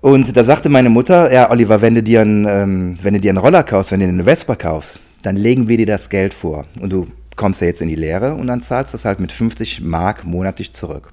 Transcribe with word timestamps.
Und 0.00 0.36
da 0.36 0.44
sagte 0.44 0.68
meine 0.68 0.90
Mutter, 0.90 1.32
ja, 1.32 1.50
Oliver, 1.50 1.80
wenn 1.80 1.94
du 1.94 2.02
dir 2.02 2.22
einen, 2.22 2.44
ähm, 2.46 2.94
wenn 3.02 3.14
du 3.14 3.20
dir 3.20 3.30
einen 3.30 3.38
Roller 3.38 3.62
kaufst, 3.62 3.92
wenn 3.92 4.00
du 4.00 4.06
dir 4.06 4.12
eine 4.12 4.24
Vespa 4.24 4.56
kaufst, 4.56 5.02
dann 5.22 5.36
legen 5.36 5.68
wir 5.68 5.76
dir 5.76 5.86
das 5.86 6.08
Geld 6.08 6.34
vor. 6.34 6.64
Und 6.80 6.90
du 6.92 7.06
kommst 7.36 7.60
ja 7.60 7.66
jetzt 7.66 7.82
in 7.82 7.88
die 7.88 7.94
Lehre 7.94 8.34
und 8.34 8.46
dann 8.46 8.62
zahlst 8.62 8.92
du 8.92 8.96
das 8.96 9.04
halt 9.04 9.20
mit 9.20 9.30
50 9.30 9.82
Mark 9.82 10.24
monatlich 10.24 10.72
zurück. 10.72 11.10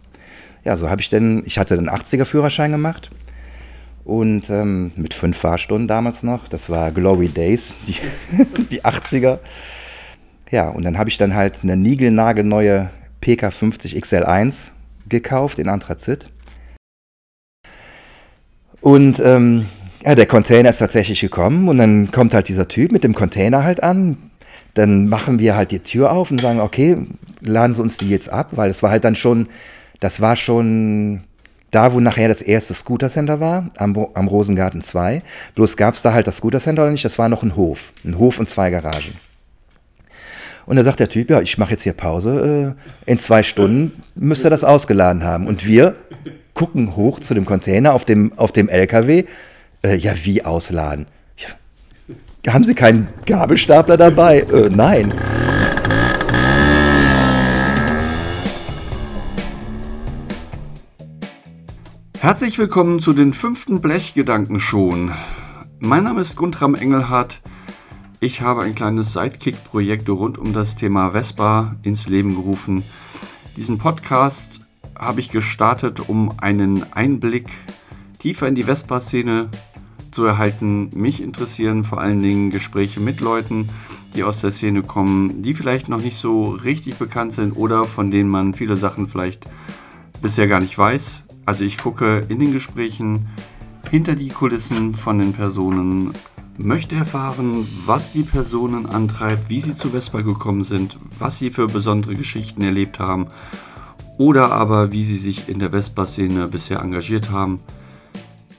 Ja, 0.63 0.75
so 0.75 0.89
habe 0.89 1.01
ich 1.01 1.09
dann, 1.09 1.43
ich 1.45 1.59
hatte 1.59 1.75
den 1.75 1.89
80er-Führerschein 1.89 2.71
gemacht 2.71 3.09
und 4.05 4.49
ähm, 4.49 4.91
mit 4.95 5.13
fünf 5.13 5.37
Fahrstunden 5.37 5.87
damals 5.87 6.23
noch. 6.23 6.47
Das 6.47 6.69
war 6.69 6.91
Glory 6.91 7.27
Days, 7.27 7.75
die, 7.87 7.95
die 8.71 8.83
80er. 8.83 9.39
Ja, 10.51 10.69
und 10.69 10.83
dann 10.83 10.97
habe 10.97 11.09
ich 11.09 11.17
dann 11.17 11.35
halt 11.35 11.59
eine 11.63 11.75
niegelnagelneue 11.75 12.89
PK50 13.21 13.99
XL1 13.99 14.71
gekauft 15.09 15.59
in 15.59 15.67
Anthrazit. 15.67 16.29
Und 18.83 19.21
ähm, 19.23 19.65
ja, 20.03 20.13
der 20.13 20.25
Container 20.25 20.69
ist 20.69 20.79
tatsächlich 20.79 21.21
gekommen 21.21 21.69
und 21.69 21.77
dann 21.77 22.11
kommt 22.11 22.33
halt 22.33 22.49
dieser 22.49 22.67
Typ 22.67 22.91
mit 22.91 23.05
dem 23.05 23.15
Container 23.15 23.63
halt 23.63 23.81
an. 23.81 24.17
Dann 24.73 25.07
machen 25.07 25.39
wir 25.39 25.55
halt 25.55 25.71
die 25.71 25.79
Tür 25.79 26.11
auf 26.11 26.31
und 26.31 26.41
sagen, 26.41 26.59
okay, 26.59 26.97
laden 27.39 27.73
Sie 27.73 27.81
uns 27.81 27.97
die 27.97 28.09
jetzt 28.09 28.27
ab, 28.27 28.49
weil 28.51 28.69
es 28.69 28.83
war 28.83 28.91
halt 28.91 29.05
dann 29.05 29.15
schon, 29.15 29.47
das 30.01 30.19
war 30.19 30.35
schon 30.35 31.23
da, 31.71 31.93
wo 31.93 32.01
nachher 32.01 32.27
das 32.27 32.41
erste 32.41 32.73
Scooter 32.73 33.07
Center 33.07 33.39
war, 33.39 33.69
am, 33.77 33.95
am 34.13 34.27
Rosengarten 34.27 34.81
2. 34.81 35.21
Bloß 35.55 35.77
gab 35.77 35.93
es 35.93 36.01
da 36.01 36.11
halt 36.11 36.27
das 36.27 36.37
Scooter 36.37 36.59
Center 36.59 36.89
nicht, 36.89 37.05
das 37.05 37.17
war 37.17 37.29
noch 37.29 37.41
ein 37.41 37.55
Hof. 37.55 37.93
Ein 38.03 38.17
Hof 38.17 38.37
und 38.37 38.49
zwei 38.49 38.69
Garagen. 38.69 39.13
Und 40.65 40.77
da 40.77 40.83
sagt 40.83 40.99
der 40.99 41.09
Typ, 41.09 41.29
ja, 41.29 41.41
ich 41.41 41.57
mache 41.57 41.71
jetzt 41.71 41.83
hier 41.83 41.93
Pause, 41.93 42.75
äh, 43.05 43.11
in 43.11 43.19
zwei 43.19 43.43
Stunden 43.43 43.91
müsste 44.15 44.47
er 44.47 44.49
das 44.49 44.63
ausgeladen 44.63 45.23
haben. 45.23 45.47
Und 45.47 45.65
wir 45.65 45.95
gucken 46.53 46.95
hoch 46.95 47.19
zu 47.19 47.33
dem 47.33 47.45
Container 47.45 47.93
auf 47.93 48.05
dem, 48.05 48.31
auf 48.37 48.53
dem 48.53 48.69
LKW. 48.69 49.25
Äh, 49.83 49.97
ja, 49.97 50.13
wie 50.23 50.45
ausladen? 50.45 51.07
Ja, 52.45 52.53
haben 52.53 52.63
Sie 52.63 52.75
keinen 52.75 53.07
Gabelstapler 53.25 53.97
dabei? 53.97 54.39
Äh, 54.39 54.69
nein. 54.69 55.13
Herzlich 62.19 62.57
willkommen 62.57 62.99
zu 62.99 63.11
den 63.11 63.33
fünften 63.33 63.81
Blechgedanken 63.81 64.61
schon. 64.61 65.11
Mein 65.79 66.05
Name 66.05 66.21
ist 66.21 66.37
Guntram 66.37 66.73
Engelhardt. 66.73 67.41
Ich 68.23 68.39
habe 68.39 68.61
ein 68.61 68.73
kleines 68.73 69.11
Sidekick-Projekt 69.11 70.07
rund 70.07 70.37
um 70.37 70.53
das 70.53 70.77
Thema 70.77 71.11
Vespa 71.11 71.75
ins 71.83 72.07
Leben 72.07 72.35
gerufen. 72.35 72.81
Diesen 73.57 73.77
Podcast 73.77 74.61
habe 74.97 75.19
ich 75.19 75.29
gestartet, 75.29 76.07
um 76.07 76.31
einen 76.39 76.93
Einblick 76.93 77.49
tiefer 78.19 78.47
in 78.47 78.55
die 78.55 78.63
Vespa-Szene 78.63 79.49
zu 80.11 80.23
erhalten. 80.23 80.89
Mich 80.95 81.21
interessieren 81.21 81.83
vor 81.83 81.99
allen 81.99 82.21
Dingen 82.21 82.49
Gespräche 82.49 83.01
mit 83.01 83.19
Leuten, 83.19 83.67
die 84.15 84.23
aus 84.23 84.39
der 84.39 84.51
Szene 84.51 84.83
kommen, 84.83 85.41
die 85.41 85.53
vielleicht 85.53 85.89
noch 85.89 86.01
nicht 86.01 86.15
so 86.15 86.45
richtig 86.45 86.95
bekannt 86.95 87.33
sind 87.33 87.51
oder 87.51 87.83
von 87.83 88.09
denen 88.09 88.29
man 88.29 88.53
viele 88.53 88.77
Sachen 88.77 89.09
vielleicht 89.09 89.47
bisher 90.21 90.47
gar 90.47 90.61
nicht 90.61 90.77
weiß. 90.77 91.23
Also 91.45 91.65
ich 91.65 91.77
gucke 91.77 92.25
in 92.29 92.39
den 92.39 92.53
Gesprächen 92.53 93.27
hinter 93.91 94.15
die 94.15 94.29
Kulissen 94.29 94.93
von 94.93 95.19
den 95.19 95.33
Personen, 95.33 96.13
möchte 96.57 96.95
erfahren, 96.95 97.67
was 97.85 98.11
die 98.11 98.23
Personen 98.23 98.85
antreibt, 98.85 99.49
wie 99.49 99.59
sie 99.59 99.73
zu 99.73 99.89
Vespa 99.89 100.21
gekommen 100.21 100.63
sind, 100.63 100.97
was 101.19 101.39
sie 101.39 101.51
für 101.51 101.67
besondere 101.67 102.15
Geschichten 102.15 102.61
erlebt 102.61 102.99
haben 102.99 103.27
oder 104.17 104.51
aber 104.51 104.91
wie 104.91 105.03
sie 105.03 105.17
sich 105.17 105.49
in 105.49 105.59
der 105.59 105.71
Vespa-Szene 105.71 106.47
bisher 106.47 106.81
engagiert 106.81 107.31
haben. 107.31 107.59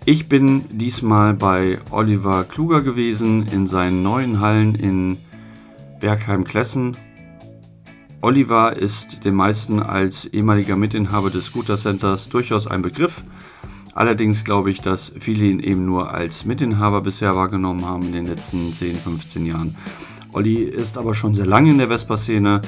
Ich 0.04 0.28
bin 0.28 0.64
diesmal 0.68 1.34
bei 1.34 1.78
Oliver 1.90 2.44
Kluger 2.44 2.82
gewesen 2.82 3.46
in 3.46 3.66
seinen 3.66 4.02
neuen 4.02 4.40
Hallen 4.40 4.74
in 4.74 5.18
Bergheim-Klessen. 6.00 6.96
Oliver 8.20 8.76
ist 8.76 9.24
den 9.24 9.34
meisten 9.34 9.80
als 9.80 10.26
ehemaliger 10.26 10.76
Mitinhaber 10.76 11.30
des 11.30 11.46
Scooter 11.46 11.76
Centers 11.76 12.28
durchaus 12.28 12.66
ein 12.66 12.82
Begriff. 12.82 13.22
Allerdings 13.94 14.44
glaube 14.44 14.72
ich, 14.72 14.80
dass 14.80 15.12
viele 15.18 15.44
ihn 15.44 15.60
eben 15.60 15.86
nur 15.86 16.12
als 16.12 16.44
Mitinhaber 16.44 17.00
bisher 17.00 17.36
wahrgenommen 17.36 17.86
haben 17.86 18.02
in 18.02 18.12
den 18.12 18.26
letzten 18.26 18.72
10, 18.72 18.96
15 18.96 19.46
Jahren. 19.46 19.76
Olli 20.32 20.64
ist 20.64 20.98
aber 20.98 21.14
schon 21.14 21.36
sehr 21.36 21.46
lange 21.46 21.70
in 21.70 21.78
der 21.78 21.88
Vespa-Szene. 21.88 22.60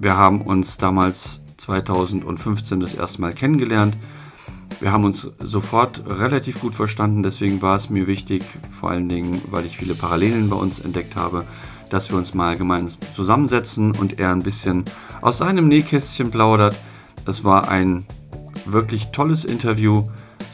Wir 0.00 0.16
haben 0.16 0.40
uns 0.40 0.78
damals 0.78 1.42
2015 1.58 2.80
das 2.80 2.94
erste 2.94 3.20
Mal 3.20 3.34
kennengelernt. 3.34 3.94
Wir 4.80 4.90
haben 4.90 5.04
uns 5.04 5.30
sofort 5.38 6.02
relativ 6.06 6.60
gut 6.60 6.74
verstanden, 6.74 7.22
deswegen 7.22 7.60
war 7.60 7.76
es 7.76 7.90
mir 7.90 8.06
wichtig, 8.06 8.42
vor 8.70 8.90
allen 8.90 9.08
Dingen, 9.08 9.42
weil 9.50 9.66
ich 9.66 9.76
viele 9.76 9.94
Parallelen 9.94 10.48
bei 10.48 10.56
uns 10.56 10.78
entdeckt 10.78 11.16
habe, 11.16 11.44
dass 11.90 12.10
wir 12.10 12.16
uns 12.16 12.32
mal 12.32 12.56
gemeinsam 12.56 13.00
zusammensetzen 13.12 13.92
und 13.96 14.18
er 14.18 14.30
ein 14.30 14.42
bisschen 14.42 14.84
aus 15.20 15.38
seinem 15.38 15.68
Nähkästchen 15.68 16.30
plaudert. 16.30 16.76
Es 17.26 17.44
war 17.44 17.68
ein 17.68 18.06
wirklich 18.66 19.10
tolles 19.10 19.44
Interview. 19.44 20.04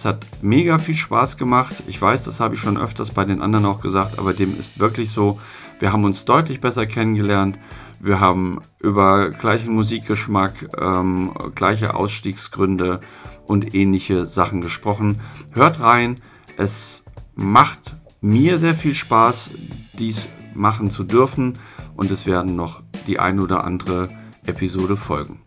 Hat 0.04 0.26
mega 0.42 0.78
viel 0.78 0.94
Spaß 0.94 1.36
gemacht. 1.36 1.74
Ich 1.86 2.00
weiß, 2.00 2.24
das 2.24 2.40
habe 2.40 2.54
ich 2.54 2.60
schon 2.60 2.76
öfters 2.76 3.10
bei 3.10 3.24
den 3.24 3.40
anderen 3.40 3.64
auch 3.64 3.80
gesagt, 3.80 4.18
aber 4.18 4.34
dem 4.34 4.58
ist 4.58 4.78
wirklich 4.78 5.10
so. 5.10 5.38
Wir 5.78 5.92
haben 5.92 6.04
uns 6.04 6.24
deutlich 6.24 6.60
besser 6.60 6.86
kennengelernt. 6.86 7.58
Wir 8.00 8.20
haben 8.20 8.60
über 8.80 9.30
gleichen 9.30 9.72
Musikgeschmack, 9.72 10.68
ähm, 10.78 11.32
gleiche 11.54 11.94
Ausstiegsgründe 11.94 13.00
und 13.46 13.74
ähnliche 13.74 14.26
Sachen 14.26 14.60
gesprochen. 14.60 15.20
Hört 15.54 15.80
rein, 15.80 16.20
es 16.58 17.04
macht 17.34 17.96
mir 18.20 18.58
sehr 18.58 18.74
viel 18.74 18.94
Spaß, 18.94 19.52
dies 19.98 20.28
machen 20.54 20.90
zu 20.90 21.04
dürfen 21.04 21.54
und 21.96 22.10
es 22.10 22.26
werden 22.26 22.56
noch 22.56 22.82
die 23.06 23.18
ein 23.18 23.40
oder 23.40 23.64
andere 23.64 24.08
Episode 24.44 24.96
folgen. 24.96 25.40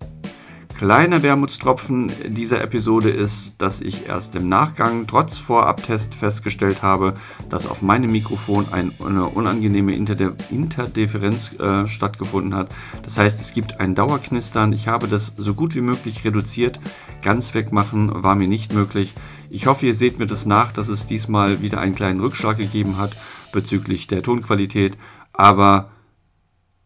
Kleiner 0.77 1.23
Wermutstropfen 1.23 2.11
dieser 2.27 2.61
Episode 2.61 3.09
ist, 3.09 3.55
dass 3.57 3.81
ich 3.81 4.05
erst 4.05 4.35
im 4.35 4.47
Nachgang 4.47 5.07
trotz 5.07 5.35
Vorabtest 5.39 6.13
festgestellt 6.13 6.83
habe, 6.83 7.15
dass 7.49 7.65
auf 7.65 7.81
meinem 7.81 8.11
Mikrofon 8.11 8.67
eine 8.71 9.25
unangenehme 9.25 9.95
Interde 9.95 10.35
Interdifferenz 10.51 11.59
äh, 11.59 11.87
stattgefunden 11.87 12.53
hat. 12.53 12.75
Das 13.01 13.17
heißt, 13.17 13.41
es 13.41 13.53
gibt 13.53 13.79
ein 13.79 13.95
Dauerknistern. 13.95 14.71
Ich 14.71 14.87
habe 14.87 15.07
das 15.07 15.33
so 15.35 15.55
gut 15.55 15.73
wie 15.73 15.81
möglich 15.81 16.23
reduziert. 16.23 16.79
Ganz 17.23 17.55
wegmachen 17.55 18.23
war 18.23 18.35
mir 18.35 18.47
nicht 18.47 18.71
möglich. 18.71 19.15
Ich 19.49 19.65
hoffe, 19.65 19.87
ihr 19.87 19.95
seht 19.95 20.19
mir 20.19 20.27
das 20.27 20.45
nach, 20.45 20.73
dass 20.73 20.89
es 20.89 21.07
diesmal 21.07 21.63
wieder 21.63 21.79
einen 21.79 21.95
kleinen 21.95 22.19
Rückschlag 22.19 22.57
gegeben 22.57 22.99
hat 22.99 23.17
bezüglich 23.51 24.05
der 24.05 24.21
Tonqualität. 24.21 24.95
Aber 25.33 25.89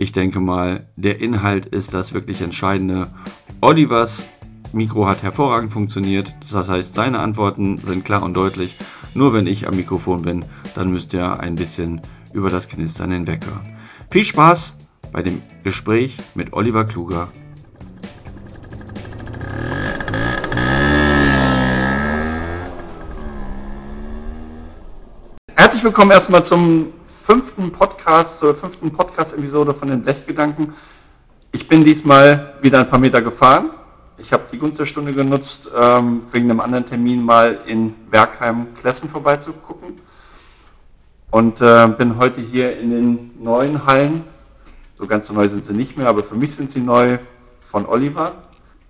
ich 0.02 0.13
denke 0.13 0.40
mal, 0.40 0.88
der 0.96 1.19
Inhalt 1.22 1.68
ist 1.68 1.94
das 1.94 2.12
wirklich 2.13 2.41
Entscheidende 2.41 3.09
Olivers 3.64 4.26
Mikro 4.74 5.08
hat 5.08 5.22
hervorragend 5.22 5.72
funktioniert. 5.72 6.34
Das 6.52 6.68
heißt, 6.68 6.96
seine 6.96 7.20
Antworten 7.20 7.78
sind 7.78 8.04
klar 8.04 8.24
und 8.24 8.34
deutlich. 8.34 8.76
Nur 9.14 9.34
wenn 9.34 9.46
ich 9.46 9.68
am 9.68 9.76
Mikrofon 9.76 10.24
bin, 10.24 10.44
dann 10.74 10.90
müsst 10.90 11.14
ihr 11.14 11.40
ein 11.40 11.54
bisschen 11.54 12.02
über 12.34 12.50
das 12.50 12.68
Knistern 12.68 13.12
hinweghören. 13.12 13.62
Viel 14.10 14.24
Spaß 14.24 14.76
bei 15.12 15.22
dem 15.22 15.44
Gespräch 15.64 16.18
mit 16.34 16.54
Oliver 16.54 16.86
Kluger. 16.86 17.28
Herzlich 25.56 25.84
willkommen 25.84 26.10
erstmal 26.10 26.44
zum 26.44 26.94
fünften 27.28 27.72
Podcast, 27.72 28.40
zur 28.40 28.56
fünften 28.56 28.92
Podcast-Episode 28.92 29.76
von 29.76 29.88
den 29.88 30.02
Blechgedanken. 30.02 30.74
Ich 31.54 31.68
bin 31.68 31.84
diesmal 31.84 32.54
wieder 32.62 32.80
ein 32.80 32.90
paar 32.90 33.00
Meter 33.00 33.22
gefahren. 33.22 33.72
Ich 34.18 34.32
habe 34.32 34.44
die 34.52 34.58
Gunsterstunde 34.58 35.14
genutzt, 35.14 35.70
ähm, 35.76 36.24
wegen 36.32 36.50
einem 36.50 36.62
anderen 36.62 36.86
Termin 36.86 37.24
mal 37.24 37.60
in 37.66 37.94
Bergheim-Klessen 38.10 39.10
vorbeizugucken. 39.10 40.00
Und 41.30 41.59
äh, 41.62 41.88
bin 41.98 42.18
heute 42.18 42.42
hier 42.42 42.78
in 42.80 42.92
den 42.92 43.44
neuen 43.44 43.86
Hallen. 43.86 44.24
So 44.98 45.08
ganz 45.08 45.28
so 45.28 45.34
neu 45.34 45.50
sind 45.50 45.66
sie 45.66 45.74
nicht 45.74 45.98
mehr, 45.98 46.08
aber 46.08 46.24
für 46.24 46.36
mich 46.36 46.56
sind 46.56 46.72
sie 46.72 46.82
neu 46.82 47.18
von 47.70 47.86
Oliver. 47.86 48.34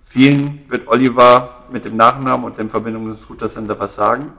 Vielen 0.04 0.60
wird 0.68 0.86
Oliver 0.86 1.64
mit 1.72 1.84
dem 1.84 1.96
Nachnamen 1.96 2.44
und 2.44 2.58
der 2.58 2.68
Verbindung 2.68 3.10
des 3.12 3.22
Scooter 3.22 3.48
was 3.78 3.94
sagen. 3.94 4.32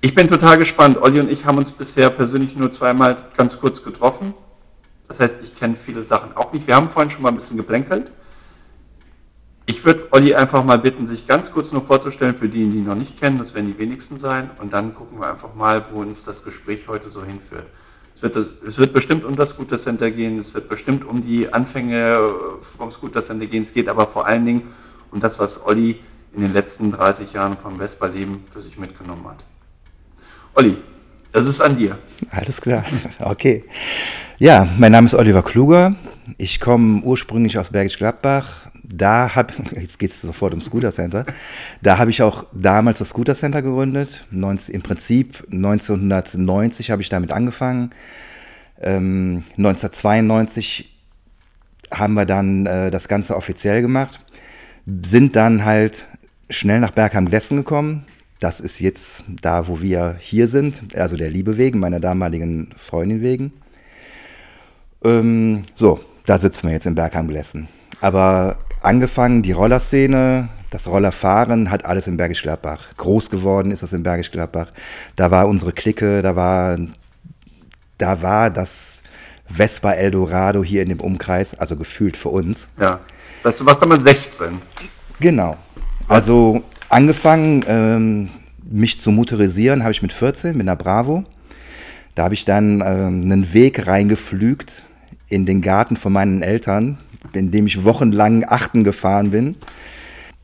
Ich 0.00 0.14
bin 0.14 0.28
total 0.28 0.58
gespannt. 0.58 0.96
Olli 1.00 1.20
und 1.20 1.30
ich 1.30 1.44
haben 1.44 1.58
uns 1.58 1.70
bisher 1.70 2.10
persönlich 2.10 2.56
nur 2.56 2.72
zweimal 2.72 3.16
ganz 3.36 3.58
kurz 3.58 3.82
getroffen. 3.82 4.32
Das 5.08 5.20
heißt, 5.20 5.42
ich 5.42 5.56
kenne 5.58 5.74
viele 5.74 6.02
Sachen 6.02 6.36
auch 6.36 6.52
nicht. 6.52 6.66
Wir 6.66 6.76
haben 6.76 6.90
vorhin 6.90 7.10
schon 7.10 7.22
mal 7.22 7.30
ein 7.30 7.36
bisschen 7.36 7.56
geplänkelt. 7.56 8.12
Ich 9.64 9.84
würde 9.84 10.08
Olli 10.12 10.34
einfach 10.34 10.64
mal 10.64 10.78
bitten, 10.78 11.08
sich 11.08 11.26
ganz 11.26 11.50
kurz 11.50 11.72
nur 11.72 11.84
vorzustellen, 11.84 12.36
für 12.36 12.48
die, 12.48 12.68
die 12.68 12.78
ihn 12.78 12.86
noch 12.86 12.94
nicht 12.94 13.20
kennen, 13.20 13.38
das 13.38 13.52
werden 13.54 13.66
die 13.66 13.78
wenigsten 13.78 14.18
sein. 14.18 14.50
Und 14.58 14.72
dann 14.72 14.94
gucken 14.94 15.18
wir 15.18 15.30
einfach 15.30 15.54
mal, 15.54 15.84
wo 15.92 16.00
uns 16.00 16.24
das 16.24 16.42
Gespräch 16.44 16.88
heute 16.88 17.10
so 17.10 17.22
hinführt. 17.22 17.66
Es 18.16 18.22
wird, 18.22 18.36
es 18.66 18.78
wird 18.78 18.92
bestimmt 18.92 19.24
um 19.24 19.36
das 19.36 19.50
Scooter 19.50 19.78
Center 19.78 20.10
gehen, 20.10 20.40
es 20.40 20.52
wird 20.52 20.68
bestimmt 20.68 21.04
um 21.04 21.22
die 21.22 21.52
Anfänge 21.52 22.18
vom 22.76 22.90
Scooter 22.90 23.20
Center 23.20 23.46
gehen. 23.46 23.64
Es 23.64 23.72
geht 23.72 23.88
aber 23.88 24.06
vor 24.06 24.26
allen 24.26 24.44
Dingen 24.44 24.74
um 25.10 25.20
das, 25.20 25.38
was 25.38 25.64
Olli 25.64 26.00
in 26.34 26.42
den 26.42 26.52
letzten 26.52 26.90
30 26.90 27.32
Jahren 27.32 27.56
vom 27.56 27.76
Vespa-Leben 27.76 28.44
für 28.52 28.62
sich 28.62 28.76
mitgenommen 28.78 29.26
hat. 29.28 29.44
Olli, 30.54 30.76
das 31.32 31.46
ist 31.46 31.60
an 31.60 31.76
dir. 31.76 31.98
Alles 32.30 32.60
klar, 32.60 32.84
okay. 33.20 33.64
Ja, 34.40 34.68
mein 34.78 34.92
Name 34.92 35.06
ist 35.06 35.16
Oliver 35.16 35.42
Kluger. 35.42 35.96
Ich 36.36 36.60
komme 36.60 37.02
ursprünglich 37.02 37.58
aus 37.58 37.70
Bergisch 37.70 37.98
Gladbach. 37.98 38.70
Da 38.84 39.34
habe, 39.34 39.52
jetzt 39.80 39.98
geht 39.98 40.12
es 40.12 40.20
sofort 40.20 40.54
um 40.54 40.60
Scooter 40.60 40.92
Center. 40.92 41.26
Da 41.82 41.98
habe 41.98 42.12
ich 42.12 42.22
auch 42.22 42.46
damals 42.52 43.00
das 43.00 43.08
Scooter 43.08 43.34
Center 43.34 43.62
gegründet. 43.62 44.28
19, 44.30 44.76
Im 44.76 44.82
Prinzip 44.82 45.42
1990 45.50 46.92
habe 46.92 47.02
ich 47.02 47.08
damit 47.08 47.32
angefangen. 47.32 47.90
Ähm, 48.80 49.42
1992 49.56 50.96
haben 51.90 52.14
wir 52.14 52.24
dann 52.24 52.66
äh, 52.66 52.92
das 52.92 53.08
Ganze 53.08 53.34
offiziell 53.34 53.82
gemacht. 53.82 54.24
Sind 55.02 55.34
dann 55.34 55.64
halt 55.64 56.06
schnell 56.48 56.78
nach 56.78 56.92
Bergheim-Glessen 56.92 57.56
gekommen. 57.56 58.04
Das 58.38 58.60
ist 58.60 58.78
jetzt 58.78 59.24
da, 59.42 59.66
wo 59.66 59.80
wir 59.80 60.14
hier 60.20 60.46
sind, 60.46 60.94
also 60.94 61.16
der 61.16 61.28
Liebe 61.28 61.56
wegen, 61.56 61.80
meiner 61.80 61.98
damaligen 61.98 62.70
Freundin 62.76 63.20
wegen. 63.20 63.52
Ähm, 65.04 65.62
so, 65.74 66.00
da 66.26 66.38
sitzen 66.38 66.66
wir 66.66 66.74
jetzt 66.74 66.86
in 66.86 66.94
Bergheim-Glessen. 66.94 67.68
Aber 68.00 68.58
angefangen, 68.82 69.42
die 69.42 69.52
Rollerszene, 69.52 70.48
das 70.70 70.86
Rollerfahren 70.86 71.70
hat 71.70 71.84
alles 71.84 72.06
in 72.06 72.16
Bergisch 72.16 72.42
Gladbach. 72.42 72.88
Groß 72.96 73.30
geworden 73.30 73.70
ist 73.70 73.82
das 73.82 73.92
in 73.92 74.02
Bergisch 74.02 74.30
Gladbach. 74.30 74.72
Da 75.16 75.30
war 75.30 75.48
unsere 75.48 75.72
Clique, 75.72 76.22
da 76.22 76.36
war, 76.36 76.76
da 77.96 78.22
war 78.22 78.50
das 78.50 79.02
Vespa 79.46 79.92
Eldorado 79.92 80.62
hier 80.62 80.82
in 80.82 80.90
dem 80.90 81.00
Umkreis, 81.00 81.58
also 81.58 81.76
gefühlt 81.76 82.16
für 82.16 82.28
uns. 82.28 82.68
Ja. 82.78 83.00
Weißt 83.42 83.60
du, 83.60 83.66
was 83.66 83.78
damals 83.78 84.02
16? 84.02 84.60
Genau. 85.20 85.56
Also 86.08 86.62
angefangen, 86.88 87.64
ähm, 87.66 88.28
mich 88.62 89.00
zu 89.00 89.10
motorisieren, 89.10 89.82
habe 89.82 89.92
ich 89.92 90.02
mit 90.02 90.12
14, 90.12 90.56
mit 90.56 90.68
einer 90.68 90.76
Bravo. 90.76 91.24
Da 92.14 92.24
habe 92.24 92.34
ich 92.34 92.44
dann 92.44 92.80
ähm, 92.80 93.22
einen 93.22 93.52
Weg 93.52 93.86
reingeflügt 93.86 94.82
in 95.28 95.46
den 95.46 95.60
Garten 95.60 95.96
von 95.96 96.12
meinen 96.12 96.42
Eltern, 96.42 96.98
in 97.32 97.50
dem 97.50 97.66
ich 97.66 97.84
wochenlang 97.84 98.44
achten 98.46 98.84
gefahren 98.84 99.30
bin. 99.30 99.56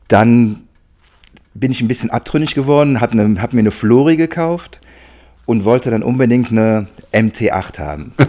Dann 0.07 0.63
bin 1.53 1.71
ich 1.71 1.81
ein 1.81 1.87
bisschen 1.87 2.11
abtrünnig 2.11 2.53
geworden, 2.53 3.01
habe 3.01 3.17
ne, 3.17 3.41
hab 3.41 3.53
mir 3.53 3.61
eine 3.61 3.71
Flori 3.71 4.17
gekauft 4.17 4.81
und 5.45 5.63
wollte 5.63 5.89
dann 5.89 6.03
unbedingt 6.03 6.51
eine 6.51 6.87
MT8 7.13 7.79
haben. 7.79 8.13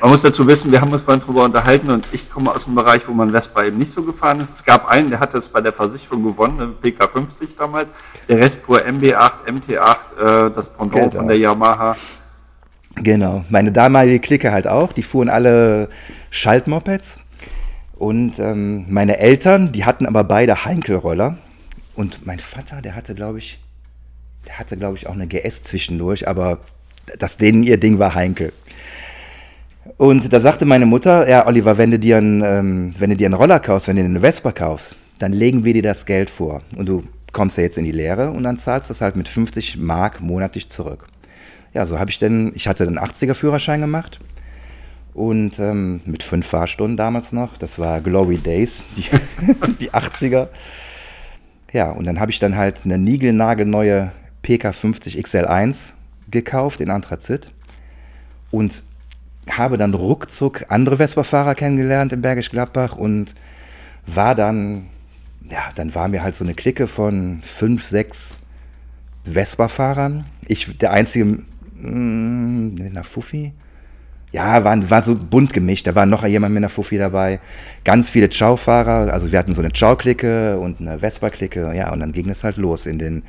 Man 0.00 0.10
muss 0.10 0.20
dazu 0.20 0.46
wissen, 0.46 0.70
wir 0.70 0.80
haben 0.80 0.92
uns 0.92 1.02
vorhin 1.02 1.22
darüber 1.22 1.44
unterhalten 1.44 1.88
und 1.88 2.06
ich 2.12 2.30
komme 2.30 2.54
aus 2.54 2.66
einem 2.66 2.74
Bereich, 2.74 3.08
wo 3.08 3.14
man 3.14 3.30
Vespa 3.30 3.64
eben 3.64 3.78
nicht 3.78 3.92
so 3.92 4.02
gefahren 4.02 4.40
ist. 4.40 4.52
Es 4.52 4.62
gab 4.62 4.86
einen, 4.88 5.08
der 5.08 5.18
hat 5.20 5.32
das 5.32 5.48
bei 5.48 5.62
der 5.62 5.72
Versicherung 5.72 6.22
gewonnen, 6.22 6.60
eine 6.60 6.72
PK50 6.72 7.56
damals. 7.56 7.92
Der 8.28 8.36
Rest 8.38 8.62
fuhr 8.62 8.80
MB8, 8.80 9.30
MT8, 9.46 10.48
äh, 10.48 10.50
das 10.54 10.68
Pendant 10.68 11.12
genau. 11.12 11.16
von 11.16 11.28
der 11.28 11.38
Yamaha. 11.38 11.96
Genau, 12.96 13.44
meine 13.50 13.72
damalige 13.72 14.20
Clique 14.20 14.52
halt 14.52 14.66
auch. 14.66 14.92
Die 14.92 15.02
fuhren 15.02 15.28
alle 15.28 15.88
Schaltmopeds. 16.30 17.20
Und 17.96 18.38
ähm, 18.38 18.86
meine 18.88 19.18
Eltern, 19.18 19.72
die 19.72 19.84
hatten 19.84 20.06
aber 20.06 20.24
beide 20.24 20.64
Heinkel-Roller. 20.64 21.38
Und 21.94 22.26
mein 22.26 22.38
Vater, 22.38 22.82
der 22.82 22.94
hatte, 22.94 23.14
glaube 23.14 23.38
ich, 23.38 23.58
der 24.46 24.58
hatte, 24.58 24.76
glaube 24.76 24.96
ich, 24.96 25.06
auch 25.06 25.14
eine 25.14 25.26
GS 25.26 25.62
zwischendurch, 25.62 26.28
aber 26.28 26.58
das 27.18 27.36
denen 27.36 27.62
ihr 27.62 27.78
Ding 27.78 27.98
war 27.98 28.14
Heinkel. 28.14 28.52
Und 29.96 30.32
da 30.32 30.40
sagte 30.40 30.64
meine 30.64 30.86
Mutter, 30.86 31.28
ja, 31.28 31.46
Oliver, 31.46 31.78
wenn 31.78 31.90
du 31.90 31.98
dir 31.98 32.18
einen, 32.18 32.42
ähm, 32.42 32.90
wenn 32.98 33.10
du 33.10 33.16
dir 33.16 33.26
einen 33.26 33.34
Roller 33.34 33.60
kaufst, 33.60 33.88
wenn 33.88 33.96
du 33.96 34.02
dir 34.02 34.08
eine 34.08 34.20
Vespa 34.20 34.52
kaufst, 34.52 34.98
dann 35.18 35.32
legen 35.32 35.64
wir 35.64 35.72
dir 35.72 35.82
das 35.82 36.04
Geld 36.04 36.28
vor. 36.28 36.62
Und 36.76 36.86
du 36.86 37.04
kommst 37.32 37.56
ja 37.56 37.62
jetzt 37.62 37.78
in 37.78 37.84
die 37.84 37.92
Lehre 37.92 38.30
und 38.30 38.42
dann 38.42 38.58
zahlst 38.58 38.90
du 38.90 38.94
das 38.94 39.00
halt 39.00 39.16
mit 39.16 39.28
50 39.28 39.78
Mark 39.78 40.20
monatlich 40.20 40.68
zurück. 40.68 41.06
Ja, 41.76 41.84
so 41.84 41.98
habe 41.98 42.10
ich 42.10 42.18
denn, 42.18 42.52
ich 42.54 42.68
hatte 42.68 42.86
den 42.86 42.98
80er-Führerschein 42.98 43.82
gemacht 43.82 44.18
und 45.12 45.58
ähm, 45.58 46.00
mit 46.06 46.22
fünf 46.22 46.46
Fahrstunden 46.46 46.96
damals 46.96 47.32
noch. 47.32 47.58
Das 47.58 47.78
war 47.78 48.00
Glory 48.00 48.38
Days, 48.38 48.86
die, 48.96 49.04
die 49.80 49.90
80er. 49.90 50.48
Ja, 51.74 51.90
und 51.90 52.06
dann 52.06 52.18
habe 52.18 52.30
ich 52.30 52.38
dann 52.38 52.56
halt 52.56 52.86
eine 52.86 52.96
niegelnagelneue 52.96 54.10
PK50 54.42 55.22
XL1 55.22 55.92
gekauft 56.30 56.80
in 56.80 56.88
Anthrazit 56.88 57.50
und 58.50 58.82
habe 59.50 59.76
dann 59.76 59.92
ruckzuck 59.92 60.64
andere 60.70 60.96
Vespa-Fahrer 60.96 61.54
kennengelernt 61.54 62.10
in 62.14 62.22
Bergisch 62.22 62.50
Gladbach 62.50 62.96
und 62.96 63.34
war 64.06 64.34
dann, 64.34 64.86
ja, 65.50 65.68
dann 65.74 65.94
war 65.94 66.08
mir 66.08 66.22
halt 66.22 66.36
so 66.36 66.42
eine 66.42 66.54
Clique 66.54 66.88
von 66.88 67.42
fünf, 67.42 67.84
sechs 67.84 68.40
Vespa-Fahrern. 69.24 70.24
Ich, 70.48 70.78
der 70.78 70.92
einzige 70.92 71.44
mit 71.80 72.86
einer 72.86 73.04
Fuffi. 73.04 73.52
Ja, 74.32 74.64
war, 74.64 74.90
war 74.90 75.02
so 75.02 75.16
bunt 75.16 75.52
gemischt. 75.52 75.86
Da 75.86 75.94
war 75.94 76.06
noch 76.06 76.26
jemand 76.26 76.52
mit 76.52 76.60
einer 76.60 76.68
Fuffi 76.68 76.98
dabei. 76.98 77.40
Ganz 77.84 78.10
viele 78.10 78.28
Chow-Fahrer. 78.28 79.12
Also 79.12 79.32
wir 79.32 79.38
hatten 79.38 79.54
so 79.54 79.62
eine 79.62 79.70
Chow-Clique 79.70 80.58
und 80.58 80.80
eine 80.80 80.98
Vespa-Clique. 80.98 81.72
Ja, 81.74 81.92
und 81.92 82.00
dann 82.00 82.12
ging 82.12 82.28
es 82.28 82.44
halt 82.44 82.56
los 82.56 82.86
in 82.86 82.98
den 82.98 83.22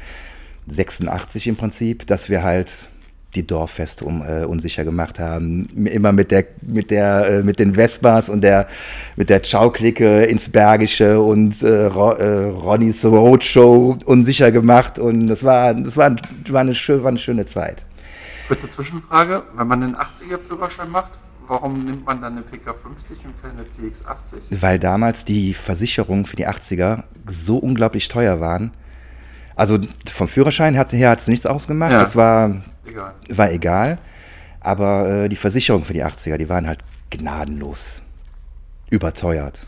86 0.68 1.48
im 1.48 1.56
Prinzip, 1.56 2.06
dass 2.08 2.30
wir 2.30 2.44
halt 2.44 2.90
die 3.36 3.46
Dorffeste 3.46 4.06
um, 4.06 4.22
äh, 4.22 4.46
unsicher 4.46 4.84
gemacht 4.84 5.20
haben. 5.20 5.68
Immer 5.86 6.12
mit 6.12 6.32
der, 6.32 6.46
mit 6.62 6.92
der, 6.92 7.28
äh, 7.28 7.44
mit 7.44 7.60
den 7.60 7.76
Vespas 7.76 8.30
und 8.30 8.42
der, 8.42 8.68
mit 9.16 9.30
der 9.30 9.44
Ciao-Clique 9.44 10.26
ins 10.26 10.50
Bergische 10.50 11.22
und 11.22 11.62
äh, 11.62 11.86
Ro, 11.86 12.12
äh, 12.14 12.46
Ronnys 12.46 13.06
Roadshow 13.06 13.98
unsicher 14.06 14.52
gemacht. 14.52 14.98
Und 14.98 15.28
das 15.28 15.44
war, 15.44 15.74
das 15.74 15.96
war, 15.98 16.16
war, 16.50 16.62
eine, 16.62 16.74
war 16.74 17.10
eine 17.10 17.18
schöne 17.18 17.46
Zeit. 17.46 17.86
Kurze 18.48 18.72
Zwischenfrage, 18.72 19.44
wenn 19.56 19.68
man 19.68 19.84
einen 19.84 19.96
80er-Führerschein 19.96 20.90
macht, 20.90 21.12
warum 21.48 21.84
nimmt 21.84 22.06
man 22.06 22.22
dann 22.22 22.34
eine 22.34 22.42
PK50 22.42 23.26
und 23.26 23.42
keine 23.42 23.64
PX80? 23.64 24.62
Weil 24.62 24.80
damals 24.80 25.26
die 25.26 25.54
Versicherungen 25.54 26.26
für 26.26 26.36
die 26.36 26.48
80er 26.48 27.04
so 27.30 27.58
unglaublich 27.58 28.08
teuer 28.08 28.40
waren. 28.40 28.72
Also 29.56 29.80
vom 30.12 30.28
Führerschein 30.28 30.76
her 30.76 31.10
hat 31.10 31.20
es 31.20 31.28
nichts 31.28 31.46
ausgemacht. 31.46 31.92
Ja. 31.92 32.04
Es 32.04 32.16
war 32.16 32.62
egal. 32.86 33.14
War 33.30 33.52
egal. 33.52 33.98
Aber 34.60 35.10
äh, 35.10 35.30
die 35.30 35.36
Versicherung 35.36 35.84
für 35.84 35.94
die 35.94 36.04
80er, 36.04 36.38
die 36.38 36.50
waren 36.50 36.68
halt 36.68 36.84
gnadenlos 37.10 38.02
überteuert. 38.90 39.66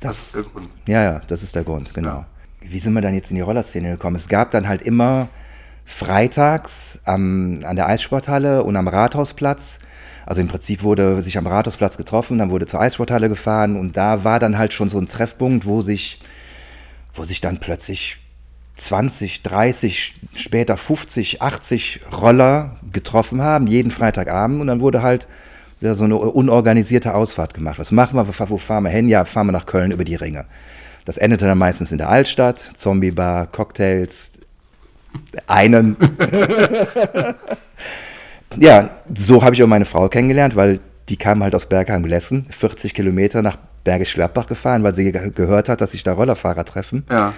Das, 0.00 0.16
das, 0.16 0.18
ist 0.18 0.34
der 0.34 0.42
Grund. 0.42 0.68
Ja, 0.86 1.02
ja, 1.02 1.20
das 1.26 1.42
ist 1.42 1.54
der 1.54 1.64
Grund, 1.64 1.92
genau. 1.92 2.08
Ja. 2.08 2.26
Wie 2.60 2.78
sind 2.78 2.92
wir 2.92 3.02
dann 3.02 3.14
jetzt 3.14 3.30
in 3.30 3.36
die 3.36 3.42
Rollerszene 3.42 3.90
gekommen? 3.90 4.16
Es 4.16 4.28
gab 4.28 4.50
dann 4.50 4.68
halt 4.68 4.82
immer 4.82 5.28
freitags 5.90 6.98
am, 7.04 7.60
an 7.64 7.76
der 7.76 7.88
Eissporthalle 7.88 8.62
und 8.62 8.76
am 8.76 8.88
Rathausplatz. 8.88 9.78
Also 10.24 10.40
im 10.40 10.48
Prinzip 10.48 10.82
wurde 10.82 11.20
sich 11.20 11.36
am 11.36 11.46
Rathausplatz 11.46 11.96
getroffen, 11.96 12.38
dann 12.38 12.50
wurde 12.50 12.66
zur 12.66 12.80
Eissporthalle 12.80 13.28
gefahren 13.28 13.76
und 13.76 13.96
da 13.96 14.22
war 14.24 14.38
dann 14.38 14.58
halt 14.58 14.72
schon 14.72 14.88
so 14.88 14.98
ein 14.98 15.08
Treffpunkt, 15.08 15.66
wo 15.66 15.82
sich, 15.82 16.20
wo 17.14 17.24
sich 17.24 17.40
dann 17.40 17.58
plötzlich 17.58 18.18
20, 18.76 19.42
30, 19.42 20.14
später 20.34 20.76
50, 20.76 21.42
80 21.42 22.00
Roller 22.12 22.76
getroffen 22.92 23.42
haben, 23.42 23.66
jeden 23.66 23.90
Freitagabend. 23.90 24.60
Und 24.60 24.68
dann 24.68 24.80
wurde 24.80 25.02
halt 25.02 25.28
wieder 25.80 25.94
so 25.94 26.04
eine 26.04 26.16
unorganisierte 26.16 27.14
Ausfahrt 27.14 27.52
gemacht. 27.52 27.78
Was 27.78 27.90
machen 27.90 28.16
wir? 28.16 28.26
Wo 28.28 28.58
fahren 28.58 28.84
wir 28.84 28.90
hin? 28.90 29.08
Ja, 29.08 29.24
fahren 29.24 29.48
wir 29.48 29.52
nach 29.52 29.66
Köln 29.66 29.90
über 29.90 30.04
die 30.04 30.14
Ringe. 30.14 30.46
Das 31.04 31.18
endete 31.18 31.46
dann 31.46 31.58
meistens 31.58 31.92
in 31.92 31.98
der 31.98 32.08
Altstadt, 32.08 32.70
Zombie-Bar, 32.74 33.48
Cocktails, 33.48 34.32
einen. 35.46 35.96
ja, 38.58 38.90
so 39.14 39.42
habe 39.42 39.54
ich 39.54 39.62
auch 39.62 39.68
meine 39.68 39.84
Frau 39.84 40.08
kennengelernt, 40.08 40.56
weil 40.56 40.80
die 41.08 41.16
kam 41.16 41.42
halt 41.42 41.54
aus 41.54 41.66
Bergheim-Glessen, 41.66 42.46
40 42.50 42.94
Kilometer 42.94 43.42
nach 43.42 43.56
Bergisch 43.84 44.14
Gladbach 44.14 44.46
gefahren, 44.46 44.82
weil 44.82 44.94
sie 44.94 45.10
gehört 45.10 45.68
hat, 45.68 45.80
dass 45.80 45.92
sich 45.92 46.02
da 46.02 46.12
Rollerfahrer 46.12 46.64
treffen. 46.64 47.04
Ja. 47.10 47.32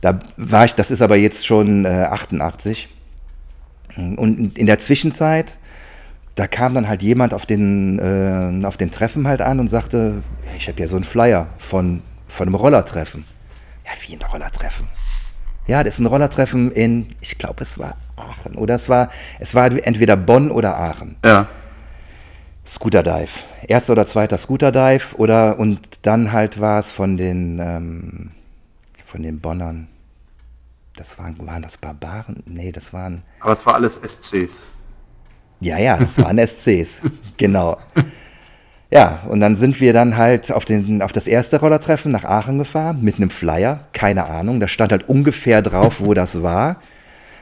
Da 0.00 0.18
war 0.36 0.64
ich, 0.64 0.74
das 0.74 0.90
ist 0.90 1.02
aber 1.02 1.16
jetzt 1.16 1.46
schon 1.46 1.84
äh, 1.84 1.88
88. 1.88 2.88
Und 3.96 4.56
in 4.56 4.66
der 4.66 4.78
Zwischenzeit, 4.78 5.58
da 6.36 6.46
kam 6.46 6.74
dann 6.74 6.88
halt 6.88 7.02
jemand 7.02 7.34
auf 7.34 7.44
den, 7.44 7.98
äh, 7.98 8.64
auf 8.64 8.76
den 8.76 8.90
Treffen 8.90 9.26
halt 9.26 9.42
an 9.42 9.60
und 9.60 9.68
sagte, 9.68 10.22
ja, 10.44 10.52
ich 10.56 10.68
habe 10.68 10.80
ja 10.80 10.88
so 10.88 10.96
einen 10.96 11.04
Flyer 11.04 11.48
von, 11.58 12.02
von 12.28 12.46
einem 12.46 12.54
Rollertreffen. 12.54 13.24
Ja, 13.84 13.90
wie 14.06 14.14
ein 14.14 14.22
Rollertreffen? 14.22 14.86
Ja, 15.70 15.84
das 15.84 15.94
ist 15.94 16.00
ein 16.00 16.06
Rollertreffen 16.06 16.72
in, 16.72 17.14
ich 17.20 17.38
glaube, 17.38 17.62
es 17.62 17.78
war 17.78 17.96
Aachen. 18.16 18.56
Oder 18.56 18.74
es 18.74 18.88
war, 18.88 19.08
es 19.38 19.54
war 19.54 19.66
entweder 19.66 20.16
Bonn 20.16 20.50
oder 20.50 20.76
Aachen. 20.76 21.14
Ja. 21.24 21.46
Scooter 22.66 23.04
Dive. 23.04 23.30
Erster 23.68 23.92
oder 23.92 24.04
zweiter 24.04 24.36
Scooter 24.36 24.72
Dive 24.72 25.14
oder 25.16 25.60
und 25.60 25.78
dann 26.02 26.32
halt 26.32 26.58
war 26.60 26.80
es 26.80 26.90
von 26.90 27.16
den 27.16 27.60
ähm, 27.60 28.30
von 29.06 29.22
den 29.22 29.38
Bonnern. 29.38 29.86
Das 30.96 31.20
waren, 31.20 31.36
waren 31.46 31.62
das 31.62 31.76
Barbaren? 31.76 32.42
Nee, 32.46 32.72
das 32.72 32.92
waren. 32.92 33.22
Aber 33.38 33.52
es 33.52 33.64
war 33.64 33.76
alles 33.76 33.94
SCs. 33.94 34.62
Ja, 35.60 35.78
ja, 35.78 35.98
das 35.98 36.20
waren 36.20 36.44
SCs, 36.44 37.02
genau. 37.36 37.78
Ja, 38.92 39.20
und 39.28 39.40
dann 39.40 39.54
sind 39.54 39.80
wir 39.80 39.92
dann 39.92 40.16
halt 40.16 40.50
auf, 40.50 40.64
den, 40.64 41.00
auf 41.00 41.12
das 41.12 41.28
erste 41.28 41.60
Rollertreffen 41.60 42.10
nach 42.10 42.24
Aachen 42.24 42.58
gefahren 42.58 42.98
mit 43.02 43.16
einem 43.16 43.30
Flyer, 43.30 43.86
keine 43.92 44.26
Ahnung, 44.26 44.58
da 44.58 44.66
stand 44.66 44.90
halt 44.90 45.08
ungefähr 45.08 45.62
drauf, 45.62 46.00
wo 46.00 46.12
das 46.12 46.42
war. 46.42 46.80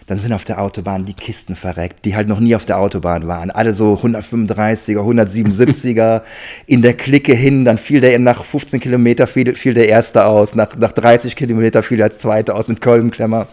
Dann 0.06 0.18
sind 0.18 0.32
auf 0.32 0.44
der 0.46 0.60
Autobahn 0.60 1.04
die 1.04 1.12
Kisten 1.12 1.54
verreckt, 1.54 2.06
die 2.06 2.16
halt 2.16 2.28
noch 2.28 2.40
nie 2.40 2.56
auf 2.56 2.64
der 2.64 2.78
Autobahn 2.78 3.28
waren. 3.28 3.50
Alle 3.50 3.74
so 3.74 3.92
135er, 3.92 4.96
177er 4.96 6.22
in 6.66 6.80
der 6.80 6.94
Clique 6.94 7.34
hin. 7.34 7.66
Dann 7.66 7.76
fiel 7.76 8.00
der 8.00 8.18
nach 8.18 8.42
15 8.42 8.80
Kilometer 8.80 9.26
fiel, 9.26 9.54
fiel 9.54 9.74
der 9.74 9.86
erste 9.86 10.24
aus. 10.24 10.54
Nach, 10.54 10.74
nach 10.76 10.92
30 10.92 11.36
Kilometer 11.36 11.82
fiel 11.82 11.98
der 11.98 12.18
zweite 12.18 12.54
aus 12.54 12.68
mit 12.68 12.80
Kolbenklemmer. 12.80 13.48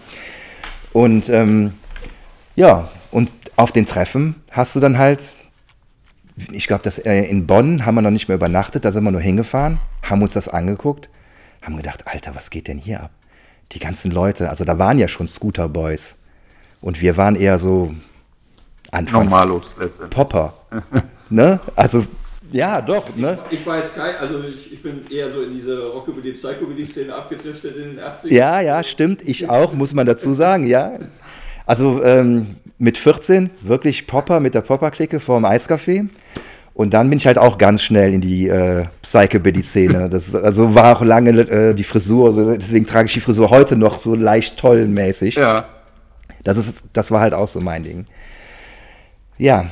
Und 0.94 1.30
ähm, 1.30 1.74
ja, 2.56 2.88
und 3.12 3.34
auf 3.58 3.74
den 3.74 3.86
Treffen 3.86 4.36
hast 4.50 4.78
du 4.78 4.80
dann 4.80 4.98
halt 4.98 5.34
ich 6.52 6.68
glaube, 6.68 6.84
dass 6.84 6.98
äh, 6.98 7.24
in 7.24 7.48
Bonn 7.48 7.86
haben 7.86 7.96
wir 7.96 8.02
noch 8.02 8.12
nicht 8.12 8.28
mehr 8.28 8.36
übernachtet, 8.36 8.86
da 8.86 8.92
sind 8.92 9.04
wir 9.04 9.12
nur 9.12 9.22
hingefahren, 9.22 9.78
haben 10.04 10.22
uns 10.22 10.34
das 10.34 10.48
angeguckt, 10.48 11.10
haben 11.62 11.78
gedacht, 11.78 12.08
Alter, 12.08 12.36
was 12.36 12.50
geht 12.50 12.68
denn 12.68 12.78
hier 12.78 13.02
ab? 13.04 13.12
Die 13.72 13.80
ganzen 13.80 14.12
Leute, 14.12 14.50
also 14.50 14.64
da 14.64 14.78
waren 14.78 15.00
ja 15.00 15.08
schon 15.08 15.28
Scooter 15.28 15.70
Boys 15.70 16.18
und 16.82 17.02
wir 17.02 17.18
waren 17.18 17.36
eher 17.36 17.58
so 17.58 17.96
Anfangs 18.92 19.32
Normalos, 19.32 19.76
Popper. 20.10 20.54
ne? 21.30 21.60
Also 21.76 22.06
ja, 22.52 22.82
doch, 22.82 23.16
ne? 23.16 23.40
Ich, 23.50 23.60
ich 23.60 23.66
weiß 23.66 23.96
kein, 23.96 24.16
also 24.18 24.44
ich, 24.44 24.72
ich, 24.72 24.84
bin 24.84 25.06
eher 25.10 25.32
so 25.32 25.42
in 25.42 25.52
diese 25.52 25.88
Rockabilly 25.88 26.34
Psychobilly 26.34 26.86
Szene 26.86 27.14
abgedriftet 27.14 27.76
in 27.76 27.96
den 27.96 28.00
80ern. 28.00 28.34
Ja, 28.34 28.62
ja, 28.62 28.84
stimmt, 28.84 29.28
ich 29.28 29.50
auch, 29.50 29.74
muss 29.74 29.94
man 29.94 30.06
dazu 30.06 30.34
sagen, 30.34 30.68
ja. 30.68 30.94
Also 31.66 32.04
ähm, 32.04 32.58
mit 32.78 32.98
14 32.98 33.50
wirklich 33.62 34.08
Popper 34.08 34.40
mit 34.40 34.54
der 34.54 34.62
Popper-Clique 34.62 35.20
vor 35.20 35.40
dem 35.40 35.46
Eiscafé. 35.46 36.08
Und 36.74 36.94
dann 36.94 37.10
bin 37.10 37.18
ich 37.18 37.26
halt 37.26 37.38
auch 37.38 37.58
ganz 37.58 37.84
schnell 37.84 38.14
in 38.14 38.20
die 38.20 38.50
äh, 38.50 38.86
Psychobilly-Szene. 39.02 40.10
Das 40.10 40.36
also 40.36 40.76
war 40.76 40.98
auch 40.98 41.02
lange 41.02 41.32
äh, 41.32 41.74
die 41.74 41.86
Frisur, 41.86 42.28
also 42.28 42.56
deswegen 42.58 42.86
trage 42.86 43.06
ich 43.06 43.14
die 43.14 43.22
Frisur 43.22 43.50
heute 43.50 43.78
noch 43.78 43.98
so 43.98 44.14
leicht 44.14 44.58
tollenmäßig. 44.58 45.36
Ja. 45.36 45.66
Das, 46.44 46.58
ist, 46.58 46.84
das 46.92 47.12
war 47.12 47.22
halt 47.22 47.34
auch 47.34 47.48
so 47.48 47.62
mein 47.62 47.86
Ding. 47.86 48.06
Ja, 49.38 49.68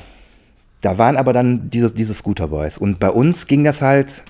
da 0.80 0.98
waren 0.98 1.18
aber 1.18 1.34
dann 1.34 1.70
diese, 1.70 1.94
diese 1.94 2.14
Scooter 2.14 2.48
Boys. 2.48 2.78
Und 2.78 3.00
bei 3.00 3.10
uns 3.10 3.48
ging 3.48 3.66
das 3.66 3.82
halt, 3.82 4.24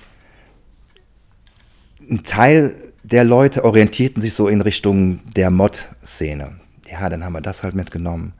ein 2.10 2.24
Teil 2.24 2.74
der 3.04 3.22
Leute 3.22 3.64
orientierten 3.64 4.20
sich 4.20 4.34
so 4.34 4.48
in 4.48 4.60
Richtung 4.60 5.20
der 5.36 5.50
Mod-Szene. 5.50 6.56
Ja, 7.00 7.08
dann 7.08 7.24
haben 7.24 7.32
wir 7.32 7.40
das 7.40 7.64
halt 7.64 7.74
mitgenommen. 7.74 8.34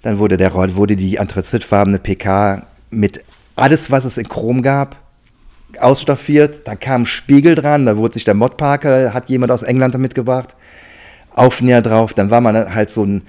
Dann 0.00 0.18
wurde, 0.18 0.36
der, 0.38 0.54
wurde 0.54 0.96
die 0.96 1.18
anthrazitfarbene 1.18 1.98
PK 1.98 2.66
mit 2.88 3.24
alles, 3.56 3.90
was 3.90 4.04
es 4.04 4.16
in 4.16 4.26
Chrom 4.28 4.62
gab, 4.62 4.96
ausstaffiert. 5.78 6.66
Dann 6.66 6.80
kam 6.80 7.02
ein 7.02 7.06
Spiegel 7.06 7.54
dran, 7.54 7.84
da 7.84 7.96
wurde 7.96 8.14
sich 8.14 8.24
der 8.24 8.34
Modparker, 8.34 9.12
hat 9.12 9.28
jemand 9.28 9.52
aus 9.52 9.62
England 9.62 9.98
mitgebracht, 9.98 10.56
Aufnäher 11.34 11.82
drauf. 11.82 12.14
Dann 12.14 12.30
war 12.30 12.40
man 12.40 12.74
halt 12.74 12.88
so 12.88 13.04
ein, 13.04 13.22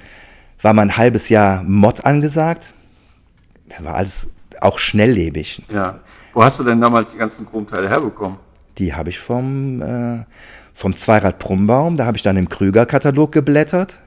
war 0.62 0.74
man 0.74 0.90
ein 0.90 0.98
halbes 0.98 1.28
Jahr 1.28 1.64
Mod 1.64 2.06
angesagt. 2.06 2.74
Da 3.68 3.84
war 3.84 3.96
alles 3.96 4.30
auch 4.62 4.80
schnelllebig. 4.80 5.64
Ja. 5.70 6.00
Wo 6.34 6.44
hast 6.44 6.60
du 6.60 6.64
denn 6.64 6.80
damals 6.80 7.12
die 7.12 7.18
ganzen 7.18 7.46
Chromteile 7.46 7.90
herbekommen? 7.90 8.38
Die 8.78 8.94
habe 8.94 9.10
ich 9.10 9.20
vom, 9.20 9.82
äh, 9.82 10.24
vom 10.74 10.96
Zweirad 10.96 11.40
Prumbaum, 11.40 11.98
da 11.98 12.06
habe 12.06 12.16
ich 12.16 12.24
dann 12.24 12.38
im 12.38 12.48
Krüger-Katalog 12.48 13.34
geblättert. 13.34 13.98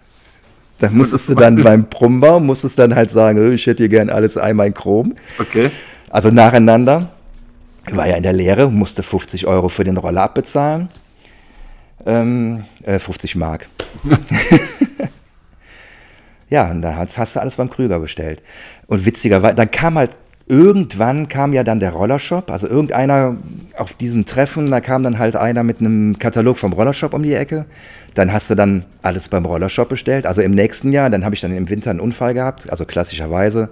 Da 0.78 0.90
musstest 0.90 1.28
du 1.28 1.34
dann 1.34 1.56
beim 1.56 1.84
Brummbar, 1.84 2.40
musstest 2.40 2.78
dann 2.78 2.94
halt 2.94 3.10
sagen, 3.10 3.52
ich 3.52 3.66
hätte 3.66 3.84
hier 3.84 3.88
gern 3.88 4.10
alles 4.10 4.36
einmal 4.36 4.66
in 4.66 4.74
Chrom. 4.74 5.14
Okay. 5.38 5.70
Also 6.10 6.30
nacheinander. 6.30 7.10
War 7.90 8.06
ja 8.06 8.16
in 8.16 8.22
der 8.22 8.32
Lehre, 8.32 8.70
musste 8.70 9.02
50 9.02 9.46
Euro 9.46 9.68
für 9.68 9.84
den 9.84 9.96
Roller 9.96 10.22
abbezahlen. 10.22 10.88
Ähm, 12.06 12.64
äh, 12.84 12.98
50 12.98 13.36
Mark. 13.36 13.68
ja, 16.48 16.70
und 16.70 16.82
dann 16.82 16.96
hast, 16.96 17.18
hast, 17.18 17.36
du 17.36 17.40
alles 17.40 17.56
beim 17.56 17.70
Krüger 17.70 17.98
bestellt. 17.98 18.42
Und 18.86 19.04
witzigerweise, 19.04 19.54
dann 19.54 19.70
kam 19.70 19.98
halt 19.98 20.16
irgendwann 20.52 21.28
kam 21.28 21.54
ja 21.54 21.64
dann 21.64 21.80
der 21.80 21.92
Rollershop, 21.92 22.50
also 22.50 22.68
irgendeiner 22.68 23.38
auf 23.78 23.94
diesem 23.94 24.26
Treffen, 24.26 24.70
da 24.70 24.82
kam 24.82 25.02
dann 25.02 25.18
halt 25.18 25.34
einer 25.34 25.62
mit 25.62 25.80
einem 25.80 26.18
Katalog 26.18 26.58
vom 26.58 26.74
Rollershop 26.74 27.14
um 27.14 27.22
die 27.22 27.32
Ecke. 27.32 27.64
Dann 28.12 28.34
hast 28.34 28.50
du 28.50 28.54
dann 28.54 28.84
alles 29.00 29.30
beim 29.30 29.46
Rollershop 29.46 29.88
bestellt. 29.88 30.26
Also 30.26 30.42
im 30.42 30.50
nächsten 30.50 30.92
Jahr, 30.92 31.08
dann 31.08 31.24
habe 31.24 31.34
ich 31.34 31.40
dann 31.40 31.56
im 31.56 31.70
Winter 31.70 31.88
einen 31.88 32.00
Unfall 32.00 32.34
gehabt, 32.34 32.68
also 32.68 32.84
klassischerweise. 32.84 33.70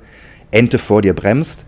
Ente 0.52 0.78
vor 0.78 1.02
dir 1.02 1.12
bremst, 1.12 1.66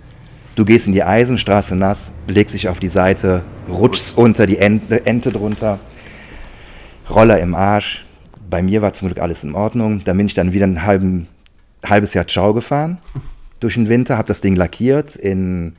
du 0.54 0.64
gehst 0.64 0.86
in 0.86 0.94
die 0.94 1.04
Eisenstraße 1.04 1.76
nass, 1.76 2.12
legst 2.26 2.54
dich 2.54 2.70
auf 2.70 2.80
die 2.80 2.88
Seite, 2.88 3.44
rutschst 3.68 4.16
unter 4.16 4.46
die 4.46 4.56
Ente, 4.56 5.04
Ente 5.04 5.30
drunter, 5.30 5.78
Roller 7.10 7.38
im 7.38 7.54
Arsch. 7.54 8.06
Bei 8.48 8.62
mir 8.62 8.80
war 8.80 8.94
zum 8.94 9.08
Glück 9.08 9.20
alles 9.20 9.44
in 9.44 9.54
Ordnung. 9.54 10.00
Dann 10.04 10.16
bin 10.16 10.24
ich 10.24 10.34
dann 10.34 10.54
wieder 10.54 10.66
ein 10.66 10.86
halben, 10.86 11.28
halbes 11.84 12.14
Jahr 12.14 12.26
Ciao 12.26 12.54
gefahren 12.54 12.96
durch 13.62 13.74
den 13.74 13.88
Winter, 13.88 14.18
habe 14.18 14.28
das 14.28 14.40
Ding 14.40 14.56
lackiert 14.56 15.16
in 15.16 15.76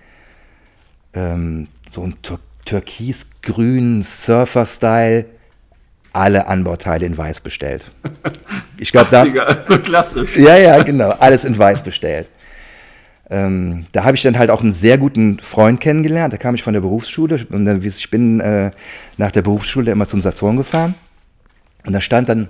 ähm, 1.13 1.67
so 1.89 2.03
ein 2.03 2.21
Tür 2.21 2.39
türkisgrün 2.65 4.03
Surfer-Style. 4.03 5.25
Alle 6.13 6.47
Anbauteile 6.47 7.05
in 7.05 7.17
weiß 7.17 7.41
bestellt. 7.41 7.91
Ich 8.77 8.91
glaube, 8.91 9.07
da. 9.09 9.25
So 9.67 9.79
klassisch. 9.79 10.37
Ja, 10.37 10.57
ja, 10.57 10.81
genau. 10.83 11.09
Alles 11.09 11.43
in 11.43 11.57
weiß 11.57 11.81
bestellt. 11.83 12.29
Ähm, 13.29 13.85
da 13.93 14.03
habe 14.03 14.15
ich 14.15 14.21
dann 14.21 14.37
halt 14.37 14.51
auch 14.51 14.61
einen 14.61 14.73
sehr 14.73 14.97
guten 14.99 15.39
Freund 15.39 15.81
kennengelernt. 15.81 16.31
Da 16.31 16.37
kam 16.37 16.53
ich 16.53 16.61
von 16.61 16.73
der 16.73 16.81
Berufsschule 16.81 17.45
und 17.49 17.65
dann, 17.65 17.81
ich 17.81 18.09
bin 18.11 18.39
äh, 18.41 18.69
nach 19.17 19.31
der 19.31 19.41
Berufsschule 19.41 19.91
immer 19.91 20.07
zum 20.07 20.21
Saturn 20.21 20.55
gefahren. 20.55 20.93
Und 21.85 21.93
da 21.93 21.99
stand 21.99 22.29
dann 22.29 22.47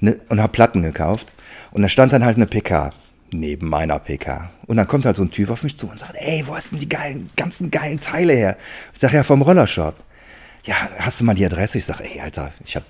ne, 0.00 0.18
und 0.28 0.40
habe 0.42 0.52
Platten 0.52 0.82
gekauft. 0.82 1.32
Und 1.70 1.82
da 1.82 1.88
stand 1.88 2.12
dann 2.12 2.24
halt 2.24 2.36
eine 2.36 2.46
PK 2.46 2.92
neben 3.32 3.68
meiner 3.68 3.98
PK. 3.98 4.50
Und 4.66 4.76
dann 4.76 4.86
kommt 4.86 5.04
halt 5.04 5.16
so 5.16 5.22
ein 5.22 5.30
Typ 5.30 5.50
auf 5.50 5.62
mich 5.62 5.76
zu 5.76 5.86
und 5.86 5.98
sagt, 5.98 6.14
ey, 6.16 6.44
wo 6.46 6.54
hast 6.54 6.72
denn 6.72 6.78
die 6.78 6.88
geilen, 6.88 7.30
ganzen 7.36 7.70
geilen 7.70 8.00
Teile 8.00 8.32
her? 8.32 8.56
Ich 8.92 9.00
sage, 9.00 9.16
ja, 9.16 9.22
vom 9.22 9.42
Rollershop. 9.42 9.94
Ja, 10.64 10.74
hast 10.98 11.20
du 11.20 11.24
mal 11.24 11.34
die 11.34 11.44
Adresse? 11.44 11.78
Ich 11.78 11.84
sage, 11.84 12.04
ey, 12.04 12.20
Alter, 12.20 12.52
ich 12.64 12.76
habe 12.76 12.86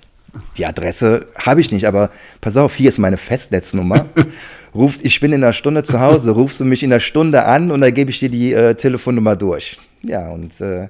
die 0.57 0.65
Adresse 0.65 1.27
habe 1.35 1.61
ich 1.61 1.71
nicht, 1.71 1.85
aber 1.85 2.09
pass 2.41 2.57
auf, 2.57 2.75
hier 2.75 2.89
ist 2.89 2.97
meine 2.97 3.17
Festnetznummer. 3.17 4.03
Rufst, 4.75 5.05
ich 5.05 5.19
bin 5.19 5.31
in 5.31 5.43
einer 5.43 5.53
Stunde 5.53 5.83
zu 5.83 5.99
Hause, 5.99 6.31
rufst 6.31 6.59
du 6.59 6.65
mich 6.65 6.81
in 6.81 6.91
einer 6.91 6.99
Stunde 6.99 7.45
an 7.45 7.69
und 7.69 7.81
dann 7.81 7.93
gebe 7.93 8.09
ich 8.09 8.19
dir 8.19 8.29
die 8.29 8.53
äh, 8.53 8.73
Telefonnummer 8.73 9.35
durch. 9.35 9.77
Ja, 10.03 10.29
und 10.29 10.59
äh, 10.61 10.87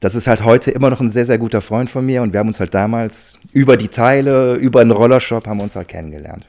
das 0.00 0.14
ist 0.14 0.26
halt 0.26 0.42
heute 0.42 0.70
immer 0.70 0.88
noch 0.88 1.00
ein 1.00 1.10
sehr, 1.10 1.26
sehr 1.26 1.36
guter 1.36 1.60
Freund 1.60 1.90
von 1.90 2.06
mir 2.06 2.22
und 2.22 2.32
wir 2.32 2.40
haben 2.40 2.48
uns 2.48 2.58
halt 2.58 2.72
damals 2.72 3.34
über 3.52 3.76
die 3.76 3.88
Teile, 3.88 4.54
über 4.54 4.80
einen 4.80 4.92
Rollershop 4.92 5.46
haben 5.46 5.58
wir 5.58 5.64
uns 5.64 5.76
halt 5.76 5.88
kennengelernt. 5.88 6.48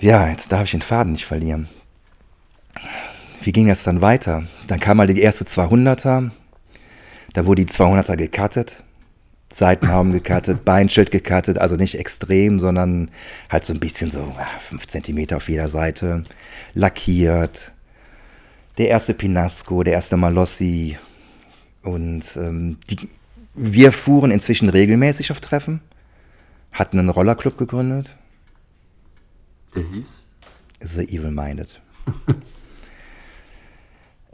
Ja, 0.00 0.28
jetzt 0.28 0.52
darf 0.52 0.64
ich 0.64 0.70
den 0.70 0.82
Faden 0.82 1.12
nicht 1.12 1.26
verlieren. 1.26 1.68
Wie 3.42 3.50
ging 3.50 3.66
das 3.66 3.82
dann 3.82 4.00
weiter? 4.00 4.44
Dann 4.68 4.78
kam 4.78 4.98
mal 4.98 5.08
die 5.08 5.20
erste 5.20 5.44
200er. 5.44 6.30
Da 7.32 7.46
wurde 7.46 7.64
die 7.64 7.72
200er 7.72 8.16
gecuttet. 8.16 8.84
Seitenhaum 9.52 10.12
gecuttet, 10.12 10.64
Beinschild 10.64 11.10
gecuttet, 11.10 11.58
also 11.58 11.76
nicht 11.76 11.98
extrem, 11.98 12.60
sondern 12.60 13.10
halt 13.50 13.64
so 13.64 13.72
ein 13.72 13.80
bisschen 13.80 14.10
so 14.10 14.36
5 14.68 14.86
cm 14.86 15.32
auf 15.34 15.48
jeder 15.48 15.68
Seite. 15.68 16.22
Lackiert. 16.74 17.72
Der 18.76 18.88
erste 18.88 19.14
Pinasco, 19.14 19.82
der 19.82 19.94
erste 19.94 20.16
Malossi. 20.16 20.96
Und 21.82 22.36
ähm, 22.36 22.76
die, 22.88 23.08
wir 23.54 23.90
fuhren 23.90 24.30
inzwischen 24.30 24.68
regelmäßig 24.68 25.32
auf 25.32 25.40
Treffen, 25.40 25.80
hatten 26.70 27.00
einen 27.00 27.08
Rollerclub 27.08 27.58
gegründet 27.58 28.14
der 29.74 29.84
hieß? 29.92 30.08
The 30.80 31.04
Evil 31.04 31.30
Minded. 31.30 31.80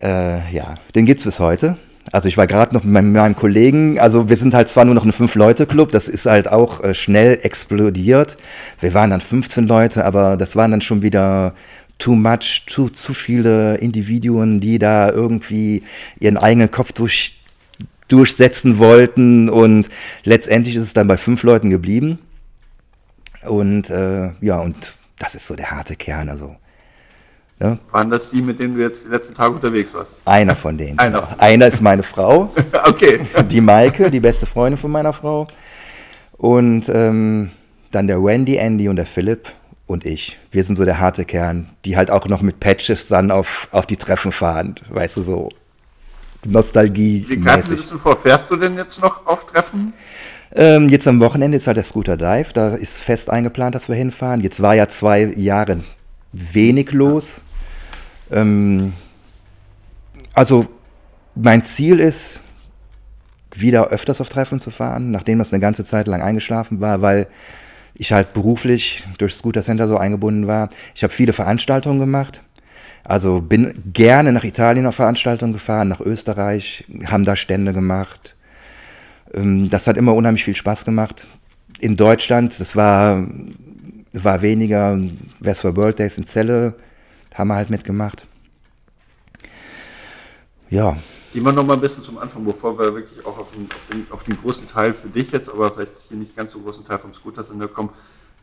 äh, 0.03 0.55
ja, 0.55 0.75
den 0.95 1.07
gibt 1.07 1.21
es 1.21 1.25
bis 1.25 1.41
heute. 1.41 1.77
Also 2.13 2.29
ich 2.29 2.37
war 2.37 2.47
gerade 2.47 2.75
noch 2.75 2.85
mit 2.85 2.93
meinem, 2.93 3.13
meinem, 3.13 3.35
Kollegen, 3.35 3.99
also 3.99 4.29
wir 4.29 4.37
sind 4.37 4.53
halt 4.53 4.69
zwar 4.69 4.85
nur 4.85 4.95
noch 4.95 5.07
ein 5.07 5.13
Fünf-Leute-Club, 5.13 5.91
das 5.91 6.07
ist 6.07 6.27
halt 6.27 6.49
auch 6.49 6.85
äh, 6.85 6.95
schnell 6.95 7.39
explodiert. 7.43 8.37
Wir 8.81 8.93
waren 8.93 9.11
dann 9.11 9.23
15 9.23 9.67
Leute, 9.67 10.05
aber 10.05 10.37
das 10.37 10.55
waren 10.55 10.71
dann 10.71 10.83
schon 10.83 11.01
wieder 11.01 11.55
too 11.99 12.15
much, 12.15 12.65
zu, 12.67 12.91
zu 12.91 13.15
viele 13.15 13.77
Individuen, 13.77 14.61
die 14.61 14.79
da 14.79 15.11
irgendwie 15.11 15.83
ihren 16.21 16.37
eigenen 16.37 16.71
Kopf 16.71 16.93
durch, 16.93 17.41
durchsetzen 18.09 18.79
wollten 18.79 19.49
und 19.49 19.89
letztendlich 20.25 20.77
ist 20.77 20.83
es 20.83 20.93
dann 20.93 21.09
bei 21.09 21.17
fünf 21.17 21.43
Leuten 21.43 21.71
geblieben. 21.71 22.19
Und 23.47 23.91
äh, 23.91 24.33
ja, 24.41 24.61
und 24.61 24.95
das 25.19 25.35
ist 25.35 25.47
so 25.47 25.55
der 25.57 25.71
harte 25.71 25.97
Kern. 25.97 26.29
Also, 26.29 26.57
ne? 27.61 27.79
Waren 27.91 28.11
das 28.11 28.31
die, 28.31 28.43
mit 28.43 28.61
denen 28.61 28.75
du 28.75 28.81
jetzt 28.83 29.05
die 29.05 29.09
letzten 29.09 29.35
Tage 29.35 29.55
unterwegs 29.55 29.93
warst? 29.95 30.15
Einer 30.25 30.57
von 30.57 30.77
denen. 30.77 30.99
Einer. 30.99 31.41
Einer 31.41 31.67
ist 31.67 31.81
meine 31.81 32.03
Frau. 32.03 32.53
okay. 32.89 33.21
Die 33.51 33.61
Maike, 33.61 34.11
die 34.11 34.21
beste 34.21 34.47
Freundin 34.47 34.79
von 34.79 34.91
meiner 34.91 35.13
Frau. 35.13 35.47
Und 36.37 36.89
ähm, 36.89 37.51
dann 37.91 38.07
der 38.07 38.23
Wendy, 38.23 38.57
Andy 38.57 38.89
und 38.89 38.97
der 38.97 39.07
Philipp. 39.07 39.53
und 39.87 40.07
ich. 40.07 40.39
Wir 40.51 40.65
sind 40.65 40.77
so 40.77 40.85
der 40.85 40.99
harte 40.99 41.25
Kern, 41.25 41.69
die 41.85 41.97
halt 41.97 42.11
auch 42.11 42.27
noch 42.27 42.43
mit 42.43 42.61
Patches 42.61 43.09
dann 43.09 43.31
auf, 43.31 43.69
auf 43.71 43.87
die 43.87 43.97
Treffen 43.97 44.33
fahren. 44.33 44.75
Weißt 44.89 45.17
du, 45.17 45.23
so 45.23 45.49
Nostalgie. 46.47 47.25
Wie 47.29 47.41
greifen 47.41 47.71
Sie 47.71 47.77
das 47.77 47.89
denn 47.91 47.99
vor? 47.99 48.17
Fährst 48.21 48.51
du 48.51 48.57
denn 48.57 48.77
jetzt 48.77 49.01
noch 49.01 49.27
auf 49.27 49.47
Treffen? 49.47 49.93
Ähm, 50.55 50.89
jetzt 50.89 51.09
am 51.09 51.21
Wochenende 51.21 51.57
ist 51.57 51.67
halt 51.67 51.77
der 51.77 51.85
Scooter 51.85 52.17
Dive. 52.17 52.53
Da 52.53 52.75
ist 52.75 53.01
fest 53.01 53.29
eingeplant, 53.29 53.75
dass 53.75 53.89
wir 53.89 53.97
hinfahren. 53.97 54.41
Jetzt 54.41 54.63
war 54.63 54.75
ja 54.75 54.89
zwei 54.89 55.25
Jahre 55.37 55.83
wenig 56.33 56.93
los. 56.93 57.43
Ähm, 58.31 58.93
also 60.33 60.67
mein 61.35 61.65
Ziel 61.65 62.01
ist, 62.01 62.41
wieder 63.55 63.89
öfters 63.89 64.21
auf 64.21 64.29
Treffen 64.29 64.61
zu 64.61 64.71
fahren, 64.71 65.11
nachdem 65.11 65.39
das 65.39 65.53
eine 65.53 65.61
ganze 65.61 65.85
Zeit 65.85 66.07
lang 66.07 66.23
eingeschlafen 66.23 66.81
war, 66.81 67.03
weil 67.03 67.29
ich 67.95 68.13
halt 68.13 68.33
beruflich 68.33 69.05
durch 69.19 69.35
Scooter 69.35 69.63
Center 69.63 69.87
so 69.87 69.97
eingebunden 69.97 70.47
war. 70.47 70.69
Ich 70.95 71.05
habe 71.05 71.13
viele 71.13 71.33
Veranstaltungen 71.33 72.01
gemacht. 72.01 72.43
Also 73.05 73.41
bin 73.41 73.83
gerne 73.93 74.33
nach 74.33 74.45
Italien 74.45 74.87
auf 74.87 74.97
Veranstaltungen 74.97 75.53
gefahren, 75.53 75.89
nach 75.89 76.01
Österreich, 76.01 76.85
haben 77.07 77.25
da 77.25 77.37
Stände 77.37 77.73
gemacht. 77.73 78.34
Ähm, 79.35 79.69
das 79.69 79.87
hat 79.87 79.97
immer 79.97 80.15
unheimlich 80.15 80.45
viel 80.45 80.55
Spaß 80.55 80.85
gemacht. 80.85 81.29
In 81.81 81.97
Deutschland, 81.97 82.59
das 82.59 82.77
war, 82.77 83.27
war 84.13 84.43
weniger, 84.43 84.99
Vespa 85.43 85.75
World 85.77 85.99
Days 85.99 86.19
in 86.19 86.27
Celle, 86.27 86.75
haben 87.35 87.49
wir 87.49 87.57
halt 87.57 87.71
mitgemacht. 87.71 88.27
Ja. 90.71 90.97
Wir 91.33 91.43
noch 91.43 91.67
mal 91.67 91.75
ein 91.75 91.81
bisschen 91.81 92.05
zum 92.05 92.19
Anfang, 92.19 92.45
bevor 92.45 92.79
wir 92.79 92.95
wirklich 92.95 93.27
auch 93.27 93.37
auf 93.37 93.51
den, 93.51 93.65
auf 93.65 93.81
den, 93.91 94.07
auf 94.11 94.23
den 94.23 94.37
großen 94.41 94.69
Teil 94.69 94.95
für 94.95 95.09
dich 95.09 95.33
jetzt, 95.33 95.49
aber 95.49 95.73
vielleicht 95.73 95.93
hier 96.09 96.17
nicht 96.17 96.37
ganz 96.37 96.53
so 96.53 96.61
großen 96.61 96.87
Teil 96.87 97.01
vom 97.01 97.13
Scooter-Sender 97.13 97.67
kommen. 97.67 97.91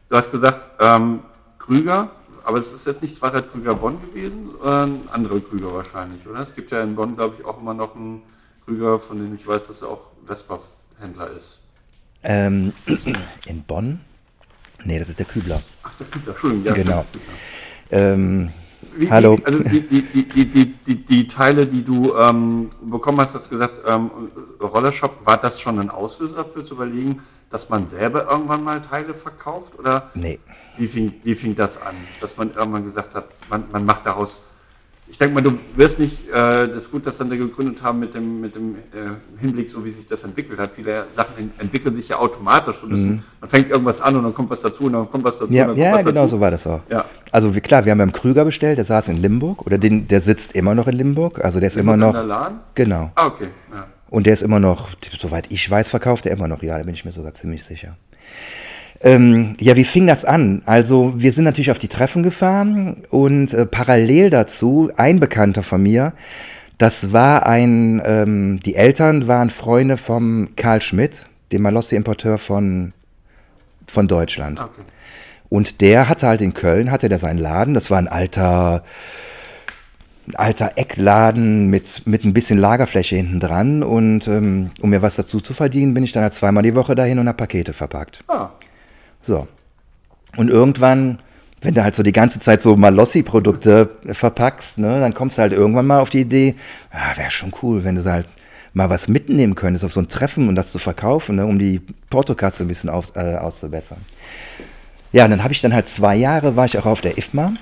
Du 0.10 0.18
hast 0.18 0.30
gesagt, 0.30 0.60
ähm, 0.82 1.22
Krüger, 1.58 2.12
aber 2.44 2.60
es 2.60 2.74
ist 2.74 2.86
jetzt 2.86 3.02
nicht 3.02 3.16
Zweiter 3.16 3.42
Krüger 3.42 3.76
Bonn 3.76 3.98
gewesen, 4.02 4.50
sondern 4.62 5.00
andere 5.10 5.40
Krüger 5.40 5.74
wahrscheinlich, 5.74 6.28
oder? 6.28 6.42
Es 6.42 6.54
gibt 6.54 6.70
ja 6.72 6.84
in 6.84 6.96
Bonn, 6.96 7.16
glaube 7.16 7.36
ich, 7.40 7.46
auch 7.46 7.62
immer 7.62 7.74
noch 7.74 7.96
einen 7.96 8.24
Krüger, 8.66 9.00
von 9.00 9.18
dem 9.18 9.36
ich 9.36 9.48
weiß, 9.48 9.68
dass 9.68 9.82
er 9.82 9.88
auch 9.88 10.02
Vespa-Händler 11.02 11.32
ist. 11.32 11.58
Ähm, 12.24 12.74
in 13.48 13.64
Bonn? 13.64 14.00
Nee, 14.86 15.00
das 15.00 15.10
ist 15.10 15.20
der 15.20 15.26
Kübler. 15.26 15.62
Ach, 15.84 15.92
der 16.00 16.08
Kübler, 16.08 16.32
Entschuldigung. 16.32 16.66
Ja, 16.66 16.74
genau. 16.74 17.06
Ähm, 17.90 18.50
wie, 18.96 19.10
Hallo. 19.10 19.38
also 19.44 19.64
die, 19.64 19.82
die, 19.88 20.04
die, 20.04 20.74
die, 20.86 21.06
die, 21.06 21.28
Teile, 21.28 21.68
die 21.68 21.84
du 21.84 22.16
ähm, 22.16 22.72
bekommen 22.82 23.20
hast, 23.20 23.36
hast 23.36 23.50
gesagt, 23.50 23.82
ähm, 23.88 24.10
Rollershop, 24.60 25.26
war 25.26 25.38
das 25.38 25.62
schon 25.62 25.80
ein 25.80 25.90
Auslöser 25.90 26.44
dafür 26.44 26.66
zu 26.66 26.76
überlegen, 26.76 27.22
dass 27.50 27.70
man 27.70 27.88
selber 27.88 28.30
irgendwann 28.30 28.64
mal 28.64 28.82
Teile 28.82 29.14
verkauft? 29.14 29.78
Oder 29.78 30.12
nee. 30.14 30.40
wie, 30.78 30.88
fing, 30.88 31.14
wie 31.24 31.36
fing 31.36 31.56
das 31.56 31.82
an? 31.82 31.96
Dass 32.20 32.36
man 32.38 32.54
irgendwann 32.54 32.86
gesagt 32.86 33.14
hat, 33.14 33.26
man, 33.50 33.66
man 33.72 33.86
macht 33.86 34.06
daraus 34.06 34.42
ich 35.12 35.18
denke 35.18 35.36
mal, 35.36 35.42
du 35.42 35.58
wirst 35.76 36.00
nicht 36.00 36.30
äh, 36.30 36.70
das 36.70 36.90
gut, 36.90 37.06
dass 37.06 37.18
dann 37.18 37.30
da 37.30 37.36
gegründet 37.36 37.84
haben 37.84 38.00
mit 38.00 38.16
dem, 38.16 38.40
mit 38.40 38.56
dem 38.56 38.76
äh, 38.76 38.80
Hinblick, 39.42 39.70
so 39.70 39.84
wie 39.84 39.92
sich 39.92 40.08
das 40.08 40.24
entwickelt 40.24 40.58
hat. 40.58 40.72
Viele 40.74 41.06
Sachen 41.14 41.52
entwickeln 41.60 41.98
sich 41.98 42.08
ja 42.08 42.18
automatisch. 42.18 42.82
Mhm. 42.84 43.22
Man 43.42 43.50
fängt 43.50 43.70
irgendwas 43.70 44.00
an 44.00 44.16
und 44.16 44.24
dann 44.24 44.34
kommt 44.34 44.50
was 44.50 44.62
dazu 44.62 44.86
und 44.86 44.94
dann 44.94 45.12
kommt 45.12 45.26
was 45.26 45.38
dazu. 45.38 45.52
Ja, 45.52 45.70
ja 45.74 45.98
genau 45.98 46.12
dazu. 46.12 46.28
so 46.36 46.40
war 46.40 46.52
das 46.52 46.66
auch. 46.66 46.80
Ja. 46.90 47.04
Also 47.30 47.54
wie, 47.54 47.60
klar, 47.60 47.84
wir 47.84 47.92
haben 47.92 48.00
beim 48.00 48.14
Krüger 48.14 48.46
bestellt, 48.46 48.78
der 48.78 48.86
saß 48.86 49.10
in 49.10 49.18
Limburg 49.18 49.66
oder 49.66 49.78
den, 49.78 50.08
der 50.08 50.22
sitzt 50.22 50.56
immer 50.56 50.76
noch 50.76 50.88
in 50.88 50.96
Limburg. 50.96 51.44
Also 51.44 51.60
der 51.60 51.68
ist 51.68 51.76
Limburg 51.76 51.96
immer 51.96 52.06
noch. 52.06 52.14
In 52.22 52.28
der 52.28 52.38
Lahn? 52.38 52.60
Genau. 52.76 53.12
Ah, 53.16 53.28
okay. 53.28 53.48
Ja. 53.76 53.88
Und 54.10 54.28
der 54.28 54.34
ist 54.34 54.44
immer 54.44 54.62
noch, 54.62 54.90
soweit 55.20 55.52
ich 55.52 55.70
weiß, 55.70 55.90
verkauft 55.90 56.26
er 56.26 56.32
immer 56.32 56.48
noch. 56.48 56.64
Ja, 56.64 56.78
da 56.78 56.84
bin 56.84 56.94
ich 56.94 57.04
mir 57.04 57.12
sogar 57.12 57.34
ziemlich 57.34 57.66
sicher. 57.66 57.98
Ähm, 59.00 59.56
ja, 59.60 59.76
wie 59.76 59.84
fing 59.84 60.06
das 60.06 60.26
an? 60.26 60.62
Also 60.66 61.14
wir 61.16 61.32
sind 61.34 61.46
natürlich 61.46 61.72
auf 61.72 61.80
die 61.80 61.88
Treffen 61.88 62.24
gefahren 62.24 62.98
und 63.10 63.54
äh, 63.54 63.66
parallel 63.66 64.30
dazu 64.30 64.92
ein 64.96 65.20
Bekannter 65.20 65.64
von 65.64 65.82
mir, 65.82 66.14
das 66.82 67.14
war 67.14 67.46
ein, 67.46 68.02
ähm, 68.04 68.60
die 68.60 68.74
Eltern 68.74 69.28
waren 69.28 69.52
Freunde 69.52 69.98
vom 69.98 70.50
Karl 70.56 70.82
Schmidt, 70.82 71.28
dem 71.52 71.62
Malossi-Importeur 71.62 72.40
von, 72.40 72.94
von 73.86 74.08
Deutschland. 74.08 74.60
Okay. 74.60 74.82
Und 75.48 75.82
der 75.82 76.10
hatte 76.10 76.26
halt 76.26 76.42
in 76.42 76.56
Köln, 76.56 76.90
hatte 76.90 77.08
der 77.08 77.20
seinen 77.20 77.38
Laden, 77.38 77.76
das 77.76 77.92
war 77.92 78.00
ein 78.00 78.08
alter, 78.08 78.84
alter 80.34 80.72
Eckladen 80.76 81.68
mit, 81.68 82.08
mit 82.08 82.24
ein 82.24 82.34
bisschen 82.34 82.58
Lagerfläche 82.58 83.16
hinten 83.16 83.40
dran. 83.40 83.84
Und 83.84 84.28
ähm, 84.28 84.72
um 84.82 84.90
mir 84.90 85.04
was 85.04 85.18
dazu 85.18 85.40
zu 85.40 85.54
verdienen, 85.54 85.94
bin 85.94 86.04
ich 86.04 86.14
dann 86.14 86.24
halt 86.24 86.34
zweimal 86.34 86.64
die 86.64 86.74
Woche 86.74 86.96
dahin 86.96 87.20
und 87.20 87.28
habe 87.28 87.38
Pakete 87.38 87.74
verpackt. 87.74 88.24
Ah. 88.28 88.50
So. 89.22 89.48
Und 90.38 90.50
irgendwann, 90.50 91.20
wenn 91.62 91.74
du 91.74 91.84
halt 91.84 91.96
so 91.96 92.04
die 92.04 92.12
ganze 92.12 92.40
Zeit 92.40 92.62
so 92.62 92.76
Malossi-Produkte 92.76 93.90
verpackst, 94.06 94.78
ne, 94.78 95.00
dann 95.00 95.14
kommst 95.14 95.38
du 95.38 95.42
halt 95.42 95.54
irgendwann 95.54 95.88
mal 95.88 96.00
auf 96.00 96.10
die 96.10 96.22
Idee, 96.22 96.56
ja, 96.94 97.18
wäre 97.18 97.32
schon 97.32 97.54
cool, 97.62 97.84
wenn 97.84 97.96
du 97.96 98.04
halt 98.04 98.28
mal 98.74 98.90
was 98.90 99.08
mitnehmen 99.08 99.56
könntest 99.56 99.84
auf 99.84 99.92
so 99.92 100.00
ein 100.00 100.08
Treffen 100.08 100.48
und 100.48 100.56
das 100.56 100.72
zu 100.72 100.80
verkaufen, 100.80 101.36
ne, 101.36 101.46
um 101.46 101.60
die 101.60 101.82
Portokasse 102.10 102.64
ein 102.64 102.68
bisschen 102.68 102.90
auf, 102.90 103.16
äh, 103.16 103.36
auszubessern. 103.36 104.00
Ja, 105.12 105.26
und 105.26 105.32
dann 105.32 105.44
habe 105.44 105.54
ich 105.54 105.62
dann 105.62 105.74
halt 105.74 105.88
zwei 105.88 106.16
Jahre, 106.16 106.56
war 106.56 106.66
ich 106.66 106.78
auch 106.78 106.86
auf 106.86 107.02
der 107.02 107.18
IFMA 107.18 107.54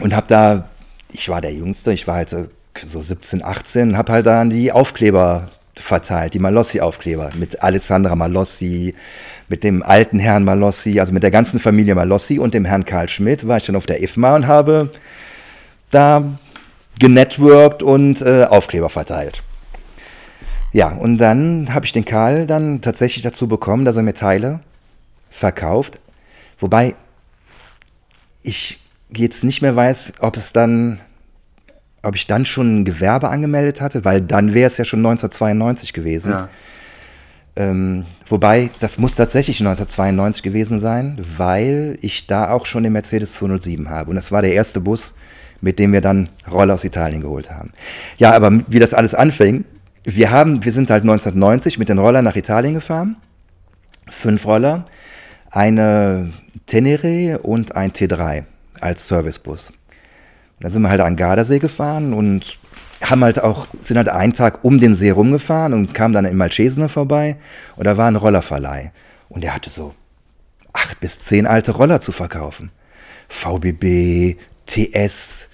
und 0.00 0.14
habe 0.16 0.26
da, 0.26 0.68
ich 1.12 1.28
war 1.28 1.40
der 1.40 1.52
Jüngste, 1.52 1.92
ich 1.92 2.08
war 2.08 2.16
halt 2.16 2.28
so, 2.28 2.48
so 2.76 3.00
17, 3.00 3.44
18, 3.44 3.96
habe 3.96 4.12
halt 4.12 4.26
dann 4.26 4.50
die 4.50 4.72
Aufkleber 4.72 5.48
verteilt, 5.76 6.34
die 6.34 6.38
Malossi-Aufkleber 6.40 7.30
mit 7.34 7.62
Alessandra 7.62 8.14
Malossi, 8.16 8.94
mit 9.50 9.64
dem 9.64 9.82
alten 9.82 10.20
Herrn 10.20 10.44
Malossi, 10.44 11.00
also 11.00 11.12
mit 11.12 11.24
der 11.24 11.32
ganzen 11.32 11.58
Familie 11.58 11.96
Malossi 11.96 12.38
und 12.38 12.54
dem 12.54 12.64
Herrn 12.64 12.84
Karl 12.84 13.08
Schmidt 13.08 13.48
war 13.48 13.56
ich 13.56 13.66
dann 13.66 13.74
auf 13.74 13.84
der 13.84 14.00
IFMA 14.00 14.36
und 14.36 14.46
habe 14.46 14.92
da 15.90 16.38
genetworked 17.00 17.82
und 17.82 18.22
äh, 18.22 18.44
Aufkleber 18.44 18.88
verteilt. 18.88 19.42
Ja, 20.72 20.90
und 20.90 21.18
dann 21.18 21.74
habe 21.74 21.84
ich 21.84 21.92
den 21.92 22.04
Karl 22.04 22.46
dann 22.46 22.80
tatsächlich 22.80 23.24
dazu 23.24 23.48
bekommen, 23.48 23.84
dass 23.84 23.96
er 23.96 24.04
mir 24.04 24.14
Teile 24.14 24.60
verkauft. 25.30 25.98
Wobei 26.60 26.94
ich 28.44 28.80
jetzt 29.12 29.42
nicht 29.42 29.62
mehr 29.62 29.74
weiß, 29.74 30.12
ob 30.20 30.36
es 30.36 30.52
dann 30.52 31.00
ob 32.02 32.14
ich 32.14 32.26
dann 32.26 32.46
schon 32.46 32.80
ein 32.80 32.84
Gewerbe 32.86 33.28
angemeldet 33.28 33.80
hatte, 33.82 34.06
weil 34.06 34.22
dann 34.22 34.54
wäre 34.54 34.68
es 34.68 34.78
ja 34.78 34.86
schon 34.86 35.00
1992 35.00 35.92
gewesen. 35.92 36.32
Ja. 36.32 36.48
Ähm, 37.60 38.06
wobei, 38.26 38.70
das 38.80 38.96
muss 38.96 39.16
tatsächlich 39.16 39.60
1992 39.60 40.42
gewesen 40.42 40.80
sein, 40.80 41.20
weil 41.36 41.98
ich 42.00 42.26
da 42.26 42.52
auch 42.52 42.64
schon 42.64 42.84
den 42.84 42.94
Mercedes 42.94 43.34
207 43.34 43.90
habe. 43.90 44.08
Und 44.08 44.16
das 44.16 44.32
war 44.32 44.40
der 44.40 44.54
erste 44.54 44.80
Bus, 44.80 45.12
mit 45.60 45.78
dem 45.78 45.92
wir 45.92 46.00
dann 46.00 46.30
Roller 46.50 46.72
aus 46.72 46.84
Italien 46.84 47.20
geholt 47.20 47.50
haben. 47.50 47.72
Ja, 48.16 48.32
aber 48.32 48.50
wie 48.68 48.78
das 48.78 48.94
alles 48.94 49.14
anfing, 49.14 49.66
wir 50.04 50.30
haben, 50.30 50.64
wir 50.64 50.72
sind 50.72 50.88
halt 50.88 51.02
1990 51.02 51.78
mit 51.78 51.90
den 51.90 51.98
Rollern 51.98 52.24
nach 52.24 52.34
Italien 52.34 52.72
gefahren. 52.72 53.16
Fünf 54.08 54.46
Roller, 54.46 54.86
eine 55.50 56.32
Tenere 56.64 57.40
und 57.40 57.76
ein 57.76 57.90
T3 57.90 58.44
als 58.80 59.06
Servicebus. 59.06 59.70
Dann 60.60 60.72
sind 60.72 60.80
wir 60.80 60.88
halt 60.88 61.02
an 61.02 61.16
Gardasee 61.16 61.58
gefahren 61.58 62.14
und 62.14 62.58
haben 63.00 63.24
halt 63.24 63.42
auch, 63.42 63.66
sind 63.80 63.96
halt 63.96 64.08
einen 64.08 64.32
Tag 64.32 64.64
um 64.64 64.78
den 64.78 64.94
See 64.94 65.10
rumgefahren 65.10 65.72
und 65.72 65.94
kamen 65.94 66.14
dann 66.14 66.24
in 66.24 66.36
Malchesene 66.36 66.88
vorbei 66.88 67.36
und 67.76 67.86
da 67.86 67.96
war 67.96 68.08
ein 68.08 68.16
Rollerverleih. 68.16 68.92
Und 69.28 69.42
der 69.44 69.54
hatte 69.54 69.70
so 69.70 69.94
acht 70.72 71.00
bis 71.00 71.20
zehn 71.20 71.46
alte 71.46 71.72
Roller 71.72 72.00
zu 72.00 72.12
verkaufen. 72.12 72.70
VBB, 73.28 74.36
TS, 74.66 75.48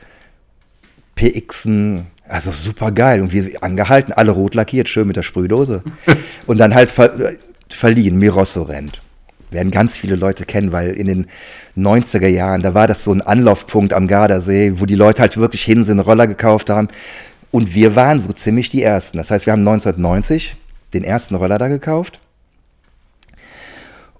PXen, 1.15 2.07
also 2.29 2.53
super 2.53 2.91
geil. 2.91 3.21
Und 3.21 3.33
wir 3.33 3.63
angehalten, 3.63 4.13
alle 4.13 4.33
rot 4.33 4.55
lackiert, 4.55 4.89
schön 4.89 5.07
mit 5.07 5.17
der 5.17 5.23
Sprühdose. 5.23 5.83
Und 6.47 6.59
dann 6.59 6.75
halt 6.75 6.91
ver 6.91 7.13
verliehen, 7.69 8.19
Mirosso 8.19 8.63
rennt 8.63 9.03
werden 9.51 9.71
ganz 9.71 9.97
viele 9.97 10.17
Leute 10.17 10.45
kennen, 10.45 10.73
weil 10.73 10.91
in 10.91 11.07
den 11.07 11.27
90er 11.77 12.29
Jahren, 12.29 12.63
da 12.63 12.75
war 12.75 12.87
das 12.87 13.05
so 13.05 13.13
ein 13.13 13.23
Anlaufpunkt 13.23 13.93
am 13.93 14.09
Gardasee, 14.09 14.75
wo 14.77 14.87
die 14.87 14.95
Leute 14.95 15.23
halt 15.23 15.37
wirklich 15.37 15.63
hin 15.63 15.85
sind, 15.85 16.01
Roller 16.01 16.27
gekauft 16.27 16.71
haben. 16.71 16.89
Und 17.51 17.75
wir 17.75 17.97
waren 17.97 18.21
so 18.21 18.33
ziemlich 18.33 18.71
die 18.71 18.83
Ersten. 18.83 19.19
Das 19.19 19.31
heißt, 19.31 19.47
wir 19.47 19.53
haben 19.53 19.61
1990 19.61 20.57
den 20.93 21.05
ersten 21.05 21.35
Roller 21.35 21.59
da 21.59 21.69
gekauft 21.69 22.21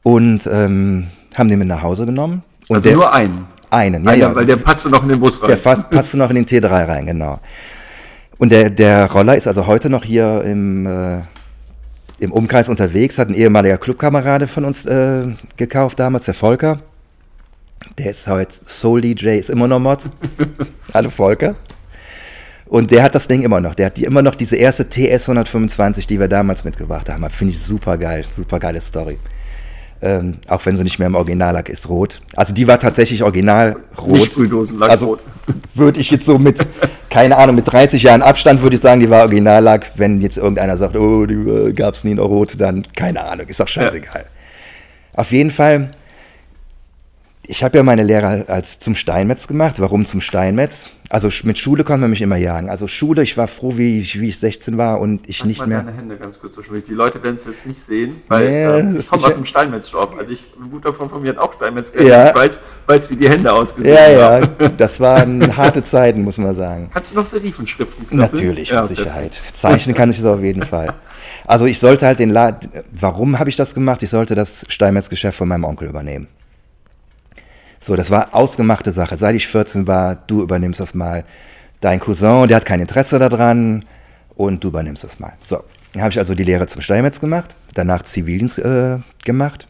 und 0.03 0.49
ähm, 0.51 1.09
haben 1.37 1.49
den 1.49 1.59
mit 1.59 1.69
nach 1.69 1.83
Hause 1.83 2.07
genommen. 2.07 2.43
Und 2.69 2.77
also 2.77 2.89
der, 2.89 2.97
nur 2.97 3.13
einen? 3.13 3.47
Einen, 3.71 4.05
ja, 4.05 4.15
ja. 4.15 4.35
Weil 4.35 4.47
der 4.47 4.57
passte 4.57 4.89
noch 4.89 5.03
in 5.03 5.11
den 5.11 5.21
Bus 5.21 5.43
rein. 5.43 5.49
Der 5.49 5.57
passte 5.57 6.17
noch 6.19 6.31
in 6.31 6.37
den 6.37 6.47
T3 6.47 6.69
rein, 6.69 7.07
genau. 7.07 7.41
Und 8.39 8.53
der, 8.53 8.71
der 8.71 9.11
Roller 9.11 9.37
ist 9.37 9.47
also 9.47 9.67
heute 9.67 9.91
noch 9.91 10.05
hier 10.05 10.43
im... 10.45 10.87
Äh, 10.87 11.23
im 12.19 12.33
Umkreis 12.33 12.69
unterwegs, 12.69 13.19
hat 13.19 13.29
ein 13.29 13.35
ehemaliger 13.35 13.79
Clubkamerade 13.79 14.47
von 14.47 14.65
uns 14.65 14.87
äh, 14.87 15.27
gekauft 15.57 15.99
damals, 15.99 16.25
der 16.25 16.35
Volker. 16.35 16.79
Der 17.99 18.11
ist 18.11 18.27
heute 18.27 18.55
Soul 18.55 19.01
DJ, 19.01 19.39
ist 19.39 19.51
immer 19.51 19.69
noch 19.69 19.79
Mod. 19.79 20.05
Hallo 20.95 21.11
Volker. 21.11 21.57
Und 22.69 22.91
der 22.91 23.03
hat 23.03 23.15
das 23.15 23.29
Ding 23.29 23.43
immer 23.43 23.61
noch. 23.61 23.75
Der 23.75 23.87
hat 23.87 23.97
die 23.97 24.05
immer 24.05 24.23
noch 24.23 24.35
diese 24.35 24.57
erste 24.57 24.89
TS 24.89 25.29
125, 25.29 26.07
die 26.07 26.19
wir 26.19 26.29
damals 26.29 26.65
mitgebracht 26.65 27.09
haben. 27.09 27.29
Finde 27.31 27.55
ich 27.55 27.61
super 27.61 27.97
geil, 27.97 28.25
super 28.29 28.59
geile 28.59 28.81
Story. 28.81 29.19
Ähm, 30.03 30.39
auch 30.49 30.67
wenn 30.67 30.77
sie 30.77 30.83
nicht 30.83 30.99
mehr 30.99 31.07
im 31.07 31.15
Originallack 31.15 31.69
ist, 31.69 31.89
rot. 31.89 32.21
Also 32.35 32.53
die 32.53 32.69
war 32.69 32.79
tatsächlich 32.79 33.23
original 33.23 33.77
rot. 33.99 34.25
Sprühdosenlack 34.25 34.91
also 34.91 35.07
rot. 35.07 35.21
würde 35.75 36.01
ich 36.01 36.11
jetzt 36.11 36.27
so 36.27 36.39
mit, 36.39 36.67
keine 37.09 37.39
Ahnung, 37.39 37.57
mit 37.57 37.71
30 37.71 38.03
Jahren 38.03 38.21
Abstand 38.21 38.63
würde 38.63 38.75
ich 38.75 38.83
sagen, 38.83 39.01
die 39.01 39.09
war 39.09 39.23
Originallack. 39.23 39.93
Wenn 39.95 40.21
jetzt 40.21 40.37
irgendeiner 40.37 40.77
sagt, 40.77 40.97
oh, 40.97 41.25
die 41.25 41.35
äh, 41.35 41.73
gab 41.73 41.95
es 41.95 42.05
nie 42.05 42.11
in 42.11 42.19
rot, 42.19 42.61
dann 42.61 42.85
keine 42.95 43.25
Ahnung, 43.25 43.47
ist 43.47 43.61
doch 43.61 43.69
scheißegal. 43.69 44.27
Auf 45.15 45.33
jeden 45.33 45.51
Fall 45.51 45.93
ich 47.49 47.63
habe 47.63 47.79
ja 47.79 47.83
meine 47.83 48.03
Lehre 48.03 48.49
als 48.49 48.79
zum 48.79 48.95
Steinmetz 48.95 49.47
gemacht. 49.47 49.77
Warum 49.79 50.05
zum 50.05 50.21
Steinmetz? 50.21 50.97
Also 51.09 51.29
mit 51.45 51.59
Schule 51.59 51.85
konnte 51.85 52.01
man 52.01 52.11
mich 52.11 52.21
immer 52.21 52.37
jagen. 52.37 52.69
Also 52.69 52.89
Schule, 52.89 53.23
ich 53.23 53.37
war 53.37 53.47
froh, 53.47 53.77
wie 53.77 54.01
ich, 54.01 54.21
wie 54.21 54.29
ich 54.29 54.41
16 54.41 54.77
war 54.77 54.99
und 55.01 55.29
ich 55.29 55.45
nicht 55.45 55.65
mehr. 55.65 55.79
deine 55.83 55.97
Hände 55.97 56.17
ganz 56.17 56.41
kurz 56.41 56.57
so 56.57 56.63
Die 56.63 56.93
Leute 56.93 57.23
werden 57.23 57.37
es 57.37 57.45
jetzt 57.45 57.65
nicht 57.65 57.81
sehen, 57.81 58.23
weil 58.27 58.49
Nee, 58.49 58.65
äh, 58.65 58.99
ich 58.99 59.09
komme 59.09 59.27
aus 59.27 59.35
dem 59.35 59.45
Steinmetzjob. 59.45 60.17
Also 60.19 60.33
ich, 60.33 60.43
ein 60.61 60.71
guter 60.71 60.93
Freund 60.93 61.13
von 61.13 61.23
mir 61.23 61.31
hat 61.31 61.39
auch 61.39 61.53
Steinmetz 61.53 61.93
Ja. 61.95 62.31
Ich 62.31 62.37
weiß, 62.37 62.61
weiß, 62.87 63.11
wie 63.11 63.17
die 63.17 63.29
Hände 63.29 63.53
ausgesehen 63.53 63.95
Ja, 63.95 64.11
ja, 64.11 64.31
haben. 64.41 64.49
das 64.77 64.99
waren 64.99 65.57
harte 65.57 65.83
Zeiten, 65.85 66.23
muss 66.23 66.39
man 66.39 66.57
sagen. 66.57 66.91
Kannst 66.93 67.13
du 67.13 67.17
noch 67.17 67.27
Serifenschriften 67.27 68.09
knüppeln? 68.09 68.33
Natürlich, 68.33 68.71
ja, 68.71 68.83
mit 68.83 68.97
Sicherheit. 68.97 69.35
Zeichnen 69.35 69.95
kann 69.95 70.11
ich 70.11 70.19
es 70.19 70.25
auf 70.25 70.43
jeden 70.43 70.65
Fall. 70.65 70.93
Also 71.47 71.67
ich 71.67 71.79
sollte 71.79 72.07
halt 72.07 72.19
den 72.19 72.31
Laden, 72.31 72.71
warum 72.91 73.39
habe 73.39 73.49
ich 73.49 73.57
das 73.57 73.75
gemacht? 73.75 74.03
Ich 74.03 74.11
sollte 74.11 74.35
das 74.35 74.65
Steinmetz-Geschäft 74.69 75.39
von 75.39 75.47
meinem 75.47 75.65
Onkel 75.65 75.89
übernehmen. 75.89 76.27
So, 77.87 77.95
das 77.95 78.11
war 78.11 78.35
ausgemachte 78.35 78.91
Sache. 78.91 79.17
Seit 79.17 79.37
ich 79.37 79.47
14 79.47 79.87
war, 79.87 80.17
du 80.17 80.43
übernimmst 80.43 80.81
das 80.81 80.93
mal. 80.93 81.23
Dein 81.81 82.01
Cousin, 82.01 82.49
der 82.49 82.57
hat 82.57 82.65
kein 82.65 82.81
Interesse 82.81 83.17
daran 83.21 83.85
und 84.35 84.65
du 84.65 84.69
übernimmst 84.69 85.05
das 85.05 85.21
mal. 85.21 85.35
So, 85.39 85.63
dann 85.93 86.03
habe 86.03 86.11
ich 86.11 86.19
also 86.19 86.35
die 86.35 86.43
Lehre 86.43 86.67
zum 86.67 86.81
Steinmetz 86.81 87.21
gemacht, 87.21 87.55
danach 87.75 88.03
Zivildienst 88.03 88.59
äh, 88.59 88.99
gemacht. 89.25 89.69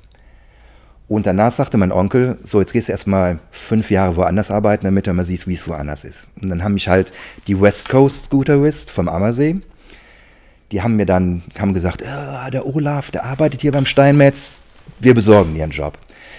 Und 1.08 1.26
danach 1.26 1.52
sagte 1.52 1.76
mein 1.76 1.92
Onkel, 1.92 2.38
so 2.42 2.58
jetzt 2.58 2.72
gehst 2.72 2.88
du 2.88 2.92
erstmal 2.92 3.38
fünf 3.50 3.90
Jahre 3.90 4.16
woanders 4.16 4.50
arbeiten, 4.50 4.86
damit 4.86 5.06
du 5.06 5.12
mal 5.12 5.26
siehst, 5.26 5.46
wie 5.46 5.52
es 5.52 5.68
woanders 5.68 6.04
ist. 6.04 6.28
Und 6.40 6.48
dann 6.48 6.64
haben 6.64 6.72
mich 6.72 6.88
halt 6.88 7.12
die 7.48 7.60
West 7.60 7.90
Coast 7.90 8.24
Scooterist 8.24 8.90
vom 8.90 9.10
Ammersee, 9.10 9.60
die 10.72 10.80
haben 10.80 10.96
mir 10.96 11.04
dann 11.04 11.42
haben 11.58 11.74
gesagt, 11.74 12.02
ah, 12.06 12.48
der 12.48 12.64
Olaf, 12.66 13.10
der 13.10 13.26
arbeitet 13.26 13.60
hier 13.60 13.72
beim 13.72 13.84
Steinmetz, 13.84 14.62
wir 15.00 15.12
besorgen 15.12 15.54
dir 15.54 15.64
einen 15.64 15.72
Job. 15.72 15.98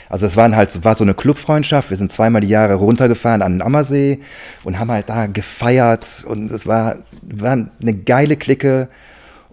Also 0.10 0.26
es 0.26 0.38
waren 0.38 0.56
halt, 0.56 0.84
war 0.84 0.96
so 0.96 1.04
eine 1.04 1.14
Clubfreundschaft. 1.14 1.90
Wir 1.90 1.98
sind 1.98 2.12
zweimal 2.12 2.42
die 2.42 2.48
Jahre 2.48 2.76
runtergefahren 2.76 3.42
an 3.42 3.54
den 3.54 3.62
Ammersee 3.62 4.20
und 4.64 4.80
haben 4.80 4.92
halt 4.92 5.10
da 5.10 5.28
gefeiert 5.28 6.24
und 6.28 6.52
es 6.52 6.66
war, 6.66 6.98
war 7.22 7.54
eine 7.82 7.94
geile 7.94 8.38
Clique 8.38 8.88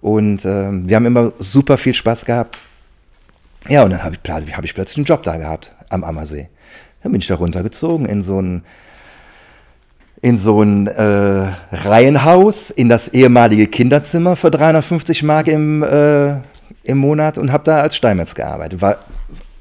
und 0.01 0.45
ähm, 0.45 0.89
wir 0.89 0.97
haben 0.97 1.07
immer 1.07 1.33
super 1.39 1.79
viel 1.79 1.95
Spaß 1.95 2.25
gehabt. 2.25 2.63
Ja, 3.69 3.83
und 3.83 3.91
dann 3.91 4.05
habe 4.05 4.15
ich, 4.15 4.31
hab 4.31 4.65
ich 4.65 4.75
plötzlich 4.75 4.99
einen 4.99 5.07
Job 5.07 5.23
da 5.23 5.39
gehabt 5.39 5.75
am 5.89 6.05
Ammersee. 6.05 6.51
Dann 7.03 7.13
bin 7.13 7.21
ich 7.21 7.27
da 7.27 7.37
runtergezogen 7.37 8.07
in 8.07 8.23
so 8.23 8.41
ein 8.41 8.63
in 10.25 10.39
so 10.39 10.63
ein 10.63 10.87
äh, 10.87 11.53
Reihenhaus 11.71 12.71
in 12.71 12.89
das 12.89 13.09
ehemalige 13.09 13.67
Kinderzimmer 13.67 14.37
für 14.37 14.51
350 14.51 15.23
Mark 15.23 15.49
im, 15.49 15.83
äh, 15.83 16.37
im 16.83 16.97
Monat 16.97 17.37
und 17.37 17.53
habe 17.53 17.65
da 17.65 17.83
als 17.83 17.95
Steinmetz 17.95 18.35
gearbeitet. 18.35 18.81
War, 18.81 19.01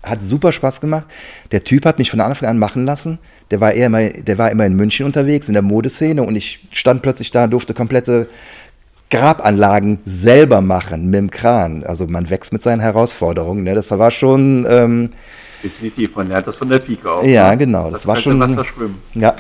hat 0.04 0.22
super 0.22 0.52
Spaß 0.52 0.82
gemacht. 0.82 1.06
Der 1.52 1.64
Typ 1.64 1.86
hat 1.86 1.98
mich 1.98 2.12
von 2.12 2.20
Anfang 2.20 2.50
an 2.50 2.60
machen 2.60 2.86
lassen. 2.86 3.20
Der 3.52 3.62
war, 3.62 3.72
eher 3.72 3.88
immer, 3.88 4.10
der 4.10 4.38
war 4.38 4.52
immer 4.52 4.66
in 4.66 4.76
München 4.76 5.06
unterwegs, 5.06 5.48
in 5.48 5.54
der 5.54 5.64
Modeszene 5.64 6.22
und 6.24 6.36
ich 6.36 6.68
stand 6.72 7.02
plötzlich 7.02 7.32
da, 7.32 7.48
durfte 7.48 7.74
komplette 7.74 8.28
Grabanlagen 9.10 10.00
selber 10.06 10.62
machen 10.62 11.06
mit 11.06 11.20
dem 11.20 11.32
Kran. 11.32 11.84
Also 11.84 12.08
man 12.08 12.30
wächst 12.30 12.52
mit 12.52 12.62
seinen 12.62 12.80
Herausforderungen. 12.82 13.64
Ne? 13.64 13.74
Das 13.76 13.92
war 13.92 14.12
schon... 14.12 14.66
Ähm, 14.70 15.10
Definitiv, 15.64 16.16
man 16.16 16.28
lernt 16.28 16.48
das 16.48 16.58
von 16.58 16.68
der 16.68 16.80
Pike 16.80 17.10
auf. 17.10 17.26
Ja, 17.26 17.52
ne? 17.52 17.58
genau, 17.58 17.90
das 17.90 18.06
war 18.06 18.16
kalte 18.16 18.32
schon- 18.32 18.40
Wasser 18.40 18.66
schwimmen. 18.66 19.00
Ja. 19.14 19.36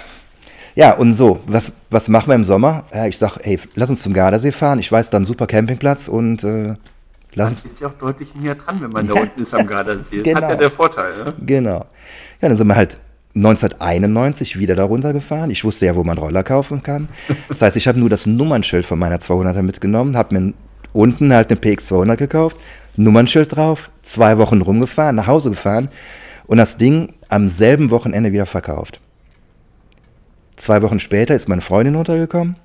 Ja, 0.75 0.93
und 0.93 1.13
so, 1.13 1.39
was, 1.45 1.71
was 1.91 2.07
machen 2.07 2.29
wir 2.29 2.35
im 2.35 2.43
Sommer? 2.45 2.85
Ja, 2.91 3.05
ich 3.05 3.17
sag, 3.17 3.37
ey, 3.45 3.59
lass 3.75 3.91
uns 3.91 4.01
zum 4.01 4.13
Gardasee 4.13 4.51
fahren. 4.51 4.79
Ich 4.79 4.91
weiß, 4.91 5.11
da 5.11 5.17
ein 5.17 5.25
super 5.25 5.45
Campingplatz 5.45 6.07
und 6.07 6.43
äh, 6.43 6.73
lass 7.35 7.65
ist 7.65 7.81
ja 7.81 7.87
auch 7.87 7.93
deutlich 7.93 8.33
näher 8.35 8.55
dran, 8.55 8.81
wenn 8.81 8.89
man 8.89 9.07
da 9.07 9.13
unten 9.13 9.41
ist 9.41 9.53
am 9.53 9.67
Gardasee. 9.67 10.21
Das 10.23 10.33
hat 10.33 10.41
genau. 10.41 10.49
ja 10.49 10.55
der 10.55 10.69
Vorteil. 10.71 11.23
Ne? 11.23 11.33
Genau. 11.45 11.85
Ja, 12.41 12.49
dann 12.49 12.57
sind 12.57 12.67
wir 12.67 12.75
halt 12.75 12.97
1991 13.35 14.59
wieder 14.59 14.75
da 14.75 14.83
runtergefahren. 14.83 15.49
Ich 15.49 15.63
wusste 15.63 15.87
ja, 15.87 15.95
wo 15.95 16.03
man 16.03 16.17
Roller 16.17 16.43
kaufen 16.43 16.83
kann. 16.83 17.09
Das 17.49 17.61
heißt, 17.61 17.77
ich 17.77 17.87
habe 17.87 17.99
nur 17.99 18.09
das 18.09 18.25
Nummernschild 18.25 18.85
von 18.85 18.99
meiner 18.99 19.17
200er 19.17 19.63
mitgenommen, 19.63 20.15
habe 20.15 20.39
mir 20.39 20.53
unten 20.93 21.33
halt 21.33 21.49
eine 21.49 21.59
PX200 21.59 22.15
gekauft, 22.15 22.57
Nummernschild 22.95 23.55
drauf, 23.55 23.89
zwei 24.03 24.37
Wochen 24.37 24.61
rumgefahren, 24.61 25.15
nach 25.15 25.27
Hause 25.27 25.49
gefahren 25.49 25.89
und 26.45 26.57
das 26.57 26.77
Ding 26.77 27.13
am 27.29 27.49
selben 27.49 27.89
Wochenende 27.89 28.31
wieder 28.31 28.45
verkauft. 28.45 29.01
Zwei 30.55 30.83
Wochen 30.83 30.99
später 30.99 31.33
ist 31.33 31.49
meine 31.49 31.61
Freundin 31.61 31.95
runtergekommen. 31.95 32.57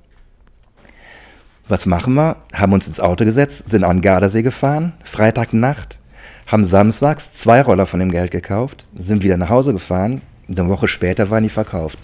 Was 1.69 1.85
machen 1.85 2.15
wir? 2.15 2.37
Haben 2.51 2.73
uns 2.73 2.87
ins 2.87 2.99
Auto 2.99 3.25
gesetzt, 3.25 3.69
sind 3.69 3.83
an 3.83 3.97
den 3.97 4.01
Gardasee 4.01 4.41
gefahren, 4.41 4.93
Freitagnacht, 5.03 5.99
haben 6.47 6.65
samstags 6.65 7.31
zwei 7.31 7.61
Roller 7.61 7.85
von 7.85 7.99
dem 7.99 8.11
Geld 8.11 8.31
gekauft, 8.31 8.87
sind 8.95 9.21
wieder 9.21 9.37
nach 9.37 9.49
Hause 9.49 9.73
gefahren, 9.73 10.23
eine 10.49 10.67
Woche 10.67 10.87
später 10.87 11.29
waren 11.29 11.43
die 11.43 11.49
verkauft. 11.49 11.99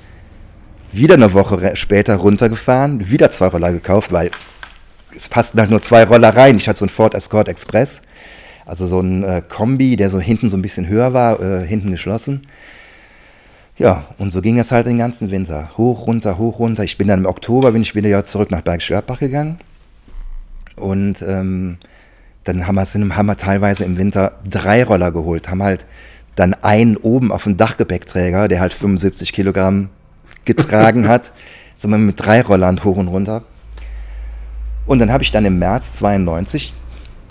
Wieder 0.91 1.15
eine 1.15 1.33
Woche 1.33 1.75
später 1.75 2.17
runtergefahren, 2.17 3.09
wieder 3.09 3.31
zwei 3.31 3.47
Roller 3.47 3.71
gekauft, 3.71 4.11
weil 4.11 4.29
es 5.17 5.29
passten 5.29 5.59
halt 5.59 5.71
nur 5.71 5.81
zwei 5.81 6.03
Roller 6.03 6.37
rein. 6.37 6.57
Ich 6.57 6.69
hatte 6.69 6.77
so 6.77 6.85
einen 6.85 6.89
Ford 6.89 7.15
Escort 7.15 7.47
Express, 7.47 8.03
also 8.67 8.85
so 8.85 8.99
ein 8.99 9.23
äh, 9.23 9.41
Kombi, 9.49 9.95
der 9.95 10.11
so 10.11 10.19
hinten 10.19 10.51
so 10.51 10.57
ein 10.57 10.61
bisschen 10.61 10.87
höher 10.87 11.13
war, 11.13 11.41
äh, 11.41 11.65
hinten 11.65 11.89
geschlossen. 11.89 12.43
Ja, 13.77 14.05
und 14.17 14.31
so 14.31 14.41
ging 14.41 14.57
es 14.57 14.71
halt 14.71 14.85
den 14.85 14.97
ganzen 14.97 15.31
Winter. 15.31 15.69
Hoch, 15.77 16.07
runter, 16.07 16.37
hoch, 16.37 16.59
runter. 16.59 16.83
Ich 16.83 16.97
bin 16.97 17.07
dann 17.09 17.19
im 17.19 17.25
Oktober, 17.25 17.73
bin 17.73 17.81
ich 17.81 17.93
wieder 17.93 18.07
ja 18.07 18.23
zurück 18.23 18.49
nach 18.51 18.61
Bergisch 18.61 18.87
Gladbach 18.87 19.19
gegangen. 19.19 19.59
Und 20.77 21.21
ähm, 21.21 21.77
dann 22.45 22.67
haben 22.67 22.75
wir, 22.75 22.85
sind, 22.85 23.15
haben 23.17 23.25
wir 23.25 23.35
teilweise 23.35 23.83
im 23.83 23.97
Winter 23.97 24.39
drei 24.49 24.83
Roller 24.83 25.11
geholt. 25.11 25.49
Haben 25.49 25.63
halt 25.63 25.85
dann 26.35 26.53
einen 26.53 26.95
oben 26.95 27.31
auf 27.31 27.43
dem 27.43 27.57
Dachgepäckträger, 27.57 28.47
der 28.47 28.61
halt 28.61 28.73
75 28.73 29.33
Kilogramm 29.33 29.89
getragen 30.45 31.07
hat. 31.09 31.33
Sind 31.75 31.91
wir 31.91 31.97
mit 31.97 32.17
drei 32.17 32.41
Rollern 32.41 32.81
hoch 32.83 32.95
und 32.95 33.09
runter. 33.09 33.43
Und 34.85 34.99
dann 34.99 35.11
habe 35.11 35.23
ich 35.23 35.31
dann 35.31 35.45
im 35.45 35.59
März 35.59 35.97
92 35.97 36.73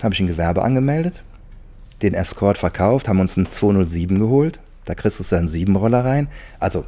habe 0.03 0.13
ich 0.13 0.19
ein 0.19 0.27
Gewerbe 0.27 0.61
angemeldet, 0.61 1.23
den 2.01 2.13
Escort 2.13 2.57
verkauft, 2.57 3.07
haben 3.07 3.19
uns 3.19 3.37
einen 3.37 3.47
207 3.47 4.19
geholt. 4.19 4.59
Da 4.85 4.95
kriegst 4.95 5.19
du 5.19 5.35
dann 5.35 5.47
sieben 5.47 5.75
Roller 5.75 6.05
rein. 6.05 6.27
Also 6.59 6.85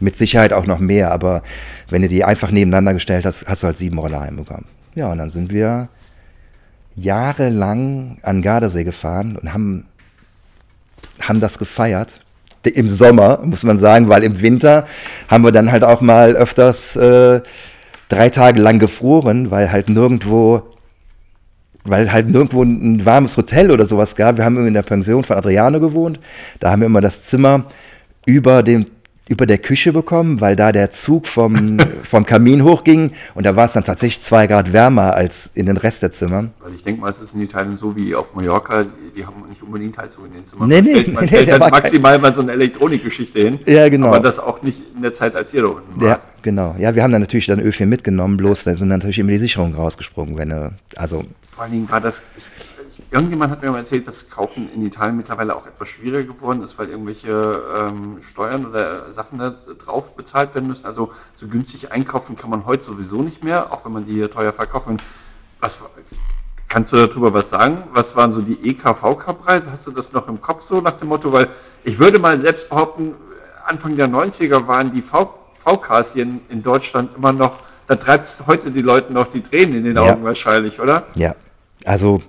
mit 0.00 0.16
Sicherheit 0.16 0.52
auch 0.52 0.66
noch 0.66 0.78
mehr, 0.78 1.10
aber 1.10 1.42
wenn 1.88 2.02
du 2.02 2.08
die 2.08 2.24
einfach 2.24 2.50
nebeneinander 2.50 2.94
gestellt 2.94 3.24
hast, 3.24 3.46
hast 3.46 3.62
du 3.62 3.66
halt 3.66 3.76
sieben 3.76 3.98
Roller 3.98 4.20
reinbekommen. 4.20 4.66
Ja, 4.94 5.10
und 5.10 5.18
dann 5.18 5.30
sind 5.30 5.52
wir 5.52 5.88
jahrelang 6.94 8.18
an 8.22 8.42
Gardasee 8.42 8.84
gefahren 8.84 9.36
und 9.36 9.52
haben, 9.52 9.86
haben 11.20 11.40
das 11.40 11.58
gefeiert. 11.58 12.20
Im 12.64 12.88
Sommer, 12.90 13.40
muss 13.42 13.62
man 13.62 13.78
sagen, 13.78 14.08
weil 14.08 14.24
im 14.24 14.40
Winter 14.40 14.84
haben 15.28 15.44
wir 15.44 15.52
dann 15.52 15.72
halt 15.72 15.84
auch 15.84 16.00
mal 16.00 16.34
öfters 16.34 16.96
äh, 16.96 17.40
drei 18.08 18.28
Tage 18.30 18.60
lang 18.60 18.78
gefroren, 18.78 19.50
weil 19.50 19.70
halt 19.70 19.88
nirgendwo 19.88 20.68
weil 21.84 22.12
halt 22.12 22.28
nirgendwo 22.28 22.62
ein 22.62 23.04
warmes 23.04 23.36
Hotel 23.36 23.70
oder 23.70 23.86
sowas 23.86 24.16
gab. 24.16 24.36
Wir 24.36 24.44
haben 24.44 24.66
in 24.66 24.74
der 24.74 24.82
Pension 24.82 25.24
von 25.24 25.36
Adriano 25.36 25.80
gewohnt. 25.80 26.20
Da 26.60 26.70
haben 26.70 26.80
wir 26.80 26.86
immer 26.86 27.00
das 27.00 27.22
Zimmer 27.22 27.64
über 28.26 28.62
dem 28.62 28.86
über 29.30 29.44
der 29.44 29.58
Küche 29.58 29.92
bekommen, 29.92 30.40
weil 30.40 30.56
da 30.56 30.72
der 30.72 30.90
Zug 30.90 31.26
vom, 31.26 31.76
vom 32.02 32.24
Kamin 32.24 32.64
hochging 32.64 33.10
und 33.34 33.44
da 33.44 33.54
war 33.56 33.66
es 33.66 33.74
dann 33.74 33.84
tatsächlich 33.84 34.22
zwei 34.22 34.46
Grad 34.46 34.72
wärmer 34.72 35.12
als 35.14 35.50
in 35.52 35.66
den 35.66 35.76
Rest 35.76 36.00
der 36.00 36.10
Zimmer. 36.10 36.48
Weil 36.60 36.74
ich 36.74 36.82
denke 36.82 37.02
mal, 37.02 37.10
es 37.12 37.20
ist 37.20 37.34
in 37.34 37.42
Italien 37.42 37.76
so 37.78 37.94
wie 37.94 38.14
auf 38.14 38.34
Mallorca, 38.34 38.86
die, 39.14 39.26
haben 39.26 39.46
nicht 39.50 39.62
unbedingt 39.62 39.98
Heizung 39.98 40.24
in 40.24 40.32
den 40.32 40.46
Zimmern. 40.46 40.68
Nee, 40.70 40.80
nee, 40.80 40.90
stellt, 41.00 41.12
man 41.12 41.24
nee, 41.24 41.28
stellt 41.28 41.48
da 41.48 41.52
halt 41.52 41.60
war 41.60 41.70
kein- 41.72 41.80
maximal 41.82 42.18
mal 42.18 42.32
so 42.32 42.40
eine 42.40 42.52
Elektronikgeschichte 42.52 43.40
hin. 43.40 43.58
Ja, 43.66 43.86
genau. 43.90 44.06
Aber 44.08 44.20
das 44.20 44.38
auch 44.38 44.62
nicht 44.62 44.78
in 44.96 45.02
der 45.02 45.12
Zeit, 45.12 45.36
als 45.36 45.52
ihr 45.52 45.60
da 45.60 45.68
unten 45.68 46.00
Ja, 46.02 46.08
wart. 46.12 46.20
genau. 46.40 46.74
Ja, 46.78 46.94
wir 46.94 47.02
haben 47.02 47.12
dann 47.12 47.20
natürlich 47.20 47.44
dann 47.46 47.60
Ö4 47.60 47.84
mitgenommen, 47.84 48.38
bloß 48.38 48.64
da 48.64 48.74
sind 48.74 48.88
natürlich 48.88 49.18
immer 49.18 49.32
die 49.32 49.36
Sicherungen 49.38 49.74
rausgesprungen, 49.74 50.38
wenn 50.38 50.48
du, 50.48 50.72
also 50.96 51.24
Vor 51.58 51.64
allen 51.64 51.72
Dingen 51.72 51.90
war 51.90 52.00
das, 52.00 52.22
ich, 52.36 53.02
irgendjemand 53.10 53.50
hat 53.50 53.60
mir 53.64 53.72
mal 53.72 53.78
erzählt, 53.78 54.06
dass 54.06 54.30
Kaufen 54.30 54.72
in 54.72 54.86
Italien 54.86 55.16
mittlerweile 55.16 55.56
auch 55.56 55.66
etwas 55.66 55.88
schwieriger 55.88 56.32
geworden 56.32 56.62
ist, 56.62 56.78
weil 56.78 56.88
irgendwelche 56.88 57.32
ähm, 57.76 58.20
Steuern 58.30 58.64
oder 58.64 59.12
Sachen 59.12 59.40
da 59.40 59.56
drauf 59.84 60.14
bezahlt 60.14 60.54
werden 60.54 60.68
müssen. 60.68 60.84
Also 60.86 61.10
so 61.36 61.48
günstig 61.48 61.90
einkaufen 61.90 62.36
kann 62.36 62.48
man 62.50 62.64
heute 62.64 62.84
sowieso 62.84 63.22
nicht 63.22 63.42
mehr, 63.42 63.72
auch 63.72 63.84
wenn 63.84 63.90
man 63.90 64.06
die 64.06 64.12
hier 64.12 64.30
teuer 64.30 64.52
verkaufen. 64.52 64.98
Was, 65.58 65.80
kannst 66.68 66.92
du 66.92 67.08
darüber 67.08 67.34
was 67.34 67.50
sagen? 67.50 67.82
Was 67.92 68.14
waren 68.14 68.34
so 68.34 68.40
die 68.40 68.70
EKVK-Preise? 68.70 69.72
Hast 69.72 69.84
du 69.88 69.90
das 69.90 70.12
noch 70.12 70.28
im 70.28 70.40
Kopf 70.40 70.62
so 70.62 70.80
nach 70.80 70.92
dem 70.92 71.08
Motto? 71.08 71.32
Weil 71.32 71.48
ich 71.82 71.98
würde 71.98 72.20
mal 72.20 72.40
selbst 72.40 72.68
behaupten, 72.68 73.16
Anfang 73.66 73.96
der 73.96 74.06
90er 74.06 74.64
waren 74.68 74.92
die 74.92 75.02
v 75.02 75.34
VKs 75.64 76.12
hier 76.12 76.22
in, 76.22 76.40
in 76.50 76.62
Deutschland 76.62 77.16
immer 77.16 77.32
noch, 77.32 77.54
da 77.88 77.96
treibt 77.96 78.42
heute 78.46 78.70
die 78.70 78.80
Leute 78.80 79.12
noch 79.12 79.26
die 79.26 79.42
Tränen 79.42 79.74
in 79.78 79.84
den 79.86 79.96
Ja. 79.96 80.12
Augen 80.12 80.22
wahrscheinlich, 80.22 80.78
oder? 80.78 81.02
Ja, 81.16 81.34
also 81.84 82.22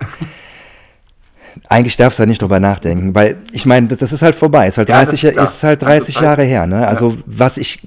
Eigentlich 1.68 1.96
darfst 1.96 2.18
du 2.18 2.22
da 2.22 2.26
nicht 2.26 2.40
drüber 2.42 2.60
nachdenken, 2.60 3.14
weil 3.14 3.36
ich 3.52 3.66
meine, 3.66 3.88
das 3.88 4.12
ist 4.12 4.22
halt 4.22 4.34
vorbei. 4.34 4.68
Ist 4.68 4.78
halt 4.78 4.88
Ja, 4.88 5.04
30, 5.04 5.20
das 5.34 5.50
ist 5.50 5.54
ist 5.56 5.62
halt 5.64 5.82
Also 5.82 5.92
30 5.98 6.14
Zeit- 6.14 6.22
Jahre 6.22 6.42
her. 6.44 6.66
Ne? 6.66 6.86
Also 6.86 7.16
was 7.26 7.56
ich 7.58 7.80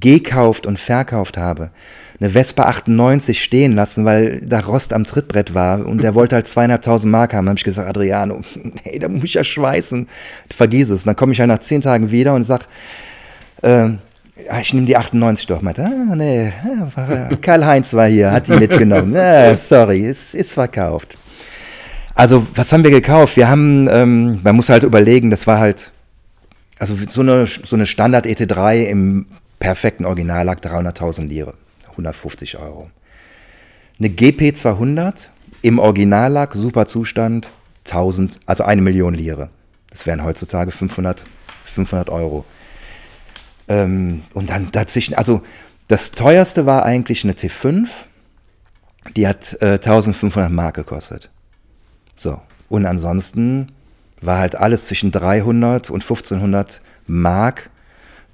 gekauft 0.00 0.66
und 0.66 0.78
verkauft 0.78 1.36
habe, 1.38 1.70
eine 2.20 2.30
Vespa 2.30 2.64
98 2.64 3.42
stehen 3.42 3.74
lassen, 3.74 4.04
weil 4.04 4.40
da 4.42 4.60
Rost 4.60 4.92
am 4.92 5.04
Trittbrett 5.04 5.54
war 5.54 5.86
und 5.86 6.02
der 6.02 6.14
wollte 6.14 6.36
halt 6.36 6.48
zweieinhalbtausend 6.48 7.10
Mark 7.10 7.32
haben. 7.32 7.48
Habe 7.48 7.58
ich 7.58 7.64
gesagt, 7.64 7.88
Adriano, 7.88 8.40
hey, 8.82 8.98
da 8.98 9.08
muss 9.08 9.24
ich 9.24 9.34
ja 9.34 9.44
schweißen. 9.44 10.06
Vergiss 10.54 10.90
es. 10.90 11.04
Dann 11.04 11.16
komme 11.16 11.32
ich 11.32 11.40
halt 11.40 11.48
nach 11.48 11.60
zehn 11.60 11.80
Tagen 11.80 12.10
wieder 12.10 12.34
und 12.34 12.42
sag, 12.42 12.66
ähm, 13.62 13.98
ja, 14.46 14.60
ich 14.60 14.72
nehme 14.74 14.86
die 14.86 14.96
98 14.96 15.46
doch. 15.46 15.62
Meinte, 15.62 15.84
ah, 15.84 16.14
nee, 16.14 16.52
war- 16.94 17.28
Karl-Heinz 17.40 17.92
war 17.94 18.06
hier, 18.08 18.30
hat 18.32 18.48
die 18.48 18.52
mitgenommen. 18.52 19.14
Ja, 19.14 19.56
sorry, 19.56 20.04
es 20.06 20.34
ist 20.34 20.52
verkauft. 20.52 21.16
Also, 22.14 22.46
was 22.54 22.72
haben 22.72 22.84
wir 22.84 22.90
gekauft? 22.90 23.36
Wir 23.36 23.48
haben, 23.48 23.88
ähm, 23.90 24.40
man 24.42 24.56
muss 24.56 24.68
halt 24.68 24.82
überlegen, 24.82 25.30
das 25.30 25.46
war 25.46 25.58
halt, 25.58 25.92
also 26.78 26.94
so 27.08 27.20
eine, 27.22 27.46
so 27.46 27.76
eine 27.76 27.86
Standard 27.86 28.26
ET3 28.26 28.84
im 28.86 29.26
perfekten 29.58 30.04
Original 30.04 30.44
lag 30.44 30.58
300.000 30.60 31.26
Lire, 31.28 31.54
150 31.92 32.58
Euro. 32.58 32.90
Eine 33.98 34.10
GP 34.10 34.54
200 34.54 35.30
im 35.62 35.78
Original 35.78 36.32
lag, 36.32 36.54
super 36.54 36.86
Zustand, 36.86 37.50
1000, 37.86 38.40
also 38.46 38.64
eine 38.64 38.82
Million 38.82 39.14
Lire. 39.14 39.50
Das 39.90 40.06
wären 40.06 40.24
heutzutage 40.24 40.70
500, 40.70 41.24
500 41.66 42.08
Euro. 42.10 42.44
Ähm, 43.70 44.22
und 44.34 44.50
dann 44.50 44.70
dazwischen, 44.72 45.14
also 45.14 45.42
das 45.86 46.10
teuerste 46.10 46.66
war 46.66 46.84
eigentlich 46.84 47.24
eine 47.24 47.34
T5, 47.34 47.86
die 49.16 49.28
hat 49.28 49.56
äh, 49.60 49.74
1500 49.74 50.50
Mark 50.50 50.74
gekostet. 50.74 51.30
So, 52.16 52.40
und 52.68 52.84
ansonsten 52.84 53.72
war 54.20 54.38
halt 54.38 54.56
alles 54.56 54.86
zwischen 54.86 55.12
300 55.12 55.88
und 55.88 56.02
1500 56.02 56.80
Mark, 57.06 57.70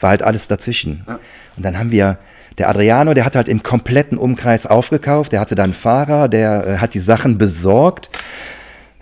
war 0.01 0.11
halt 0.11 0.23
alles 0.23 0.49
dazwischen. 0.49 1.05
Ja. 1.07 1.21
Und 1.57 1.65
dann 1.65 1.79
haben 1.79 1.91
wir, 1.91 2.19
der 2.57 2.71
Adriano, 2.71 3.13
der 3.13 3.27
hat 3.27 3.37
halt 3.37 3.49
im 3.49 3.63
kompletten 3.63 4.17
Umkreis 4.17 4.67
aufgekauft, 4.67 5.33
der 5.33 5.41
hatte 5.41 5.55
dann 5.55 5.65
einen 5.65 5.75
Fahrer, 5.75 6.29
der 6.29 6.67
äh, 6.67 6.77
hat 6.79 6.95
die 6.95 6.99
Sachen 6.99 7.37
besorgt. 7.37 8.09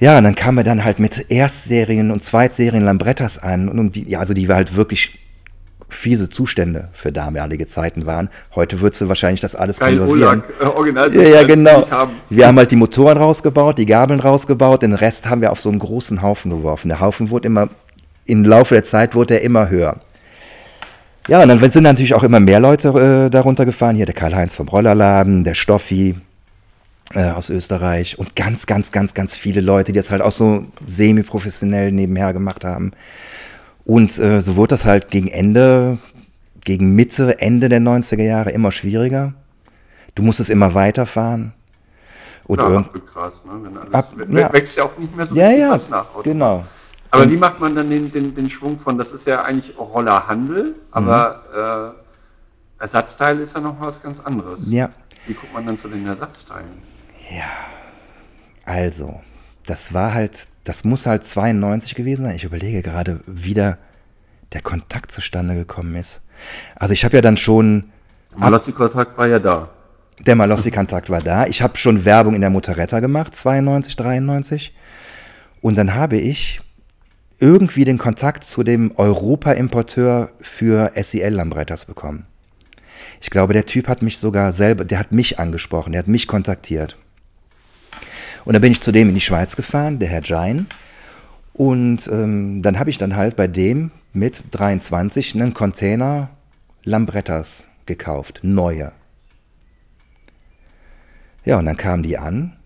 Ja, 0.00 0.18
und 0.18 0.24
dann 0.24 0.34
kamen 0.34 0.58
wir 0.58 0.64
dann 0.64 0.84
halt 0.84 0.98
mit 0.98 1.30
Erstserien 1.30 2.10
und 2.10 2.24
Zweitserien 2.24 2.84
Lambrettas 2.84 3.38
an 3.38 3.68
und, 3.68 3.78
und 3.78 3.94
die, 3.94 4.10
ja, 4.10 4.18
also 4.18 4.34
die 4.34 4.48
war 4.48 4.56
halt 4.56 4.74
wirklich 4.74 5.23
fiese 5.88 6.30
Zustände 6.30 6.88
für 6.92 7.12
damalige 7.12 7.66
Zeiten 7.66 8.06
waren. 8.06 8.28
Heute 8.54 8.80
würdest 8.80 9.02
du 9.02 9.08
wahrscheinlich 9.08 9.40
das 9.40 9.54
alles 9.54 9.78
Kein 9.78 9.98
konservieren. 9.98 10.42
Olag, 10.76 11.14
äh. 11.14 11.22
Ja, 11.22 11.40
ja, 11.40 11.46
genau. 11.46 11.88
Haben. 11.90 12.12
Wir 12.30 12.46
haben 12.46 12.58
halt 12.58 12.70
die 12.70 12.76
Motoren 12.76 13.18
rausgebaut, 13.18 13.78
die 13.78 13.86
Gabeln 13.86 14.20
rausgebaut, 14.20 14.82
den 14.82 14.94
Rest 14.94 15.26
haben 15.28 15.40
wir 15.40 15.52
auf 15.52 15.60
so 15.60 15.68
einen 15.68 15.78
großen 15.78 16.22
Haufen 16.22 16.50
geworfen. 16.50 16.88
Der 16.88 17.00
Haufen 17.00 17.30
wurde 17.30 17.46
immer, 17.46 17.68
im 18.24 18.44
Laufe 18.44 18.74
der 18.74 18.84
Zeit 18.84 19.14
wurde 19.14 19.34
er 19.34 19.42
immer 19.42 19.68
höher. 19.68 20.00
Ja, 21.26 21.42
und 21.42 21.48
dann 21.48 21.58
sind 21.70 21.84
natürlich 21.84 22.14
auch 22.14 22.22
immer 22.22 22.40
mehr 22.40 22.60
Leute 22.60 22.88
äh, 23.26 23.30
darunter 23.30 23.64
gefahren. 23.64 23.96
Hier 23.96 24.04
der 24.04 24.14
Karl-Heinz 24.14 24.54
vom 24.54 24.68
Rollerladen, 24.68 25.42
der 25.42 25.54
Stoffi 25.54 26.16
äh, 27.14 27.30
aus 27.30 27.48
Österreich 27.48 28.18
und 28.18 28.36
ganz, 28.36 28.66
ganz, 28.66 28.92
ganz, 28.92 29.14
ganz 29.14 29.34
viele 29.34 29.60
Leute, 29.60 29.92
die 29.92 29.98
das 29.98 30.10
halt 30.10 30.20
auch 30.20 30.32
so 30.32 30.66
semi-professionell 30.86 31.92
nebenher 31.92 32.32
gemacht 32.32 32.64
haben. 32.64 32.92
Und 33.84 34.18
äh, 34.18 34.40
so 34.40 34.56
wurde 34.56 34.70
das 34.70 34.84
halt 34.84 35.10
gegen 35.10 35.28
Ende, 35.28 35.98
gegen 36.64 36.94
Mitte, 36.94 37.38
Ende 37.40 37.68
der 37.68 37.80
90er 37.80 38.22
Jahre 38.22 38.50
immer 38.50 38.72
schwieriger. 38.72 39.34
Du 40.14 40.22
musstest 40.22 40.50
immer 40.50 40.74
weiterfahren. 40.74 41.52
Und 42.46 42.60
Ja, 42.60 42.84
krass, 43.12 43.34
ne? 43.44 43.52
Wenn 43.62 43.76
alles, 43.78 43.94
Ab- 43.94 44.12
ja. 44.28 44.52
wächst 44.52 44.76
ja 44.76 44.84
auch 44.84 44.96
nicht 44.98 45.14
mehr 45.16 45.26
so 45.26 45.34
ja, 45.34 45.50
ja, 45.50 45.76
nach. 45.90 46.06
genau. 46.22 46.64
Aber 47.10 47.30
wie 47.30 47.36
macht 47.36 47.60
man 47.60 47.74
dann 47.74 47.88
den, 47.88 48.10
den, 48.10 48.34
den 48.34 48.50
Schwung 48.50 48.78
von, 48.78 48.98
das 48.98 49.12
ist 49.12 49.26
ja 49.26 49.42
eigentlich 49.42 49.78
Rollerhandel, 49.78 50.74
aber 50.90 51.94
äh, 52.78 52.82
Ersatzteil 52.82 53.38
ist 53.40 53.54
ja 53.54 53.60
noch 53.60 53.76
was 53.80 54.02
ganz 54.02 54.18
anderes. 54.20 54.60
Ja, 54.68 54.90
Wie 55.26 55.32
guckt 55.34 55.54
man 55.54 55.64
dann 55.64 55.78
zu 55.78 55.88
den 55.88 56.06
Ersatzteilen? 56.06 56.82
also, 58.64 59.20
das 59.66 59.92
war 59.94 60.14
halt, 60.14 60.48
das 60.64 60.85
muss 60.85 61.07
halt 61.07 61.24
92 61.24 61.94
gewesen 61.94 62.24
sein. 62.24 62.37
Ich 62.37 62.44
überlege 62.44 62.83
gerade, 62.83 63.20
wie 63.27 63.55
der, 63.55 63.79
der 64.53 64.62
Kontakt 64.62 65.12
zustande 65.12 65.55
gekommen 65.55 65.94
ist. 65.96 66.22
Also 66.77 66.94
ich 66.94 67.05
habe 67.05 67.16
ja 67.16 67.22
dann 67.22 67.37
schon, 67.37 67.90
Malazzi-Kontakt 68.37 69.16
war 69.16 69.29
ja 69.29 69.38
da. 69.38 69.70
der 70.27 70.37
Malossi-Kontakt 70.37 71.09
war 71.11 71.20
da. 71.20 71.46
Ich 71.46 71.62
habe 71.62 71.77
schon 71.77 72.05
Werbung 72.05 72.35
in 72.35 72.40
der 72.40 72.50
Motoretta 72.50 73.00
gemacht, 73.00 73.35
92, 73.35 73.96
93. 73.96 74.74
Und 75.61 75.79
dann 75.79 75.94
habe 75.94 76.16
ich 76.16 76.61
irgendwie 77.38 77.85
den 77.85 77.98
Kontakt 77.98 78.44
zu 78.44 78.62
dem 78.62 78.92
Europa-Importeur 78.96 80.31
für 80.40 80.92
SEL-Lambrettas 80.94 81.85
bekommen. 81.85 82.27
Ich 83.20 83.31
glaube, 83.31 83.55
der 83.55 83.66
Typ 83.66 83.88
hat 83.88 84.03
mich 84.03 84.18
sogar 84.18 84.53
selber, 84.53 84.85
der 84.85 84.98
hat 84.98 85.12
mich 85.12 85.38
angesprochen, 85.38 85.92
der 85.92 86.00
hat 86.00 86.09
mich 86.09 86.27
kontaktiert. 86.27 86.96
Und 88.44 88.52
dann 88.54 88.62
bin 88.62 88.72
ich 88.72 88.80
zu 88.80 88.92
dem 88.92 89.09
in 89.09 89.14
die 89.14 89.20
Schweiz 89.20 89.57
gefahren, 89.57 89.98
der 89.98 90.09
Herr 90.09 90.22
Jain. 90.22 90.66
Und 91.52 92.09
ähm, 92.09 92.62
dann 92.62 92.78
habe 92.78 92.90
ich 92.90 92.98
dann 92.98 93.16
halt 93.16 93.37
bei 93.37 93.46
dem 93.46 93.90
mit 94.12 94.44
23 94.50 95.35
einen 95.35 95.54
Container 95.54 96.30
Lambrettas 96.85 97.68
gekauft, 97.87 98.40
neue. 98.42 98.92
Ja, 101.44 101.59
und 101.59 101.66
dann 101.66 101.76
kamen 101.76 102.02
die 102.02 102.18
an. 102.18 102.57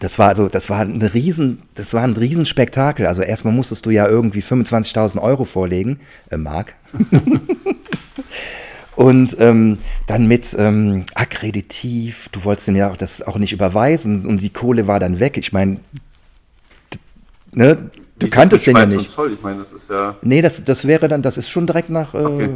Das 0.00 0.18
war 0.18 0.28
also, 0.28 0.48
das 0.48 0.70
war 0.70 0.80
ein 0.80 1.02
riesen, 1.02 1.62
das 1.74 1.92
war 1.92 2.04
ein 2.04 2.12
Riesenspektakel. 2.12 3.06
Also 3.06 3.22
erstmal 3.22 3.52
musstest 3.52 3.84
du 3.86 3.90
ja 3.90 4.06
irgendwie 4.06 4.40
25.000 4.40 5.20
Euro 5.20 5.44
vorlegen, 5.44 5.98
äh, 6.30 6.36
Mark. 6.36 6.74
Und 8.98 9.36
ähm, 9.38 9.78
dann 10.08 10.26
mit 10.26 10.56
ähm, 10.58 11.04
Akkreditiv, 11.14 12.28
du 12.32 12.42
wolltest 12.42 12.66
den 12.66 12.74
ja 12.74 12.90
auch 12.90 12.96
das 12.96 13.22
auch 13.22 13.38
nicht 13.38 13.52
überweisen 13.52 14.26
und 14.26 14.42
die 14.42 14.50
Kohle 14.50 14.88
war 14.88 14.98
dann 14.98 15.20
weg. 15.20 15.36
Ich 15.38 15.52
meine, 15.52 15.76
ne, 17.52 17.90
du 18.18 18.26
ist 18.26 18.32
kanntest 18.32 18.66
das 18.66 18.74
den 18.74 18.76
ja 18.76 18.86
nicht. 18.86 19.08
Zoll? 19.08 19.34
Ich 19.34 19.40
meine, 19.40 19.60
das 19.60 19.70
ist 19.70 19.88
ja. 19.88 20.16
Nee, 20.22 20.42
das, 20.42 20.64
das 20.64 20.84
wäre 20.84 21.06
dann, 21.06 21.22
das 21.22 21.38
ist 21.38 21.48
schon 21.48 21.64
direkt 21.68 21.90
nach, 21.90 22.12
äh, 22.14 22.18
Okay. 22.18 22.48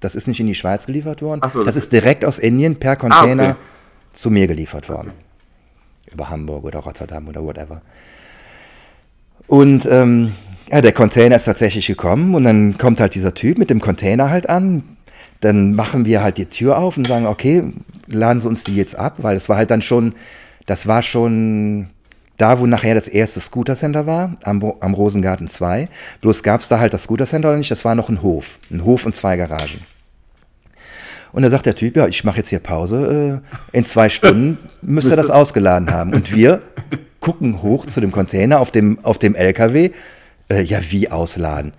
das 0.00 0.16
ist 0.16 0.26
nicht 0.26 0.40
in 0.40 0.48
die 0.48 0.56
Schweiz 0.56 0.86
geliefert 0.86 1.22
worden. 1.22 1.42
So, 1.52 1.58
das 1.60 1.66
das- 1.66 1.84
ist 1.84 1.92
direkt 1.92 2.24
aus 2.24 2.40
Indien 2.40 2.74
per 2.74 2.96
Container 2.96 3.50
okay. 3.50 3.56
zu 4.14 4.30
mir 4.30 4.48
geliefert 4.48 4.88
worden. 4.88 5.12
Über 6.12 6.28
Hamburg 6.28 6.64
oder 6.64 6.80
Rotterdam 6.80 7.28
oder 7.28 7.44
whatever. 7.44 7.82
Und 9.46 9.86
ähm, 9.88 10.32
ja, 10.72 10.80
der 10.80 10.92
Container 10.92 11.36
ist 11.36 11.44
tatsächlich 11.44 11.86
gekommen 11.86 12.34
und 12.34 12.42
dann 12.42 12.78
kommt 12.78 12.98
halt 12.98 13.14
dieser 13.14 13.32
Typ 13.34 13.58
mit 13.58 13.70
dem 13.70 13.80
Container 13.80 14.30
halt 14.30 14.48
an. 14.48 14.82
Dann 15.40 15.74
machen 15.74 16.04
wir 16.04 16.22
halt 16.22 16.38
die 16.38 16.46
Tür 16.46 16.78
auf 16.78 16.96
und 16.96 17.06
sagen, 17.06 17.26
okay, 17.26 17.72
laden 18.06 18.40
Sie 18.40 18.48
uns 18.48 18.64
die 18.64 18.76
jetzt 18.76 18.96
ab, 18.96 19.16
weil 19.18 19.36
es 19.36 19.48
war 19.48 19.56
halt 19.56 19.70
dann 19.70 19.82
schon, 19.82 20.14
das 20.66 20.86
war 20.86 21.02
schon 21.02 21.90
da, 22.36 22.58
wo 22.58 22.66
nachher 22.66 22.94
das 22.94 23.08
erste 23.08 23.40
Scooter 23.40 23.76
Center 23.76 24.06
war, 24.06 24.34
am, 24.42 24.62
am 24.80 24.94
Rosengarten 24.94 25.48
2. 25.48 25.88
Bloß 26.20 26.42
gab 26.42 26.60
es 26.60 26.68
da 26.68 26.78
halt 26.78 26.94
das 26.94 27.04
Scooter 27.04 27.26
Center 27.26 27.48
oder 27.48 27.58
nicht, 27.58 27.70
das 27.70 27.84
war 27.84 27.94
noch 27.94 28.08
ein 28.08 28.22
Hof. 28.22 28.58
Ein 28.70 28.84
Hof 28.84 29.06
und 29.06 29.14
zwei 29.14 29.36
Garagen. 29.36 29.80
Und 31.32 31.42
da 31.42 31.50
sagt 31.50 31.66
der 31.66 31.74
Typ, 31.74 31.96
ja, 31.96 32.06
ich 32.06 32.22
mache 32.22 32.38
jetzt 32.38 32.48
hier 32.48 32.60
Pause, 32.60 33.42
äh, 33.72 33.76
in 33.76 33.84
zwei 33.84 34.08
Stunden 34.08 34.58
müsst 34.82 35.10
ihr 35.10 35.16
das 35.16 35.30
ausgeladen 35.30 35.90
haben. 35.90 36.14
Und 36.14 36.32
wir 36.32 36.62
gucken 37.20 37.62
hoch 37.62 37.86
zu 37.86 38.00
dem 38.00 38.12
Container 38.12 38.60
auf 38.60 38.70
dem, 38.70 39.04
auf 39.04 39.18
dem 39.18 39.34
LKW, 39.34 39.90
äh, 40.48 40.62
ja, 40.62 40.78
wie 40.90 41.10
ausladen? 41.10 41.72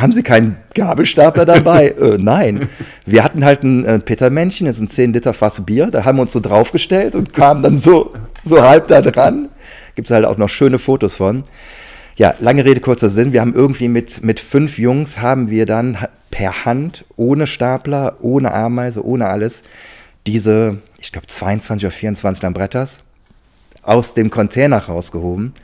Haben 0.00 0.12
Sie 0.12 0.22
keinen 0.22 0.56
Gabelstapler 0.74 1.44
dabei? 1.44 1.88
äh, 2.00 2.18
nein. 2.18 2.68
Wir 3.04 3.24
hatten 3.24 3.44
halt 3.44 3.62
ein 3.62 3.84
äh, 3.84 3.98
Petermännchen, 3.98 4.66
das 4.66 4.76
ist 4.76 4.82
ein 4.82 4.88
10 4.88 5.12
Liter 5.12 5.34
Fass 5.34 5.64
Bier, 5.64 5.90
da 5.90 6.04
haben 6.04 6.16
wir 6.16 6.22
uns 6.22 6.32
so 6.32 6.40
draufgestellt 6.40 7.14
und 7.14 7.32
kamen 7.32 7.62
dann 7.62 7.76
so, 7.76 8.12
so 8.44 8.62
halb 8.62 8.88
da 8.88 9.00
dran. 9.00 9.48
Gibt 9.94 10.08
es 10.08 10.14
halt 10.14 10.24
auch 10.24 10.36
noch 10.36 10.48
schöne 10.48 10.78
Fotos 10.78 11.16
von. 11.16 11.44
Ja, 12.16 12.34
lange 12.38 12.64
Rede, 12.64 12.80
kurzer 12.80 13.10
Sinn. 13.10 13.32
Wir 13.32 13.40
haben 13.40 13.54
irgendwie 13.54 13.88
mit, 13.88 14.24
mit 14.24 14.40
fünf 14.40 14.78
Jungs 14.78 15.18
haben 15.20 15.50
wir 15.50 15.66
dann 15.66 15.98
per 16.30 16.64
Hand, 16.64 17.04
ohne 17.16 17.46
Stapler, 17.46 18.16
ohne 18.20 18.52
Ameise, 18.52 19.04
ohne 19.04 19.26
alles, 19.26 19.62
diese, 20.26 20.78
ich 20.98 21.12
glaube, 21.12 21.26
22 21.26 21.86
oder 21.86 21.92
24 21.92 22.42
Lambrettas 22.42 23.00
aus 23.82 24.14
dem 24.14 24.30
Container 24.30 24.78
rausgehoben. 24.78 25.54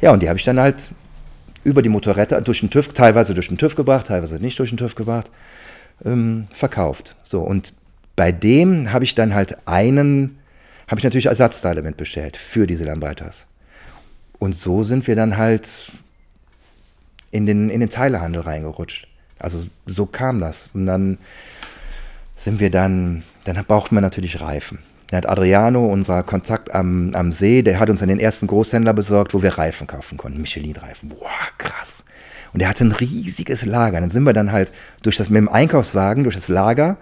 Ja, 0.00 0.12
und 0.12 0.22
die 0.22 0.28
habe 0.28 0.38
ich 0.38 0.44
dann 0.44 0.60
halt 0.60 0.90
über 1.64 1.82
die 1.82 1.88
Motorette 1.88 2.40
durch 2.42 2.60
den 2.60 2.70
TÜV, 2.70 2.88
teilweise 2.92 3.34
durch 3.34 3.48
den 3.48 3.58
TÜV 3.58 3.76
gebracht, 3.76 4.06
teilweise 4.06 4.36
nicht 4.36 4.58
durch 4.58 4.70
den 4.70 4.78
TÜV 4.78 4.94
gebracht, 4.94 5.30
ähm, 6.04 6.46
verkauft. 6.50 7.16
So, 7.22 7.40
und 7.40 7.74
bei 8.16 8.32
dem 8.32 8.92
habe 8.92 9.04
ich 9.04 9.14
dann 9.14 9.34
halt 9.34 9.56
einen, 9.66 10.38
habe 10.88 10.98
ich 10.98 11.04
natürlich 11.04 11.26
Ersatzteile 11.26 11.82
mitbestellt 11.82 12.36
für 12.36 12.66
diese 12.66 12.84
Lambrettas. 12.84 13.46
Und 14.38 14.54
so 14.54 14.82
sind 14.82 15.06
wir 15.06 15.16
dann 15.16 15.36
halt 15.36 15.92
in 17.30 17.46
den, 17.46 17.70
in 17.70 17.80
den 17.80 17.90
Teilehandel 17.90 18.42
reingerutscht. 18.42 19.06
Also 19.38 19.66
so 19.86 20.06
kam 20.06 20.40
das. 20.40 20.70
Und 20.74 20.86
dann 20.86 21.18
sind 22.36 22.60
wir 22.60 22.70
dann, 22.70 23.22
dann 23.44 23.62
brauchten 23.64 23.94
wir 23.94 24.00
natürlich 24.00 24.40
Reifen. 24.40 24.78
Der 25.10 25.18
hat 25.18 25.28
Adriano, 25.28 25.86
unser 25.86 26.22
Kontakt 26.22 26.72
am, 26.74 27.12
am 27.14 27.32
See, 27.32 27.62
der 27.62 27.80
hat 27.80 27.90
uns 27.90 28.02
an 28.02 28.08
den 28.08 28.20
ersten 28.20 28.46
Großhändler 28.46 28.92
besorgt, 28.92 29.34
wo 29.34 29.42
wir 29.42 29.58
Reifen 29.58 29.86
kaufen 29.86 30.16
konnten, 30.16 30.40
Michelin-Reifen. 30.40 31.08
Boah, 31.08 31.28
krass. 31.58 32.04
Und 32.52 32.60
der 32.60 32.68
hatte 32.68 32.84
ein 32.84 32.92
riesiges 32.92 33.64
Lager. 33.64 34.00
Dann 34.00 34.10
sind 34.10 34.22
wir 34.22 34.32
dann 34.32 34.52
halt 34.52 34.72
durch 35.02 35.16
das 35.16 35.28
mit 35.28 35.38
dem 35.38 35.48
Einkaufswagen, 35.48 36.22
durch 36.22 36.36
das 36.36 36.48
Lager. 36.48 36.96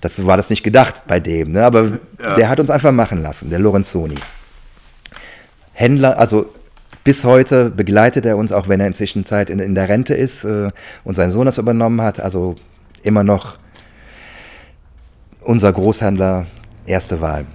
Das 0.00 0.26
war 0.26 0.36
das 0.36 0.50
nicht 0.50 0.62
gedacht 0.62 1.02
bei 1.06 1.20
dem, 1.20 1.52
ne? 1.52 1.64
aber 1.64 1.98
ja. 2.22 2.34
der 2.34 2.48
hat 2.48 2.60
uns 2.60 2.70
einfach 2.70 2.92
machen 2.92 3.22
lassen, 3.22 3.50
der 3.50 3.58
Lorenzoni. 3.58 4.16
Händler, 5.72 6.18
also 6.18 6.52
bis 7.02 7.24
heute 7.24 7.70
begleitet 7.70 8.26
er 8.26 8.36
uns, 8.36 8.52
auch 8.52 8.68
wenn 8.68 8.80
er 8.80 8.86
inzwischen 8.86 9.24
Zeit 9.24 9.48
in, 9.48 9.58
in 9.58 9.74
der 9.74 9.88
Rente 9.88 10.14
ist 10.14 10.44
äh, 10.44 10.70
und 11.04 11.14
sein 11.14 11.30
Sohn 11.30 11.46
das 11.46 11.58
übernommen 11.58 12.02
hat. 12.02 12.20
Also 12.20 12.56
immer 13.02 13.24
noch 13.24 13.58
unser 15.40 15.72
Großhändler 15.72 16.46
erste 16.88 17.20
Wahl. 17.20 17.46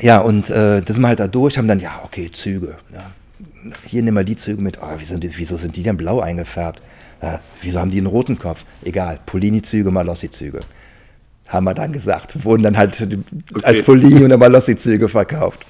Ja, 0.00 0.20
und 0.20 0.48
äh, 0.50 0.80
das 0.80 0.94
sind 0.94 1.02
wir 1.02 1.08
halt 1.08 1.20
da 1.20 1.28
durch, 1.28 1.58
haben 1.58 1.68
dann, 1.68 1.80
ja, 1.80 2.00
okay, 2.04 2.30
Züge. 2.32 2.76
Ja. 2.92 3.10
Hier 3.86 4.02
nehmen 4.02 4.16
wir 4.16 4.24
die 4.24 4.36
Züge 4.36 4.62
mit. 4.62 4.78
Oh, 4.82 4.86
wieso, 4.96 5.16
wieso 5.20 5.56
sind 5.56 5.76
die 5.76 5.82
denn 5.82 5.96
blau 5.96 6.20
eingefärbt? 6.20 6.82
Ja, 7.22 7.40
wieso 7.60 7.80
haben 7.80 7.90
die 7.90 7.98
einen 7.98 8.06
roten 8.06 8.38
Kopf? 8.38 8.64
Egal, 8.82 9.20
Polini-Züge, 9.26 9.90
Malossi-Züge. 9.90 10.60
Haben 11.48 11.64
wir 11.64 11.74
dann 11.74 11.92
gesagt. 11.92 12.44
Wurden 12.44 12.62
dann 12.62 12.78
halt 12.78 12.98
okay. 13.02 13.64
als 13.64 13.82
Polini- 13.82 14.24
und 14.24 14.38
Malossi-Züge 14.38 15.08
verkauft. 15.08 15.66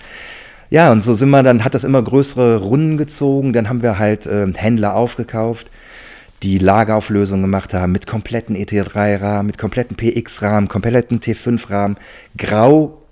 Ja, 0.69 0.93
und 0.93 1.03
so 1.03 1.15
sind 1.15 1.31
wir 1.31 1.43
dann, 1.43 1.65
hat 1.65 1.75
das 1.75 1.83
immer 1.83 2.01
größere 2.01 2.59
Runden 2.59 2.97
gezogen. 2.97 3.53
Dann 3.53 3.69
haben 3.69 3.83
wir 3.83 3.99
halt 3.99 4.27
äh, 4.27 4.47
Händler 4.55 4.95
aufgekauft 4.95 5.71
die 6.43 6.59
Lagerauflösung 6.59 7.43
gemacht 7.43 7.75
haben 7.75 7.93
mit 7.93 8.07
kompletten 8.07 8.57
ET3-Rahmen, 8.57 9.47
mit 9.47 9.59
kompletten 9.59 9.97
PX-Rahmen, 9.97 10.69
kompletten 10.69 11.21
T5-Rahmen, 11.21 11.97
grau, 12.37 13.03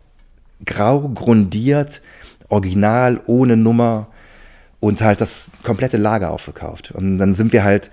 grau 0.64 1.08
grundiert, 1.08 2.00
original, 2.48 3.20
ohne 3.26 3.56
Nummer 3.56 4.08
und 4.80 5.02
halt 5.02 5.20
das 5.20 5.50
komplette 5.62 5.98
Lager 5.98 6.30
aufgekauft. 6.30 6.90
Und 6.92 7.18
dann 7.18 7.34
sind 7.34 7.52
wir 7.52 7.64
halt, 7.64 7.90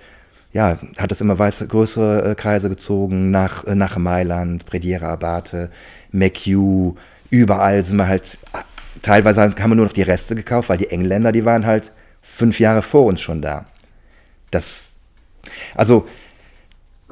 ja, 0.52 0.78
hat 0.96 1.10
das 1.10 1.20
immer 1.20 1.38
weiße, 1.38 1.66
größere 1.66 2.30
äh, 2.30 2.34
Kreise 2.34 2.70
gezogen, 2.70 3.30
nach, 3.30 3.64
äh, 3.64 3.74
nach 3.74 3.98
Mailand, 3.98 4.64
Prediera 4.64 5.12
Abate, 5.12 5.70
McHugh, 6.12 6.96
überall 7.28 7.84
sind 7.84 7.98
wir 7.98 8.08
halt, 8.08 8.38
teilweise 9.02 9.42
haben 9.42 9.54
wir 9.58 9.74
nur 9.74 9.86
noch 9.86 9.92
die 9.92 10.02
Reste 10.02 10.34
gekauft, 10.34 10.70
weil 10.70 10.78
die 10.78 10.90
Engländer, 10.90 11.32
die 11.32 11.44
waren 11.44 11.66
halt 11.66 11.92
fünf 12.22 12.58
Jahre 12.58 12.80
vor 12.80 13.04
uns 13.04 13.20
schon 13.20 13.42
da. 13.42 13.66
Das 14.50 14.95
also. 15.74 16.06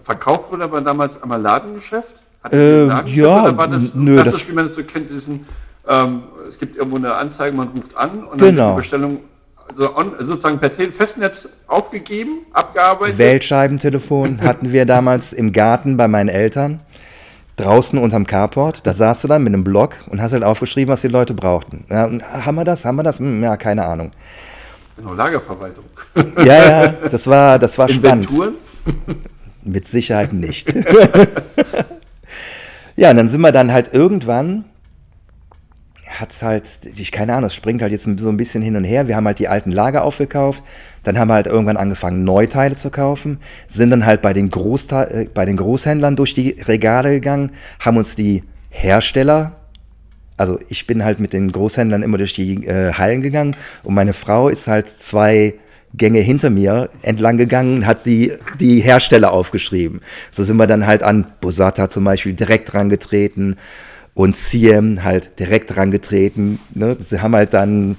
Verkauft 0.02 0.52
wurde 0.52 0.64
aber 0.64 0.80
damals 0.80 1.22
am 1.22 1.30
Ladengeschäft? 1.30 2.16
Äh, 2.52 2.86
ja, 3.06 3.52
das, 3.52 3.94
nö, 3.94 4.16
das, 4.16 4.26
das, 4.26 4.48
wie 4.48 4.52
man 4.52 4.66
das 4.66 4.76
so 4.76 4.84
kennt, 4.84 5.10
diesen, 5.10 5.46
ähm, 5.88 6.24
es 6.46 6.58
gibt 6.58 6.76
irgendwo 6.76 6.98
eine 6.98 7.14
Anzeige, 7.14 7.56
man 7.56 7.68
ruft 7.68 7.96
an 7.96 8.22
und 8.24 8.40
dann 8.40 8.50
genau. 8.50 8.72
die 8.72 8.78
Bestellung 8.80 9.20
also 9.70 9.96
on, 9.96 10.14
sozusagen 10.20 10.58
per 10.58 10.70
Festnetz 10.70 11.48
aufgegeben, 11.66 12.46
abgearbeitet. 12.52 13.18
Weltscheibentelefon 13.18 14.40
hatten 14.42 14.72
wir 14.72 14.84
damals 14.84 15.32
im 15.32 15.52
Garten 15.52 15.96
bei 15.96 16.06
meinen 16.06 16.28
Eltern, 16.28 16.80
draußen 17.56 17.98
unterm 17.98 18.26
Carport. 18.26 18.86
Da 18.86 18.94
saßt 18.94 19.24
du 19.24 19.28
dann 19.28 19.42
mit 19.42 19.54
einem 19.54 19.64
Block 19.64 19.94
und 20.10 20.20
hast 20.20 20.32
halt 20.32 20.44
aufgeschrieben, 20.44 20.92
was 20.92 21.00
die 21.00 21.08
Leute 21.08 21.34
brauchten. 21.34 21.86
Ja, 21.88 22.10
haben 22.44 22.56
wir 22.56 22.64
das? 22.64 22.84
Haben 22.84 22.96
wir 22.96 23.02
das? 23.04 23.18
Hm, 23.18 23.42
ja, 23.42 23.56
keine 23.56 23.86
Ahnung. 23.86 24.10
Genau, 24.96 25.14
Lagerverwaltung. 25.14 25.84
Ja, 26.38 26.44
ja, 26.44 26.88
das 26.88 27.26
war, 27.26 27.58
das 27.58 27.76
war 27.78 27.88
spannend. 27.88 28.28
Mit 29.62 29.88
Sicherheit 29.88 30.32
nicht. 30.32 30.72
ja, 32.96 33.10
und 33.10 33.16
dann 33.16 33.28
sind 33.28 33.40
wir 33.40 33.50
dann 33.50 33.72
halt 33.72 33.92
irgendwann, 33.92 34.66
hat 36.06 36.30
es 36.30 36.42
halt, 36.42 36.68
ich 36.84 37.10
keine 37.10 37.34
Ahnung, 37.34 37.46
es 37.46 37.54
springt 37.54 37.82
halt 37.82 37.90
jetzt 37.90 38.04
so 38.04 38.28
ein 38.28 38.36
bisschen 38.36 38.62
hin 38.62 38.76
und 38.76 38.84
her. 38.84 39.08
Wir 39.08 39.16
haben 39.16 39.26
halt 39.26 39.40
die 39.40 39.48
alten 39.48 39.72
Lager 39.72 40.04
aufgekauft, 40.04 40.62
dann 41.02 41.18
haben 41.18 41.28
wir 41.28 41.34
halt 41.34 41.46
irgendwann 41.46 41.76
angefangen, 41.76 42.24
Neuteile 42.24 42.76
zu 42.76 42.90
kaufen, 42.90 43.40
sind 43.68 43.90
dann 43.90 44.06
halt 44.06 44.22
bei 44.22 44.32
den, 44.32 44.50
Großte 44.50 45.10
äh, 45.10 45.28
bei 45.32 45.44
den 45.44 45.56
Großhändlern 45.56 46.14
durch 46.14 46.34
die 46.34 46.50
Regale 46.50 47.10
gegangen, 47.10 47.50
haben 47.80 47.96
uns 47.96 48.14
die 48.14 48.44
Hersteller 48.70 49.56
also 50.36 50.58
ich 50.68 50.86
bin 50.86 51.04
halt 51.04 51.20
mit 51.20 51.32
den 51.32 51.52
Großhändlern 51.52 52.02
immer 52.02 52.18
durch 52.18 52.34
die 52.34 52.66
äh, 52.66 52.92
Hallen 52.92 53.22
gegangen 53.22 53.56
und 53.82 53.94
meine 53.94 54.12
Frau 54.12 54.48
ist 54.48 54.66
halt 54.66 54.88
zwei 54.88 55.54
Gänge 55.96 56.20
hinter 56.20 56.50
mir 56.50 56.90
entlang 57.02 57.38
gegangen, 57.38 57.86
hat 57.86 58.04
die, 58.04 58.32
die 58.58 58.80
Hersteller 58.80 59.32
aufgeschrieben. 59.32 60.00
So 60.30 60.42
sind 60.42 60.56
wir 60.56 60.66
dann 60.66 60.86
halt 60.86 61.02
an 61.02 61.26
Bosata 61.40 61.88
zum 61.88 62.04
Beispiel 62.04 62.34
direkt 62.34 62.74
rangetreten 62.74 63.56
und 64.14 64.36
CM 64.36 65.04
halt 65.04 65.38
direkt 65.38 65.76
rangetreten. 65.76 66.58
Ne? 66.74 66.96
Sie 66.98 67.20
haben 67.20 67.34
halt 67.34 67.54
dann, 67.54 67.96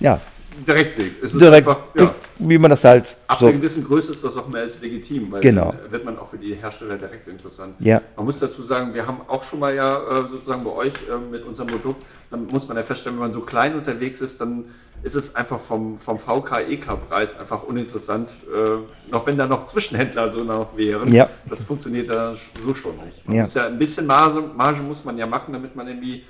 ja, 0.00 0.20
Direktweg. 0.66 1.22
Es 1.22 1.32
Direkt, 1.32 1.68
einfach, 1.68 1.84
ja. 1.94 2.14
wie 2.38 2.58
man 2.58 2.70
das 2.70 2.84
halt. 2.84 3.16
Ab 3.26 3.38
so 3.38 3.46
einer 3.46 3.56
gewissen 3.56 3.84
Größe 3.84 4.12
ist 4.12 4.24
das 4.24 4.36
auch 4.36 4.48
mehr 4.48 4.62
als 4.62 4.80
legitim, 4.80 5.30
weil 5.32 5.40
genau. 5.40 5.72
dann 5.72 5.92
wird 5.92 6.04
man 6.04 6.18
auch 6.18 6.30
für 6.30 6.38
die 6.38 6.54
Hersteller 6.54 6.96
direkt 6.96 7.28
interessant. 7.28 7.74
Ja. 7.80 8.00
Man 8.16 8.26
muss 8.26 8.38
dazu 8.38 8.62
sagen, 8.62 8.94
wir 8.94 9.06
haben 9.06 9.20
auch 9.26 9.42
schon 9.44 9.58
mal 9.58 9.74
ja 9.74 9.96
äh, 9.96 10.28
sozusagen 10.30 10.64
bei 10.64 10.70
euch 10.70 10.92
äh, 11.10 11.18
mit 11.30 11.44
unserem 11.44 11.68
Produkt, 11.68 12.02
dann 12.30 12.46
muss 12.46 12.66
man 12.68 12.76
ja 12.76 12.82
feststellen, 12.82 13.18
wenn 13.18 13.28
man 13.28 13.34
so 13.34 13.40
klein 13.40 13.74
unterwegs 13.74 14.20
ist, 14.20 14.40
dann 14.40 14.64
ist 15.02 15.14
es 15.14 15.34
einfach 15.34 15.60
vom, 15.60 15.98
vom 16.00 16.18
VK-EK-Preis 16.18 17.38
einfach 17.38 17.62
uninteressant, 17.64 18.30
äh, 18.52 19.10
noch 19.12 19.26
wenn 19.26 19.36
da 19.36 19.46
noch 19.46 19.66
Zwischenhändler 19.66 20.32
so 20.32 20.42
noch 20.44 20.76
wären. 20.76 21.12
Ja. 21.12 21.28
Das 21.48 21.62
funktioniert 21.62 22.10
da 22.10 22.34
so 22.34 22.74
schon 22.74 22.96
nicht. 23.04 23.26
Man 23.26 23.36
ja. 23.36 23.42
muss 23.42 23.54
ja 23.54 23.66
ein 23.66 23.78
bisschen 23.78 24.06
Marge, 24.06 24.42
Marge 24.56 24.80
muss 24.80 25.04
man 25.04 25.18
ja 25.18 25.26
machen, 25.26 25.52
damit 25.52 25.76
man 25.76 25.88
irgendwie 25.88 26.24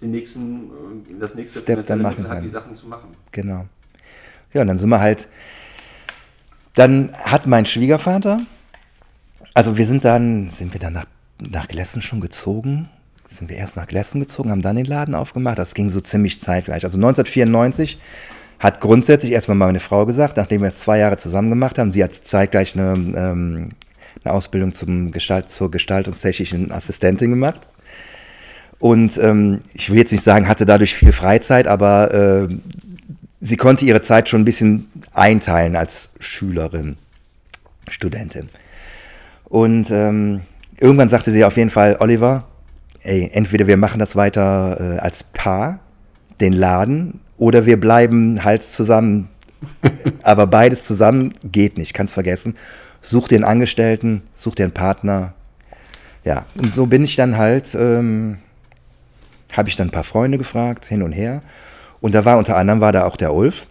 den 0.00 0.10
nächsten, 0.10 0.70
äh, 1.10 1.20
das 1.20 1.34
nächste 1.34 1.60
Step 1.60 1.86
dann 1.86 2.02
machen 2.02 2.28
hat, 2.28 2.42
die 2.42 2.48
Sachen 2.48 2.76
zu 2.76 2.86
machen. 2.86 3.16
Genau. 3.32 3.66
Ja, 4.52 4.62
und 4.62 4.68
dann 4.68 4.78
sind 4.78 4.88
wir 4.88 5.00
halt, 5.00 5.28
dann 6.74 7.12
hat 7.14 7.46
mein 7.46 7.66
Schwiegervater, 7.66 8.40
also 9.54 9.76
wir 9.76 9.86
sind 9.86 10.04
dann, 10.04 10.50
sind 10.50 10.72
wir 10.72 10.80
dann 10.80 10.92
nach, 10.92 11.06
nach 11.40 11.68
Glessen 11.68 12.00
schon 12.00 12.20
gezogen, 12.20 12.88
sind 13.26 13.50
wir 13.50 13.56
erst 13.56 13.76
nach 13.76 13.86
Glessen 13.86 14.20
gezogen, 14.20 14.50
haben 14.50 14.62
dann 14.62 14.76
den 14.76 14.86
Laden 14.86 15.14
aufgemacht, 15.14 15.58
das 15.58 15.74
ging 15.74 15.90
so 15.90 16.00
ziemlich 16.00 16.40
zeitgleich. 16.40 16.84
Also 16.84 16.96
1994 16.96 17.98
hat 18.58 18.80
grundsätzlich 18.80 19.32
erstmal 19.32 19.56
meine 19.56 19.80
Frau 19.80 20.06
gesagt, 20.06 20.36
nachdem 20.36 20.62
wir 20.62 20.68
es 20.68 20.80
zwei 20.80 20.98
Jahre 20.98 21.16
zusammen 21.16 21.50
gemacht 21.50 21.78
haben, 21.78 21.90
sie 21.90 22.02
hat 22.02 22.14
zeitgleich 22.14 22.74
eine, 22.74 22.92
ähm, 22.94 23.70
eine 24.24 24.34
Ausbildung 24.34 24.72
zum 24.72 25.12
Gestalt, 25.12 25.48
zur 25.48 25.70
gestaltungstechnischen 25.70 26.72
Assistentin 26.72 27.30
gemacht. 27.30 27.60
Und 28.78 29.18
ähm, 29.18 29.60
ich 29.74 29.90
will 29.90 29.98
jetzt 29.98 30.12
nicht 30.12 30.24
sagen, 30.24 30.48
hatte 30.48 30.64
dadurch 30.64 30.94
viel 30.94 31.12
Freizeit, 31.12 31.66
aber 31.66 32.14
äh, 32.14 32.48
sie 33.40 33.56
konnte 33.56 33.84
ihre 33.84 34.02
Zeit 34.02 34.28
schon 34.28 34.42
ein 34.42 34.44
bisschen 34.44 34.88
einteilen 35.12 35.74
als 35.76 36.10
Schülerin, 36.20 36.96
Studentin. 37.88 38.48
Und 39.44 39.90
ähm, 39.90 40.42
irgendwann 40.78 41.08
sagte 41.08 41.32
sie 41.32 41.44
auf 41.44 41.56
jeden 41.56 41.70
Fall, 41.70 41.96
Oliver, 42.00 42.46
ey, 43.02 43.30
entweder 43.32 43.66
wir 43.66 43.76
machen 43.76 43.98
das 43.98 44.14
weiter 44.14 44.96
äh, 44.96 44.98
als 44.98 45.24
Paar, 45.24 45.80
den 46.40 46.52
Laden, 46.52 47.20
oder 47.36 47.66
wir 47.66 47.78
bleiben 47.80 48.44
halt 48.44 48.62
zusammen. 48.62 49.28
aber 50.22 50.46
beides 50.46 50.84
zusammen 50.84 51.32
geht 51.44 51.78
nicht, 51.78 51.94
kannst 51.94 52.14
vergessen. 52.14 52.54
Such 53.00 53.28
den 53.28 53.44
Angestellten, 53.44 54.22
such 54.34 54.54
den 54.54 54.72
Partner. 54.72 55.34
Ja, 56.24 56.46
und 56.56 56.74
so 56.74 56.86
bin 56.86 57.04
ich 57.04 57.16
dann 57.16 57.38
halt 57.38 57.74
ähm, 57.74 58.38
habe 59.56 59.68
ich 59.68 59.76
dann 59.76 59.88
ein 59.88 59.92
paar 59.92 60.04
Freunde 60.04 60.38
gefragt, 60.38 60.84
hin 60.84 61.02
und 61.02 61.12
her. 61.12 61.42
Und 62.00 62.14
da 62.14 62.24
war 62.24 62.38
unter 62.38 62.56
anderem 62.56 62.80
war 62.80 62.92
da 62.92 63.04
auch 63.04 63.16
der 63.16 63.34
Ulf. 63.34 63.66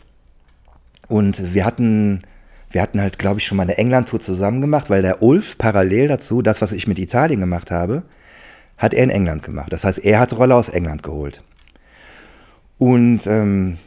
Und 1.08 1.54
wir 1.54 1.66
hatten, 1.66 2.22
wir 2.72 2.82
hatten 2.82 3.00
halt, 3.00 3.20
glaube 3.20 3.40
ich, 3.40 3.46
schon 3.46 3.58
mal 3.58 3.64
eine 3.64 3.78
England-Tour 3.78 4.20
zusammen 4.20 4.62
gemacht, 4.62 4.90
weil 4.90 5.02
der 5.02 5.22
Ulf 5.22 5.58
parallel 5.58 6.08
dazu, 6.08 6.42
das, 6.42 6.62
was 6.62 6.74
ich 6.74 6.88
mit 6.88 7.00
Italien 7.00 7.40
gemacht 7.40 7.72
habe, 7.72 8.04
hat 8.78 8.94
er 8.94 9.04
in 9.04 9.10
England 9.10 9.44
gemacht. 9.44 9.72
Das 9.72 9.84
heißt, 9.84 10.00
er 10.00 10.20
hat 10.20 10.38
Rolle 10.38 10.56
aus 10.56 10.70
England 10.70 11.04
geholt. 11.04 11.42
Und 12.78 13.26
ähm, 13.26 13.78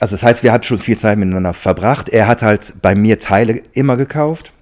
also 0.00 0.14
das 0.14 0.22
heißt, 0.22 0.42
wir 0.42 0.52
hatten 0.52 0.64
schon 0.64 0.78
viel 0.78 0.98
Zeit 0.98 1.18
miteinander 1.18 1.54
verbracht. 1.54 2.08
Er 2.08 2.26
hat 2.26 2.42
halt 2.42 2.76
bei 2.80 2.94
mir 2.94 3.18
Teile 3.18 3.62
immer 3.72 3.96
gekauft. 3.96 4.52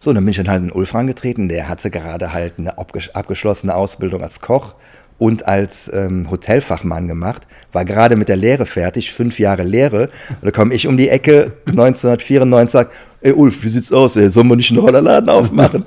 So, 0.00 0.12
dann 0.12 0.24
bin 0.24 0.32
ich 0.32 0.36
dann 0.36 0.48
halt 0.48 0.62
in 0.62 0.72
Ulf 0.72 0.94
angetreten. 0.94 1.48
Der 1.48 1.68
hatte 1.68 1.90
gerade 1.90 2.32
halt 2.32 2.54
eine 2.58 2.76
abgeschlossene 2.76 3.74
Ausbildung 3.74 4.22
als 4.22 4.40
Koch 4.40 4.74
und 5.18 5.46
als 5.46 5.90
ähm, 5.92 6.30
Hotelfachmann 6.30 7.06
gemacht, 7.06 7.46
war 7.72 7.84
gerade 7.84 8.16
mit 8.16 8.28
der 8.28 8.36
Lehre 8.36 8.66
fertig, 8.66 9.12
fünf 9.12 9.38
Jahre 9.38 9.62
Lehre. 9.62 10.10
Und 10.30 10.44
da 10.44 10.50
komme 10.50 10.74
ich 10.74 10.86
um 10.86 10.96
die 10.96 11.08
Ecke 11.08 11.52
1994 11.68 12.72
sag, 12.72 12.90
ey 13.20 13.32
Ulf, 13.32 13.62
wie 13.62 13.68
sieht's 13.68 13.92
aus, 13.92 14.16
ey? 14.16 14.28
sollen 14.28 14.48
wir 14.48 14.56
nicht 14.56 14.70
einen 14.70 14.80
Rollerladen 14.80 15.28
aufmachen? 15.28 15.84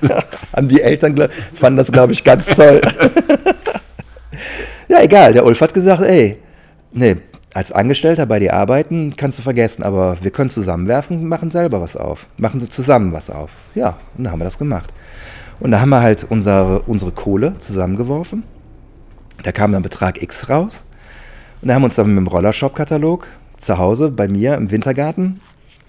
Haben 0.56 0.68
die 0.68 0.80
Eltern 0.80 1.28
fanden 1.54 1.78
das, 1.78 1.90
glaube 1.90 2.12
ich, 2.12 2.22
ganz 2.22 2.46
toll. 2.46 2.80
ja, 4.88 5.02
egal, 5.02 5.32
der 5.32 5.44
Ulf 5.44 5.60
hat 5.60 5.74
gesagt, 5.74 6.02
ey, 6.02 6.38
nee, 6.92 7.16
als 7.54 7.72
Angestellter 7.72 8.26
bei 8.26 8.38
dir 8.38 8.54
arbeiten 8.54 9.14
kannst 9.16 9.38
du 9.38 9.42
vergessen, 9.42 9.82
aber 9.82 10.16
wir 10.22 10.30
können 10.30 10.50
zusammenwerfen, 10.50 11.26
machen 11.26 11.50
selber 11.50 11.80
was 11.80 11.96
auf. 11.96 12.28
Machen 12.36 12.68
zusammen 12.70 13.12
was 13.12 13.30
auf. 13.30 13.50
Ja, 13.74 13.98
und 14.16 14.24
dann 14.24 14.32
haben 14.32 14.40
wir 14.40 14.44
das 14.44 14.58
gemacht. 14.58 14.92
Und 15.58 15.72
da 15.72 15.80
haben 15.80 15.90
wir 15.90 16.00
halt 16.00 16.24
unsere, 16.28 16.82
unsere 16.82 17.12
Kohle 17.12 17.58
zusammengeworfen. 17.58 18.44
Da 19.42 19.52
kam 19.52 19.72
dann 19.72 19.82
Betrag 19.82 20.22
X 20.22 20.48
raus. 20.48 20.84
Und 21.60 21.68
da 21.68 21.74
haben 21.74 21.82
wir 21.82 21.86
uns 21.86 21.96
dann 21.96 22.08
mit 22.08 22.16
dem 22.16 22.26
Rollershop-Katalog 22.26 23.26
zu 23.56 23.78
Hause 23.78 24.10
bei 24.10 24.28
mir 24.28 24.54
im 24.54 24.70
Wintergarten 24.70 25.40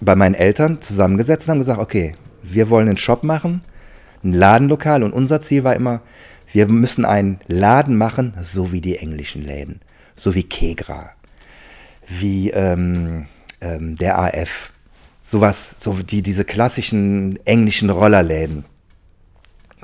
bei 0.02 0.16
meinen 0.16 0.34
Eltern 0.34 0.80
zusammengesetzt 0.80 1.46
und 1.46 1.52
haben 1.52 1.58
gesagt, 1.58 1.80
okay, 1.80 2.16
wir 2.42 2.70
wollen 2.70 2.88
einen 2.88 2.98
Shop 2.98 3.22
machen, 3.22 3.62
ein 4.24 4.32
Ladenlokal 4.32 5.02
und 5.02 5.12
unser 5.12 5.40
Ziel 5.40 5.64
war 5.64 5.76
immer, 5.76 6.02
wir 6.52 6.66
müssen 6.68 7.04
einen 7.04 7.40
Laden 7.46 7.96
machen, 7.96 8.34
so 8.42 8.72
wie 8.72 8.80
die 8.80 8.98
englischen 8.98 9.42
Läden, 9.42 9.80
so 10.14 10.34
wie 10.34 10.42
Kegra, 10.42 11.12
wie 12.06 12.50
ähm, 12.50 13.26
ähm, 13.60 13.96
der 13.96 14.18
AF, 14.18 14.72
sowas, 15.20 15.76
so 15.78 15.94
die, 15.94 16.22
diese 16.22 16.44
klassischen 16.44 17.38
englischen 17.46 17.88
Rollerläden. 17.88 18.64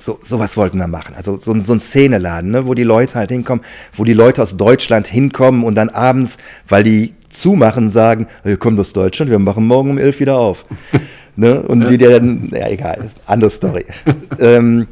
So, 0.01 0.19
sowas 0.21 0.57
wollten 0.57 0.79
wir 0.79 0.87
machen. 0.87 1.15
Also 1.17 1.37
so, 1.37 1.61
so 1.61 1.73
ein 1.73 1.81
Szeneladen, 1.81 2.53
ne, 2.53 2.67
wo 2.67 2.75
die 2.75 2.85
Leute 2.85 3.17
halt 3.17 3.31
hinkommen, 3.31 3.65
wo 3.95 4.05
die 4.05 4.13
Leute 4.13 4.43
aus 4.43 4.57
Deutschland 4.57 5.09
hinkommen 5.09 5.65
und 5.65 5.75
dann 5.75 5.89
abends, 5.89 6.39
weil 6.69 6.85
die 6.85 7.15
zumachen, 7.29 7.91
sagen, 7.91 8.27
ihr 8.45 8.57
kommt 8.57 8.79
aus 8.79 8.93
Deutschland, 8.93 9.31
wir 9.31 9.39
machen 9.39 9.67
morgen 9.67 9.91
um 9.91 9.99
elf 9.99 10.21
wieder 10.21 10.37
auf. 10.37 10.65
ne? 11.37 11.63
Und 11.63 11.91
die 11.91 11.99
dann, 11.99 12.51
ja 12.53 12.69
egal, 12.69 13.11
andere 13.27 13.51
Story. 13.51 13.85
ähm, 14.39 14.87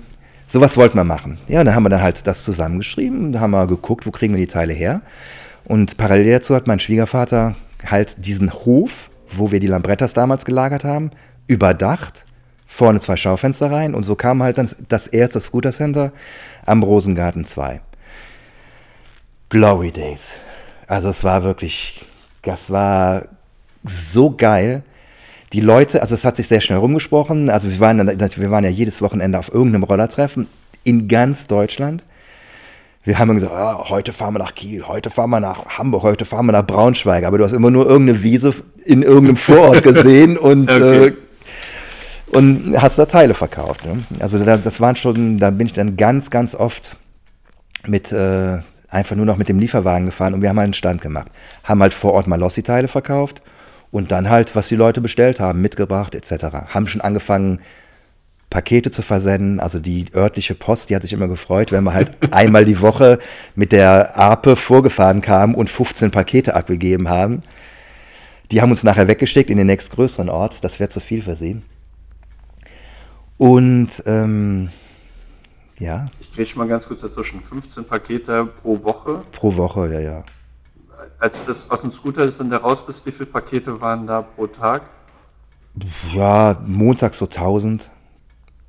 sowas 0.49 0.77
wollten 0.77 0.99
wir 0.99 1.05
machen. 1.05 1.39
Ja, 1.49 1.61
und 1.61 1.67
dann 1.67 1.75
haben 1.77 1.85
wir 1.85 1.91
dann 1.91 2.03
halt 2.03 2.27
das 2.27 2.45
zusammengeschrieben, 2.45 3.33
da 3.33 3.41
haben 3.41 3.53
wir 3.53 3.67
geguckt, 3.67 4.07
wo 4.07 4.11
kriegen 4.11 4.35
wir 4.35 4.41
die 4.41 4.53
Teile 4.53 4.73
her. 4.73 5.03
Und 5.65 5.97
parallel 5.97 6.33
dazu 6.33 6.55
hat 6.55 6.67
mein 6.67 6.81
Schwiegervater 6.81 7.57
halt 7.85 8.27
diesen 8.27 8.53
Hof, 8.53 9.11
wo 9.35 9.51
wir 9.51 9.61
die 9.61 9.67
Lambrettas 9.67 10.15
damals 10.15 10.45
gelagert 10.45 10.85
haben, 10.85 11.11
überdacht 11.47 12.26
vorne 12.77 13.01
zwei 13.01 13.16
Schaufenster 13.16 13.70
rein 13.70 13.95
und 13.95 14.03
so 14.03 14.16
kam 14.16 14.43
halt 14.43 14.59
dann 14.59 14.68
das 14.89 15.07
erste 15.07 15.41
Scooter 15.41 15.72
Center 15.72 16.12
am 16.66 16.83
Rosengarten 16.83 17.47
2. 17.47 17.81
Glory 19.49 19.93
Days. 19.93 20.33
Also 20.87 21.09
es 21.09 21.24
war 21.24 21.43
wirklich, 21.43 22.05
das 22.43 22.70
war 22.70 23.29
so 23.83 24.31
geil. 24.31 24.83
Die 25.55 25.61
Leute, 25.61 26.03
also 26.03 26.14
es 26.14 26.24
hat 26.24 26.37
sich 26.37 26.49
sehr 26.49 26.61
schnell 26.61 26.79
rumgesprochen. 26.79 27.49
Also 27.49 27.70
wir 27.70 27.81
waren, 27.81 28.07
wir 28.07 28.51
waren 28.51 28.64
ja 28.64 28.70
jedes 28.70 29.01
Wochenende 29.01 29.39
auf 29.39 29.53
irgendeinem 29.53 29.85
Rollertreffen 29.85 30.47
in 30.85 31.09
ganz 31.09 31.47
Deutschland. 31.47 32.05
Wir 33.05 33.18
haben 33.18 33.33
gesagt, 33.35 33.55
ah, 33.55 33.89
heute 33.89 34.12
fahren 34.12 34.35
wir 34.35 34.41
nach 34.41 34.55
Kiel, 34.55 34.87
heute 34.87 35.09
fahren 35.11 35.31
wir 35.31 35.41
nach 35.41 35.79
Hamburg, 35.79 36.03
heute 36.03 36.27
fahren 36.27 36.47
wir 36.47 36.53
nach 36.53 36.66
Braunschweig. 36.66 37.24
Aber 37.24 37.39
du 37.39 37.45
hast 37.45 37.53
immer 37.53 37.70
nur 37.70 37.87
irgendeine 37.87 38.22
Wiese 38.22 38.53
in 38.85 39.03
irgendeinem 39.03 39.37
Vorort 39.37 39.83
gesehen 39.83 40.37
und 40.37 40.70
okay. 40.70 41.07
äh, 41.07 41.12
und 42.33 42.81
hast 42.81 42.99
da 42.99 43.07
Teile 43.07 43.35
verkauft. 43.35 43.85
Ne? 43.85 44.05
Also 44.20 44.43
da, 44.45 44.57
das 44.57 44.81
waren 44.81 44.97
schon, 44.97 45.39
da 45.39 45.51
bin 45.51 45.66
ich 45.66 45.72
dann 45.72 45.97
ganz, 45.97 46.31
ganz 46.31 46.55
oft 46.55 46.97
mit 47.87 48.12
äh, 48.12 48.59
einfach 48.89 49.16
nur 49.16 49.27
noch 49.27 49.37
mit 49.37 49.49
dem 49.49 49.59
Lieferwagen 49.59 50.07
gefahren 50.07 50.35
und 50.35 50.43
wir 50.43 50.49
haben 50.49 50.59
halt 50.59 50.66
einen 50.66 50.74
Stand 50.74 51.01
gemacht. 51.01 51.29
Haben 51.64 51.83
halt 51.83 51.95
vor 51.95 52.12
Ort 52.12 52.27
Malossi-Teile 52.27 52.89
verkauft 52.89 53.43
und 53.91 54.11
dann 54.11 54.29
halt, 54.29 54.57
was 54.57 54.68
die 54.68 54.77
Leute 54.77 55.01
bestellt 55.01 55.41
haben, 55.41 55.61
mitgebracht 55.61 56.14
etc. 56.14 56.45
Haben 56.68 56.87
schon 56.87 57.01
angefangen, 57.01 57.61
Pakete 58.51 58.91
zu 58.91 59.03
versenden. 59.03 59.61
Also 59.61 59.79
die 59.79 60.07
örtliche 60.14 60.55
Post, 60.55 60.91
die 60.91 60.97
hat 60.97 61.03
sich 61.03 61.12
immer 61.12 61.29
gefreut, 61.29 61.72
wenn 61.72 61.85
wir 61.85 61.95
halt 61.95 62.12
einmal 62.33 62.64
die 62.64 62.81
Woche 62.81 63.18
mit 63.55 63.72
der 63.72 64.18
Ape 64.18 64.57
vorgefahren 64.57 65.20
kamen 65.20 65.55
und 65.55 65.70
15 65.70 66.11
Pakete 66.11 66.55
abgegeben 66.55 67.09
haben. 67.09 67.41
Die 68.53 68.62
haben 68.62 68.70
uns 68.70 68.85
nachher 68.85 69.09
weggeschickt 69.09 69.51
in 69.51 69.59
den 69.59 69.66
nächstgrößeren 69.66 70.29
Ort. 70.29 70.62
Das 70.62 70.79
wäre 70.79 70.89
zu 70.89 71.01
viel 71.01 71.22
für 71.22 71.35
sie. 71.35 71.61
Und 73.39 74.03
ähm, 74.07 74.70
ja. 75.78 76.09
Ich 76.20 76.32
kriege 76.32 76.47
schon 76.47 76.61
mal 76.61 76.68
ganz 76.68 76.87
kurz 76.87 77.03
dazwischen. 77.03 77.43
15 77.43 77.84
Pakete 77.84 78.47
pro 78.62 78.82
Woche. 78.82 79.22
Pro 79.32 79.55
Woche, 79.57 79.93
ja, 79.93 80.01
ja. 80.01 80.24
Als 81.18 81.39
du 81.39 81.45
das 81.47 81.70
aus 81.70 81.80
dem 81.82 81.93
Scooter 81.93 82.26
dann 82.26 82.51
da 82.51 82.59
raus 82.59 82.84
bist, 82.87 83.05
wie 83.07 83.12
viele 83.12 83.26
Pakete 83.26 83.80
waren 83.80 84.07
da 84.07 84.22
pro 84.22 84.47
Tag? 84.47 84.82
Ja, 86.14 86.59
montags 86.66 87.18
so 87.18 87.26
1000 87.26 87.91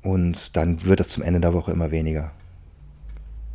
und 0.02 0.56
dann 0.56 0.84
wird 0.84 1.00
es 1.00 1.08
zum 1.08 1.22
Ende 1.22 1.40
der 1.40 1.54
Woche 1.54 1.72
immer 1.72 1.90
weniger. 1.90 2.30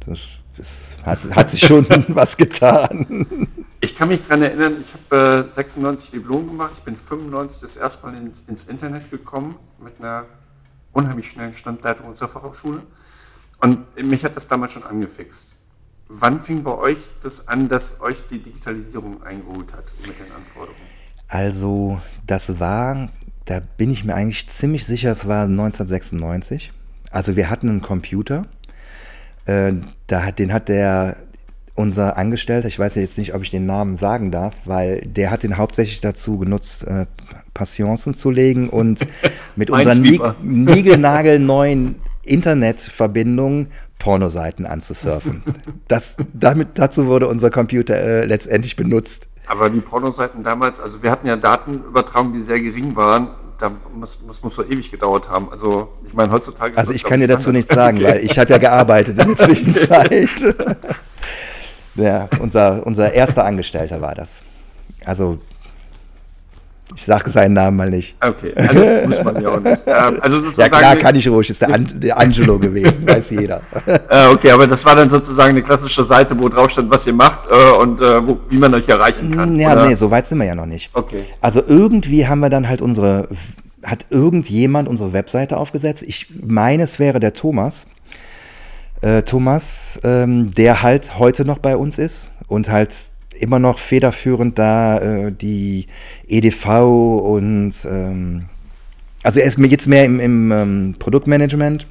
Das, 0.05 0.19
das 0.57 0.97
hat, 1.03 1.35
hat, 1.35 1.49
sich 1.49 1.61
schon 1.61 1.85
was 2.09 2.35
getan. 2.35 3.47
Ich 3.79 3.95
kann 3.95 4.09
mich 4.09 4.21
daran 4.23 4.41
erinnern, 4.41 4.75
ich 4.81 5.15
habe 5.15 5.47
äh, 5.49 5.53
96 5.53 6.11
Diplom 6.11 6.47
gemacht, 6.47 6.71
ich 6.77 6.83
bin 6.83 6.95
95 6.95 7.61
das 7.61 7.75
erste 7.75 8.05
Mal 8.05 8.15
in, 8.15 8.33
ins 8.47 8.63
Internet 8.63 9.09
gekommen 9.11 9.55
mit 9.83 9.93
einer 9.99 10.25
unheimlich 10.93 11.29
schnellen 11.29 11.57
Standleitung 11.57 12.07
unserer 12.07 12.29
Fachhochschule. 12.29 12.83
Und 13.59 13.79
mich 14.03 14.23
hat 14.23 14.35
das 14.35 14.47
damals 14.47 14.73
schon 14.73 14.83
angefixt. 14.83 15.53
Wann 16.07 16.41
fing 16.41 16.63
bei 16.63 16.75
euch 16.75 16.97
das 17.21 17.47
an, 17.47 17.69
dass 17.69 17.99
euch 18.01 18.17
die 18.29 18.41
Digitalisierung 18.41 19.23
eingeholt 19.23 19.73
hat 19.73 19.85
mit 20.05 20.19
den 20.19 20.31
Anforderungen? 20.35 20.81
Also, 21.27 21.99
das 22.27 22.59
war, 22.59 23.09
da 23.45 23.59
bin 23.59 23.91
ich 23.91 24.03
mir 24.03 24.13
eigentlich 24.13 24.49
ziemlich 24.49 24.85
sicher, 24.85 25.11
es 25.11 25.27
war 25.27 25.45
1996. 25.45 26.71
Also, 27.09 27.35
wir 27.35 27.49
hatten 27.49 27.69
einen 27.69 27.81
Computer. 27.81 28.43
Äh, 29.45 29.73
da 30.07 30.23
hat, 30.23 30.39
den 30.39 30.53
hat 30.53 30.69
der 30.69 31.17
unser 31.75 32.17
Angestellter, 32.17 32.67
ich 32.67 32.77
weiß 32.77 32.95
jetzt 32.95 33.17
nicht, 33.17 33.33
ob 33.33 33.41
ich 33.41 33.49
den 33.49 33.65
Namen 33.65 33.97
sagen 33.97 34.31
darf, 34.31 34.55
weil 34.65 35.01
der 35.01 35.31
hat 35.31 35.43
den 35.43 35.57
hauptsächlich 35.57 36.01
dazu 36.01 36.37
genutzt, 36.37 36.85
äh, 36.85 37.07
Passionsen 37.53 38.13
zu 38.13 38.31
legen 38.31 38.69
und 38.69 39.05
mit 39.55 39.69
unserer 39.69 40.35
niegelnagelneuen 40.41 41.95
Internetverbindung 42.23 43.67
Pornoseiten 43.99 44.65
anzusurfen. 44.65 45.43
Das, 45.87 46.17
damit, 46.33 46.69
dazu 46.75 47.07
wurde 47.07 47.27
unser 47.27 47.49
Computer 47.49 47.95
äh, 47.95 48.25
letztendlich 48.25 48.75
benutzt. 48.75 49.27
Aber 49.45 49.69
die 49.69 49.81
Pornoseiten 49.81 50.43
damals, 50.43 50.79
also 50.79 51.03
wir 51.03 51.11
hatten 51.11 51.27
ja 51.27 51.35
Datenübertragungen, 51.35 52.33
die 52.33 52.43
sehr 52.43 52.61
gering 52.61 52.95
waren. 52.95 53.29
Da 53.59 53.71
muss, 53.93 54.19
muss, 54.25 54.41
muss 54.41 54.55
so 54.55 54.63
ewig 54.63 54.89
gedauert 54.89 55.29
haben. 55.29 55.49
Also 55.51 55.89
ich 56.05 56.13
meine, 56.13 56.31
heutzutage... 56.31 56.77
Also 56.77 56.93
ich 56.93 57.03
kann 57.03 57.19
dir 57.19 57.27
dazu 57.27 57.51
nichts 57.51 57.73
sagen, 57.73 57.97
okay. 57.97 58.07
weil 58.07 58.25
ich 58.25 58.39
habe 58.39 58.51
ja 58.51 58.57
gearbeitet 58.59 59.19
in 59.19 59.35
der 59.35 59.37
Zwischenzeit. 59.37 60.55
Ja, 61.95 62.27
unser, 62.39 62.85
unser 62.85 63.13
erster 63.13 63.45
Angestellter 63.45 64.01
war 64.01 64.15
das. 64.15 64.41
Also, 65.05 65.39
ich 66.95 67.05
sage 67.05 67.29
seinen 67.29 67.53
Namen 67.53 67.77
mal 67.77 67.89
nicht. 67.89 68.15
Okay, 68.21 68.53
also 68.55 68.79
das 68.79 69.07
muss 69.07 69.23
man 69.23 69.41
ja 69.41 69.49
auch 69.49 69.59
nicht. 69.59 69.79
Ähm, 69.93 70.17
also 70.21 70.37
ja, 70.57 70.69
klar 70.69 70.95
kann 70.95 71.15
ich 71.15 71.27
ruhig, 71.27 71.49
ist 71.49 71.61
der, 71.61 71.73
An 71.73 71.91
der 71.95 72.17
Angelo 72.17 72.57
gewesen, 72.57 73.07
weiß 73.07 73.29
jeder. 73.29 73.61
Äh, 74.09 74.27
okay, 74.31 74.51
aber 74.51 74.65
das 74.67 74.83
war 74.85 74.95
dann 74.95 75.09
sozusagen 75.09 75.51
eine 75.51 75.61
klassische 75.61 76.03
Seite, 76.03 76.35
wo 76.39 76.49
drauf 76.49 76.69
stand, 76.69 76.91
was 76.91 77.05
ihr 77.05 77.13
macht 77.13 77.47
äh, 77.49 77.81
und 77.81 78.01
äh, 78.01 78.27
wo, 78.27 78.39
wie 78.49 78.57
man 78.57 78.73
euch 78.73 78.87
erreichen 78.87 79.35
kann. 79.35 79.55
Ja, 79.59 79.73
oder? 79.73 79.87
nee, 79.87 79.95
so 79.95 80.09
weit 80.09 80.25
sind 80.25 80.39
wir 80.39 80.45
ja 80.45 80.55
noch 80.55 80.65
nicht. 80.65 80.89
Okay. 80.93 81.23
Also 81.41 81.61
irgendwie 81.67 82.27
haben 82.27 82.39
wir 82.39 82.49
dann 82.49 82.67
halt 82.67 82.81
unsere, 82.81 83.27
hat 83.83 84.07
irgendjemand 84.09 84.87
unsere 84.87 85.13
Webseite 85.13 85.57
aufgesetzt. 85.57 86.03
Ich 86.03 86.27
meine, 86.41 86.83
es 86.83 86.99
wäre 86.99 87.19
der 87.19 87.33
Thomas 87.33 87.85
Thomas, 89.25 89.99
ähm, 90.05 90.51
der 90.51 90.81
halt 90.81 91.19
heute 91.19 91.43
noch 91.43 91.57
bei 91.57 91.75
uns 91.75 91.99
ist 91.99 92.31
und 92.47 92.71
halt 92.71 92.95
immer 93.43 93.59
noch 93.59 93.77
federführend 93.77 94.57
da 94.57 94.97
äh, 94.99 95.31
die 95.31 95.87
EDV 96.27 96.65
und 97.21 97.73
ähm, 97.85 98.45
also 99.23 99.39
er 99.39 99.45
ist 99.45 99.57
mir 99.57 99.67
jetzt 99.67 99.87
mehr 99.87 100.05
im, 100.05 100.19
im 100.19 100.51
ähm, 100.51 100.95
Produktmanagement, 100.99 101.87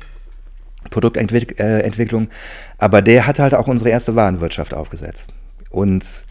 Produktentwicklung, 0.90 2.24
äh, 2.24 2.30
aber 2.78 3.00
der 3.00 3.26
hat 3.26 3.38
halt 3.38 3.54
auch 3.54 3.68
unsere 3.68 3.90
erste 3.90 4.16
Warenwirtschaft 4.16 4.74
aufgesetzt. 4.74 5.32
Und 5.70 6.26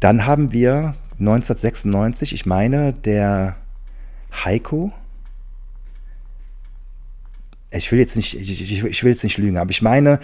dann 0.00 0.26
haben 0.26 0.52
wir 0.52 0.94
1996, 1.20 2.32
ich 2.32 2.46
meine, 2.46 2.92
der 2.92 3.56
Heiko, 4.44 4.92
ich 7.70 7.92
will 7.92 7.98
jetzt 7.98 8.16
nicht, 8.16 8.34
ich, 8.34 8.82
ich, 8.84 9.04
will 9.04 9.12
jetzt 9.12 9.24
nicht 9.24 9.36
lügen, 9.36 9.58
aber 9.58 9.70
ich 9.70 9.82
meine, 9.82 10.20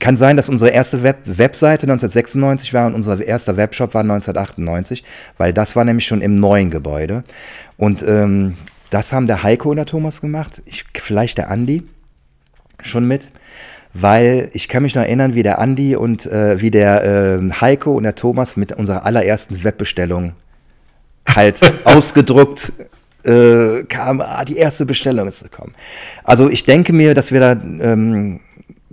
kann 0.00 0.16
sein, 0.16 0.36
dass 0.36 0.48
unsere 0.48 0.70
erste 0.70 1.02
Web 1.02 1.18
Webseite 1.26 1.82
1996 1.84 2.72
war 2.72 2.86
und 2.86 2.94
unser 2.94 3.22
erster 3.22 3.56
Webshop 3.56 3.92
war 3.92 4.00
1998, 4.00 5.04
weil 5.36 5.52
das 5.52 5.76
war 5.76 5.84
nämlich 5.84 6.06
schon 6.06 6.22
im 6.22 6.36
neuen 6.36 6.70
Gebäude. 6.70 7.24
Und 7.76 8.02
ähm, 8.02 8.54
das 8.88 9.12
haben 9.12 9.26
der 9.26 9.42
Heiko 9.42 9.70
und 9.70 9.76
der 9.76 9.84
Thomas 9.84 10.22
gemacht, 10.22 10.62
ich, 10.64 10.86
vielleicht 10.94 11.36
der 11.36 11.50
Andi 11.50 11.82
schon 12.82 13.06
mit, 13.06 13.30
weil 13.92 14.48
ich 14.52 14.68
kann 14.68 14.82
mich 14.82 14.94
noch 14.94 15.02
erinnern, 15.02 15.34
wie 15.34 15.42
der 15.42 15.58
Andi 15.58 15.96
und 15.96 16.24
äh, 16.24 16.60
wie 16.60 16.70
der 16.70 17.04
äh, 17.04 17.50
Heiko 17.60 17.92
und 17.92 18.04
der 18.04 18.14
Thomas 18.14 18.56
mit 18.56 18.72
unserer 18.72 19.04
allerersten 19.04 19.64
Webbestellung 19.64 20.32
halt 21.28 21.60
ausgedruckt 21.84 22.72
äh, 23.26 23.84
kam, 23.84 24.20
ah, 24.20 24.44
die 24.44 24.56
erste 24.56 24.86
Bestellung 24.86 25.28
ist 25.28 25.42
gekommen. 25.42 25.74
Also 26.24 26.48
ich 26.48 26.64
denke 26.64 26.92
mir, 26.92 27.14
dass 27.14 27.32
wir 27.32 27.40
da 27.40 27.52
ähm, 27.52 28.40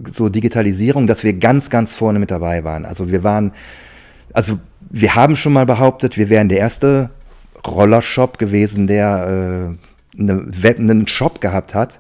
so 0.04 0.30
Digitalisierung, 0.30 1.08
dass 1.08 1.24
wir 1.24 1.34
ganz, 1.34 1.70
ganz 1.70 1.94
vorne 1.94 2.20
mit 2.20 2.32
dabei 2.32 2.64
waren. 2.64 2.86
Also 2.86 3.12
wir 3.12 3.24
waren, 3.24 3.52
also 4.34 4.60
wir 4.90 5.16
haben 5.16 5.36
schon 5.36 5.54
mal 5.54 5.66
behauptet, 5.66 6.18
wir 6.18 6.30
wären 6.30 6.50
der 6.50 6.60
erste 6.60 7.10
Rollershop 7.66 8.38
gewesen, 8.38 8.88
der 8.88 9.78
äh, 10.18 10.20
eine 10.20 10.64
Web, 10.64 10.80
einen 10.80 11.08
Shop 11.08 11.42
gehabt 11.42 11.74
hat, 11.74 12.00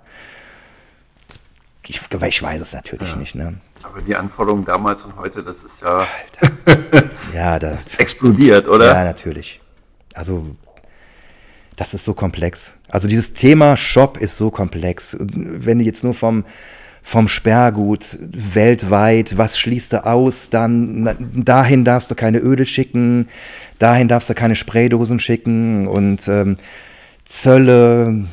Ich, 1.85 2.01
ich 2.27 2.41
weiß 2.41 2.61
es 2.61 2.73
natürlich 2.73 3.11
ja. 3.11 3.15
nicht. 3.17 3.35
Ne? 3.35 3.55
Aber 3.83 4.01
die 4.01 4.15
Anforderungen 4.15 4.65
damals 4.65 5.03
und 5.03 5.15
heute, 5.17 5.43
das 5.43 5.63
ist 5.63 5.81
ja, 5.81 6.07
ja 7.33 7.59
da, 7.59 7.77
explodiert, 7.97 8.67
oder? 8.67 8.87
Ja, 8.87 9.03
natürlich. 9.03 9.61
Also 10.13 10.55
das 11.75 11.93
ist 11.93 12.05
so 12.05 12.13
komplex. 12.13 12.73
Also 12.87 13.07
dieses 13.07 13.33
Thema 13.33 13.77
Shop 13.77 14.17
ist 14.17 14.37
so 14.37 14.51
komplex. 14.51 15.17
Wenn 15.19 15.79
du 15.79 15.85
jetzt 15.85 16.03
nur 16.03 16.13
vom, 16.13 16.43
vom 17.01 17.27
Sperrgut 17.27 18.17
weltweit, 18.21 19.37
was 19.37 19.57
schließt 19.57 19.93
du 19.93 20.05
aus, 20.05 20.49
dann 20.49 21.15
dahin 21.33 21.83
darfst 21.85 22.11
du 22.11 22.15
keine 22.15 22.39
Öle 22.39 22.65
schicken, 22.65 23.27
dahin 23.79 24.07
darfst 24.07 24.29
du 24.29 24.33
keine 24.33 24.55
Spraydosen 24.55 25.19
schicken 25.19 25.87
und 25.87 26.27
ähm, 26.27 26.57
Zölle, 27.25 28.25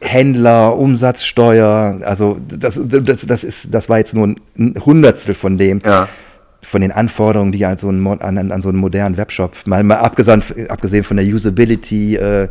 Händler, 0.00 0.76
Umsatzsteuer, 0.76 2.00
also 2.02 2.38
das, 2.46 2.78
das, 2.84 3.24
das, 3.26 3.44
ist, 3.44 3.72
das 3.72 3.88
war 3.88 3.98
jetzt 3.98 4.14
nur 4.14 4.26
ein 4.26 4.74
Hundertstel 4.84 5.34
von 5.34 5.56
dem. 5.56 5.80
Ja 5.84 6.08
von 6.64 6.80
den 6.80 6.92
Anforderungen, 6.92 7.52
die 7.52 7.64
an 7.64 7.78
so 7.78 7.88
einen, 7.88 8.06
an, 8.06 8.52
an 8.52 8.62
so 8.62 8.68
einen 8.68 8.78
modernen 8.78 9.16
Webshop, 9.16 9.54
mal, 9.66 9.82
mal 9.84 9.98
abgesehen, 9.98 10.42
abgesehen 10.68 11.04
von 11.04 11.16
der 11.16 11.26
Usability, 11.26 12.16
äh, 12.16 12.48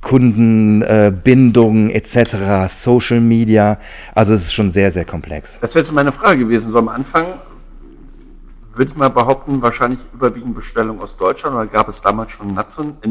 Kundenbindung 0.00 1.90
äh, 1.90 1.94
etc., 1.94 2.68
Social 2.68 3.20
Media, 3.20 3.78
also 4.14 4.34
es 4.34 4.44
ist 4.44 4.54
schon 4.54 4.70
sehr, 4.70 4.92
sehr 4.92 5.04
komplex. 5.04 5.58
Das 5.60 5.74
wäre 5.74 5.84
jetzt 5.84 5.92
meine 5.92 6.12
Frage 6.12 6.40
gewesen. 6.40 6.72
So 6.72 6.78
am 6.78 6.88
Anfang 6.88 7.26
würde 8.74 8.90
ich 8.92 8.96
mal 8.96 9.08
behaupten, 9.08 9.62
wahrscheinlich 9.62 10.00
überwiegend 10.12 10.54
Bestellungen 10.54 11.02
aus 11.02 11.16
Deutschland 11.16 11.56
oder 11.56 11.66
gab 11.66 11.88
es 11.88 12.02
damals 12.02 12.30
schon 12.32 12.54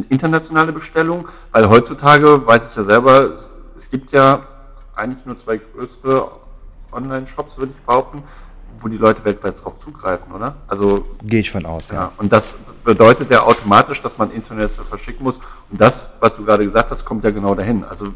internationale 0.09 0.71
Bestellungen? 0.71 1.25
Weil 1.51 1.67
heutzutage 1.67 2.45
weiß 2.45 2.61
ich 2.69 2.77
ja 2.77 2.83
selber, 2.83 3.45
es 3.77 3.89
gibt 3.89 4.11
ja 4.11 4.45
eigentlich 4.95 5.25
nur 5.25 5.37
zwei 5.43 5.57
größere 5.57 6.29
Online-Shops, 6.91 7.57
würde 7.57 7.73
ich 7.75 7.85
behaupten 7.85 8.23
wo 8.85 8.87
die 8.87 8.97
Leute 8.97 9.25
weltweit 9.25 9.57
darauf 9.57 9.79
zugreifen, 9.79 10.31
oder? 10.31 10.57
Also 10.67 11.07
gehe 11.23 11.39
ich 11.39 11.49
von 11.49 11.65
aus. 11.65 11.89
Ja. 11.89 11.95
ja. 11.95 12.11
Und 12.17 12.31
das 12.31 12.55
bedeutet 12.83 13.31
ja 13.31 13.41
automatisch, 13.41 13.99
dass 13.99 14.15
man 14.19 14.29
Internet 14.29 14.73
verschicken 14.73 15.23
muss. 15.23 15.33
Und 15.71 15.81
das, 15.81 16.05
was 16.19 16.35
du 16.35 16.45
gerade 16.45 16.63
gesagt 16.63 16.91
hast, 16.91 17.03
kommt 17.03 17.23
ja 17.23 17.31
genau 17.31 17.55
dahin. 17.55 17.83
Also 17.83 18.13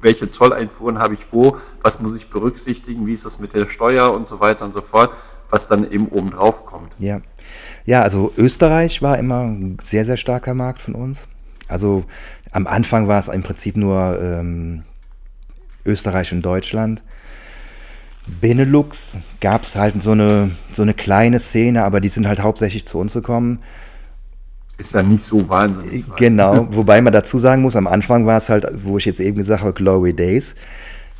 welche 0.00 0.28
Zolleinfuhren 0.28 0.98
habe 0.98 1.14
ich 1.14 1.20
wo? 1.30 1.58
Was 1.80 2.00
muss 2.00 2.16
ich 2.16 2.28
berücksichtigen? 2.28 3.06
Wie 3.06 3.14
ist 3.14 3.24
das 3.24 3.38
mit 3.38 3.54
der 3.54 3.68
Steuer 3.68 4.12
und 4.12 4.26
so 4.26 4.40
weiter 4.40 4.64
und 4.64 4.74
so 4.74 4.82
fort? 4.82 5.12
Was 5.50 5.68
dann 5.68 5.88
eben 5.88 6.08
oben 6.08 6.32
drauf 6.32 6.66
kommt. 6.66 6.90
Ja. 6.98 7.20
Ja, 7.84 8.02
also 8.02 8.32
Österreich 8.36 9.00
war 9.00 9.16
immer 9.16 9.42
ein 9.42 9.78
sehr, 9.80 10.04
sehr 10.04 10.16
starker 10.16 10.54
Markt 10.54 10.80
von 10.80 10.96
uns. 10.96 11.28
Also 11.68 12.04
am 12.50 12.66
Anfang 12.66 13.06
war 13.06 13.20
es 13.20 13.28
im 13.28 13.44
Prinzip 13.44 13.76
nur 13.76 14.20
ähm, 14.20 14.82
Österreich 15.86 16.32
und 16.32 16.42
Deutschland. 16.42 17.04
Benelux 18.26 19.18
gab 19.40 19.62
es 19.62 19.76
halt 19.76 20.02
so 20.02 20.12
eine, 20.12 20.50
so 20.72 20.82
eine 20.82 20.94
kleine 20.94 21.40
Szene, 21.40 21.84
aber 21.84 22.00
die 22.00 22.08
sind 22.08 22.26
halt 22.26 22.40
hauptsächlich 22.40 22.86
zu 22.86 22.98
uns 22.98 23.14
gekommen. 23.14 23.58
Ist 24.78 24.94
ja 24.94 25.02
nicht 25.02 25.22
so 25.22 25.48
wahnsinnig. 25.48 26.04
Genau, 26.16 26.68
wobei 26.72 27.00
man 27.00 27.12
dazu 27.12 27.38
sagen 27.38 27.62
muss, 27.62 27.76
am 27.76 27.86
Anfang 27.86 28.26
war 28.26 28.38
es 28.38 28.48
halt, 28.48 28.66
wo 28.82 28.98
ich 28.98 29.04
jetzt 29.04 29.20
eben 29.20 29.36
gesagt 29.36 29.62
habe, 29.62 29.72
Glory 29.72 30.14
Days. 30.14 30.54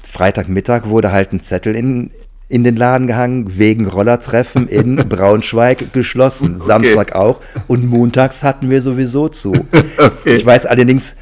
Freitagmittag 0.03 0.87
wurde 0.87 1.13
halt 1.13 1.33
ein 1.33 1.41
Zettel 1.41 1.77
in, 1.77 2.11
in 2.49 2.65
den 2.65 2.77
Laden 2.77 3.07
gehangen, 3.07 3.59
wegen 3.59 3.87
Rollertreffen 3.87 4.69
in 4.69 4.97
Braunschweig 5.09 5.93
geschlossen. 5.93 6.57
Okay. 6.57 6.67
Samstag 6.67 7.15
auch. 7.15 7.41
Und 7.67 7.87
montags 7.87 8.43
hatten 8.43 8.71
wir 8.71 8.83
sowieso 8.83 9.29
zu. 9.29 9.53
Okay. 9.97 10.37
Ich 10.37 10.47
weiß 10.47 10.65
allerdings, 10.65 11.15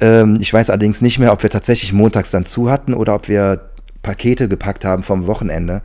ähm, 0.00 0.36
ich 0.40 0.52
weiß 0.52 0.70
allerdings 0.70 1.00
nicht 1.00 1.20
mehr, 1.20 1.32
ob 1.32 1.44
wir 1.44 1.50
tatsächlich 1.50 1.92
montags 1.92 2.32
dann 2.32 2.44
zu 2.44 2.70
hatten 2.70 2.92
oder 2.92 3.14
ob 3.14 3.28
wir 3.28 3.70
Pakete 4.02 4.48
gepackt 4.48 4.84
haben 4.84 5.02
vom 5.02 5.26
Wochenende, 5.26 5.82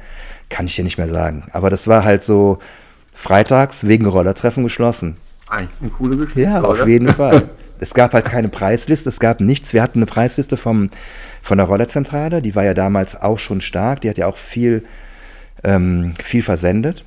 kann 0.49 0.67
ich 0.67 0.75
dir 0.75 0.83
nicht 0.83 0.97
mehr 0.97 1.07
sagen. 1.07 1.43
Aber 1.51 1.69
das 1.69 1.87
war 1.87 2.03
halt 2.03 2.23
so 2.23 2.59
freitags 3.13 3.87
wegen 3.87 4.05
Rollertreffen 4.05 4.63
geschlossen. 4.63 5.17
Eigentlich 5.47 5.81
eine 5.81 5.89
coole 5.91 6.17
Geschichte. 6.17 6.41
Ja, 6.41 6.59
oder? 6.59 6.69
auf 6.69 6.87
jeden 6.87 7.09
Fall. 7.09 7.49
Es 7.79 7.93
gab 7.93 8.13
halt 8.13 8.23
keine 8.23 8.47
Preisliste, 8.47 9.09
es 9.09 9.19
gab 9.19 9.41
nichts. 9.41 9.73
Wir 9.73 9.81
hatten 9.81 9.99
eine 9.99 10.05
Preisliste 10.05 10.55
vom, 10.55 10.89
von 11.41 11.57
der 11.57 11.67
Rollerzentrale, 11.67 12.41
die 12.41 12.55
war 12.55 12.63
ja 12.63 12.73
damals 12.73 13.19
auch 13.21 13.39
schon 13.39 13.59
stark, 13.59 13.99
die 13.99 14.09
hat 14.09 14.17
ja 14.17 14.27
auch 14.27 14.37
viel, 14.37 14.85
ähm, 15.65 16.13
viel 16.23 16.43
versendet. 16.43 17.03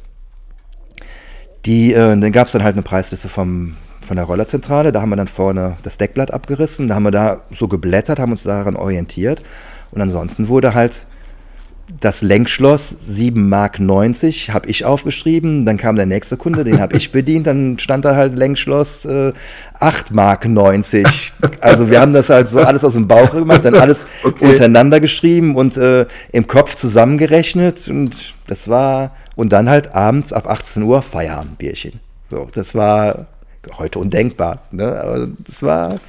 Die, 1.64 1.94
äh, 1.94 2.18
dann 2.18 2.30
gab 2.30 2.46
es 2.46 2.52
dann 2.52 2.62
halt 2.62 2.74
eine 2.74 2.82
Preisliste 2.82 3.30
vom, 3.30 3.76
von 4.02 4.16
der 4.16 4.26
Rollerzentrale, 4.26 4.92
da 4.92 5.00
haben 5.00 5.08
wir 5.08 5.16
dann 5.16 5.28
vorne 5.28 5.78
das 5.82 5.96
Deckblatt 5.96 6.30
abgerissen, 6.30 6.88
da 6.88 6.96
haben 6.96 7.04
wir 7.04 7.10
da 7.10 7.40
so 7.52 7.68
geblättert, 7.68 8.18
haben 8.18 8.32
uns 8.32 8.42
daran 8.42 8.76
orientiert 8.76 9.42
und 9.90 10.00
ansonsten 10.00 10.48
wurde 10.48 10.74
halt 10.74 11.06
das 12.00 12.22
Lenkschloss 12.22 12.96
7,90 13.08 13.32
Mark 13.38 13.78
habe 14.54 14.68
ich 14.68 14.84
aufgeschrieben. 14.84 15.64
Dann 15.64 15.76
kam 15.76 15.96
der 15.96 16.06
nächste 16.06 16.36
Kunde, 16.36 16.64
den 16.64 16.80
habe 16.80 16.96
ich 16.96 17.12
bedient. 17.12 17.46
Dann 17.46 17.78
stand 17.78 18.04
da 18.04 18.16
halt 18.16 18.36
Lenkschloss 18.36 19.04
äh, 19.04 19.32
8,90 19.78 20.12
Mark 20.12 20.46
Also 21.60 21.90
wir 21.90 22.00
haben 22.00 22.12
das 22.12 22.28
halt 22.28 22.48
so 22.48 22.58
alles 22.58 22.84
aus 22.84 22.94
dem 22.94 23.06
Bauch 23.06 23.30
gemacht, 23.30 23.64
dann 23.64 23.74
alles 23.74 24.06
okay. 24.24 24.46
untereinander 24.46 25.00
geschrieben 25.00 25.54
und 25.54 25.76
äh, 25.76 26.06
im 26.32 26.46
Kopf 26.46 26.74
zusammengerechnet. 26.74 27.88
Und 27.88 28.34
das 28.46 28.68
war, 28.68 29.12
und 29.36 29.52
dann 29.52 29.68
halt 29.68 29.94
abends 29.94 30.32
ab 30.32 30.48
18 30.48 30.82
Uhr 30.82 31.02
Feierabendbierchen. 31.02 32.00
So, 32.30 32.46
das 32.52 32.74
war 32.74 33.26
heute 33.78 34.00
undenkbar. 34.00 34.62
Ne? 34.72 35.00
Aber 35.00 35.28
das 35.38 35.62
war 35.62 36.00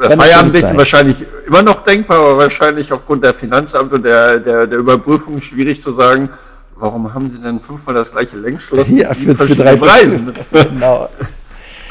das 0.00 0.14
Feierabendlichen 0.14 0.76
wahrscheinlich 0.76 1.16
immer 1.46 1.62
noch 1.62 1.84
denkbar, 1.84 2.18
aber 2.20 2.38
wahrscheinlich 2.38 2.90
aufgrund 2.92 3.24
der 3.24 3.34
Finanzamt 3.34 3.92
und 3.92 4.02
der, 4.02 4.38
der, 4.38 4.66
der 4.66 4.78
Überprüfung 4.78 5.40
schwierig 5.42 5.82
zu 5.82 5.92
sagen, 5.94 6.30
warum 6.76 7.12
haben 7.12 7.30
Sie 7.30 7.38
denn 7.38 7.60
fünfmal 7.60 7.94
das 7.94 8.10
gleiche 8.10 8.36
Längsschloss? 8.36 8.86
Ja, 8.88 9.12
für, 9.12 9.34
für 9.34 9.54
drei 9.54 9.76
Preisen. 9.76 10.32
genau. 10.50 11.08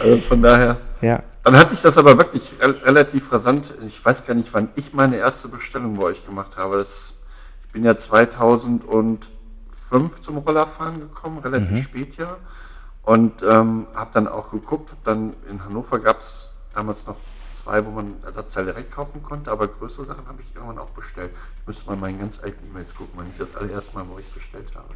Also 0.02 0.18
von 0.28 0.42
daher. 0.42 0.78
Ja. 1.02 1.22
Dann 1.44 1.56
hat 1.56 1.70
sich 1.70 1.82
das 1.82 1.98
aber 1.98 2.18
wirklich 2.18 2.52
relativ 2.62 3.32
rasant, 3.32 3.74
ich 3.88 4.04
weiß 4.04 4.26
gar 4.26 4.34
nicht, 4.34 4.50
wann 4.52 4.70
ich 4.76 4.92
meine 4.94 5.18
erste 5.18 5.48
Bestellung 5.48 5.94
bei 5.94 6.04
euch 6.06 6.26
gemacht 6.26 6.58
habe. 6.58 6.78
Das, 6.78 7.14
ich 7.66 7.72
bin 7.72 7.84
ja 7.84 7.98
2005 7.98 9.20
zum 10.22 10.38
Rollerfahren 10.38 11.00
gekommen, 11.00 11.40
relativ 11.40 11.70
mhm. 11.70 11.84
spät 11.84 12.18
ja. 12.18 12.38
Und 13.04 13.42
ähm, 13.44 13.88
habe 13.96 14.10
dann 14.14 14.28
auch 14.28 14.52
geguckt, 14.52 14.92
dann 15.06 15.34
in 15.50 15.64
Hannover 15.64 16.00
gab 16.00 16.20
es 16.20 16.50
damals 16.76 17.08
noch 17.08 17.16
zwei, 17.64 17.86
wo 17.86 17.92
man 17.92 18.16
Ersatzteile 18.24 18.68
direkt 18.68 18.92
kaufen 18.92 19.22
konnte, 19.24 19.52
aber 19.52 19.68
größere 19.68 20.06
Sachen 20.06 20.28
habe 20.28 20.42
ich 20.42 20.56
irgendwann 20.56 20.80
auch 20.80 20.90
bestellt. 20.90 21.32
Ich 21.62 21.68
müsste 21.68 21.86
mal 21.88 21.98
meinen 21.98 22.20
ganz 22.20 22.40
alten 22.42 22.66
E-Mails 22.68 22.94
gucken, 22.96 23.14
wann 23.16 23.28
ich 23.30 23.38
das 23.38 23.56
allererste 23.56 23.96
Mal, 23.96 24.06
wo 24.08 24.20
ich 24.20 24.28
bestellt 24.34 24.70
habe. 24.76 24.94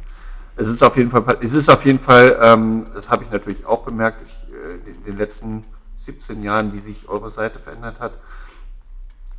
Es 0.56 0.68
ist 0.68 0.82
auf 0.82 0.96
jeden 0.96 1.10
Fall, 1.10 1.24
es 1.40 1.52
ist 1.52 1.68
auf 1.68 1.84
jeden 1.84 1.98
Fall, 1.98 2.38
ähm, 2.40 2.86
das 2.94 3.10
habe 3.10 3.24
ich 3.24 3.30
natürlich 3.30 3.64
auch 3.66 3.84
bemerkt, 3.84 4.22
ich, 4.24 4.54
äh, 4.54 4.90
in 4.90 5.04
den 5.04 5.16
letzten 5.16 5.64
17 6.02 6.42
Jahren, 6.42 6.72
wie 6.72 6.80
sich 6.80 7.08
eure 7.08 7.30
Seite 7.30 7.58
verändert 7.58 7.98
hat. 7.98 8.18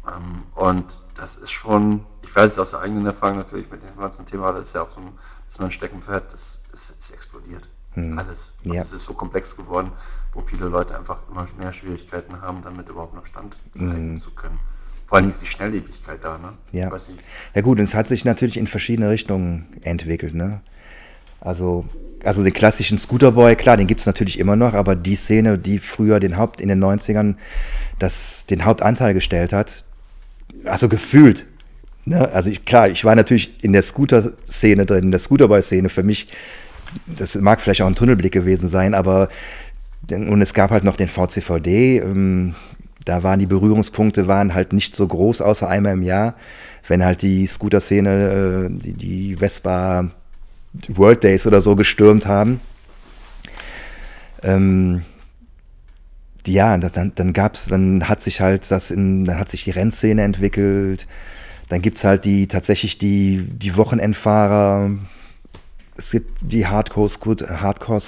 Ähm, 0.08 0.44
und 0.56 0.86
das 1.16 1.38
ist 1.38 1.52
schon, 1.52 2.06
ich 2.22 2.36
weiß 2.36 2.54
es 2.54 2.60
aus 2.60 2.72
der 2.72 2.82
eigenen 2.82 3.06
Erfahrung 3.06 3.38
natürlich 3.38 3.70
mit 3.72 3.82
dem 3.82 3.98
ganzen 3.98 4.26
Thema, 4.26 4.52
das 4.52 4.70
ist 4.70 4.76
ja 4.76 4.82
auch 4.82 4.92
so 4.92 5.00
ein, 5.00 5.18
dass 5.50 5.60
man 5.60 5.72
Steckenpferd, 5.72 6.34
das, 6.34 6.60
das 6.72 6.92
ist 7.00 7.12
explodiert. 7.12 7.64
Hm. 7.94 8.20
Alles. 8.20 8.52
Ja. 8.64 8.82
Es 8.82 8.92
ist 8.92 9.06
so 9.06 9.14
komplex 9.14 9.56
geworden 9.56 9.92
wo 10.36 10.42
viele 10.42 10.68
Leute 10.68 10.96
einfach 10.96 11.18
immer 11.32 11.48
mehr 11.58 11.74
Schwierigkeiten 11.74 12.40
haben, 12.42 12.62
damit 12.64 12.88
überhaupt 12.88 13.16
noch 13.16 13.26
Stand 13.26 13.56
mm. 13.74 14.20
zu 14.20 14.30
können. 14.32 14.60
Vor 15.08 15.18
allem 15.18 15.30
ist 15.30 15.42
die 15.42 15.46
Schnelllebigkeit 15.46 16.20
da, 16.22 16.38
ne? 16.38 16.54
Ja. 16.72 16.92
Ja 17.54 17.62
gut, 17.62 17.80
und 17.80 17.86
es 17.86 17.96
hat 17.96 18.08
sich 18.08 18.26
natürlich 18.26 18.58
in 18.58 18.68
verschiedene 18.68 19.10
Richtungen 19.10 19.68
entwickelt, 19.82 20.34
ne? 20.34 20.62
Also, 21.40 21.86
also 22.24 22.44
den 22.44 22.54
klassischen 22.54 22.98
Scooterboy, 22.98 23.56
klar, 23.56 23.78
den 23.78 23.88
gibt 23.88 24.02
es 24.02 24.08
natürlich 24.08 24.40
immer 24.40 24.56
noch, 24.56 24.74
aber 24.74 24.96
die 24.96 25.16
Szene, 25.16 25.60
die 25.60 25.80
früher 25.80 26.20
den 26.20 26.38
Haupt 26.38 26.60
in 26.60 26.70
den 26.70 26.84
90ern 26.84 27.36
das, 28.00 28.46
den 28.48 28.66
Hauptanteil 28.66 29.14
gestellt 29.14 29.54
hat, 29.54 29.86
also 30.66 30.90
gefühlt. 30.90 31.46
Ne? 32.06 32.30
Also 32.34 32.50
ich, 32.50 32.66
klar, 32.66 32.90
ich 32.90 33.06
war 33.06 33.16
natürlich 33.16 33.64
in 33.64 33.74
der 33.74 33.84
Scooter-Szene 33.84 34.88
drin, 34.88 35.06
in 35.06 35.12
der 35.12 35.20
Scooterboy-Szene 35.20 35.90
für 35.90 36.04
mich, 36.04 36.28
das 37.06 37.36
mag 37.36 37.62
vielleicht 37.62 37.82
auch 37.82 37.88
ein 37.88 37.96
Tunnelblick 37.96 38.32
gewesen 38.32 38.70
sein, 38.70 38.94
aber 38.94 39.28
und 40.12 40.42
es 40.42 40.54
gab 40.54 40.72
halt 40.72 40.84
noch 40.84 40.98
den 40.98 41.10
VCVD. 41.10 42.00
Ähm, 42.00 42.56
da 43.06 43.22
waren 43.22 43.40
die 43.40 43.46
Berührungspunkte 43.46 44.28
waren 44.28 44.54
halt 44.56 44.74
nicht 44.74 44.96
so 44.96 45.08
groß, 45.08 45.42
außer 45.42 45.70
einmal 45.70 45.94
im 45.94 46.02
Jahr, 46.02 46.36
wenn 46.88 47.06
halt 47.06 47.22
die 47.22 47.46
Scooter-Szene, 47.46 48.70
äh, 48.70 48.80
die, 48.80 48.94
die 48.94 49.36
Vespa 49.36 50.10
World 50.90 51.24
Days 51.24 51.46
oder 51.48 51.62
so 51.62 51.76
gestürmt 51.76 52.26
haben. 52.26 52.60
Ähm, 54.42 55.04
ja, 56.48 56.78
dann, 56.78 57.14
dann 57.16 57.34
gab's, 57.34 57.66
dann 57.66 58.08
hat 58.08 58.22
sich 58.22 58.42
halt 58.42 58.70
das 58.70 58.92
in, 58.92 59.26
dann 59.26 59.40
hat 59.40 59.50
sich 59.50 59.64
die 59.64 59.72
Rennszene 59.72 60.22
entwickelt. 60.24 61.08
Dann 61.70 61.82
gibt's 61.82 62.04
halt 62.04 62.26
die 62.26 62.48
tatsächlich 62.48 62.98
die, 62.98 63.48
die 63.48 63.76
Wochenendfahrer. 63.78 64.92
Es 65.98 66.12
gibt 66.12 66.38
die 66.42 66.68
Hardcore-Scooterists. 66.68 67.62
Hardcore 67.62 68.02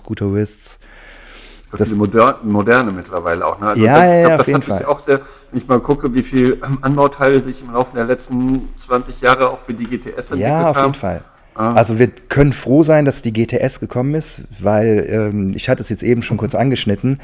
Das, 1.71 1.81
ist 1.81 1.97
moderne, 1.97 2.37
moderne 2.43 2.91
mittlerweile 2.91 3.45
auch. 3.45 3.59
Ne? 3.59 3.67
Also 3.67 3.83
ja, 3.83 3.93
das, 3.93 4.03
ja, 4.03 4.13
ja, 4.13 4.27
glaub, 4.27 4.37
das 4.37 4.53
hat 4.53 4.65
sich 4.65 4.87
auch 4.87 4.99
sehr, 4.99 5.21
wenn 5.51 5.61
ich 5.61 5.67
mal 5.67 5.79
gucke, 5.79 6.13
wie 6.13 6.23
viel 6.23 6.61
Anbauteile 6.81 7.39
sich 7.41 7.61
im 7.61 7.73
Laufe 7.73 7.95
der 7.95 8.05
letzten 8.05 8.69
20 8.77 9.19
Jahre 9.19 9.51
auch 9.51 9.59
für 9.65 9.73
die 9.73 9.85
GTS 9.85 10.31
entwickelt 10.31 10.31
haben. 10.31 10.39
Ja, 10.39 10.69
auf 10.69 10.77
jeden 10.77 10.93
Fall. 10.93 11.23
Also 11.57 11.97
wir 11.97 12.07
können 12.07 12.53
froh 12.53 12.83
sein, 12.83 13.05
dass 13.05 13.23
die 13.23 13.33
GTS 13.33 13.79
gekommen 13.79 14.13
ist, 14.13 14.43
weil 14.59 15.07
ähm, 15.09 15.53
ich 15.55 15.69
hatte 15.69 15.81
es 15.81 15.89
jetzt 15.89 16.03
eben 16.03 16.21
schon 16.21 16.37
kurz 16.37 16.53
angeschnitten. 16.53 17.19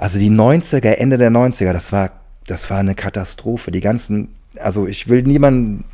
Also 0.00 0.18
die 0.18 0.30
90er, 0.30 0.94
Ende 0.94 1.16
der 1.16 1.30
90er, 1.30 1.72
das 1.72 1.92
war, 1.92 2.10
das 2.44 2.70
war 2.70 2.78
eine 2.78 2.96
Katastrophe. 2.96 3.70
Die 3.70 3.80
ganzen, 3.80 4.34
also 4.60 4.86
ich 4.86 5.08
will 5.08 5.22
niemanden 5.22 5.84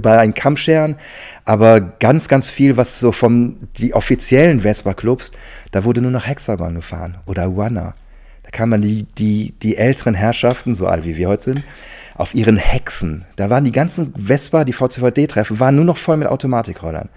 bei 0.00 0.18
einen 0.18 0.34
Kamm 0.34 0.56
scheren, 0.56 0.96
aber 1.44 1.80
ganz, 1.80 2.28
ganz 2.28 2.48
viel, 2.48 2.76
was 2.76 3.00
so 3.00 3.12
von 3.12 3.56
die 3.78 3.94
offiziellen 3.94 4.60
Vespa-Clubs, 4.60 5.32
da 5.70 5.84
wurde 5.84 6.00
nur 6.00 6.10
noch 6.10 6.26
Hexagon 6.26 6.74
gefahren 6.74 7.18
oder 7.26 7.56
Wanner. 7.56 7.94
Da 8.42 8.50
kann 8.50 8.68
man 8.68 8.80
die, 8.80 9.04
die, 9.18 9.54
die 9.62 9.76
älteren 9.76 10.14
Herrschaften, 10.14 10.74
so 10.74 10.86
alt 10.86 11.04
wie 11.04 11.16
wir 11.16 11.28
heute 11.28 11.42
sind, 11.42 11.64
auf 12.14 12.34
ihren 12.34 12.56
Hexen. 12.56 13.24
Da 13.34 13.50
waren 13.50 13.64
die 13.64 13.72
ganzen 13.72 14.14
Vespa, 14.16 14.64
die 14.64 14.72
VCVD-Treffen, 14.72 15.58
waren 15.58 15.74
nur 15.74 15.84
noch 15.84 15.96
voll 15.96 16.16
mit 16.16 16.28
Automatikrollern. 16.28 17.08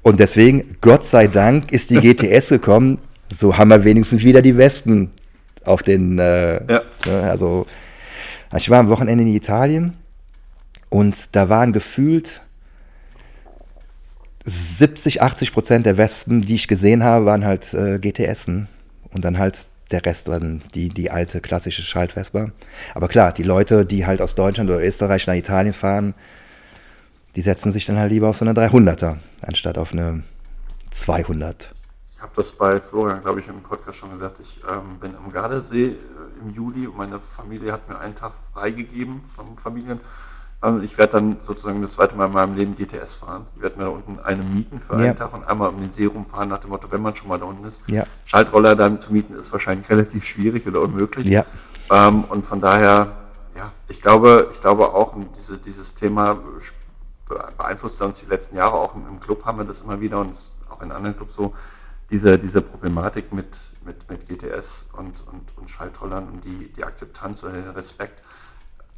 Und 0.00 0.18
deswegen, 0.18 0.76
Gott 0.80 1.04
sei 1.04 1.26
Dank, 1.26 1.72
ist 1.72 1.90
die 1.90 1.96
GTS 1.96 2.48
gekommen. 2.48 2.98
So 3.28 3.56
haben 3.56 3.68
wir 3.68 3.84
wenigstens 3.84 4.22
wieder 4.22 4.42
die 4.42 4.56
Wespen 4.56 5.10
auf 5.64 5.82
den. 5.82 6.18
Äh, 6.18 6.54
ja. 6.54 6.82
Ne, 7.06 7.30
also, 7.30 7.66
ich 8.56 8.68
war 8.68 8.80
am 8.80 8.88
Wochenende 8.88 9.22
in 9.22 9.34
Italien 9.34 9.94
und 10.92 11.34
da 11.34 11.48
waren 11.48 11.72
gefühlt 11.72 12.42
70, 14.44 15.22
80 15.22 15.54
Prozent 15.54 15.86
der 15.86 15.96
Wespen, 15.96 16.42
die 16.42 16.54
ich 16.54 16.68
gesehen 16.68 17.02
habe, 17.02 17.24
waren 17.24 17.46
halt 17.46 17.72
äh, 17.72 17.98
GTSen. 17.98 18.68
Und 19.10 19.24
dann 19.24 19.38
halt 19.38 19.70
der 19.90 20.04
Rest 20.04 20.28
dann 20.28 20.60
die, 20.74 20.90
die 20.90 21.10
alte 21.10 21.40
klassische 21.40 21.80
Schaltwesper. 21.80 22.50
Aber 22.94 23.08
klar, 23.08 23.32
die 23.32 23.42
Leute, 23.42 23.86
die 23.86 24.04
halt 24.04 24.20
aus 24.20 24.34
Deutschland 24.34 24.68
oder 24.68 24.84
Österreich 24.84 25.26
nach 25.26 25.34
Italien 25.34 25.72
fahren, 25.72 26.12
die 27.36 27.42
setzen 27.42 27.72
sich 27.72 27.86
dann 27.86 27.96
halt 27.96 28.12
lieber 28.12 28.28
auf 28.28 28.36
so 28.36 28.44
eine 28.44 28.52
300er, 28.52 29.16
anstatt 29.40 29.78
auf 29.78 29.94
eine 29.94 30.24
200. 30.90 31.74
Ich 32.16 32.20
habe 32.20 32.32
das 32.36 32.52
bei 32.52 32.78
Florian, 32.78 33.22
glaube 33.22 33.40
ich, 33.40 33.48
im 33.48 33.62
Podcast 33.62 33.96
schon 33.96 34.10
gesagt. 34.10 34.36
Ich 34.42 34.60
ähm, 34.70 34.98
bin 35.00 35.16
am 35.16 35.32
Gardasee 35.32 35.84
äh, 35.84 35.96
im 36.42 36.50
Juli 36.54 36.86
und 36.86 36.98
meine 36.98 37.18
Familie 37.34 37.72
hat 37.72 37.88
mir 37.88 37.98
einen 37.98 38.14
Tag 38.14 38.32
freigegeben 38.52 39.22
vom 39.34 39.56
Familien 39.56 39.98
also 40.62 40.80
ich 40.80 40.96
werde 40.96 41.14
dann 41.14 41.36
sozusagen 41.44 41.82
das 41.82 41.92
zweite 41.92 42.14
Mal 42.14 42.26
in 42.26 42.32
meinem 42.32 42.54
Leben 42.54 42.76
GTS 42.76 43.14
fahren. 43.14 43.46
Ich 43.56 43.62
werde 43.62 43.78
mir 43.78 43.84
da 43.84 43.90
unten 43.90 44.20
eine 44.20 44.42
mieten 44.44 44.80
für 44.80 44.94
einen 44.94 45.06
ja. 45.06 45.14
Tag 45.14 45.34
und 45.34 45.44
einmal 45.44 45.70
um 45.70 45.78
den 45.78 45.90
See 45.90 46.06
rumfahren, 46.06 46.48
nach 46.48 46.58
dem 46.58 46.70
Motto, 46.70 46.86
wenn 46.90 47.02
man 47.02 47.16
schon 47.16 47.28
mal 47.28 47.38
da 47.38 47.46
unten 47.46 47.64
ist. 47.66 47.80
Ja. 47.88 48.06
Schaltroller 48.26 48.76
dann 48.76 49.00
zu 49.00 49.12
mieten 49.12 49.34
ist 49.34 49.50
wahrscheinlich 49.52 49.88
relativ 49.90 50.24
schwierig 50.24 50.64
oder 50.68 50.80
unmöglich. 50.80 51.26
Ja. 51.26 51.44
Ähm, 51.90 52.22
und 52.24 52.46
von 52.46 52.60
daher, 52.60 53.10
ja, 53.56 53.72
ich 53.88 54.00
glaube, 54.00 54.50
ich 54.54 54.60
glaube 54.60 54.94
auch, 54.94 55.14
diese, 55.40 55.58
dieses 55.58 55.94
Thema 55.96 56.38
beeinflusst 57.58 58.00
uns 58.00 58.20
die 58.20 58.26
letzten 58.26 58.56
Jahre. 58.56 58.74
Auch 58.74 58.94
im, 58.94 59.06
im 59.08 59.20
Club 59.20 59.44
haben 59.44 59.58
wir 59.58 59.64
das 59.64 59.80
immer 59.80 60.00
wieder 60.00 60.20
und 60.20 60.36
auch 60.70 60.80
in 60.80 60.92
anderen 60.92 61.16
Clubs 61.16 61.34
so, 61.34 61.54
diese, 62.08 62.38
diese 62.38 62.62
Problematik 62.62 63.32
mit, 63.32 63.48
mit, 63.84 64.08
mit 64.08 64.28
GTS 64.28 64.86
und, 64.92 65.14
und, 65.32 65.48
und 65.56 65.70
Schaltrollern 65.70 66.28
und 66.28 66.44
die, 66.44 66.72
die 66.72 66.84
Akzeptanz 66.84 67.42
oder 67.42 67.54
den 67.54 67.70
Respekt 67.70 68.22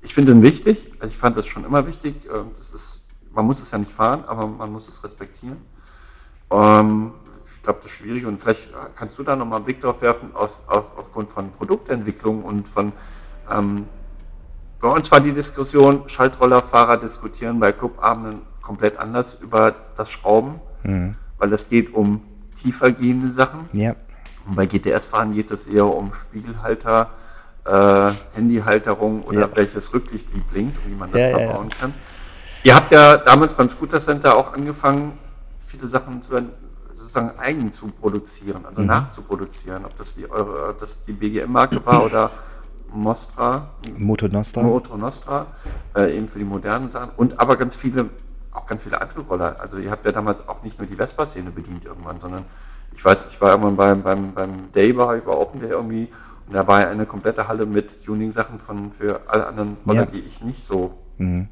ich 0.05 0.15
finde 0.15 0.33
ihn 0.33 0.43
wichtig. 0.43 0.93
Also 0.99 1.09
ich 1.09 1.17
fand 1.17 1.37
das 1.37 1.47
schon 1.47 1.65
immer 1.65 1.87
wichtig. 1.87 2.15
Ähm, 2.27 2.51
das 2.59 2.73
ist, 2.73 3.01
man 3.33 3.47
muss 3.47 3.61
es 3.61 3.71
ja 3.71 3.79
nicht 3.79 3.93
fahren, 3.93 4.25
aber 4.27 4.47
man 4.47 4.73
muss 4.73 4.89
es 4.89 5.03
respektieren. 5.03 5.57
Ähm, 6.51 7.13
ich 7.57 7.63
glaube, 7.63 7.81
das 7.83 7.91
ist 7.91 7.97
schwierig 7.97 8.27
und 8.27 8.41
vielleicht 8.41 8.69
kannst 8.95 9.19
du 9.19 9.23
da 9.23 9.35
nochmal 9.35 9.57
einen 9.57 9.65
Blick 9.65 9.81
drauf 9.81 10.01
werfen 10.03 10.31
auf, 10.35 10.53
auf, 10.67 10.85
aufgrund 10.97 11.31
von 11.31 11.51
Produktentwicklung 11.53 12.45
und 12.45 12.69
von 12.69 12.93
ähm, 13.51 13.87
bei 14.81 14.91
uns 14.91 15.11
war 15.11 15.21
die 15.21 15.33
Diskussion, 15.33 16.03
Schaltrollerfahrer 16.09 16.99
diskutieren 16.99 17.59
bei 17.59 17.73
Clubabenden 17.73 18.43
komplett 18.61 18.99
anders 18.99 19.39
über 19.41 19.75
das 19.97 20.11
Schrauben, 20.11 20.61
mhm. 20.83 21.17
weil 21.39 21.51
es 21.55 21.71
geht 21.71 21.95
um 21.95 22.21
tiefer 22.63 22.93
gehende 22.93 23.29
Sachen. 23.29 23.69
Ja. 23.73 23.97
Und 24.47 24.57
bei 24.57 24.67
GTS-Fahren 24.67 25.33
geht 25.33 25.51
es 25.51 25.67
eher 25.67 25.87
um 25.87 26.13
Spiegelhalter, 26.13 27.11
äh, 27.65 28.13
Handyhalterung 28.35 29.23
oder 29.23 29.41
ja. 29.41 29.51
welches 29.55 29.93
Rücklicht 29.93 30.27
wie 30.35 30.41
blinkt 30.41 30.77
und 30.85 30.91
wie 30.91 30.97
man 30.97 31.11
das 31.11 31.21
ja, 31.21 31.39
verbauen 31.39 31.69
ja. 31.71 31.77
kann. 31.77 31.95
Ihr 32.63 32.75
habt 32.75 32.93
ja 32.93 33.17
damals 33.19 33.55
beim 33.55 33.69
Scooter 33.69 34.01
Center 34.01 34.37
auch 34.37 34.53
angefangen, 34.53 35.19
viele 35.67 35.89
Sachen 35.89 36.23
zu, 36.23 36.33
sozusagen 36.97 37.39
eigen 37.39 37.73
zu 37.73 37.89
produzieren, 37.89 38.65
also 38.65 38.81
mhm. 38.81 38.87
nachzuproduzieren, 38.87 39.85
ob 39.85 39.97
das 39.99 40.15
die 40.15 40.31
eure, 40.31 40.71
ob 40.71 40.81
das 40.81 41.05
die 41.05 41.13
BGM-Marke 41.13 41.85
war 41.85 42.05
oder 42.05 42.31
Mostra. 42.93 43.69
Moto 43.97 44.29
Nostra. 44.29 44.63
Moto 44.63 44.97
Nostra, 44.97 45.47
äh, 45.97 46.17
eben 46.17 46.29
für 46.29 46.39
die 46.39 46.45
modernen 46.45 46.91
Sachen 46.91 47.11
und 47.17 47.39
aber 47.41 47.57
ganz 47.57 47.77
viele, 47.77 48.09
auch 48.53 48.67
ganz 48.67 48.83
viele 48.83 49.01
andere 49.01 49.23
Roller. 49.23 49.57
Also 49.59 49.79
ihr 49.79 49.91
habt 49.91 50.07
ja 50.07 50.13
damals 50.13 50.47
auch 50.49 50.63
nicht 50.63 50.79
nur 50.79 50.87
die 50.87 50.97
Vespa-Szene 50.97 51.51
bedient 51.51 51.85
irgendwann, 51.85 52.21
sondern 52.21 52.45
ich 52.95 53.05
weiß, 53.05 53.27
ich 53.31 53.41
war 53.41 53.51
irgendwann 53.51 53.77
beim, 53.77 54.03
beim, 54.03 54.33
beim 54.33 54.73
Day 54.73 54.97
war, 54.97 55.17
ich 55.17 55.27
war 55.27 55.39
Open 55.39 55.61
Day 55.61 55.71
irgendwie 55.71 56.09
da 56.53 56.67
war 56.67 56.87
eine 56.87 57.07
komplette 57.07 57.47
Halle 57.49 57.67
mit 57.67 58.05
Tuning-Sachen 58.05 58.61
von 58.61 58.93
für 58.99 59.21
alle 59.27 59.47
anderen 59.47 59.77
Roller, 59.87 60.01
ja. 60.01 60.07
die 60.07 60.21
ich 60.21 60.41
nicht 60.43 60.67
so. 60.69 60.95
Mhm. 61.19 61.49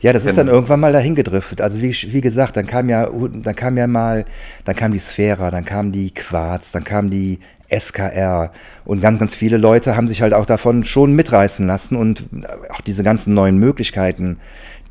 Ja, 0.00 0.12
das 0.12 0.24
ist 0.24 0.38
dann 0.38 0.48
irgendwann 0.48 0.80
mal 0.80 0.92
dahin 0.92 1.14
gedriftet. 1.14 1.60
Also 1.60 1.80
wie, 1.80 1.90
wie 1.90 2.20
gesagt, 2.20 2.56
dann 2.56 2.66
kam 2.66 2.88
ja, 2.88 3.08
dann 3.08 3.56
kam 3.56 3.76
ja 3.76 3.86
mal, 3.86 4.24
dann 4.64 4.76
kam 4.76 4.92
die 4.92 4.98
Sphära, 4.98 5.50
dann 5.50 5.64
kam 5.64 5.92
die 5.92 6.12
Quarz, 6.12 6.72
dann 6.72 6.84
kam 6.84 7.10
die 7.10 7.40
SKR 7.70 8.52
und 8.84 9.00
ganz, 9.00 9.18
ganz 9.18 9.34
viele 9.34 9.56
Leute 9.56 9.96
haben 9.96 10.08
sich 10.08 10.22
halt 10.22 10.34
auch 10.34 10.46
davon 10.46 10.84
schon 10.84 11.12
mitreißen 11.14 11.66
lassen 11.66 11.96
und 11.96 12.26
auch 12.70 12.80
diese 12.80 13.02
ganzen 13.02 13.34
neuen 13.34 13.58
Möglichkeiten, 13.58 14.38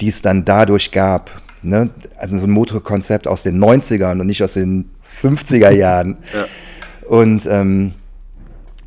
die 0.02 0.10
es 0.10 0.22
dann 0.22 0.46
dadurch 0.46 0.92
gab, 0.92 1.32
ne? 1.62 1.90
also 2.18 2.38
so 2.38 2.46
ein 2.46 2.52
Motorkonzept 2.52 3.28
aus 3.28 3.44
den 3.44 3.64
90ern 3.64 4.20
und 4.20 4.28
nicht 4.28 4.44
aus 4.44 4.54
den 4.54 4.92
50er 5.22 5.72
Jahren. 5.72 6.18
ja. 6.34 6.46
Und 7.08 7.48
ähm, 7.50 7.94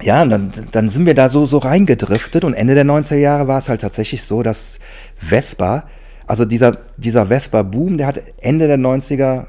ja, 0.03 0.23
und 0.23 0.31
dann, 0.31 0.53
dann 0.73 0.89
sind 0.89 1.07
wir 1.07 1.15
da 1.15 1.29
so, 1.29 1.47
so 1.47 1.59
reingedriftet 1.59 2.45
und 2.45 2.55
Ende 2.55 2.75
der 2.75 2.85
90er 2.85 3.17
Jahre 3.17 3.49
war 3.49 3.59
es 3.59 3.69
halt 3.69 3.81
tatsächlich 3.81 4.25
so, 4.25 4.43
dass 4.43 4.79
Vespa, 5.19 5.85
also 6.27 6.45
dieser, 6.45 6.79
dieser 6.97 7.27
Vespa-Boom, 7.27 7.99
der 7.99 8.07
hat 8.07 8.23
Ende 8.39 8.67
der 8.67 8.79
90er 8.79 9.47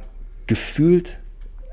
gefühlt 0.47 1.19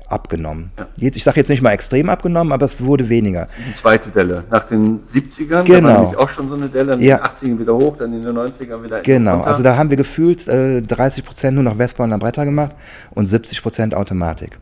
abgenommen. 0.07 0.71
Ja. 0.77 0.87
Jetzt, 0.97 1.17
ich 1.17 1.23
sage 1.23 1.39
jetzt 1.39 1.49
nicht 1.49 1.61
mal 1.61 1.71
extrem 1.71 2.09
abgenommen, 2.09 2.51
aber 2.51 2.65
es 2.65 2.83
wurde 2.83 3.09
weniger. 3.09 3.47
Die 3.67 3.73
zweite 3.73 4.09
Delle. 4.09 4.43
Nach 4.49 4.65
den 4.65 5.03
70ern, 5.03 5.63
genau. 5.63 5.87
da 5.87 5.93
war 5.93 6.01
nämlich 6.01 6.17
auch 6.17 6.29
schon 6.29 6.49
so 6.49 6.55
eine 6.55 6.67
Delle, 6.67 6.93
in 6.93 7.01
ja. 7.01 7.17
den 7.17 7.25
80ern 7.25 7.59
wieder 7.59 7.75
hoch, 7.75 7.97
dann 7.97 8.13
in 8.13 8.23
den 8.23 8.35
90ern 8.37 8.83
wieder 8.83 9.01
Genau, 9.01 9.35
runter. 9.35 9.47
also 9.47 9.63
da 9.63 9.77
haben 9.77 9.89
wir 9.89 9.97
gefühlt 9.97 10.47
äh, 10.47 10.81
30 10.81 11.23
Prozent 11.23 11.55
nur 11.55 11.63
noch 11.63 11.77
Vespa 11.77 12.03
und 12.03 12.09
Lambretta 12.09 12.43
gemacht 12.43 12.75
und 13.11 13.27
70 13.27 13.61
Prozent 13.61 13.95
Automatik. 13.95 14.57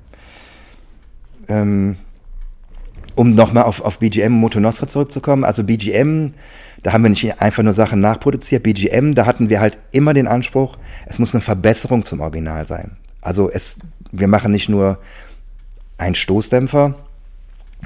Ähm, 1.48 1.96
um 3.18 3.32
nochmal 3.32 3.64
auf, 3.64 3.82
auf 3.82 3.98
BGM 3.98 4.32
Moto 4.32 4.60
Nostra 4.60 4.88
zurückzukommen, 4.88 5.44
also 5.44 5.64
BGM, 5.64 6.30
da 6.84 6.94
haben 6.94 7.04
wir 7.04 7.10
nicht 7.10 7.42
einfach 7.42 7.64
nur 7.64 7.74
Sachen 7.74 8.00
nachproduziert. 8.00 8.62
BGM, 8.62 9.16
da 9.16 9.26
hatten 9.26 9.50
wir 9.50 9.60
halt 9.60 9.80
immer 9.92 10.14
den 10.14 10.28
Anspruch, 10.28 10.78
es 11.08 11.18
muss 11.18 11.34
eine 11.34 11.42
Verbesserung 11.42 12.06
zum 12.06 12.20
Original 12.20 12.68
sein. 12.68 12.98
Also 13.22 13.50
es, 13.50 13.80
wir 14.12 14.28
machen 14.28 14.52
nicht 14.52 14.70
nur 14.70 15.00
einen 15.98 16.14
Stoßdämpfer, 16.14 16.94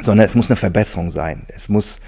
sondern 0.02 0.26
es 0.26 0.36
muss 0.36 0.50
eine 0.50 0.58
Verbesserung 0.58 1.10
sein. 1.10 1.44
Es 1.48 1.70
muss, 1.70 2.02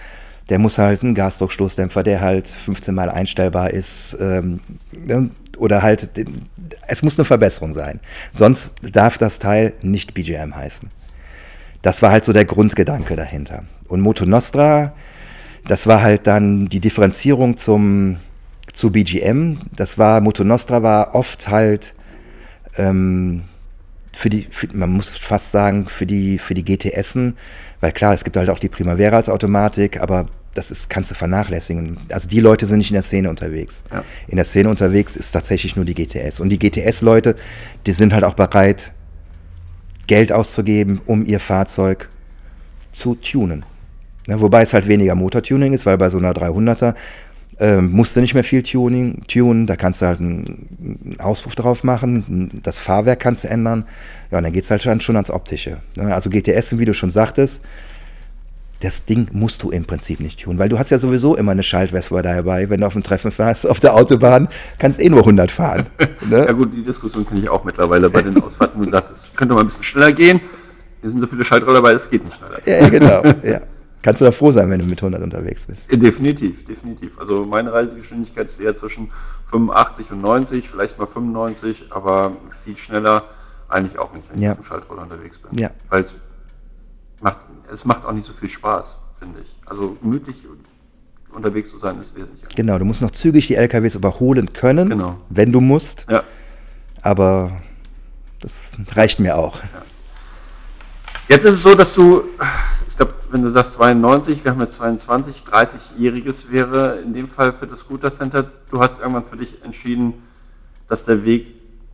der 0.49 0.59
muss 0.59 0.77
halt 0.77 1.01
ein 1.01 1.15
Gasdruckstoßdämpfer, 1.15 2.03
der 2.03 2.19
halt 2.19 2.49
15 2.49 2.93
Mal 2.93 3.09
einstellbar 3.09 3.71
ist, 3.71 4.17
ähm, 4.19 4.59
ne, 4.91 5.29
oder 5.57 5.81
halt, 5.81 6.09
es 6.87 7.03
muss 7.03 7.17
eine 7.17 7.23
Verbesserung 7.23 7.71
sein. 7.71 8.01
Sonst 8.33 8.73
darf 8.81 9.17
das 9.17 9.39
Teil 9.39 9.71
nicht 9.81 10.13
BGM 10.13 10.53
heißen. 10.53 10.91
Das 11.83 12.01
war 12.01 12.11
halt 12.11 12.25
so 12.25 12.33
der 12.33 12.45
Grundgedanke 12.45 13.15
dahinter. 13.15 13.63
Und 13.87 14.01
Moto 14.01 14.25
Nostra, 14.25 14.93
das 15.67 15.85
war 15.85 16.01
halt 16.01 16.25
dann 16.25 16.67
die 16.67 16.79
Differenzierung 16.79 17.57
zum, 17.57 18.17
zu 18.71 18.91
BGM. 18.91 19.59
Das 19.75 19.99
war, 19.99 20.19
Moto 20.21 20.43
Nostra 20.43 20.81
war 20.81 21.13
oft 21.13 21.49
halt 21.49 21.93
ähm, 22.77 23.43
für 24.13 24.29
die, 24.29 24.47
für, 24.49 24.67
man 24.73 24.91
muss 24.91 25.11
fast 25.11 25.51
sagen, 25.51 25.85
für 25.87 26.05
die, 26.05 26.39
für 26.39 26.53
die 26.53 26.63
GTSen, 26.63 27.35
weil 27.81 27.91
klar, 27.91 28.13
es 28.13 28.23
gibt 28.23 28.37
halt 28.37 28.49
auch 28.49 28.59
die 28.59 28.69
Primavera 28.69 29.17
als 29.17 29.29
Automatik, 29.29 29.99
aber 29.99 30.27
das 30.53 30.71
ist, 30.71 30.89
kannst 30.89 31.11
du 31.11 31.15
vernachlässigen. 31.15 31.97
Also 32.11 32.29
die 32.29 32.39
Leute 32.39 32.65
sind 32.65 32.77
nicht 32.77 32.91
in 32.91 32.95
der 32.95 33.03
Szene 33.03 33.29
unterwegs. 33.29 33.83
Ja. 33.91 34.03
In 34.27 34.37
der 34.37 34.45
Szene 34.45 34.69
unterwegs 34.69 35.17
ist 35.17 35.31
tatsächlich 35.31 35.75
nur 35.75 35.83
die 35.83 35.95
GTS. 35.95 36.39
Und 36.39 36.49
die 36.49 36.59
GTS-Leute, 36.59 37.35
die 37.85 37.91
sind 37.91 38.13
halt 38.13 38.23
auch 38.23 38.35
bereit, 38.35 38.93
Geld 40.07 40.31
auszugeben, 40.31 41.01
um 41.05 41.25
ihr 41.25 41.39
Fahrzeug 41.39 42.09
zu 42.91 43.15
tunen. 43.15 43.65
Ja, 44.27 44.39
wobei 44.39 44.61
es 44.61 44.73
halt 44.73 44.87
weniger 44.87 45.15
Motortuning 45.15 45.73
ist, 45.73 45.85
weil 45.85 45.97
bei 45.97 46.09
so 46.09 46.17
einer 46.17 46.31
300er 46.31 46.93
äh, 47.59 47.81
musst 47.81 48.15
du 48.15 48.21
nicht 48.21 48.33
mehr 48.33 48.43
viel 48.43 48.63
tuning, 48.63 49.23
tunen, 49.27 49.67
da 49.67 49.75
kannst 49.75 50.01
du 50.01 50.05
halt 50.05 50.19
einen 50.19 51.15
Auspuff 51.19 51.55
drauf 51.55 51.83
machen, 51.83 52.61
das 52.63 52.79
Fahrwerk 52.79 53.19
kannst 53.19 53.43
du 53.43 53.49
ändern, 53.49 53.85
ja, 54.31 54.37
und 54.37 54.43
dann 54.43 54.53
geht 54.53 54.63
es 54.63 54.71
halt 54.71 54.83
schon, 54.83 55.15
ans 55.15 55.29
Optische. 55.29 55.77
Also 55.97 56.29
GTS, 56.29 56.77
wie 56.77 56.85
du 56.85 56.93
schon 56.93 57.09
sagtest, 57.09 57.61
das 58.83 59.05
Ding 59.05 59.29
musst 59.31 59.63
du 59.63 59.71
im 59.71 59.85
Prinzip 59.85 60.19
nicht 60.19 60.43
tun, 60.43 60.59
weil 60.59 60.67
du 60.67 60.77
hast 60.77 60.91
ja 60.91 60.97
sowieso 60.97 61.35
immer 61.37 61.53
eine 61.53 61.63
Schaltwesper 61.63 62.21
dabei, 62.21 62.69
wenn 62.69 62.81
du 62.81 62.87
auf 62.87 62.93
dem 62.93 63.03
Treffen 63.03 63.31
fährst, 63.31 63.65
auf 63.65 63.79
der 63.79 63.95
Autobahn, 63.95 64.49
kannst 64.77 64.99
eh 64.99 65.09
nur 65.09 65.21
100 65.21 65.51
fahren. 65.51 65.85
Ne? 66.29 66.45
ja 66.45 66.53
gut, 66.53 66.69
die 66.73 66.83
Diskussion 66.83 67.27
kenne 67.27 67.41
ich 67.41 67.49
auch 67.49 67.65
mittlerweile 67.65 68.09
bei 68.09 68.21
den 68.21 68.41
Ausfahrten, 68.41 68.79
wo 68.79 68.83
man 68.83 68.93
sagt, 68.93 69.11
es 69.17 69.35
könnte 69.35 69.53
mal 69.55 69.59
ein 69.59 69.65
bisschen 69.65 69.83
schneller 69.83 70.13
gehen, 70.13 70.39
hier 71.01 71.09
sind 71.09 71.19
so 71.19 71.27
viele 71.27 71.43
Schaltroller 71.43 71.81
dabei, 71.81 71.91
es 71.91 72.09
geht 72.09 72.23
nicht 72.23 72.37
schneller. 72.37 72.59
Ja, 72.65 72.87
genau, 72.87 73.21
ja. 73.43 73.59
Kannst 74.01 74.21
du 74.21 74.25
da 74.25 74.31
froh 74.31 74.51
sein, 74.51 74.69
wenn 74.69 74.79
du 74.79 74.85
mit 74.85 75.01
100 75.01 75.21
unterwegs 75.21 75.65
bist? 75.65 75.91
Ja, 75.91 75.97
definitiv, 75.97 76.65
definitiv. 76.65 77.11
Also 77.19 77.43
meine 77.43 77.73
Reisegeschwindigkeit 77.73 78.47
ist 78.47 78.59
eher 78.61 78.73
zwischen 78.75 79.11
85 79.51 80.11
und 80.11 80.21
90, 80.21 80.69
vielleicht 80.69 80.97
mal 80.97 81.07
95, 81.07 81.87
aber 81.89 82.37
viel 82.63 82.77
schneller 82.77 83.23
eigentlich 83.67 83.99
auch 83.99 84.13
nicht, 84.13 84.25
wenn 84.31 84.41
ja. 84.41 84.53
ich 84.53 84.59
auf 84.59 84.65
dem 84.65 84.67
Schaltroller 84.67 85.01
unterwegs 85.03 85.37
bin. 85.39 85.59
Ja. 85.59 85.71
Weil 85.89 86.03
es 86.03 86.13
es 87.73 87.85
macht 87.85 88.05
auch 88.05 88.11
nicht 88.11 88.27
so 88.27 88.33
viel 88.33 88.49
Spaß, 88.49 88.85
finde 89.19 89.41
ich. 89.41 89.47
Also 89.65 89.97
gemütlich 90.01 90.35
unterwegs 91.31 91.71
zu 91.71 91.79
sein 91.79 91.99
ist 91.99 92.15
wesentlich. 92.15 92.55
Genau, 92.55 92.77
du 92.77 92.85
musst 92.85 93.01
noch 93.01 93.11
zügig 93.11 93.47
die 93.47 93.55
LKWs 93.55 93.95
überholen 93.95 94.53
können, 94.53 94.89
Genau. 94.89 95.17
wenn 95.29 95.51
du 95.51 95.59
musst. 95.59 96.05
Ja. 96.09 96.23
Aber 97.01 97.51
das 98.39 98.77
reicht 98.95 99.19
mir 99.19 99.35
auch. 99.35 99.59
Jetzt 101.27 101.45
ist 101.45 101.53
es 101.53 101.63
so, 101.63 101.73
dass 101.75 101.93
du, 101.95 102.23
ich 102.87 102.97
glaube, 102.97 103.13
wenn 103.31 103.41
du 103.41 103.51
sagst 103.51 103.73
92, 103.73 104.43
wir 104.43 104.51
haben 104.51 104.59
ja 104.59 104.69
22, 104.69 105.37
30-Jähriges 105.43 106.51
wäre 106.51 106.97
in 106.99 107.13
dem 107.13 107.29
Fall 107.29 107.53
für 107.53 107.65
das 107.65 107.79
Scooter 107.79 108.13
Center. 108.13 108.43
Du 108.69 108.79
hast 108.79 108.99
irgendwann 108.99 109.25
für 109.25 109.37
dich 109.37 109.63
entschieden, 109.63 110.13
dass 110.87 111.05
der 111.05 111.25
Weg 111.25 111.47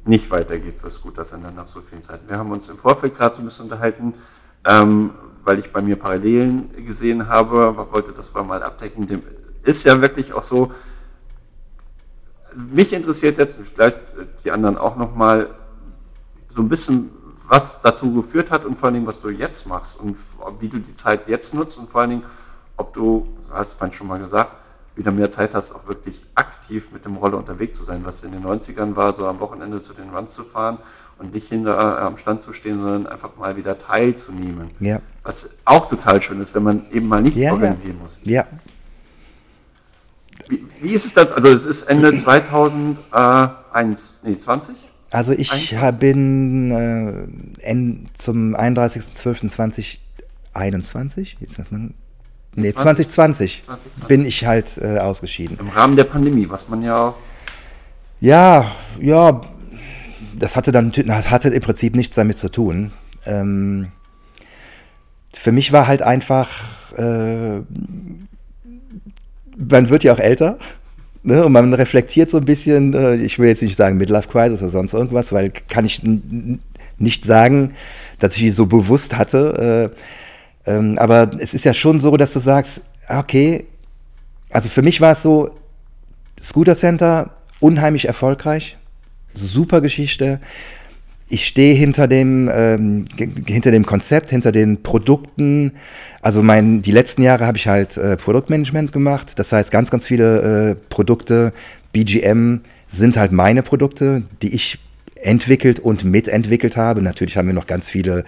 nicht 0.06 0.30
weitergeht 0.32 0.76
für 0.80 0.88
das 0.88 0.96
Scooter 0.96 1.24
Center 1.24 1.52
nach 1.52 1.68
so 1.68 1.82
vielen 1.88 2.04
Zeiten. 2.04 2.28
Wir 2.28 2.38
haben 2.38 2.52
uns 2.52 2.68
im 2.68 2.78
Vorfeld 2.78 3.16
gerade 3.18 3.36
so 3.36 3.42
ein 3.42 3.46
bisschen 3.46 3.66
unterhalten, 3.66 4.14
ähm, 4.66 5.12
weil 5.44 5.60
ich 5.60 5.72
bei 5.72 5.82
mir 5.82 5.96
Parallelen 5.96 6.86
gesehen 6.86 7.28
habe, 7.28 7.88
wollte 7.92 8.12
das 8.12 8.34
mal 8.34 8.62
abdecken. 8.64 9.08
Dem 9.08 9.22
ist 9.64 9.84
ja 9.84 10.02
wirklich 10.02 10.34
auch 10.34 10.44
so, 10.44 10.72
mich 12.56 12.94
interessiert 12.94 13.38
jetzt, 13.38 13.58
vielleicht 13.74 14.00
die 14.44 14.52
anderen 14.52 14.78
auch 14.78 14.96
nochmal, 14.96 15.50
so 16.56 16.62
ein 16.62 16.70
bisschen, 16.70 17.12
was 17.48 17.82
dazu 17.82 18.12
geführt 18.14 18.52
hat 18.52 18.66
und 18.66 18.76
vor 18.76 18.88
allen 18.88 18.96
Dingen, 18.96 19.08
was 19.08 19.22
du 19.22 19.30
jetzt 19.30 19.66
machst 19.66 20.00
und 20.00 20.18
wie 20.60 20.68
du 20.68 20.80
die 20.80 20.96
Zeit 20.96 21.28
jetzt 21.28 21.54
nutzt 21.54 21.78
und 21.78 21.90
vor 21.90 22.02
allen 22.02 22.10
Dingen, 22.10 22.24
ob 22.78 22.94
du, 22.94 23.28
hast 23.52 23.78
du 23.80 23.92
schon 23.92 24.08
mal 24.08 24.20
gesagt, 24.20 24.56
wieder 24.96 25.12
mehr 25.12 25.32
Zeit 25.32 25.54
hast, 25.54 25.72
auch 25.72 25.88
wirklich 25.88 26.22
aktiv 26.36 26.92
mit 26.92 27.06
dem 27.06 27.16
Roller 27.16 27.38
unterwegs 27.38 27.78
zu 27.78 27.86
sein, 27.86 28.02
was 28.04 28.24
in 28.24 28.32
den 28.32 28.44
90ern 28.44 28.96
war, 28.96 29.16
so 29.16 29.28
am 29.28 29.40
Wochenende 29.40 29.82
zu 29.82 29.94
den 29.94 30.10
Runs 30.10 30.34
zu 30.34 30.44
fahren 30.44 30.80
und 31.20 31.34
nicht 31.34 31.48
hinter 31.50 31.78
äh, 31.78 32.02
am 32.02 32.18
Stand 32.18 32.44
zu 32.44 32.54
stehen, 32.54 32.80
sondern 32.80 33.06
einfach 33.08 33.36
mal 33.38 33.56
wieder 33.58 33.78
teilzunehmen. 33.78 34.70
Ja. 34.80 35.00
Was 35.24 35.50
auch 35.66 35.90
total 35.90 36.22
schön 36.22 36.42
ist, 36.42 36.56
wenn 36.56 36.64
man 36.64 36.86
eben 36.92 37.08
mal 37.08 37.22
nicht 37.22 37.36
Ja, 37.38 37.52
organisieren 37.54 37.98
ja. 37.98 38.04
muss. 38.04 38.18
Ja, 38.24 38.46
Wie, 40.48 40.66
wie 40.82 40.94
ist 40.94 41.06
es 41.06 41.14
dann? 41.14 41.28
Also 41.34 41.48
es 41.58 41.66
ist 41.66 41.84
Ende 41.84 42.16
2001, 42.16 44.10
nee, 44.24 44.40
20? 44.40 44.76
also 45.12 45.34
ich 45.34 45.76
bin 46.00 46.72
äh, 46.72 47.28
en- 47.70 48.08
zum 48.14 48.56
31.12.2021, 48.56 51.36
jetzt 51.40 51.58
lass 51.58 51.72
mal, 51.72 51.90
nee, 52.56 52.74
2020 52.74 53.64
2020. 53.66 54.08
bin 54.08 54.26
ich 54.26 54.46
halt 54.46 54.78
äh, 54.78 55.00
ausgeschieden. 55.00 55.58
Im 55.60 55.70
Rahmen 55.70 55.96
der 55.96 56.04
Pandemie, 56.06 56.50
was 56.50 56.68
man 56.70 56.82
ja 56.82 57.14
Ja, 58.20 58.72
ja, 59.00 59.42
das 60.40 60.56
hatte 60.56 60.72
dann 60.72 60.92
hatte 61.08 61.50
im 61.50 61.62
Prinzip 61.62 61.96
nichts 61.96 62.16
damit 62.16 62.38
zu 62.38 62.50
tun. 62.50 62.92
Ähm, 63.26 63.92
für 65.34 65.52
mich 65.52 65.72
war 65.72 65.88
halt 65.88 66.02
einfach, 66.02 66.50
äh, 66.98 67.62
man 69.58 69.90
wird 69.90 70.04
ja 70.04 70.14
auch 70.14 70.20
älter. 70.20 70.58
Ne, 71.22 71.46
und 71.46 71.52
man 71.52 71.74
reflektiert 71.74 72.30
so 72.30 72.38
ein 72.38 72.46
bisschen, 72.46 72.94
äh, 72.94 73.16
ich 73.16 73.40
will 73.40 73.50
jetzt 73.50 73.62
nicht 73.62 73.76
sagen 73.76 73.98
Midlife 73.98 74.30
Crisis 74.30 74.62
oder 74.62 74.72
sonst 74.72 74.94
irgendwas, 74.94 75.34
weil 75.34 75.52
kann 75.52 75.84
ich 75.84 76.02
nicht 76.98 77.26
sagen, 77.26 77.74
dass 78.20 78.36
ich 78.38 78.44
die 78.44 78.50
so 78.52 78.68
bewusst 78.68 79.18
hatte. 79.18 79.92
Äh, 80.66 80.72
ähm, 80.72 80.98
aber 80.98 81.30
es 81.40 81.54
ist 81.54 81.66
ja 81.66 81.74
schon 81.74 82.00
so, 82.00 82.16
dass 82.16 82.32
du 82.32 82.40
sagst, 82.40 82.82
okay, 83.10 83.66
also 84.50 84.70
für 84.70 84.82
mich 84.82 85.02
war 85.02 85.12
es 85.12 85.22
so, 85.22 85.52
Scooter 86.42 86.76
Center, 86.76 87.32
unheimlich 87.60 88.06
erfolgreich, 88.06 88.78
super 89.34 89.82
Geschichte. 89.82 90.40
Ich 91.32 91.46
stehe 91.46 91.76
hinter 91.76 92.08
dem, 92.08 92.50
ähm, 92.52 93.06
hinter 93.46 93.72
dem 93.72 93.86
Konzept, 93.86 94.32
hinter 94.32 94.52
den 94.52 94.82
Produkten. 94.82 95.74
Also 96.22 96.42
mein, 96.42 96.82
die 96.82 96.92
letzten 96.92 97.22
Jahre 97.22 97.46
habe 97.46 97.58
ich 97.58 97.68
halt 97.68 97.98
äh, 97.98 98.18
Produktmanagement 98.18 98.92
gemacht. 98.92 99.38
Das 99.38 99.52
heißt, 99.52 99.70
ganz, 99.70 99.92
ganz 99.92 100.08
viele 100.08 100.72
äh, 100.72 100.76
Produkte, 100.90 101.54
BGM, 101.94 102.62
sind 102.88 103.18
halt 103.18 103.32
meine 103.32 103.62
Produkte, 103.62 104.24
die 104.42 104.56
ich 104.56 104.80
entwickelt 105.22 105.80
und 105.80 106.04
mitentwickelt 106.04 106.78
habe. 106.78 107.02
Natürlich 107.02 107.38
haben 107.38 107.48
wir 107.48 107.54
noch 107.54 107.68
ganz 107.68 107.90
viele 107.90 108.26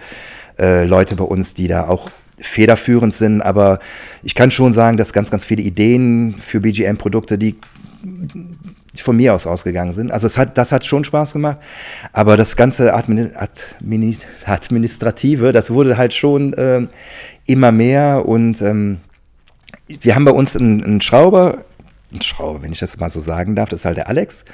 äh, 0.58 0.84
Leute 0.84 1.16
bei 1.16 1.24
uns, 1.24 1.54
die 1.54 1.66
da 1.66 1.88
auch 1.88 2.10
federführend 2.38 3.14
sind, 3.14 3.40
aber 3.40 3.78
ich 4.22 4.34
kann 4.34 4.50
schon 4.50 4.72
sagen, 4.72 4.96
dass 4.96 5.12
ganz, 5.12 5.30
ganz 5.30 5.44
viele 5.44 5.62
Ideen 5.62 6.34
für 6.40 6.60
BGM-Produkte, 6.60 7.38
die 7.38 7.56
von 8.96 9.16
mir 9.16 9.34
aus 9.34 9.46
ausgegangen 9.46 9.94
sind. 9.94 10.12
Also 10.12 10.26
es 10.26 10.36
hat, 10.36 10.58
das 10.58 10.72
hat 10.72 10.84
schon 10.84 11.04
Spaß 11.04 11.32
gemacht, 11.32 11.58
aber 12.12 12.36
das 12.36 12.56
ganze 12.56 12.92
Admini 12.94 13.30
Admini 13.34 14.18
Administrative, 14.44 15.52
das 15.52 15.70
wurde 15.70 15.96
halt 15.96 16.12
schon 16.12 16.54
ähm, 16.58 16.88
immer 17.46 17.72
mehr 17.72 18.26
und 18.26 18.60
ähm, 18.60 18.98
wir 19.86 20.14
haben 20.14 20.24
bei 20.24 20.32
uns 20.32 20.56
einen, 20.56 20.82
einen 20.84 21.00
Schrauber, 21.00 21.64
einen 22.10 22.22
Schrauber, 22.22 22.62
wenn 22.62 22.72
ich 22.72 22.78
das 22.78 22.98
mal 22.98 23.10
so 23.10 23.20
sagen 23.20 23.56
darf, 23.56 23.68
das 23.68 23.80
ist 23.80 23.84
halt 23.84 23.96
der 23.96 24.08
Alex. 24.08 24.44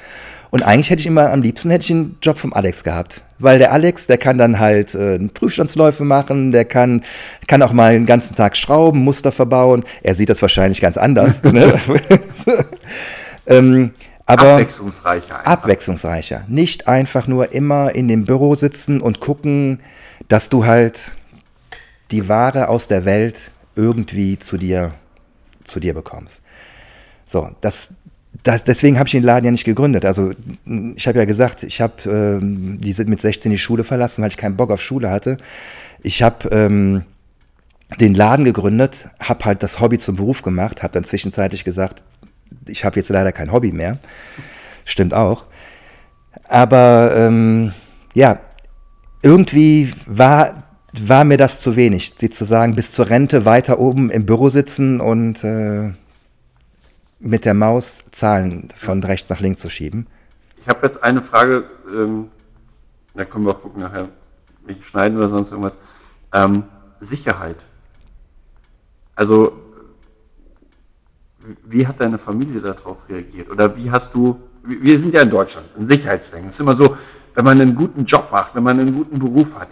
Und 0.51 0.63
eigentlich 0.63 0.89
hätte 0.89 1.01
ich 1.01 1.07
immer 1.07 1.31
am 1.31 1.41
liebsten 1.41 1.69
hätte 1.69 1.85
ich 1.85 1.91
einen 1.91 2.17
Job 2.21 2.39
vom 2.39 2.53
Alex 2.53 2.83
gehabt. 2.83 3.21
Weil 3.37 3.59
der 3.59 3.71
Alex, 3.71 4.07
der 4.07 4.17
kann 4.17 4.37
dann 4.37 4.59
halt 4.59 4.95
äh, 4.95 5.19
Prüfstandsläufe 5.19 6.03
machen, 6.03 6.51
der 6.51 6.65
kann, 6.65 7.03
kann 7.47 7.61
auch 7.61 7.71
mal 7.71 7.93
den 7.93 8.05
ganzen 8.05 8.35
Tag 8.35 8.57
schrauben, 8.57 9.03
Muster 9.03 9.31
verbauen. 9.31 9.83
Er 10.01 10.15
sieht 10.15 10.29
das 10.29 10.41
wahrscheinlich 10.41 10.81
ganz 10.81 10.97
anders. 10.97 11.43
ne? 11.51 11.79
ähm, 13.47 13.91
aber 14.29 14.53
abwechslungsreicher. 14.53 15.37
einfach. 15.37 15.51
abwechslungsreicher. 15.51 16.43
Nicht 16.47 16.87
einfach 16.87 17.27
nur 17.27 17.51
immer 17.51 17.95
in 17.95 18.07
dem 18.07 18.25
Büro 18.25 18.55
sitzen 18.55 19.01
und 19.01 19.19
gucken, 19.19 19.79
dass 20.27 20.49
du 20.49 20.65
halt 20.65 21.15
die 22.11 22.29
Ware 22.29 22.69
aus 22.69 22.87
der 22.87 23.05
Welt 23.05 23.51
irgendwie 23.75 24.37
zu 24.37 24.57
dir, 24.57 24.93
zu 25.63 25.79
dir 25.79 25.93
bekommst. 25.93 26.41
So, 27.25 27.49
das, 27.61 27.89
das, 28.43 28.63
deswegen 28.63 28.97
habe 28.99 29.07
ich 29.07 29.13
den 29.13 29.23
Laden 29.23 29.45
ja 29.45 29.51
nicht 29.51 29.65
gegründet. 29.65 30.05
Also 30.05 30.31
ich 30.95 31.07
habe 31.07 31.19
ja 31.19 31.25
gesagt, 31.25 31.63
ich 31.63 31.81
habe 31.81 32.09
ähm, 32.09 32.79
die 32.81 32.93
sind 32.93 33.09
mit 33.09 33.21
16 33.21 33.51
die 33.51 33.57
Schule 33.57 33.83
verlassen, 33.83 34.21
weil 34.21 34.29
ich 34.29 34.37
keinen 34.37 34.57
Bock 34.57 34.71
auf 34.71 34.81
Schule 34.81 35.09
hatte. 35.09 35.37
Ich 36.01 36.21
habe 36.21 36.49
ähm, 36.49 37.03
den 37.99 38.13
Laden 38.13 38.45
gegründet, 38.45 39.09
habe 39.19 39.45
halt 39.45 39.63
das 39.63 39.79
Hobby 39.79 39.97
zum 39.97 40.15
Beruf 40.15 40.41
gemacht, 40.43 40.83
habe 40.83 40.93
dann 40.93 41.03
zwischenzeitlich 41.03 41.63
gesagt, 41.63 42.03
ich 42.67 42.85
habe 42.85 42.97
jetzt 42.97 43.09
leider 43.09 43.31
kein 43.31 43.51
Hobby 43.51 43.71
mehr. 43.71 43.99
Stimmt 44.85 45.13
auch. 45.13 45.45
Aber 46.47 47.11
ähm, 47.15 47.73
ja, 48.13 48.39
irgendwie 49.21 49.93
war, 50.07 50.63
war 50.99 51.23
mir 51.23 51.37
das 51.37 51.61
zu 51.61 51.75
wenig, 51.75 52.13
sie 52.15 52.29
zu 52.29 52.45
sagen, 52.45 52.75
bis 52.75 52.91
zur 52.91 53.09
Rente 53.09 53.45
weiter 53.45 53.79
oben 53.79 54.09
im 54.09 54.25
Büro 54.25 54.49
sitzen 54.49 55.01
und 55.01 55.43
äh, 55.43 55.93
mit 57.19 57.45
der 57.45 57.53
Maus 57.53 58.05
Zahlen 58.11 58.69
von 58.75 59.03
rechts 59.03 59.29
nach 59.29 59.39
links 59.39 59.59
zu 59.59 59.69
schieben. 59.69 60.07
Ich 60.61 60.67
habe 60.67 60.85
jetzt 60.87 61.03
eine 61.03 61.21
Frage, 61.21 61.65
ähm, 61.93 62.29
da 63.13 63.25
können 63.25 63.45
wir 63.45 63.51
auch 63.51 63.61
gucken 63.61 63.81
nachher, 63.81 64.07
nicht 64.65 64.83
schneiden 64.85 65.17
oder 65.17 65.29
sonst 65.29 65.51
irgendwas. 65.51 65.77
Ähm, 66.33 66.63
Sicherheit. 67.01 67.57
Also, 69.15 69.53
wie 71.65 71.85
hat 71.85 71.99
deine 71.99 72.17
Familie 72.17 72.61
darauf 72.61 72.97
reagiert? 73.07 73.49
Oder 73.49 73.75
wie 73.75 73.89
hast 73.89 74.13
du, 74.13 74.39
wir 74.63 74.99
sind 74.99 75.13
ja 75.13 75.21
in 75.21 75.29
Deutschland, 75.29 75.67
in 75.77 75.87
Sicherheitsdenken. 75.87 76.49
Es 76.49 76.55
ist 76.55 76.61
immer 76.61 76.75
so, 76.75 76.97
wenn 77.35 77.45
man 77.45 77.59
einen 77.59 77.75
guten 77.75 78.05
Job 78.05 78.29
macht, 78.31 78.55
wenn 78.55 78.63
man 78.63 78.79
einen 78.79 78.93
guten 78.93 79.19
Beruf 79.19 79.47
hat, 79.57 79.69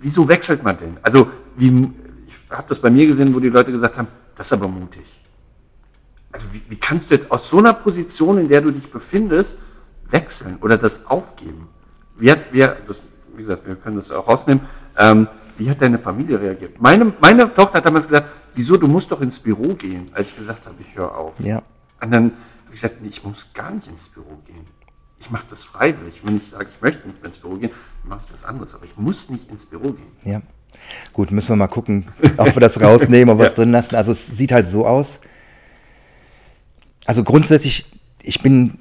wieso 0.00 0.28
wechselt 0.28 0.62
man 0.62 0.78
denn? 0.78 0.96
Also, 1.02 1.28
wie, 1.56 1.92
ich 2.26 2.34
habe 2.50 2.68
das 2.68 2.78
bei 2.78 2.90
mir 2.90 3.06
gesehen, 3.06 3.34
wo 3.34 3.40
die 3.40 3.48
Leute 3.48 3.72
gesagt 3.72 3.96
haben, 3.96 4.08
das 4.36 4.46
ist 4.48 4.52
aber 4.52 4.68
mutig. 4.68 5.04
Also 6.32 6.46
wie, 6.52 6.62
wie 6.68 6.76
kannst 6.76 7.10
du 7.10 7.14
jetzt 7.14 7.30
aus 7.30 7.48
so 7.48 7.58
einer 7.58 7.72
Position, 7.72 8.36
in 8.36 8.48
der 8.48 8.60
du 8.60 8.70
dich 8.70 8.90
befindest, 8.90 9.56
wechseln 10.10 10.58
oder 10.60 10.76
das 10.76 11.06
aufgeben? 11.06 11.68
Wie 12.18 12.30
hat, 12.30 12.40
wie, 12.52 12.60
das, 12.60 13.00
wie 13.34 13.42
gesagt, 13.42 13.66
wir 13.66 13.76
können 13.76 13.96
das 13.96 14.10
auch 14.10 14.28
rausnehmen. 14.28 14.62
Ähm, 14.98 15.28
wie 15.56 15.70
hat 15.70 15.80
deine 15.80 15.98
Familie 15.98 16.38
reagiert? 16.38 16.78
Meine, 16.80 17.12
meine 17.20 17.52
Tochter 17.54 17.78
hat 17.78 17.86
damals 17.86 18.06
gesagt, 18.06 18.28
wieso, 18.56 18.76
du 18.76 18.88
musst 18.88 19.12
doch 19.12 19.20
ins 19.20 19.38
Büro 19.38 19.74
gehen, 19.74 20.08
als 20.12 20.30
ich 20.30 20.36
gesagt 20.36 20.66
habe, 20.66 20.74
ich 20.80 20.96
höre 20.96 21.16
auf. 21.16 21.34
Ja. 21.38 21.62
Und 22.00 22.10
dann 22.10 22.24
habe 22.64 22.74
ich 22.74 22.80
gesagt, 22.80 23.00
nee, 23.00 23.08
ich 23.08 23.22
muss 23.22 23.46
gar 23.54 23.70
nicht 23.70 23.86
ins 23.86 24.08
Büro 24.08 24.36
gehen. 24.46 24.66
Ich 25.20 25.30
mache 25.30 25.46
das 25.48 25.64
freiwillig. 25.64 26.20
Wenn 26.24 26.38
ich 26.38 26.50
sage, 26.50 26.66
ich 26.74 26.82
möchte 26.82 27.06
nicht 27.06 27.22
mehr 27.22 27.30
ins 27.30 27.40
Büro 27.40 27.54
gehen, 27.54 27.70
dann 28.02 28.10
mache 28.10 28.20
ich 28.26 28.32
was 28.32 28.44
anderes. 28.44 28.74
Aber 28.74 28.84
ich 28.84 28.96
muss 28.96 29.30
nicht 29.30 29.48
ins 29.50 29.64
Büro 29.64 29.92
gehen. 29.92 30.10
Ja. 30.24 30.42
Gut, 31.12 31.30
müssen 31.30 31.50
wir 31.50 31.56
mal 31.56 31.68
gucken, 31.68 32.08
ob 32.36 32.54
wir 32.54 32.60
das 32.60 32.80
rausnehmen, 32.82 33.30
ob 33.30 33.38
wir 33.38 33.46
es 33.46 33.54
drin 33.54 33.70
lassen. 33.70 33.94
Also 33.94 34.12
es 34.12 34.26
sieht 34.26 34.52
halt 34.52 34.68
so 34.68 34.86
aus. 34.86 35.20
Also 37.06 37.24
grundsätzlich, 37.24 37.86
ich 38.20 38.42
bin, 38.42 38.78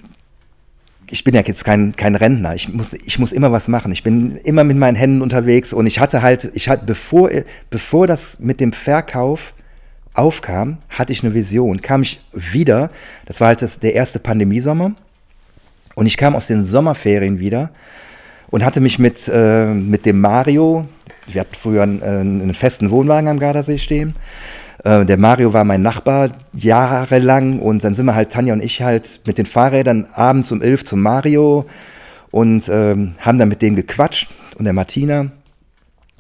ich 1.10 1.24
bin 1.24 1.36
ja 1.36 1.42
jetzt 1.42 1.64
kein, 1.64 1.96
kein 1.96 2.16
Rentner. 2.16 2.56
Ich 2.56 2.68
muss, 2.72 2.94
ich 2.94 3.18
muss 3.20 3.32
immer 3.32 3.52
was 3.52 3.68
machen. 3.68 3.92
Ich 3.92 4.04
bin 4.04 4.36
immer 4.38 4.64
mit 4.64 4.78
meinen 4.78 4.96
Händen 4.96 5.22
unterwegs 5.22 5.74
und 5.74 5.88
ich 5.88 6.00
hatte 6.00 6.22
halt, 6.22 6.52
ich 6.54 6.68
hatte, 6.68 6.86
bevor, 6.86 7.30
bevor 7.70 8.08
das 8.08 8.40
mit 8.40 8.60
dem 8.60 8.74
Verkauf 8.74 9.54
aufkam, 10.16 10.78
hatte 10.90 11.14
ich 11.14 11.24
eine 11.24 11.34
Vision. 11.34 11.82
Kam 11.82 12.02
ich 12.02 12.22
wieder, 12.34 12.90
das 13.26 13.42
war 13.42 13.50
halt 13.50 13.62
das, 13.62 13.80
der 13.80 13.94
erste 13.94 14.20
Pandemiesommer 14.20 14.94
und 15.96 16.06
ich 16.06 16.18
kam 16.18 16.36
aus 16.36 16.48
den 16.48 16.64
Sommerferien 16.64 17.40
wieder 17.40 17.70
und 18.50 18.64
hatte 18.64 18.82
mich 18.82 19.00
mit, 19.00 19.28
äh, 19.28 19.68
mit 19.68 20.06
dem 20.06 20.22
Mario, 20.22 20.88
wir 21.28 21.42
hatten 21.42 21.56
früher 21.56 21.84
einen, 21.84 22.02
äh, 22.02 22.06
einen 22.06 22.54
festen 22.54 22.92
Wohnwagen 22.92 23.28
am 23.30 23.40
Gardasee 23.40 23.78
stehen. 23.78 24.16
Äh, 24.84 25.06
der 25.06 25.18
Mario 25.18 25.54
war 25.54 25.64
mein 25.64 25.82
Nachbar 25.82 26.30
jahrelang 26.54 27.60
und 27.60 27.84
dann 27.84 27.94
sind 27.94 28.06
wir 28.06 28.16
halt, 28.16 28.32
Tanja 28.32 28.54
und 28.54 28.64
ich 28.64 28.82
halt 28.82 29.22
mit 29.26 29.38
den 29.38 29.46
Fahrrädern 29.46 30.08
abends 30.14 30.52
um 30.52 30.62
elf 30.62 30.84
zum 30.84 31.02
Mario 31.02 31.66
und 32.32 32.70
ähm, 32.70 33.16
haben 33.20 33.40
dann 33.40 33.50
mit 33.50 33.62
dem 33.62 33.76
gequatscht 33.76 34.30
und 34.58 34.66
der 34.66 34.74
Martina. 34.74 35.32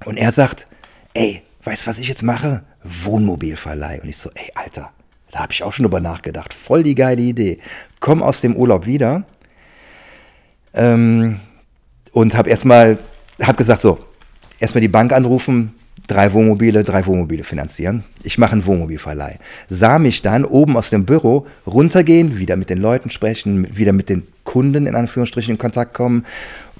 Und 0.04 0.18
er 0.18 0.32
sagt, 0.32 0.68
ey, 1.14 1.41
weißt 1.66 1.84
du, 1.84 1.88
was 1.89 1.99
ich 1.99 2.07
jetzt 2.07 2.24
mache? 2.24 2.63
Wohnmobilverleih. 2.84 4.01
Und 4.01 4.09
ich 4.09 4.18
so, 4.18 4.30
ey, 4.34 4.51
Alter, 4.55 4.91
da 5.32 5.39
habe 5.39 5.51
ich 5.51 5.63
auch 5.63 5.74
schon 5.74 5.84
drüber 5.84 5.99
nachgedacht. 5.99 6.53
Voll 6.53 6.84
die 6.84 6.95
geile 6.95 7.22
Idee. 7.22 7.59
Komm 7.99 8.24
aus 8.24 8.41
dem 8.41 8.55
Urlaub 8.55 8.86
wieder 8.86 9.26
ähm, 10.74 11.39
und 12.11 12.36
habe 12.36 12.49
erstmal, 12.49 12.97
habe 13.41 13.57
gesagt, 13.57 13.82
so, 13.82 13.99
erstmal 14.59 14.82
die 14.82 14.88
Bank 14.88 15.11
anrufen, 15.11 15.74
drei 16.07 16.32
Wohnmobile, 16.32 16.84
drei 16.84 17.05
Wohnmobile 17.05 17.43
finanzieren. 17.43 18.03
Ich 18.24 18.38
mache 18.38 18.53
einen 18.53 18.66
Wohnmobilverleih. 18.66 19.39
Sah 19.70 19.97
mich 19.97 20.22
dann 20.22 20.45
oben 20.45 20.78
aus 20.78 20.91
dem 20.91 21.05
Büro 21.05 21.47
runtergehen, 21.66 22.38
wieder 22.38 22.55
mit 22.55 22.70
den 22.70 22.78
Leuten 22.78 23.09
sprechen, 23.09 23.76
wieder 23.76 23.91
mit 23.91 24.09
den 24.09 24.28
Kunden 24.43 24.86
in 24.86 24.95
Anführungsstrichen 24.95 25.55
in 25.55 25.57
Kontakt 25.57 25.95
kommen 25.95 26.26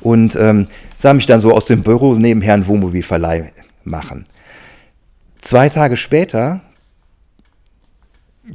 und 0.02 0.36
ähm, 0.36 0.68
sah 0.96 1.14
mich 1.14 1.26
dann 1.26 1.40
so 1.40 1.52
aus 1.52 1.66
dem 1.66 1.82
Büro 1.82 2.14
nebenher 2.14 2.54
einen 2.54 2.68
Wohnmobilverleih 2.68 3.52
machen. 3.84 4.26
Zwei 5.46 5.70
Tage 5.70 5.96
später 5.96 6.62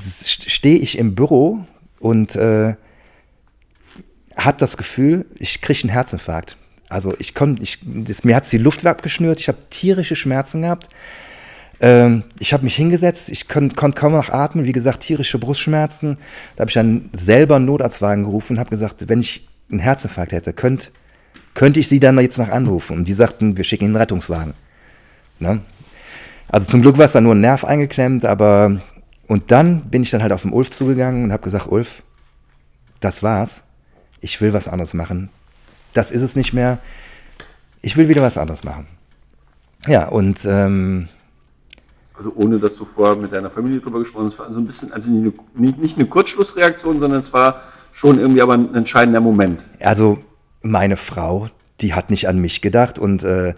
stehe 0.00 0.80
ich 0.80 0.98
im 0.98 1.14
Büro 1.14 1.64
und 2.00 2.34
äh, 2.34 2.74
habe 4.36 4.58
das 4.58 4.76
Gefühl, 4.76 5.24
ich 5.36 5.60
kriege 5.60 5.82
einen 5.84 5.90
Herzinfarkt. 5.90 6.56
Also 6.88 7.14
ich 7.20 7.36
konnte, 7.36 7.62
ich, 7.62 7.78
mir 8.24 8.34
hat 8.34 8.50
die 8.50 8.58
Luft 8.58 8.84
abgeschnürt, 8.84 9.38
ich 9.38 9.46
habe 9.46 9.58
tierische 9.70 10.16
Schmerzen 10.16 10.62
gehabt. 10.62 10.88
Ähm, 11.78 12.24
ich 12.40 12.52
habe 12.52 12.64
mich 12.64 12.74
hingesetzt, 12.74 13.30
ich 13.30 13.46
konnte 13.46 13.76
konnt 13.76 13.94
kaum 13.94 14.10
noch 14.10 14.28
atmen, 14.28 14.64
wie 14.64 14.72
gesagt, 14.72 15.04
tierische 15.04 15.38
Brustschmerzen. 15.38 16.18
Da 16.56 16.62
habe 16.62 16.70
ich 16.70 16.74
dann 16.74 17.08
selber 17.12 17.54
einen 17.54 17.66
Notarztwagen 17.66 18.24
gerufen 18.24 18.54
und 18.54 18.58
habe 18.58 18.70
gesagt, 18.70 19.08
wenn 19.08 19.20
ich 19.20 19.48
einen 19.70 19.78
Herzinfarkt 19.78 20.32
hätte, 20.32 20.52
könnt, 20.52 20.90
könnte 21.54 21.78
ich 21.78 21.86
sie 21.86 22.00
dann 22.00 22.18
jetzt 22.18 22.38
noch 22.38 22.48
anrufen. 22.48 22.96
Und 22.96 23.06
die 23.06 23.14
sagten, 23.14 23.56
wir 23.56 23.62
schicken 23.62 23.84
einen 23.84 23.96
Rettungswagen. 23.96 24.54
Ne? 25.38 25.60
Also 26.50 26.68
zum 26.68 26.82
Glück 26.82 26.98
war 26.98 27.04
es 27.04 27.12
dann 27.12 27.24
nur 27.24 27.34
ein 27.34 27.40
Nerv 27.40 27.64
eingeklemmt, 27.64 28.24
aber 28.24 28.80
und 29.26 29.50
dann 29.50 29.82
bin 29.82 30.02
ich 30.02 30.10
dann 30.10 30.22
halt 30.22 30.32
auf 30.32 30.42
den 30.42 30.52
Ulf 30.52 30.70
zugegangen 30.70 31.24
und 31.24 31.32
habe 31.32 31.42
gesagt, 31.42 31.70
Ulf, 31.70 32.02
das 33.00 33.22
war's. 33.22 33.62
Ich 34.20 34.40
will 34.40 34.52
was 34.52 34.68
anderes 34.68 34.92
machen 34.92 35.30
das 35.92 36.10
ist 36.10 36.22
es 36.22 36.36
nicht 36.36 36.52
mehr. 36.52 36.78
Ich 37.82 37.96
will 37.96 38.08
wieder 38.08 38.22
was 38.22 38.38
anderes 38.38 38.64
machen. 38.64 38.86
Ja, 39.86 40.08
und. 40.08 40.44
Ähm, 40.44 41.08
also 42.14 42.32
ohne 42.36 42.58
dass 42.58 42.76
du 42.76 42.84
vorher 42.84 43.16
mit 43.16 43.34
deiner 43.34 43.50
Familie 43.50 43.80
drüber 43.80 44.00
gesprochen 44.00 44.26
hast, 44.26 44.38
war 44.38 44.52
so 44.52 44.58
ein 44.58 44.66
bisschen, 44.66 44.92
also 44.92 45.08
nicht 45.08 45.38
eine, 45.56 45.70
nicht 45.70 45.96
eine 45.96 46.06
Kurzschlussreaktion, 46.06 47.00
sondern 47.00 47.20
es 47.20 47.32
war 47.32 47.62
schon 47.92 48.18
irgendwie 48.18 48.42
aber 48.42 48.54
ein 48.54 48.74
entscheidender 48.74 49.20
Moment. 49.20 49.64
Also 49.80 50.18
meine 50.62 50.98
Frau, 50.98 51.46
die 51.80 51.94
hat 51.94 52.10
nicht 52.10 52.28
an 52.28 52.38
mich 52.38 52.60
gedacht 52.60 52.98
und 52.98 53.22
äh, 53.22 53.54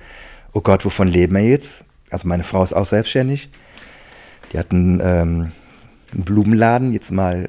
oh 0.52 0.60
Gott, 0.60 0.84
wovon 0.84 1.08
leben 1.08 1.34
wir 1.34 1.42
jetzt? 1.42 1.84
Also 2.12 2.28
meine 2.28 2.44
Frau 2.44 2.62
ist 2.62 2.72
auch 2.72 2.86
selbstständig. 2.86 3.50
Die 4.52 4.58
hat 4.58 4.70
einen, 4.70 5.00
ähm, 5.00 5.52
einen 6.12 6.24
Blumenladen, 6.24 6.92
jetzt 6.92 7.10
mal 7.10 7.48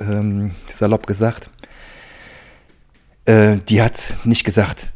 ähm, 0.00 0.52
salopp 0.68 1.06
gesagt. 1.06 1.48
Äh, 3.24 3.58
die 3.68 3.80
hat 3.80 4.18
nicht 4.24 4.44
gesagt, 4.44 4.94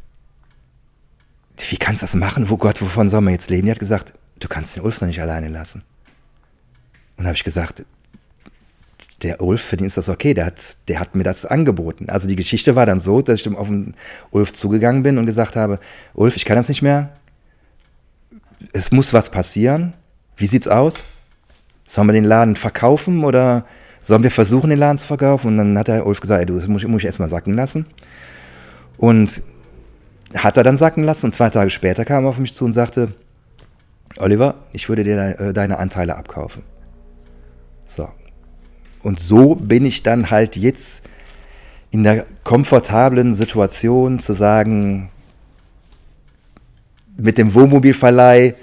wie 1.71 1.77
kannst 1.77 2.03
du 2.03 2.05
das 2.05 2.15
machen? 2.15 2.51
Wo 2.51 2.57
Gott, 2.57 2.83
wovon 2.83 3.09
soll 3.09 3.21
man 3.21 3.33
jetzt 3.33 3.51
leben? 3.51 3.67
Die 3.67 3.71
hat 3.71 3.79
gesagt, 3.79 4.13
du 4.41 4.49
kannst 4.49 4.77
den 4.77 4.83
Ulf 4.83 4.99
doch 4.99 5.07
nicht 5.07 5.21
alleine 5.21 5.49
lassen. 5.49 5.83
Und 7.17 7.25
habe 7.25 7.37
ich 7.37 7.45
gesagt, 7.45 7.87
der 9.23 9.41
Ulf, 9.41 9.63
für 9.63 9.77
den 9.77 9.87
ist 9.87 9.97
das 9.97 10.09
okay, 10.09 10.35
der 10.35 10.47
hat, 10.47 10.77
der 10.89 11.01
hat 11.01 11.15
mir 11.15 11.23
das 11.23 11.47
angeboten. 11.47 12.11
Also 12.11 12.29
die 12.29 12.37
Geschichte 12.37 12.77
war 12.77 12.85
dann 12.85 13.01
so, 13.01 13.23
dass 13.23 13.41
ich 13.41 13.57
auf 13.57 13.69
den 13.69 13.95
Ulf 14.31 14.53
zugegangen 14.53 15.03
bin 15.03 15.19
und 15.19 15.27
gesagt 15.27 15.57
habe, 15.57 15.79
Ulf, 16.15 16.37
ich 16.37 16.45
kann 16.45 16.57
das 16.57 16.69
nicht 16.69 16.83
mehr. 16.83 17.17
Es 18.73 18.93
muss 18.93 19.13
was 19.13 19.31
passieren. 19.31 19.95
Wie 20.37 20.47
sieht's 20.47 20.69
aus? 20.69 21.05
Sollen 21.85 22.09
wir 22.09 22.13
den 22.13 22.25
Laden 22.25 22.57
verkaufen 22.57 23.25
oder 23.25 23.65
sollen 24.01 24.23
wir 24.23 24.31
versuchen, 24.31 24.71
den 24.71 24.79
Laden 24.79 24.99
zu 24.99 25.07
verkaufen? 25.07 25.49
Und 25.49 25.59
dann 25.59 25.79
hat 25.79 25.89
der 25.89 26.07
Ulf 26.07 26.21
gesagt, 26.21 26.49
du, 26.49 26.57
das 26.57 26.67
muss, 26.69 26.85
muss 26.85 27.03
ich 27.03 27.07
erstmal 27.07 27.29
sacken 27.29 27.55
lassen. 27.55 27.87
Und 28.97 29.43
hat 30.35 30.57
er 30.57 30.65
dann 30.65 30.77
sacken 30.77 31.05
lassen 31.05 31.27
und 31.27 31.33
zwei 31.33 31.51
Tage 31.51 31.71
später 31.71 32.05
kam 32.05 32.25
er 32.25 32.31
auf 32.31 32.39
mich 32.39 32.55
zu 32.55 32.65
und 32.65 32.73
sagte, 32.73 33.13
Oliver, 34.19 34.55
ich 34.73 34.89
würde 34.89 35.05
dir 35.05 35.39
äh, 35.39 35.53
deine 35.53 35.79
Anteile 35.79 36.17
abkaufen. 36.17 36.63
So. 37.87 38.09
Und 39.03 39.21
so 39.21 39.55
bin 39.55 39.85
ich 39.85 40.03
dann 40.03 40.31
halt 40.31 40.57
jetzt 40.57 41.03
in 41.91 42.03
der 42.03 42.27
komfortablen 42.43 43.35
Situation 43.35 44.19
zu 44.19 44.33
sagen, 44.33 45.11
mit 47.17 47.39
dem 47.39 47.55
Wohnmobilverleih 47.55 48.55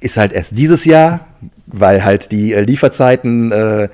ist 0.00 0.16
halt 0.16 0.32
erst 0.32 0.56
dieses 0.56 0.84
Jahr, 0.84 1.26
weil 1.66 2.04
halt 2.04 2.30
die 2.30 2.52
äh, 2.52 2.60
Lieferzeiten 2.60 3.52
äh, 3.52 3.88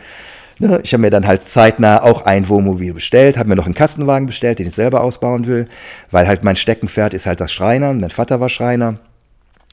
Ne, 0.61 0.81
ich 0.85 0.93
habe 0.93 1.01
mir 1.01 1.11
dann 1.11 1.27
halt 1.27 1.49
zeitnah 1.49 2.03
auch 2.03 2.23
ein 2.27 2.49
Wohnmobil 2.49 2.95
bestellt, 2.95 3.37
habe 3.37 3.49
mir 3.49 3.57
noch 3.57 3.67
einen 3.67 3.75
Kastenwagen 3.75 4.27
bestellt, 4.27 4.61
den 4.61 4.69
ich 4.69 4.75
selber 4.75 5.03
ausbauen 5.03 5.47
will, 5.47 5.69
weil 6.12 6.29
halt 6.29 6.45
mein 6.45 6.55
Steckenpferd 6.55 7.12
ist 7.12 7.27
halt 7.27 7.41
das 7.41 7.53
Schreinern. 7.53 7.99
Mein 7.99 8.11
Vater 8.11 8.39
war 8.39 8.49
Schreiner. 8.49 9.01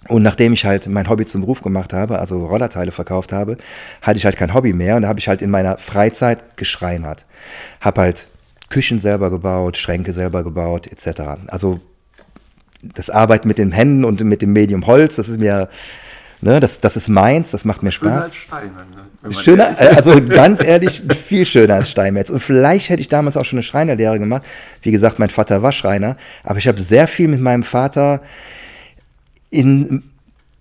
Und 0.08 0.24
nachdem 0.24 0.54
ich 0.54 0.66
halt 0.66 0.88
mein 0.88 1.08
Hobby 1.08 1.28
zum 1.28 1.42
Beruf 1.42 1.62
gemacht 1.62 1.94
habe, 1.94 2.18
also 2.18 2.48
Rollerteile 2.48 2.92
verkauft 2.92 3.32
habe, 3.32 3.58
hatte 4.02 4.18
ich 4.18 4.26
halt 4.26 4.38
kein 4.38 4.56
Hobby 4.56 4.74
mehr 4.74 4.96
und 4.96 5.04
da 5.04 5.08
habe 5.08 5.20
ich 5.20 5.28
halt 5.28 5.44
in 5.44 5.52
meiner 5.52 5.78
Freizeit 5.78 6.58
geschreinert. 6.58 7.28
Habe 7.80 8.02
halt 8.02 8.28
Küchen 8.70 8.98
selber 8.98 9.30
gebaut, 9.30 9.78
Schränke 9.78 10.12
selber 10.12 10.44
gebaut, 10.44 10.88
etc. 10.88 11.22
Also 11.48 11.80
das 12.82 13.10
Arbeiten 13.10 13.48
mit 13.48 13.58
den 13.58 13.72
Händen 13.72 14.06
und 14.06 14.22
mit 14.22 14.42
dem 14.42 14.54
Medium 14.54 14.88
Holz, 14.88 15.16
das 15.16 15.30
ist 15.30 15.40
mir 15.40 15.70
Ne, 16.44 16.60
das, 16.60 16.80
das 16.80 16.98
ist 16.98 17.08
meins, 17.08 17.52
das 17.52 17.66
macht 17.66 17.84
mir 17.84 17.92
Spaß. 17.92 18.02
Schöner 18.02 18.24
als 18.24 18.36
Steinmetz. 18.36 18.96
Ne? 19.22 19.44
Schöner, 19.44 19.96
also 19.96 20.22
ganz 20.26 20.64
ehrlich, 20.64 21.04
viel 21.28 21.46
schöner 21.46 21.76
als 21.76 21.92
Steinmetz. 21.92 22.32
Und 22.32 22.40
vielleicht 22.40 22.90
hätte 22.90 23.00
ich 23.00 23.10
damals 23.10 23.38
auch 23.38 23.46
schon 23.46 23.58
eine 23.58 23.64
Schreinerlehre 23.64 24.18
gemacht. 24.18 24.42
Wie 24.82 24.92
gesagt, 24.92 25.20
mein 25.20 25.30
Vater 25.30 25.62
war 25.62 25.72
Schreiner, 25.72 26.18
aber 26.44 26.58
ich 26.58 26.68
habe 26.68 26.82
sehr 26.82 27.08
viel 27.08 27.28
mit 27.28 27.42
meinem 27.42 27.62
Vater 27.62 28.22
in, 29.52 30.04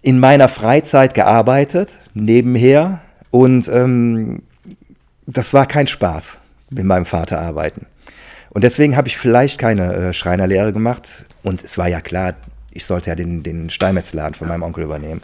in 0.03 0.21
meiner 0.21 0.51
Freizeit 0.51 1.15
gearbeitet, 1.15 1.95
nebenher. 2.13 3.01
Und 3.31 3.67
ähm, 3.69 4.43
das 5.27 5.55
war 5.55 5.65
kein 5.65 5.87
Spaß, 5.87 6.41
mit 6.69 6.85
meinem 6.85 7.07
Vater 7.07 7.41
arbeiten. 7.41 7.87
Und 8.51 8.65
deswegen 8.65 8.97
habe 8.97 9.09
ich 9.09 9.17
vielleicht 9.17 9.59
keine 9.59 9.93
äh, 9.95 10.13
Schreinerlehre 10.13 10.73
gemacht. 10.73 11.25
Und 11.43 11.65
es 11.65 11.79
war 11.79 11.89
ja 11.89 12.01
klar, 12.01 12.35
ich 12.73 12.85
sollte 12.85 13.11
ja 13.11 13.17
den, 13.17 13.43
den 13.43 13.71
Steinmetzladen 13.71 14.35
von 14.35 14.49
meinem 14.49 14.63
Onkel 14.63 14.85
übernehmen. 14.85 15.23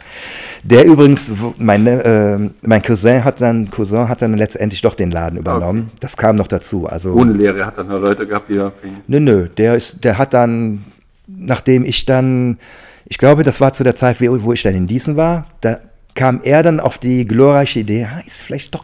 Der 0.63 0.85
übrigens, 0.85 1.31
mein, 1.57 1.87
äh, 1.87 2.37
mein 2.61 2.81
Cousin 2.81 3.23
hat 3.23 3.39
dann, 3.39 3.69
Cousin 3.69 4.09
hat 4.09 4.21
dann 4.21 4.35
letztendlich 4.35 4.81
doch 4.81 4.95
den 4.95 5.11
Laden 5.11 5.39
übernommen. 5.39 5.83
Okay. 5.87 5.97
Das 6.01 6.17
kam 6.17 6.35
noch 6.35 6.47
dazu. 6.47 6.87
Also, 6.87 7.13
Ohne 7.13 7.33
Lehre 7.33 7.65
hat 7.65 7.77
dann 7.77 7.89
Leute 7.89 8.27
gehabt, 8.27 8.49
die 8.49 8.55
da. 8.55 8.71
Nö, 9.07 9.19
nö, 9.19 9.47
der 9.49 9.75
ist, 9.75 10.03
der 10.03 10.17
hat 10.17 10.33
dann, 10.33 10.85
nachdem 11.27 11.85
ich 11.85 12.05
dann, 12.05 12.57
ich 13.05 13.17
glaube, 13.17 13.43
das 13.43 13.61
war 13.61 13.71
zu 13.71 13.83
der 13.83 13.95
Zeit, 13.95 14.19
wo 14.19 14.53
ich 14.53 14.63
dann 14.63 14.75
in 14.75 14.87
Diesen 14.87 15.15
war, 15.15 15.45
da 15.61 15.79
kam 16.15 16.41
er 16.43 16.63
dann 16.63 16.79
auf 16.79 16.97
die 16.97 17.25
glorreiche 17.25 17.79
Idee, 17.79 18.07
ist 18.25 18.43
vielleicht 18.43 18.75
doch 18.75 18.83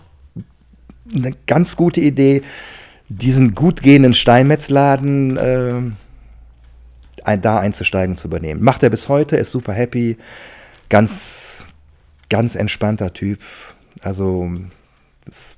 eine 1.13 1.31
ganz 1.47 1.75
gute 1.75 1.99
Idee, 1.99 2.43
diesen 3.09 3.55
gut 3.55 3.81
gehenden 3.81 4.13
Steinmetzladen 4.13 5.37
äh, 5.37 5.81
ein, 7.23 7.41
da 7.41 7.59
einzusteigen, 7.59 8.15
zu 8.15 8.27
übernehmen. 8.27 8.61
Macht 8.61 8.83
er 8.83 8.89
bis 8.89 9.09
heute, 9.09 9.37
ist 9.37 9.51
super 9.51 9.73
happy, 9.73 10.17
ganz, 10.89 11.67
ganz 12.29 12.55
entspannter 12.55 13.13
Typ. 13.13 13.39
Also 14.01 14.49
das, 15.25 15.55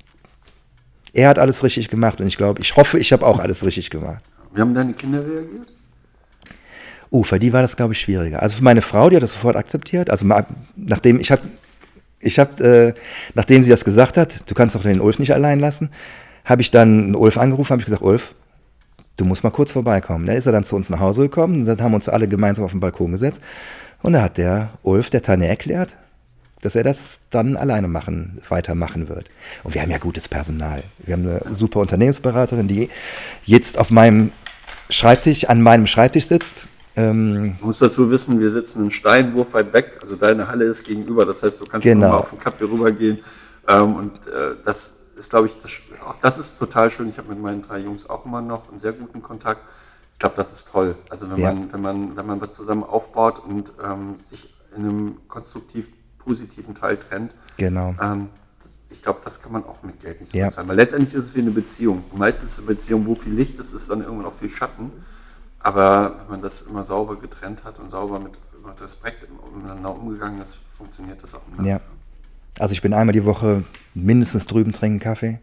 er 1.13 1.29
hat 1.29 1.39
alles 1.39 1.63
richtig 1.63 1.89
gemacht 1.89 2.19
und 2.21 2.27
ich 2.27 2.37
glaube, 2.37 2.61
ich 2.61 2.75
hoffe, 2.75 2.99
ich 2.99 3.11
habe 3.13 3.25
auch 3.25 3.39
alles 3.39 3.65
richtig 3.65 3.89
gemacht. 3.89 4.23
Wie 4.53 4.61
haben 4.61 4.73
deine 4.73 4.93
Kinder 4.93 5.19
reagiert? 5.19 5.67
Oh, 7.09 7.23
für 7.23 7.39
die 7.39 7.53
war 7.53 7.61
das, 7.61 7.77
glaube 7.77 7.93
ich, 7.93 8.01
schwieriger. 8.01 8.41
Also 8.41 8.57
für 8.57 8.63
meine 8.63 8.81
Frau, 8.81 9.09
die 9.09 9.15
hat 9.15 9.23
das 9.23 9.31
sofort 9.31 9.55
akzeptiert. 9.55 10.09
Also 10.09 10.25
nachdem 10.75 11.19
ich 11.19 11.31
habe, 11.31 11.43
ich 12.19 12.39
habe, 12.39 12.63
äh, 12.63 12.93
nachdem 13.35 13.63
sie 13.63 13.69
das 13.69 13.85
gesagt 13.85 14.17
hat, 14.17 14.49
du 14.49 14.53
kannst 14.53 14.75
doch 14.75 14.83
den 14.83 14.99
Ulf 14.99 15.19
nicht 15.19 15.33
allein 15.33 15.59
lassen, 15.59 15.89
habe 16.45 16.61
ich 16.61 16.71
dann 16.71 17.15
Ulf 17.15 17.37
angerufen, 17.37 17.71
habe 17.71 17.81
ich 17.81 17.85
gesagt, 17.85 18.03
Ulf, 18.03 18.33
du 19.17 19.25
musst 19.25 19.43
mal 19.43 19.49
kurz 19.49 19.71
vorbeikommen. 19.71 20.25
Da 20.25 20.33
ist 20.33 20.45
er 20.45 20.51
dann 20.51 20.63
zu 20.63 20.75
uns 20.75 20.89
nach 20.89 20.99
Hause 20.99 21.23
gekommen, 21.23 21.65
dann 21.65 21.81
haben 21.81 21.91
wir 21.91 21.95
uns 21.95 22.09
alle 22.09 22.27
gemeinsam 22.27 22.65
auf 22.65 22.71
den 22.71 22.79
Balkon 22.79 23.11
gesetzt 23.11 23.41
und 24.01 24.13
da 24.13 24.21
hat 24.21 24.37
der 24.37 24.69
Ulf 24.83 25.09
der 25.09 25.21
Tanne 25.21 25.47
erklärt, 25.47 25.95
dass 26.61 26.75
er 26.75 26.83
das 26.83 27.19
dann 27.31 27.57
alleine 27.57 27.87
machen, 27.87 28.39
weitermachen 28.49 29.09
wird. 29.09 29.29
Und 29.63 29.73
wir 29.73 29.81
haben 29.81 29.91
ja 29.91 29.97
gutes 29.97 30.29
Personal. 30.29 30.83
Wir 30.99 31.13
haben 31.13 31.27
eine 31.27 31.53
super 31.53 31.79
Unternehmensberaterin, 31.79 32.67
die 32.67 32.89
jetzt 33.45 33.77
auf 33.77 33.91
meinem 33.91 34.31
Schreibtisch, 34.89 35.45
an 35.45 35.61
meinem 35.61 35.87
Schreibtisch 35.87 36.25
sitzt. 36.25 36.67
Ähm, 36.95 37.55
du 37.59 37.65
musst 37.65 37.81
dazu 37.81 38.09
wissen, 38.09 38.39
wir 38.39 38.51
sitzen 38.51 38.81
einen 38.81 38.91
Steinwurf 38.91 39.53
weit 39.53 39.73
weg, 39.73 39.99
also 40.01 40.15
deine 40.15 40.47
Halle 40.47 40.65
ist 40.65 40.83
gegenüber, 40.83 41.25
das 41.25 41.43
heißt, 41.43 41.59
du 41.59 41.65
kannst 41.65 41.83
genau. 41.83 42.19
auf 42.19 42.29
den 42.29 42.39
Kaffee 42.39 42.63
rübergehen. 42.63 43.19
Ähm, 43.67 43.95
und 43.95 44.27
äh, 44.27 44.55
das 44.63 44.93
ist, 45.15 45.29
glaube 45.29 45.47
ich, 45.47 45.53
das, 45.61 45.71
auch 46.05 46.15
das 46.21 46.37
ist 46.37 46.57
total 46.57 46.91
schön. 46.91 47.09
Ich 47.09 47.17
habe 47.17 47.29
mit 47.29 47.41
meinen 47.41 47.61
drei 47.61 47.79
Jungs 47.79 48.09
auch 48.09 48.25
immer 48.25 48.41
noch 48.41 48.69
einen 48.69 48.79
sehr 48.79 48.93
guten 48.93 49.21
Kontakt. 49.21 49.61
Ich 50.13 50.19
glaube, 50.19 50.35
das 50.37 50.53
ist 50.53 50.69
toll. 50.69 50.95
Also 51.09 51.29
wenn, 51.29 51.37
ja. 51.37 51.51
man, 51.51 51.73
wenn, 51.73 51.81
man, 51.81 52.17
wenn 52.17 52.25
man 52.25 52.41
was 52.41 52.53
zusammen 52.53 52.83
aufbaut 52.83 53.43
und 53.45 53.71
ähm, 53.83 54.15
sich 54.29 54.53
in 54.75 54.83
einem 54.83 55.17
konstruktiv 55.27 55.87
positiven 56.19 56.75
Teil 56.75 56.97
trennt. 56.97 57.31
Genau. 57.57 57.95
Ähm, 58.01 58.29
das, 58.61 58.71
ich 58.89 59.01
glaube, 59.01 59.19
das 59.23 59.41
kann 59.41 59.51
man 59.51 59.63
auch 59.65 59.81
mit 59.83 60.01
Geld 60.01 60.21
nicht 60.21 60.33
ja. 60.33 60.47
bezahlen. 60.47 60.67
Weil 60.69 60.75
letztendlich 60.77 61.13
ist 61.13 61.25
es 61.25 61.35
wie 61.35 61.41
eine 61.41 61.51
Beziehung. 61.51 62.03
Meistens 62.15 62.53
ist 62.53 62.59
eine 62.59 62.67
Beziehung, 62.67 63.05
wo 63.05 63.15
viel 63.15 63.33
Licht 63.33 63.59
ist, 63.59 63.73
ist 63.73 63.89
dann 63.89 64.01
irgendwann 64.01 64.25
auch 64.25 64.35
viel 64.39 64.49
Schatten. 64.49 64.91
Aber 65.59 66.15
wenn 66.21 66.31
man 66.31 66.41
das 66.41 66.61
immer 66.61 66.83
sauber 66.83 67.15
getrennt 67.15 67.63
hat 67.63 67.79
und 67.79 67.89
sauber 67.89 68.19
mit, 68.19 68.33
mit 68.65 68.81
Respekt 68.81 69.27
miteinander 69.55 69.95
umgegangen 69.95 70.39
ist, 70.41 70.57
funktioniert 70.77 71.21
das 71.23 71.33
auch. 71.33 71.41
Nicht. 71.57 71.67
Ja. 71.67 71.79
Also 72.59 72.73
ich 72.73 72.81
bin 72.81 72.93
einmal 72.93 73.13
die 73.13 73.25
Woche 73.25 73.63
mindestens 73.93 74.47
drüben 74.47 74.73
trinken 74.73 74.99
Kaffee. 74.99 75.39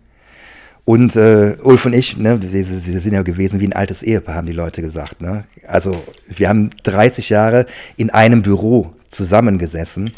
Und 0.84 1.14
äh, 1.14 1.56
Ulf 1.62 1.86
und 1.86 1.92
ich, 1.92 2.16
ne, 2.16 2.42
wir, 2.42 2.52
wir, 2.52 2.64
sind 3.00 3.12
ja 3.12 3.22
gewesen 3.22 3.60
wie 3.60 3.68
ein 3.68 3.72
altes 3.72 4.02
Ehepaar, 4.02 4.34
haben 4.34 4.46
die 4.46 4.52
Leute 4.52 4.82
gesagt. 4.82 5.20
Ne? 5.20 5.44
Also 5.66 6.02
wir 6.26 6.48
haben 6.48 6.70
30 6.82 7.28
Jahre 7.28 7.66
in 7.96 8.10
einem 8.10 8.42
Büro 8.42 8.92
zusammengesessen. 9.08 10.12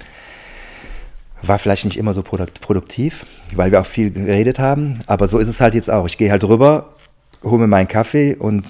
War 1.42 1.59
vielleicht 1.59 1.84
nicht 1.84 1.99
immer 1.99 2.14
so 2.14 2.22
produktiv, 2.22 3.26
weil 3.55 3.72
wir 3.72 3.80
auch 3.80 3.86
viel 3.86 4.11
geredet 4.11 4.59
haben. 4.59 5.01
Aber 5.07 5.28
so 5.28 5.38
ist 5.38 5.49
es 5.49 5.61
halt 5.61 5.74
jetzt 5.74 5.90
auch. 5.90 6.07
Ich 6.07 6.16
gehe 6.16 6.30
halt 6.30 6.45
rüber, 6.45 6.95
hole 7.42 7.59
mir 7.59 7.66
meinen 7.66 7.88
Kaffee 7.88 8.34
und 8.34 8.66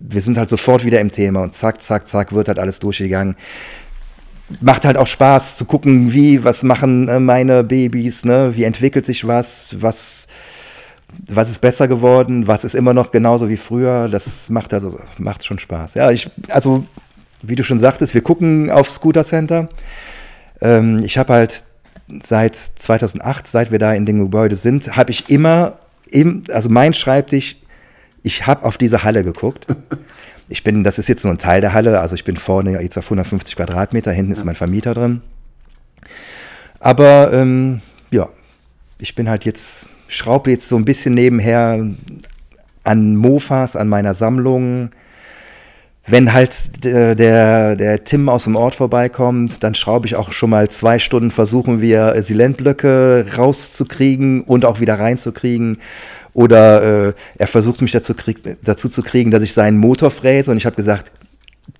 wir 0.00 0.20
sind 0.20 0.36
halt 0.36 0.50
sofort 0.50 0.84
wieder 0.84 1.00
im 1.00 1.10
Thema 1.10 1.42
und 1.42 1.54
zack, 1.54 1.82
zack, 1.82 2.06
zack, 2.06 2.32
wird 2.32 2.48
halt 2.48 2.58
alles 2.58 2.78
durchgegangen 2.78 3.36
macht 4.60 4.84
halt 4.84 4.96
auch 4.96 5.06
Spaß 5.06 5.56
zu 5.56 5.64
gucken, 5.64 6.12
wie, 6.12 6.44
was 6.44 6.62
machen 6.62 7.08
äh, 7.08 7.20
meine 7.20 7.64
Babys, 7.64 8.24
ne? 8.24 8.52
Wie 8.54 8.64
entwickelt 8.64 9.06
sich 9.06 9.26
was, 9.26 9.76
was, 9.80 10.26
was 11.26 11.50
ist 11.50 11.60
besser 11.60 11.88
geworden, 11.88 12.46
was 12.46 12.64
ist 12.64 12.74
immer 12.74 12.94
noch 12.94 13.10
genauso 13.10 13.48
wie 13.48 13.56
früher. 13.56 14.08
Das 14.08 14.50
macht 14.50 14.72
also, 14.72 14.98
macht 15.18 15.44
schon 15.44 15.58
Spaß. 15.58 15.94
Ja, 15.94 16.10
ich, 16.10 16.30
also, 16.48 16.86
wie 17.42 17.54
du 17.54 17.62
schon 17.62 17.78
sagtest, 17.78 18.14
wir 18.14 18.22
gucken 18.22 18.70
aufs 18.70 18.94
Scooter 18.94 19.24
Center. 19.24 19.68
Ähm, 20.60 21.00
ich 21.04 21.18
habe 21.18 21.34
halt 21.34 21.62
seit 22.22 22.56
2008, 22.56 23.46
seit 23.46 23.70
wir 23.70 23.78
da 23.78 23.92
in 23.92 24.06
dem 24.06 24.18
Gebäude 24.18 24.56
sind, 24.56 24.96
habe 24.96 25.10
ich 25.10 25.28
immer, 25.28 25.78
im, 26.06 26.42
also 26.50 26.68
mein 26.70 26.94
Schreibtisch, 26.94 27.56
ich 28.22 28.46
habe 28.46 28.64
auf 28.64 28.78
diese 28.78 29.04
Halle 29.04 29.22
geguckt. 29.22 29.66
Ich 30.48 30.64
bin, 30.64 30.82
das 30.82 30.98
ist 30.98 31.08
jetzt 31.08 31.24
nur 31.24 31.34
ein 31.34 31.38
Teil 31.38 31.60
der 31.60 31.74
Halle, 31.74 32.00
also 32.00 32.14
ich 32.14 32.24
bin 32.24 32.36
vorne 32.36 32.80
jetzt 32.80 32.96
auf 32.96 33.04
150 33.04 33.56
Quadratmeter, 33.56 34.12
hinten 34.12 34.32
ist 34.32 34.44
mein 34.44 34.54
Vermieter 34.54 34.94
drin. 34.94 35.20
Aber 36.80 37.32
ähm, 37.32 37.80
ja, 38.10 38.28
ich 38.98 39.14
bin 39.14 39.28
halt 39.28 39.44
jetzt, 39.44 39.86
schraube 40.06 40.50
jetzt 40.50 40.68
so 40.68 40.76
ein 40.76 40.84
bisschen 40.84 41.14
nebenher 41.14 41.86
an 42.84 43.16
Mofas, 43.16 43.76
an 43.76 43.88
meiner 43.88 44.14
Sammlung. 44.14 44.90
Wenn 46.06 46.32
halt 46.32 46.82
der, 46.84 47.14
der, 47.14 47.76
der 47.76 48.04
Tim 48.04 48.30
aus 48.30 48.44
dem 48.44 48.56
Ort 48.56 48.74
vorbeikommt, 48.74 49.62
dann 49.62 49.74
schraube 49.74 50.06
ich 50.06 50.16
auch 50.16 50.32
schon 50.32 50.48
mal 50.48 50.70
zwei 50.70 50.98
Stunden, 50.98 51.30
versuchen 51.30 51.82
wir 51.82 52.14
Silentblöcke 52.22 53.26
rauszukriegen 53.36 54.40
und 54.42 54.64
auch 54.64 54.80
wieder 54.80 54.98
reinzukriegen. 54.98 55.76
Oder 56.38 57.08
äh, 57.08 57.12
er 57.36 57.48
versucht 57.48 57.82
mich 57.82 57.90
dazu, 57.90 58.14
krieg, 58.14 58.38
dazu 58.62 58.88
zu 58.88 59.02
kriegen, 59.02 59.32
dass 59.32 59.42
ich 59.42 59.52
seinen 59.52 59.76
Motor 59.76 60.12
fräse. 60.12 60.52
Und 60.52 60.56
ich 60.56 60.66
habe 60.66 60.76
gesagt, 60.76 61.10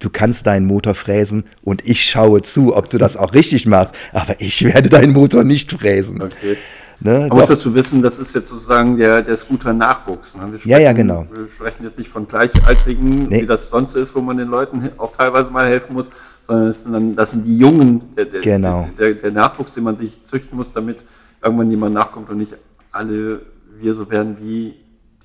du 0.00 0.10
kannst 0.10 0.48
deinen 0.48 0.66
Motor 0.66 0.96
fräsen 0.96 1.44
und 1.62 1.86
ich 1.86 2.04
schaue 2.04 2.42
zu, 2.42 2.74
ob 2.74 2.90
du 2.90 2.98
das 2.98 3.16
auch 3.16 3.34
richtig 3.34 3.66
machst. 3.66 3.94
Aber 4.12 4.34
ich 4.40 4.64
werde 4.64 4.88
deinen 4.88 5.12
Motor 5.12 5.44
nicht 5.44 5.70
fräsen. 5.70 6.20
Okay. 6.20 6.56
Ne, 6.98 7.26
Man 7.28 7.38
muss 7.38 7.46
dazu 7.46 7.72
wissen, 7.72 8.02
das 8.02 8.18
ist 8.18 8.34
jetzt 8.34 8.48
sozusagen 8.48 8.96
der, 8.96 9.22
der 9.22 9.36
Scooter-Nachwuchs. 9.36 10.34
Ne? 10.34 10.48
Sprechen, 10.48 10.68
ja, 10.68 10.78
ja, 10.78 10.92
genau. 10.92 11.24
Wir 11.30 11.46
sprechen 11.48 11.84
jetzt 11.84 11.96
nicht 11.96 12.10
von 12.10 12.26
Gleichaltrigen, 12.26 13.28
nee. 13.28 13.42
wie 13.42 13.46
das 13.46 13.68
sonst 13.68 13.94
ist, 13.94 14.12
wo 14.16 14.20
man 14.20 14.38
den 14.38 14.48
Leuten 14.48 14.90
auch 14.96 15.16
teilweise 15.16 15.50
mal 15.50 15.68
helfen 15.68 15.94
muss, 15.94 16.06
sondern 16.48 16.66
das 16.66 16.82
sind, 16.82 16.92
dann, 16.92 17.14
das 17.14 17.30
sind 17.30 17.44
die 17.44 17.58
Jungen, 17.58 18.02
der, 18.16 18.24
der, 18.24 18.40
genau. 18.40 18.88
der, 18.98 19.12
der, 19.12 19.30
Nachwuchs, 19.30 19.72
den 19.72 19.84
man 19.84 19.96
sich 19.96 20.18
züchten 20.24 20.56
muss, 20.56 20.66
damit 20.74 20.98
irgendwann 21.44 21.70
jemand 21.70 21.94
nachkommt 21.94 22.28
und 22.30 22.38
nicht 22.38 22.54
alle 22.90 23.40
wir 23.80 23.94
so 23.94 24.10
werden 24.10 24.36
wie 24.40 24.74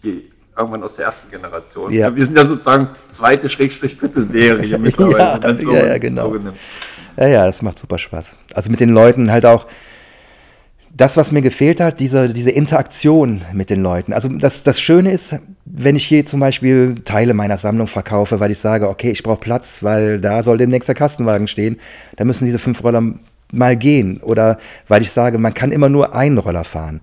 die 0.03 0.31
irgendwann 0.57 0.83
aus 0.83 0.95
der 0.97 1.05
ersten 1.05 1.31
Generation. 1.31 1.91
Ja. 1.91 2.15
Wir 2.15 2.25
sind 2.25 2.37
ja 2.37 2.45
sozusagen 2.45 2.89
zweite, 3.11 3.49
Schrägstrich, 3.49 3.97
dritte 3.97 4.23
Serie 4.23 4.77
mittlerweile. 4.79 5.47
ja, 5.47 5.57
so, 5.57 5.73
ja, 5.73 5.85
ja, 5.87 5.97
genau. 5.97 6.31
So 6.31 6.39
ja, 7.17 7.27
ja, 7.27 7.45
das 7.45 7.61
macht 7.61 7.77
super 7.77 7.97
Spaß. 7.97 8.35
Also 8.53 8.69
mit 8.71 8.79
den 8.79 8.89
Leuten 8.89 9.31
halt 9.31 9.45
auch, 9.45 9.67
das, 10.95 11.17
was 11.17 11.31
mir 11.31 11.41
gefehlt 11.41 11.81
hat, 11.81 11.99
diese, 11.99 12.29
diese 12.29 12.51
Interaktion 12.51 13.41
mit 13.51 13.71
den 13.71 13.81
Leuten. 13.81 14.13
Also 14.13 14.29
das, 14.29 14.61
das 14.61 14.79
Schöne 14.79 15.11
ist, 15.11 15.35
wenn 15.65 15.95
ich 15.95 16.05
hier 16.05 16.23
zum 16.23 16.39
Beispiel 16.39 17.01
Teile 17.03 17.33
meiner 17.33 17.57
Sammlung 17.57 17.87
verkaufe, 17.87 18.39
weil 18.39 18.51
ich 18.51 18.59
sage, 18.59 18.87
okay, 18.87 19.09
ich 19.09 19.23
brauche 19.23 19.39
Platz, 19.39 19.81
weil 19.81 20.21
da 20.21 20.43
soll 20.43 20.57
demnächst 20.57 20.87
der 20.87 20.95
Kastenwagen 20.95 21.47
stehen, 21.47 21.77
dann 22.15 22.27
müssen 22.27 22.45
diese 22.45 22.59
fünf 22.59 22.83
Roller 22.83 23.01
mal 23.51 23.75
gehen. 23.75 24.19
Oder 24.21 24.59
weil 24.87 25.01
ich 25.01 25.11
sage, 25.11 25.39
man 25.39 25.55
kann 25.55 25.71
immer 25.71 25.89
nur 25.89 26.15
einen 26.15 26.37
Roller 26.37 26.63
fahren. 26.63 27.01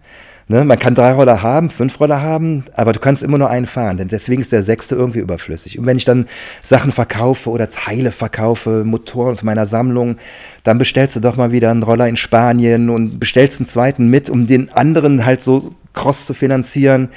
Ne, 0.51 0.65
man 0.65 0.81
kann 0.81 0.97
drei 0.97 1.13
Roller 1.13 1.43
haben, 1.43 1.71
fünf 1.71 2.01
Roller 2.01 2.23
haben, 2.23 2.65
aber 2.75 2.93
du 2.93 2.99
kannst 2.99 3.23
immer 3.23 3.39
nur 3.39 3.51
einen 3.51 3.69
fahren, 3.69 3.99
denn 3.99 4.09
deswegen 4.09 4.43
ist 4.43 4.51
der 4.51 4.65
sechste 4.65 4.97
irgendwie 4.97 5.21
überflüssig. 5.21 5.79
Und 5.79 5.87
wenn 5.87 5.97
ich 5.97 6.05
dann 6.05 6.27
Sachen 6.61 6.91
verkaufe 6.91 7.51
oder 7.51 7.71
Teile 7.71 8.11
verkaufe, 8.11 8.83
Motoren 8.85 9.31
aus 9.31 9.45
meiner 9.45 9.67
Sammlung, 9.67 10.17
dann 10.65 10.77
bestellst 10.77 11.15
du 11.15 11.21
doch 11.21 11.37
mal 11.37 11.53
wieder 11.53 11.71
einen 11.71 11.85
Roller 11.85 12.09
in 12.09 12.17
Spanien 12.17 12.91
und 12.91 13.21
bestellst 13.21 13.61
einen 13.61 13.69
zweiten 13.69 14.09
mit, 14.09 14.29
um 14.29 14.49
den 14.49 14.73
anderen 14.73 15.25
halt 15.25 15.41
so 15.41 15.73
cross 15.93 16.27
zu 16.27 16.35
finanzieren. 16.35 17.11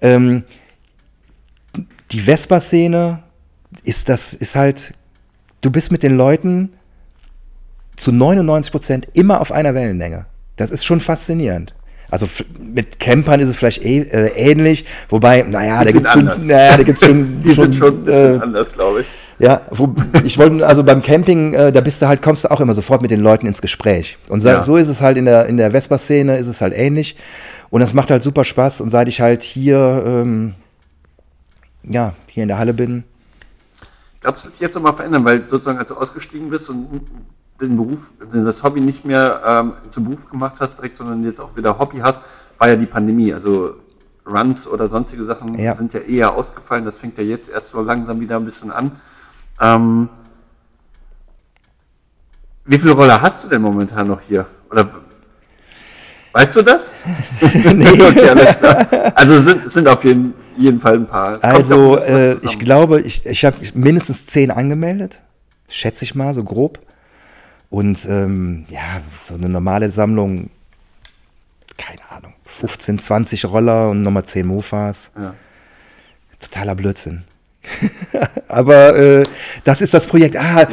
Ähm, 0.00 0.44
die 2.10 2.20
Vespa-Szene 2.20 3.22
ist 3.84 4.08
das, 4.08 4.32
ist 4.32 4.56
halt, 4.56 4.94
du 5.60 5.70
bist 5.70 5.92
mit 5.92 6.02
den 6.02 6.16
Leuten 6.16 6.72
zu 7.96 8.12
99 8.12 8.72
Prozent 8.72 9.08
immer 9.12 9.42
auf 9.42 9.52
einer 9.52 9.74
Wellenlänge. 9.74 10.24
Das 10.56 10.70
ist 10.70 10.86
schon 10.86 11.02
faszinierend. 11.02 11.74
Also 12.12 12.28
mit 12.60 13.00
Campern 13.00 13.40
ist 13.40 13.48
es 13.48 13.56
vielleicht 13.56 13.82
eh, 13.82 14.00
äh, 14.00 14.32
ähnlich, 14.36 14.84
wobei, 15.08 15.44
naja, 15.48 15.82
da 15.82 15.90
gibt 15.90 16.06
es 16.06 16.12
schon, 16.12 16.26
naja, 16.26 16.76
da 16.76 16.82
gibt's 16.82 17.06
schon. 17.06 17.42
Die 17.42 17.54
schon, 17.54 17.72
sind 17.72 17.76
schon 17.76 17.94
ein 17.94 18.04
bisschen 18.04 18.36
äh, 18.36 18.42
anders, 18.42 18.74
glaube 18.74 19.00
ich. 19.00 19.06
Ja, 19.38 19.62
wo, 19.70 19.94
ich 20.22 20.36
wollte, 20.36 20.66
also 20.66 20.84
beim 20.84 21.00
Camping, 21.00 21.54
äh, 21.54 21.72
da 21.72 21.80
bist 21.80 22.02
du 22.02 22.08
halt, 22.08 22.20
kommst 22.20 22.44
du 22.44 22.50
auch 22.50 22.60
immer 22.60 22.74
sofort 22.74 23.00
mit 23.00 23.10
den 23.10 23.20
Leuten 23.20 23.46
ins 23.46 23.62
Gespräch. 23.62 24.18
Und 24.28 24.42
so, 24.42 24.48
ja. 24.50 24.62
so 24.62 24.76
ist 24.76 24.88
es 24.88 25.00
halt 25.00 25.16
in 25.16 25.24
der, 25.24 25.46
in 25.46 25.56
der 25.56 25.70
Vespa-Szene, 25.70 26.36
ist 26.36 26.48
es 26.48 26.60
halt 26.60 26.74
ähnlich. 26.76 27.16
Und 27.70 27.80
das 27.80 27.94
macht 27.94 28.10
halt 28.10 28.22
super 28.22 28.44
Spaß. 28.44 28.82
Und 28.82 28.90
seit 28.90 29.08
ich 29.08 29.22
halt 29.22 29.42
hier, 29.42 30.04
ähm, 30.06 30.52
ja, 31.82 32.12
hier 32.26 32.42
in 32.42 32.48
der 32.48 32.58
Halle 32.58 32.74
bin. 32.74 33.04
Glaubst 34.20 34.44
du, 34.44 34.48
wird 34.48 34.54
sich 34.56 34.60
jetzt 34.60 34.74
nochmal 34.74 34.96
verändern, 34.96 35.24
weil 35.24 35.44
sozusagen 35.50 35.78
als 35.78 35.88
du 35.88 35.94
ausgestiegen 35.94 36.50
bist 36.50 36.68
und 36.68 36.88
den 37.62 37.76
Beruf, 37.76 38.10
das 38.32 38.62
Hobby 38.62 38.80
nicht 38.80 39.04
mehr 39.04 39.42
ähm, 39.46 39.72
zum 39.90 40.04
Beruf 40.04 40.28
gemacht 40.28 40.54
hast 40.58 40.78
direkt, 40.78 40.98
sondern 40.98 41.24
jetzt 41.24 41.40
auch 41.40 41.56
wieder 41.56 41.78
Hobby 41.78 41.98
hast, 41.98 42.22
war 42.58 42.68
ja 42.68 42.76
die 42.76 42.86
Pandemie. 42.86 43.32
Also 43.32 43.76
Runs 44.26 44.66
oder 44.66 44.88
sonstige 44.88 45.24
Sachen 45.24 45.58
ja. 45.58 45.74
sind 45.74 45.94
ja 45.94 46.00
eher 46.00 46.34
ausgefallen. 46.34 46.84
Das 46.84 46.96
fängt 46.96 47.18
ja 47.18 47.24
jetzt 47.24 47.48
erst 47.48 47.70
so 47.70 47.80
langsam 47.80 48.20
wieder 48.20 48.36
ein 48.36 48.44
bisschen 48.44 48.70
an. 48.70 48.92
Ähm, 49.60 50.08
wie 52.64 52.78
viele 52.78 52.92
Roller 52.92 53.20
hast 53.20 53.44
du 53.44 53.48
denn 53.48 53.62
momentan 53.62 54.06
noch 54.06 54.20
hier? 54.20 54.46
Oder 54.70 54.88
weißt 56.32 56.56
du 56.56 56.62
das? 56.62 56.92
nee. 57.74 57.88
okay, 57.88 58.28
alles 58.28 58.58
klar. 58.58 59.12
Also 59.14 59.38
sind, 59.38 59.70
sind 59.70 59.88
auf 59.88 60.04
jeden, 60.04 60.34
jeden 60.56 60.80
Fall 60.80 60.94
ein 60.94 61.06
paar. 61.06 61.42
Also 61.42 61.98
äh, 61.98 62.36
ich 62.42 62.58
glaube, 62.58 63.00
ich, 63.00 63.26
ich 63.26 63.44
habe 63.44 63.56
mindestens 63.74 64.26
zehn 64.26 64.50
angemeldet. 64.50 65.20
Schätze 65.68 66.04
ich 66.04 66.14
mal, 66.14 66.34
so 66.34 66.44
grob. 66.44 66.78
Und 67.72 68.04
ähm, 68.04 68.66
ja, 68.68 69.00
so 69.18 69.32
eine 69.32 69.48
normale 69.48 69.90
Sammlung, 69.90 70.50
keine 71.78 72.02
Ahnung, 72.10 72.34
15, 72.44 72.98
20 72.98 73.46
Roller 73.46 73.88
und 73.88 74.02
nochmal 74.02 74.24
10 74.24 74.46
Mofas. 74.46 75.10
Ja. 75.16 75.32
Totaler 76.38 76.74
Blödsinn. 76.74 77.24
Aber 78.48 78.94
äh, 78.94 79.22
das 79.64 79.80
ist 79.80 79.94
das 79.94 80.06
Projekt. 80.06 80.36
Ah, 80.36 80.68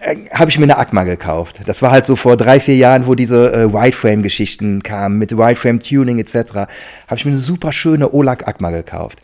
äh, 0.00 0.16
habe 0.34 0.50
ich 0.50 0.58
mir 0.58 0.64
eine 0.64 0.76
Agma 0.76 1.04
gekauft. 1.04 1.60
Das 1.64 1.80
war 1.80 1.92
halt 1.92 2.04
so 2.04 2.14
vor 2.14 2.36
drei, 2.36 2.60
vier 2.60 2.76
Jahren, 2.76 3.06
wo 3.06 3.14
diese 3.14 3.50
äh, 3.50 3.72
Wideframe-Geschichten 3.72 4.82
kamen, 4.82 5.16
mit 5.16 5.32
Wideframe-Tuning 5.32 6.18
etc. 6.18 6.34
Habe 6.54 7.16
ich 7.16 7.24
mir 7.24 7.30
eine 7.30 7.40
super 7.40 7.72
schöne 7.72 8.12
Olag 8.12 8.46
Agma 8.46 8.68
gekauft. 8.68 9.20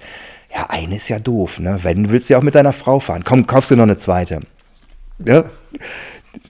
Ja, 0.50 0.70
eine 0.70 0.96
ist 0.96 1.10
ja 1.10 1.18
doof, 1.18 1.58
ne? 1.58 1.80
Wenn 1.82 2.10
willst 2.10 2.30
du 2.30 2.32
ja 2.32 2.38
auch 2.38 2.42
mit 2.42 2.54
deiner 2.54 2.72
Frau 2.72 2.98
fahren. 2.98 3.24
Komm, 3.26 3.46
kaufst 3.46 3.72
du 3.72 3.76
noch 3.76 3.82
eine 3.82 3.98
zweite. 3.98 4.40
Ja? 5.22 5.44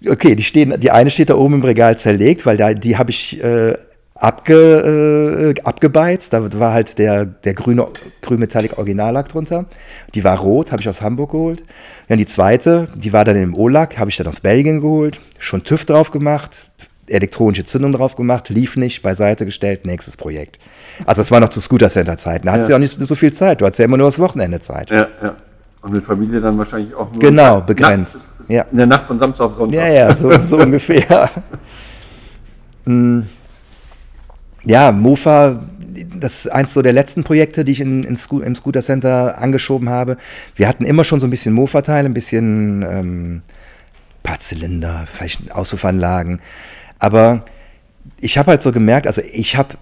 Okay, 0.09 0.35
die 0.35 0.43
stehen, 0.43 0.78
die 0.80 0.91
eine 0.91 1.11
steht 1.11 1.30
da 1.30 1.37
oben 1.37 1.55
im 1.55 1.62
Regal 1.62 1.97
zerlegt, 1.99 2.47
weil 2.47 2.57
da, 2.57 2.74
die 2.74 2.97
habe 2.97 3.11
ich 3.11 3.43
äh, 3.43 3.74
abge, 4.14 5.55
äh, 5.57 5.61
abgebeizt. 5.62 6.32
Da 6.32 6.59
war 6.59 6.72
halt 6.72 6.99
der, 6.99 7.24
der 7.24 7.55
grüne 7.55 7.87
grün 8.22 8.41
Metallic 8.41 8.78
Originallack 8.78 9.28
drunter. 9.28 9.66
Die 10.14 10.24
war 10.24 10.39
rot, 10.39 10.72
habe 10.72 10.80
ich 10.80 10.89
aus 10.89 11.03
Hamburg 11.03 11.32
geholt. 11.32 11.64
Dann 12.09 12.18
die 12.18 12.26
zweite, 12.26 12.89
die 12.95 13.12
war 13.12 13.24
dann 13.24 13.37
im 13.37 13.55
O-Lack, 13.55 13.99
habe 13.99 14.11
ich 14.11 14.16
dann 14.16 14.26
aus 14.26 14.41
Belgien 14.41 14.80
geholt. 14.80 15.20
Schon 15.39 15.64
TÜV 15.64 15.85
drauf 15.85 16.11
gemacht, 16.11 16.70
elektronische 17.07 17.64
Zündung 17.64 17.93
drauf 17.93 18.16
gemacht, 18.16 18.49
lief 18.49 18.76
nicht, 18.76 19.03
beiseite 19.03 19.45
gestellt, 19.45 19.85
nächstes 19.85 20.16
Projekt. 20.16 20.59
Also 21.07 21.20
das 21.20 21.30
war 21.30 21.41
noch 21.41 21.51
zu 21.51 21.61
Scooter 21.61 21.91
Center 21.91 22.16
Zeiten. 22.16 22.47
Da 22.47 22.53
hattest 22.53 22.70
ja. 22.70 22.74
ja 22.74 22.76
auch 22.76 22.80
nicht 22.80 22.99
so 22.99 23.14
viel 23.14 23.32
Zeit. 23.32 23.61
Du 23.61 23.66
hattest 23.66 23.80
ja 23.80 23.85
immer 23.85 23.97
nur 23.97 24.07
das 24.07 24.18
Wochenende 24.18 24.61
Zeit. 24.61 24.91
Ja, 24.91 25.09
ja. 25.22 25.37
Und 25.82 25.93
mit 25.93 26.05
Familie 26.05 26.41
dann 26.41 26.57
wahrscheinlich 26.57 26.95
auch 26.95 27.12
nur. 27.12 27.20
Genau, 27.20 27.61
begrenzt. 27.61 28.20
Ja. 28.49 28.62
In 28.70 28.78
der 28.78 28.86
Nacht 28.86 29.07
von 29.07 29.18
Samstag 29.18 29.47
auf 29.47 29.57
Sonntag. 29.57 29.78
Ja, 29.78 29.88
ja, 29.88 30.16
so, 30.16 30.30
so 30.38 30.59
ungefähr. 30.61 31.30
Hm. 32.84 33.26
Ja, 34.62 34.92
Mofa, 34.92 35.59
das 36.16 36.47
ist 36.47 36.53
eins 36.53 36.74
so 36.74 36.82
der 36.82 36.92
letzten 36.92 37.24
Projekte, 37.24 37.64
die 37.64 37.72
ich 37.72 37.80
in, 37.80 38.03
in 38.05 38.16
Sco 38.16 38.40
im 38.40 38.55
Scooter 38.57 38.82
Center 38.82 39.38
angeschoben 39.38 39.88
habe. 39.88 40.16
Wir 40.57 40.68
hatten 40.68 40.84
immer 40.84 41.05
schon 41.05 41.20
so 41.20 41.26
ein 41.26 41.30
bisschen 41.30 41.55
Mofa-Teile, 41.55 42.09
ein 42.09 42.14
bisschen 42.14 42.82
ähm, 42.82 43.42
paar 44.22 44.38
Zylinder, 44.38 45.07
vielleicht 45.12 45.53
Auspuffanlagen. 45.53 46.40
Aber 46.99 47.45
ich 48.18 48.38
habe 48.38 48.51
halt 48.51 48.62
so 48.62 48.72
gemerkt, 48.72 49.07
also 49.07 49.22
ich 49.32 49.57
habe 49.57 49.76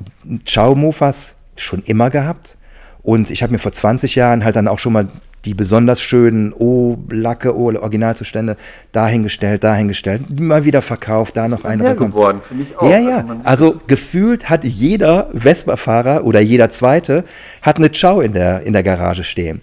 Chow-Mofas 0.44 1.34
schon 1.56 1.82
immer 1.82 2.10
gehabt. 2.10 2.56
Und 3.02 3.30
ich 3.30 3.42
habe 3.42 3.52
mir 3.52 3.58
vor 3.58 3.72
20 3.72 4.14
Jahren 4.14 4.44
halt 4.44 4.54
dann 4.54 4.68
auch 4.68 4.78
schon 4.78 4.92
mal 4.92 5.08
die 5.44 5.54
besonders 5.54 6.00
schönen 6.00 6.52
O-Lacke, 6.52 7.56
O-Originalzustände 7.56 8.56
dahingestellt, 8.92 9.64
dahingestellt, 9.64 10.40
mal 10.40 10.64
wieder 10.64 10.82
verkauft, 10.82 11.36
da 11.36 11.48
noch 11.48 11.64
eine 11.64 11.96
geworden, 11.96 12.40
finde 12.46 12.64
ich 12.64 12.78
auch. 12.78 12.90
Ja, 12.90 12.98
ja. 12.98 13.16
Also, 13.44 13.72
also 13.72 13.80
gefühlt 13.86 14.48
hat 14.48 14.64
jeder 14.64 15.30
Vespa-Fahrer 15.34 16.24
oder 16.24 16.40
jeder 16.40 16.70
Zweite 16.70 17.24
hat 17.60 17.76
eine 17.76 17.90
Chow 17.90 18.22
in 18.22 18.32
der, 18.32 18.62
in 18.62 18.72
der 18.72 18.82
Garage 18.82 19.24
stehen. 19.24 19.60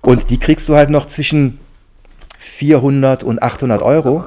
Und 0.00 0.30
die 0.30 0.38
kriegst 0.38 0.68
du 0.68 0.76
halt 0.76 0.90
noch 0.90 1.06
zwischen 1.06 1.58
400 2.38 3.22
und 3.22 3.42
800 3.42 3.82
Euro. 3.82 4.24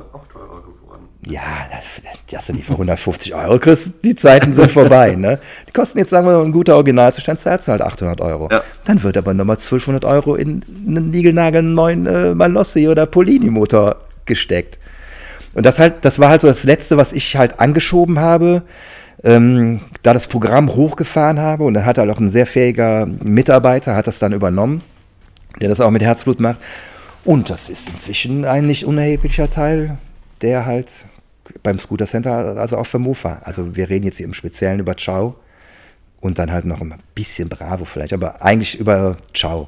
Ja, 1.28 1.42
das, 1.72 2.36
hast 2.36 2.50
du 2.50 2.54
die 2.54 2.64
für 2.64 2.74
150 2.74 3.34
Euro 3.34 3.58
kriegst, 3.58 3.94
die 4.04 4.16
Zeiten 4.16 4.52
sind 4.52 4.72
vorbei. 4.74 5.16
Ne? 5.16 5.40
Die 5.68 5.72
kosten 5.72 6.00
jetzt, 6.00 6.10
sagen 6.10 6.28
wir 6.28 6.34
mal, 6.34 6.44
ein 6.44 6.52
guter 6.52 6.76
Originalzustand, 6.76 7.40
zahlst 7.40 7.68
du 7.68 7.72
halt 7.72 7.82
800 7.82 8.20
Euro. 8.20 8.50
Ja. 8.52 8.62
Dann 8.86 9.02
wird 9.04 9.18
aber 9.18 9.34
nochmal 9.34 9.56
1200 9.56 10.04
Euro 10.06 10.36
in 10.36 10.66
einen 10.86 11.12
niegelnagelneuen 11.12 12.08
äh, 12.08 12.36
Malossi 12.36 12.90
oder 12.90 13.06
Polini-Motor 13.06 13.96
gesteckt. 14.26 14.80
Und 15.54 15.66
das 15.66 15.80
halt, 15.80 16.04
das 16.04 16.20
war 16.20 16.30
halt 16.30 16.42
so 16.42 16.48
das 16.48 16.64
Letzte, 16.64 16.98
was 16.98 17.14
ich 17.14 17.36
halt 17.38 17.60
angeschoben 17.60 18.20
habe, 18.20 18.64
ähm, 19.24 19.82
da 20.02 20.14
das 20.14 20.28
Programm 20.28 20.76
hochgefahren 20.76 21.40
habe 21.40 21.64
und 21.64 21.76
da 21.76 21.86
hat 21.86 21.98
halt 21.98 22.10
auch 22.10 22.20
ein 22.20 22.30
sehr 22.30 22.48
fähiger 22.48 23.06
Mitarbeiter, 23.06 23.96
hat 23.96 24.08
das 24.08 24.20
dann 24.20 24.34
übernommen, 24.34 24.82
der 25.62 25.70
das 25.70 25.80
auch 25.80 25.92
mit 25.92 26.02
Herzblut 26.02 26.40
macht. 26.40 26.60
Und 27.24 27.50
das 27.50 27.70
ist 27.70 27.90
inzwischen 27.90 28.44
ein 28.44 28.66
nicht 28.66 28.86
unerheblicher 28.86 29.50
Teil, 29.50 29.98
der 30.42 30.66
halt 30.66 30.92
beim 31.62 31.80
Scooter 31.80 32.06
Center, 32.06 32.58
also 32.58 32.78
auch 32.78 32.86
für 32.86 33.00
Mofa. 33.00 33.42
Also 33.44 33.76
wir 33.76 33.90
reden 33.90 34.06
jetzt 34.06 34.18
hier 34.18 34.26
im 34.26 34.34
Speziellen 34.34 34.80
über 34.80 34.96
Ciao 34.98 35.36
und 36.22 36.40
dann 36.40 36.52
halt 36.52 36.66
noch 36.66 36.82
ein 36.82 36.96
bisschen 37.14 37.50
Bravo 37.50 37.86
vielleicht, 37.86 38.14
aber 38.14 38.42
eigentlich 38.42 38.80
über 38.80 39.18
Ciao. 39.34 39.68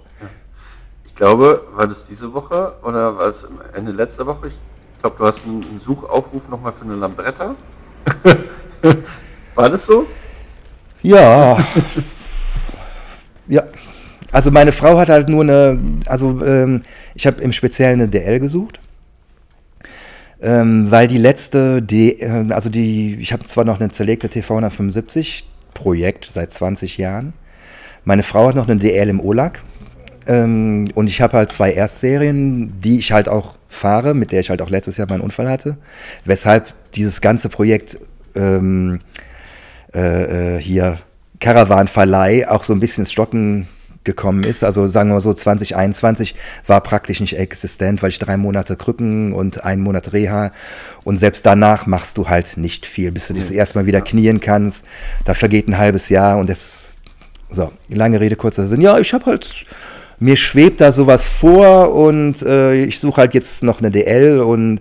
Ich 1.06 1.14
glaube, 1.16 1.66
war 1.74 1.88
das 1.88 2.08
diese 2.08 2.34
Woche 2.34 2.74
oder 2.84 3.16
war 3.18 3.28
es 3.28 3.46
Ende 3.74 3.92
letzter 3.92 4.26
Woche? 4.26 4.48
Ich 4.48 5.02
glaube, 5.02 5.18
du 5.18 5.26
hast 5.26 5.42
einen 5.46 5.80
Suchaufruf 5.82 6.48
nochmal 6.50 6.74
für 6.74 6.86
eine 6.86 6.96
Lambretta. 6.96 7.56
war 9.56 9.70
das 9.70 9.86
so? 9.86 10.08
Ja. 11.02 11.58
ja. 13.48 13.64
Also 14.32 14.52
meine 14.52 14.72
Frau 14.72 14.98
hat 14.98 15.10
halt 15.10 15.30
nur 15.30 15.44
eine, 15.44 15.80
also 16.08 16.44
ähm, 16.44 16.82
ich 17.14 17.26
habe 17.28 17.42
im 17.42 17.54
Speziellen 17.54 18.02
eine 18.02 18.10
DL 18.10 18.40
gesucht 18.40 18.80
ähm, 20.46 20.92
weil 20.92 21.08
die 21.08 21.18
letzte, 21.18 21.82
die, 21.82 22.22
äh, 22.22 22.46
also 22.52 22.70
die, 22.70 23.16
ich 23.20 23.34
habe 23.34 23.46
zwar 23.46 23.66
noch 23.66 23.80
eine 23.80 23.90
zerlegte 23.90 24.30
TV 24.30 24.54
175 24.54 25.44
Projekt 25.74 26.26
seit 26.26 26.54
20 26.54 27.00
Jahren. 27.00 27.34
Meine 28.04 28.22
Frau 28.22 28.48
hat 28.48 28.56
noch 28.56 28.68
eine 28.68 28.78
DL 28.78 29.10
im 29.10 29.20
OLAG. 29.20 29.64
Ähm, 30.28 30.88
und 30.94 31.10
ich 31.10 31.20
habe 31.20 31.38
halt 31.38 31.52
zwei 31.52 31.72
Erstserien, 31.72 32.80
die 32.80 33.00
ich 33.00 33.12
halt 33.12 33.28
auch 33.28 33.58
fahre, 33.70 34.14
mit 34.14 34.32
der 34.32 34.40
ich 34.40 34.52
halt 34.52 34.62
auch 34.62 34.70
letztes 34.70 34.98
Jahr 34.98 35.10
meinen 35.10 35.22
Unfall 35.22 35.50
hatte. 35.50 35.78
Weshalb 36.26 36.68
dieses 36.94 37.22
ganze 37.22 37.50
Projekt 37.50 37.98
ähm, 38.36 39.00
äh, 39.96 40.58
äh 40.58 40.62
hier 40.62 41.00
Caravan-Verleih 41.40 42.48
auch 42.48 42.64
so 42.64 42.74
ein 42.74 42.80
bisschen 42.80 43.02
ins 43.02 43.12
Stocken 43.12 43.68
gekommen 44.06 44.44
ist. 44.44 44.64
Also 44.64 44.88
sagen 44.88 45.10
wir 45.10 45.20
so, 45.20 45.34
2021 45.34 46.36
war 46.68 46.82
praktisch 46.82 47.20
nicht 47.20 47.38
existent, 47.38 48.02
weil 48.02 48.12
ich 48.12 48.20
drei 48.20 48.38
Monate 48.38 48.78
Krücken 48.78 49.34
und 49.34 49.66
einen 49.66 49.82
Monat 49.82 50.14
Reha 50.14 50.52
und 51.04 51.18
selbst 51.18 51.46
danach 51.46 51.86
machst 51.86 52.18
du 52.18 52.30
halt 52.30 52.58
nicht 52.58 52.86
viel, 52.86 53.12
bis 53.12 53.28
du 53.28 53.34
dich 53.34 53.50
ja. 53.50 53.56
erstmal 53.56 53.86
wieder 53.86 54.02
knien 54.02 54.40
kannst. 54.40 54.86
Da 55.26 55.34
vergeht 55.34 55.68
ein 55.68 55.78
halbes 55.78 56.10
Jahr 56.10 56.38
und 56.38 56.50
das, 56.50 57.02
so, 57.50 57.72
lange 57.90 58.22
Rede, 58.22 58.36
kurzer 58.36 58.68
Sinn. 58.68 58.82
Ja, 58.82 58.98
ich 59.00 59.14
habe 59.14 59.26
halt, 59.26 59.66
mir 60.20 60.38
schwebt 60.38 60.80
da 60.82 60.92
sowas 60.92 61.28
vor 61.28 61.94
und 61.94 62.42
äh, 62.44 62.76
ich 62.76 63.00
suche 63.00 63.22
halt 63.22 63.34
jetzt 63.34 63.64
noch 63.64 63.80
eine 63.80 63.92
DL 63.92 64.40
und 64.40 64.80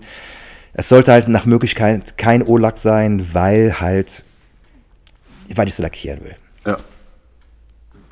es 0.75 0.89
sollte 0.89 1.13
halt 1.13 1.29
nach 1.29 1.47
Möglichkeit 1.47 2.19
kein 2.19 2.43
O-Lack 2.43 2.79
sein, 2.79 3.29
weil 3.33 3.81
halt, 3.81 4.23
weil 5.55 5.69
ich 5.69 5.75
so 5.75 5.83
lackieren 5.83 6.25
will. 6.25 6.37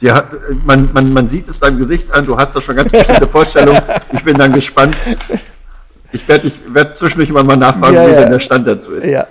Ja. 0.02 0.16
Ja, 0.16 0.24
man, 0.66 0.90
man, 0.92 1.12
man 1.12 1.28
sieht 1.28 1.46
es 1.46 1.60
deinem 1.60 1.78
Gesicht 1.78 2.12
an, 2.12 2.26
du 2.26 2.36
hast 2.36 2.56
da 2.56 2.60
schon 2.60 2.74
ganz 2.74 2.90
bestimmte 2.90 3.28
Vorstellungen. 3.36 3.80
Ich 4.12 4.24
bin 4.24 4.36
dann 4.36 4.52
gespannt. 4.52 4.96
Ich 6.10 6.26
werde 6.26 6.50
werd 6.66 6.96
zwischendurch 6.96 7.30
immer 7.30 7.44
mal 7.44 7.56
nachfragen, 7.56 7.94
ja, 7.94 8.06
wie 8.08 8.10
ja. 8.10 8.20
denn 8.22 8.32
der 8.32 8.40
Stand 8.40 8.66
dazu 8.66 8.90
ist. 8.90 9.06
Ja. 9.06 9.28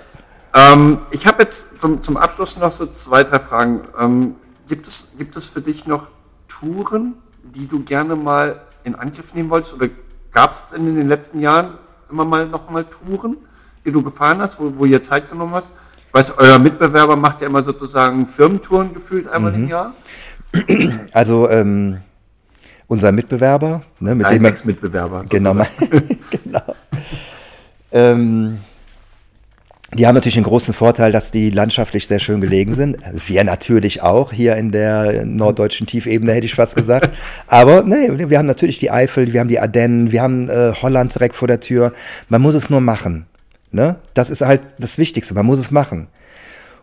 Ähm, 0.54 1.00
ich 1.10 1.26
habe 1.26 1.42
jetzt 1.42 1.78
zum, 1.78 2.02
zum 2.02 2.16
Abschluss 2.16 2.56
noch 2.56 2.72
so 2.72 2.86
zwei, 2.86 3.22
drei 3.22 3.38
Fragen. 3.38 3.82
Ähm, 4.00 4.34
gibt, 4.66 4.88
es, 4.88 5.12
gibt 5.18 5.36
es 5.36 5.46
für 5.46 5.60
dich 5.60 5.86
noch 5.86 6.06
Touren, 6.48 7.16
die 7.54 7.66
du 7.66 7.82
gerne 7.82 8.16
mal 8.16 8.62
in 8.84 8.94
Angriff 8.94 9.34
nehmen 9.34 9.50
wolltest? 9.50 9.74
Oder 9.74 9.88
gab 10.32 10.52
es 10.52 10.64
in 10.74 10.96
den 10.96 11.06
letzten 11.06 11.40
Jahren 11.40 11.74
immer 12.10 12.24
mal 12.24 12.46
noch 12.46 12.70
mal 12.70 12.84
Touren, 12.84 13.36
die 13.84 13.92
du 13.92 14.02
gefahren 14.02 14.40
hast, 14.40 14.58
wo, 14.58 14.72
wo 14.76 14.86
ihr 14.86 15.02
Zeit 15.02 15.30
genommen 15.30 15.52
hast? 15.52 15.72
Ich 16.08 16.14
weiß, 16.14 16.36
euer 16.36 16.58
Mitbewerber 16.58 17.16
macht 17.16 17.40
ja 17.40 17.46
immer 17.46 17.62
sozusagen 17.62 18.26
Firmentouren 18.26 18.92
gefühlt 18.92 19.28
einmal 19.28 19.52
mhm. 19.52 19.64
im 19.64 19.68
Jahr. 19.68 19.94
Also 21.12 21.48
ähm, 21.50 21.98
unser 22.86 23.12
Mitbewerber, 23.12 23.82
ne, 24.00 24.14
mit 24.14 24.28
dem 24.30 24.42
Mitbewerber. 24.42 25.24
Genau, 25.28 25.54
genau. 26.44 26.74
ähm, 27.90 28.58
die 29.94 30.06
haben 30.06 30.14
natürlich 30.14 30.36
einen 30.36 30.44
großen 30.44 30.72
Vorteil, 30.72 31.12
dass 31.12 31.30
die 31.30 31.50
landschaftlich 31.50 32.06
sehr 32.06 32.18
schön 32.18 32.40
gelegen 32.40 32.74
sind. 32.74 32.96
Wir 33.26 33.44
natürlich 33.44 34.00
auch 34.02 34.32
hier 34.32 34.56
in 34.56 34.72
der 34.72 35.26
norddeutschen 35.26 35.86
Tiefebene, 35.86 36.32
hätte 36.32 36.46
ich 36.46 36.54
fast 36.54 36.76
gesagt. 36.76 37.10
Aber 37.46 37.82
nee, 37.82 38.08
wir 38.30 38.38
haben 38.38 38.46
natürlich 38.46 38.78
die 38.78 38.90
Eifel, 38.90 39.32
wir 39.34 39.40
haben 39.40 39.48
die 39.48 39.60
Ardennen, 39.60 40.10
wir 40.10 40.22
haben 40.22 40.48
äh, 40.48 40.72
Holland 40.80 41.14
direkt 41.14 41.36
vor 41.36 41.48
der 41.48 41.60
Tür. 41.60 41.92
Man 42.30 42.40
muss 42.40 42.54
es 42.54 42.70
nur 42.70 42.80
machen. 42.80 43.26
Ne? 43.70 43.96
Das 44.14 44.30
ist 44.30 44.40
halt 44.40 44.62
das 44.78 44.96
Wichtigste, 44.96 45.34
man 45.34 45.44
muss 45.44 45.58
es 45.58 45.70
machen. 45.70 46.08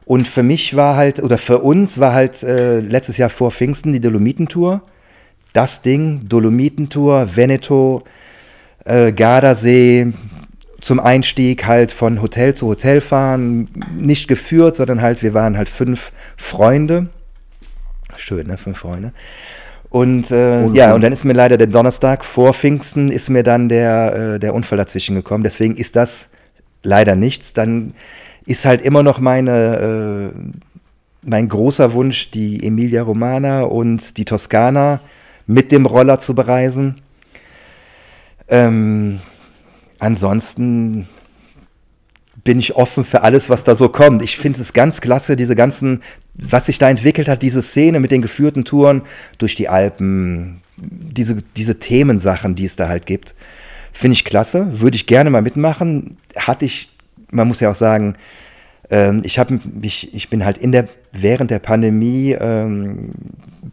Und 0.10 0.28
für 0.28 0.42
mich 0.42 0.76
war 0.76 0.96
halt, 0.96 1.22
oder 1.22 1.38
für 1.38 1.60
uns 1.60 2.00
war 2.00 2.16
halt 2.16 2.42
äh, 2.42 2.80
letztes 2.80 3.18
Jahr 3.18 3.30
vor 3.30 3.52
Pfingsten 3.52 3.94
die 3.94 4.00
Dolomitentour. 4.00 4.82
Das 5.54 5.84
Ding, 5.84 6.28
Dolomitentour, 6.28 7.36
Veneto, 7.36 8.04
äh, 8.86 9.12
Gardasee, 9.12 10.12
zum 10.82 11.00
Einstieg 11.00 11.68
halt 11.68 11.92
von 11.92 12.24
Hotel 12.24 12.56
zu 12.56 12.66
Hotel 12.66 13.02
fahren, 13.02 13.70
nicht 13.94 14.28
geführt, 14.28 14.78
sondern 14.78 15.04
halt, 15.04 15.22
wir 15.22 15.36
waren 15.36 15.58
halt 15.58 15.70
fünf 15.70 16.12
Freunde. 16.38 17.10
Schön, 18.18 18.48
ne? 18.48 18.58
Fünf 18.58 18.80
Freunde. 18.80 19.14
Und 19.92 20.32
äh, 20.32 20.66
ja, 20.70 20.96
und 20.96 21.04
dann 21.04 21.14
ist 21.14 21.24
mir 21.24 21.34
leider 21.34 21.56
der 21.56 21.68
Donnerstag 21.68 22.26
vor 22.26 22.56
Pfingsten 22.56 23.12
ist 23.12 23.30
mir 23.30 23.44
dann 23.44 23.70
der, 23.70 24.16
äh, 24.16 24.40
der 24.40 24.56
Unfall 24.56 24.80
dazwischen 24.80 25.16
gekommen. 25.16 25.44
Deswegen 25.44 25.78
ist 25.78 25.96
das 25.96 26.30
leider 26.82 27.16
nichts. 27.16 27.54
Dann 27.54 27.94
ist 28.50 28.66
halt 28.66 28.82
immer 28.82 29.04
noch 29.04 29.20
meine, 29.20 30.34
äh, 30.34 30.40
mein 31.22 31.48
großer 31.48 31.94
Wunsch, 31.94 32.32
die 32.32 32.66
Emilia 32.66 33.04
Romana 33.04 33.62
und 33.62 34.18
die 34.18 34.26
Toskana 34.26 35.02
mit 35.46 35.72
dem 35.72 35.86
Roller 35.86 36.18
zu 36.20 36.34
bereisen. 36.34 36.96
Ähm, 38.48 39.20
ansonsten 40.00 41.08
bin 42.44 42.58
ich 42.58 42.76
offen 42.76 43.04
für 43.04 43.22
alles, 43.22 43.52
was 43.52 43.64
da 43.64 43.76
so 43.76 43.90
kommt. 43.90 44.24
Ich 44.24 44.38
finde 44.38 44.60
es 44.60 44.74
ganz 44.74 45.00
klasse, 45.00 45.36
diese 45.36 45.56
ganzen, 45.56 46.02
was 46.34 46.66
sich 46.66 46.80
da 46.80 46.90
entwickelt 46.90 47.28
hat, 47.28 47.44
diese 47.44 47.62
Szene 47.62 48.00
mit 48.00 48.10
den 48.10 48.24
geführten 48.24 48.66
Touren 48.66 49.04
durch 49.38 49.56
die 49.56 49.70
Alpen, 49.70 50.62
diese, 50.78 51.36
diese 51.56 51.78
Themensachen, 51.78 52.56
die 52.56 52.66
es 52.66 52.76
da 52.76 52.88
halt 52.88 53.06
gibt, 53.06 53.36
finde 53.94 54.14
ich 54.14 54.26
klasse. 54.26 54.82
Würde 54.82 54.96
ich 54.96 55.06
gerne 55.06 55.30
mal 55.30 55.44
mitmachen. 55.44 56.18
Hatte 56.36 56.66
ich, 56.66 56.90
man 57.32 57.48
muss 57.48 57.60
ja 57.60 57.72
auch 57.72 57.76
sagen, 57.76 58.16
ähm, 58.90 59.22
ich 59.24 59.40
habe 59.40 59.60
mich, 59.66 60.14
ich 60.14 60.30
bin 60.30 60.46
halt 60.46 60.58
in 60.58 60.72
der, 60.72 60.88
während 61.12 61.52
der 61.52 61.60
Pandemie 61.60 62.32
ähm, 62.32 63.14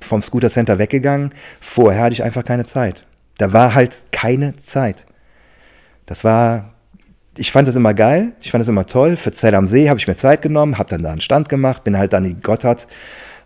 vom 0.01 0.23
Scooter 0.23 0.51
Center 0.51 0.79
weggegangen. 0.79 1.31
Vorher 1.61 2.05
hatte 2.05 2.13
ich 2.13 2.23
einfach 2.23 2.45
keine 2.45 2.65
Zeit. 2.65 3.07
Da 3.39 3.53
war 3.53 3.75
halt 3.75 4.03
keine 4.13 4.57
Zeit. 4.59 5.07
Das 6.07 6.25
war 6.25 6.77
ich 7.39 7.53
fand 7.53 7.69
das 7.69 7.77
immer 7.77 7.95
geil, 7.95 8.33
ich 8.41 8.51
fand 8.51 8.61
das 8.61 8.69
immer 8.69 8.87
toll. 8.87 9.17
Für 9.17 9.31
Zell 9.31 9.55
am 9.55 9.67
See 9.67 9.89
habe 9.89 9.99
ich 9.99 10.09
mir 10.09 10.17
Zeit 10.17 10.43
genommen, 10.43 10.79
habe 10.79 10.89
dann 10.89 11.03
da 11.03 11.11
einen 11.11 11.21
Stand 11.21 11.49
gemacht, 11.49 11.85
bin 11.85 11.97
halt 11.99 12.13
dann 12.13 12.25
die 12.25 12.35
Gotthard, 12.35 12.87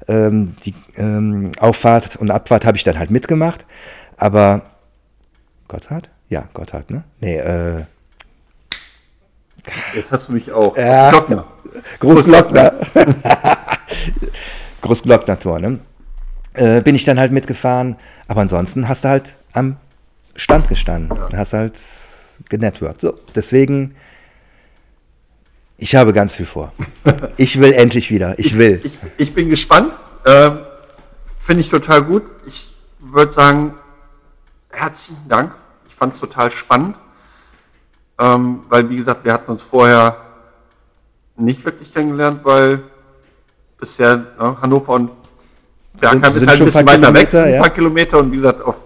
ähm, 0.08 0.52
die 0.64 0.74
ähm, 0.96 1.52
Auffahrt 1.58 2.16
und 2.16 2.30
Abfahrt 2.30 2.64
habe 2.64 2.76
ich 2.76 2.84
dann 2.84 2.98
halt 2.98 3.10
mitgemacht. 3.10 3.66
Aber 4.16 4.62
Gotthard? 5.68 6.10
Ja, 6.28 6.48
Gotthard, 6.54 6.90
ne? 6.90 7.04
Nee, 7.20 7.36
äh. 7.36 7.84
Jetzt 9.94 10.12
hast 10.12 10.28
du 10.28 10.32
mich 10.32 10.52
auch. 10.52 10.76
Ja, 10.76 11.10
Glockner. 11.10 11.44
Großglockner. 11.98 12.74
Großglockner-Tor, 14.82 15.58
ne? 15.58 15.80
Äh, 16.54 16.80
bin 16.82 16.94
ich 16.94 17.04
dann 17.04 17.18
halt 17.18 17.32
mitgefahren. 17.32 17.96
Aber 18.28 18.40
ansonsten 18.40 18.88
hast 18.88 19.04
du 19.04 19.08
halt 19.08 19.36
am 19.52 19.76
Stand 20.36 20.68
gestanden. 20.68 21.16
Ja. 21.16 21.38
Hast 21.38 21.52
halt 21.52 21.78
genetworked. 22.48 23.00
So, 23.00 23.18
deswegen, 23.34 23.94
ich 25.76 25.94
habe 25.94 26.12
ganz 26.12 26.34
viel 26.34 26.46
vor. 26.46 26.72
Ich 27.36 27.58
will 27.58 27.72
endlich 27.72 28.10
wieder. 28.10 28.38
Ich 28.38 28.56
will. 28.56 28.80
Ich, 28.84 28.98
ich 29.16 29.34
bin 29.34 29.48
gespannt. 29.48 29.92
Ähm, 30.26 30.60
Finde 31.40 31.62
ich 31.62 31.70
total 31.70 32.02
gut. 32.02 32.22
Ich 32.46 32.68
würde 32.98 33.32
sagen, 33.32 33.74
herzlichen 34.70 35.28
Dank. 35.28 35.54
Ich 35.88 35.94
fand 35.94 36.14
es 36.14 36.20
total 36.20 36.50
spannend. 36.50 36.96
Ähm, 38.20 38.60
weil, 38.68 38.88
wie 38.90 38.96
gesagt, 38.96 39.24
wir 39.24 39.32
hatten 39.32 39.50
uns 39.50 39.62
vorher 39.62 40.16
nicht 41.36 41.64
wirklich 41.64 41.92
kennengelernt, 41.92 42.40
weil 42.42 42.82
bisher 43.78 44.16
ne, 44.16 44.56
Hannover 44.60 44.92
und 44.92 45.10
Bergheim 45.98 46.36
ist 46.36 46.46
halt 46.46 46.60
ein 46.60 46.64
bisschen 46.66 46.86
weiter 46.86 47.14
weg, 47.14 47.34
ein 47.34 47.60
paar 47.60 47.70
Kilometer 47.70 48.18
und 48.18 48.30
wie 48.32 48.36
gesagt, 48.36 48.62
auf 48.62 48.76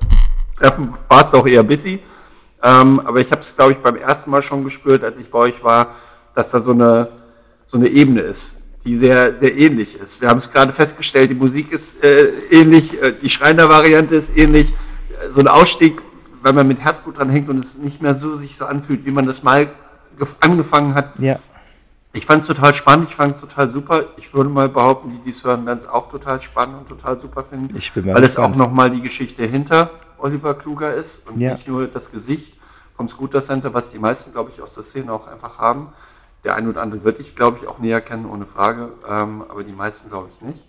Treffen 0.56 0.94
war 1.09 1.24
es 1.24 1.31
doch 1.31 1.47
eher 1.47 1.65
busy. 1.65 2.01
Ähm, 2.62 3.01
aber 3.05 3.20
ich 3.20 3.31
habe 3.31 3.43
es, 3.43 3.55
glaube 3.55 3.73
ich, 3.73 3.78
beim 3.78 3.97
ersten 3.97 4.31
Mal 4.31 4.43
schon 4.43 4.62
gespürt, 4.62 5.02
als 5.02 5.19
ich 5.19 5.28
bei 5.31 5.39
euch 5.39 5.62
war, 5.62 5.97
dass 6.35 6.51
da 6.51 6.61
so 6.61 6.70
eine, 6.70 7.09
so 7.66 7.77
eine 7.77 7.89
Ebene 7.89 8.20
ist, 8.20 8.52
die 8.86 8.97
sehr, 8.97 9.39
sehr 9.39 9.56
ähnlich 9.56 10.01
ist. 10.01 10.20
Wir 10.20 10.28
haben 10.28 10.39
es 10.39 10.51
gerade 10.51 10.73
festgestellt, 10.73 11.31
die 11.31 11.35
Musik 11.35 11.73
ist 11.73 12.02
äh, 12.02 12.28
ähnlich, 12.51 13.02
äh, 13.02 13.12
die 13.20 13.28
Schreiner-Variante 13.28 14.15
ist 14.15 14.36
ähnlich. 14.36 14.73
So 15.28 15.40
ein 15.40 15.48
Ausstieg, 15.48 16.01
weil 16.45 16.53
man 16.53 16.69
mit 16.69 16.79
Herzblut 16.79 17.16
dran 17.16 17.31
hängt 17.31 17.49
und 17.49 17.65
es 17.65 17.79
nicht 17.79 18.03
mehr 18.03 18.15
so 18.15 18.37
sich 18.37 18.57
so 18.59 18.66
anfühlt, 18.66 19.07
wie 19.07 19.11
man 19.11 19.25
das 19.25 19.43
mal 19.43 19.71
angefangen 20.41 20.95
hat. 20.95 21.19
Ja. 21.19 21.39
Ich 22.12 22.27
fand 22.27 22.43
es 22.43 22.47
total 22.47 22.75
spannend, 22.75 23.09
ich 23.09 23.16
fand 23.16 23.35
es 23.35 23.41
total 23.41 23.73
super. 23.73 24.05
Ich 24.19 24.33
würde 24.35 24.51
mal 24.51 24.69
behaupten, 24.69 25.09
die, 25.11 25.19
die 25.25 25.31
es 25.31 25.43
hören, 25.43 25.65
werden 25.65 25.79
es 25.79 25.89
auch 25.89 26.11
total 26.11 26.43
spannend 26.43 26.81
und 26.81 26.89
total 26.89 27.19
super 27.19 27.45
finden. 27.45 27.75
Ich 27.75 27.91
bin 27.95 28.05
mal 28.05 28.15
weil 28.15 28.23
gespannt. 28.23 28.55
es 28.55 28.61
auch 28.61 28.66
nochmal 28.66 28.91
die 28.91 29.01
Geschichte 29.01 29.47
hinter 29.47 29.91
Oliver 30.19 30.53
Kluger 30.53 30.95
ist 30.95 31.27
und 31.27 31.41
ja. 31.41 31.55
nicht 31.55 31.66
nur 31.66 31.87
das 31.87 32.11
Gesicht 32.12 32.59
vom 32.95 33.09
Scooter 33.09 33.41
Center, 33.41 33.73
was 33.73 33.91
die 33.91 33.99
meisten, 33.99 34.33
glaube 34.33 34.53
ich, 34.55 34.61
aus 34.61 34.75
der 34.75 34.85
Szene 34.85 35.12
auch 35.15 35.27
einfach 35.27 35.59
haben. 35.59 35.95
Der 36.45 36.57
eine 36.57 36.69
oder 36.69 36.83
andere 36.83 37.05
wird 37.05 37.21
dich, 37.21 37.35
glaube 37.35 37.61
ich, 37.62 37.69
auch 37.69 37.79
näher 37.79 38.03
kennen, 38.03 38.27
ohne 38.27 38.45
Frage, 38.45 38.93
ähm, 39.09 39.43
aber 39.49 39.65
die 39.65 39.73
meisten, 39.73 40.11
glaube 40.11 40.29
ich, 40.37 40.47
nicht. 40.47 40.62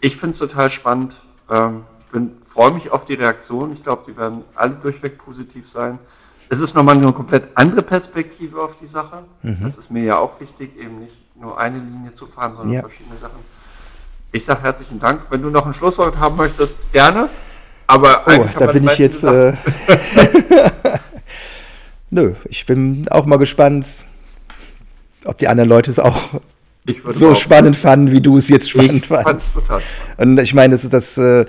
Ich 0.00 0.16
finde 0.16 0.32
es 0.32 0.38
total 0.38 0.70
spannend. 0.70 1.14
Ähm, 1.50 1.82
ich 2.00 2.10
freue 2.54 2.72
mich 2.72 2.90
auf 2.90 3.04
die 3.04 3.14
Reaktion. 3.14 3.74
Ich 3.74 3.82
glaube, 3.82 4.04
die 4.06 4.16
werden 4.16 4.44
alle 4.54 4.74
durchweg 4.74 5.18
positiv 5.18 5.68
sein. 5.70 5.98
Es 6.48 6.60
ist 6.60 6.74
nochmal 6.74 6.96
eine 6.96 7.12
komplett 7.12 7.48
andere 7.54 7.82
Perspektive 7.82 8.62
auf 8.62 8.76
die 8.80 8.86
Sache. 8.86 9.24
Mhm. 9.42 9.58
Das 9.62 9.76
ist 9.76 9.90
mir 9.90 10.04
ja 10.04 10.18
auch 10.18 10.40
wichtig, 10.40 10.78
eben 10.78 11.00
nicht 11.00 11.16
nur 11.34 11.58
eine 11.58 11.78
Linie 11.78 12.14
zu 12.14 12.26
fahren, 12.26 12.54
sondern 12.56 12.74
ja. 12.74 12.80
verschiedene 12.80 13.18
Sachen. 13.20 13.38
Ich 14.30 14.44
sage 14.44 14.62
herzlichen 14.62 15.00
Dank. 15.00 15.22
Wenn 15.30 15.42
du 15.42 15.50
noch 15.50 15.66
ein 15.66 15.74
Schlusswort 15.74 16.16
haben 16.18 16.36
möchtest, 16.36 16.80
gerne. 16.92 17.28
Aber 17.86 18.22
oh, 18.26 18.46
da 18.58 18.66
bin 18.66 18.84
ich 18.84 18.98
jetzt. 18.98 19.24
Äh, 19.24 19.54
Nö, 22.10 22.34
ich 22.44 22.66
bin 22.66 23.06
auch 23.10 23.26
mal 23.26 23.38
gespannt, 23.38 24.04
ob 25.24 25.38
die 25.38 25.48
anderen 25.48 25.68
Leute 25.68 25.90
es 25.90 25.98
auch 25.98 26.16
so 27.08 27.30
auch 27.30 27.36
spannend 27.36 27.76
fanden, 27.76 28.12
wie 28.12 28.20
du 28.20 28.36
es 28.36 28.48
jetzt 28.48 28.70
spannend. 28.70 29.08
Total. 29.08 29.82
Und 30.18 30.38
ich 30.38 30.54
meine, 30.54 30.74
das 30.74 30.84
ist 30.84 30.92
das. 30.92 31.18
Äh, 31.18 31.46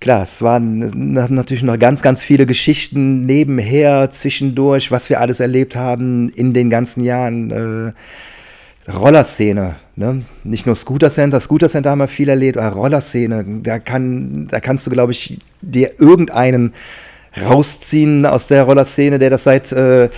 klar, 0.00 0.22
es 0.22 0.42
waren 0.42 1.12
natürlich 1.12 1.62
noch 1.62 1.78
ganz, 1.78 2.02
ganz 2.02 2.22
viele 2.22 2.46
Geschichten 2.46 3.26
nebenher, 3.26 4.10
zwischendurch, 4.10 4.90
was 4.90 5.10
wir 5.10 5.20
alles 5.20 5.40
erlebt 5.40 5.76
haben 5.76 6.28
in 6.30 6.52
den 6.52 6.70
ganzen 6.70 7.04
Jahren. 7.04 7.50
Äh, 7.50 7.92
Rollerszene, 8.92 9.74
ne? 9.96 10.22
nicht 10.44 10.66
nur 10.66 10.76
Scooter 10.76 11.10
Center, 11.10 11.40
Scooter 11.40 11.68
Center 11.68 11.90
haben 11.90 11.98
wir 11.98 12.08
viel 12.08 12.28
erlebt, 12.28 12.56
aber 12.56 12.76
Rollerszene, 12.76 13.44
da, 13.62 13.80
kann, 13.80 14.46
da 14.48 14.60
kannst 14.60 14.86
du, 14.86 14.90
glaube 14.92 15.12
ich, 15.12 15.38
dir 15.60 15.98
irgendeinen 15.98 16.72
rausziehen 17.44 18.24
aus 18.26 18.46
der 18.46 18.62
Rollerszene, 18.62 19.18
der 19.18 19.30
das 19.30 19.42
seit, 19.42 19.72
äh, 19.72 20.08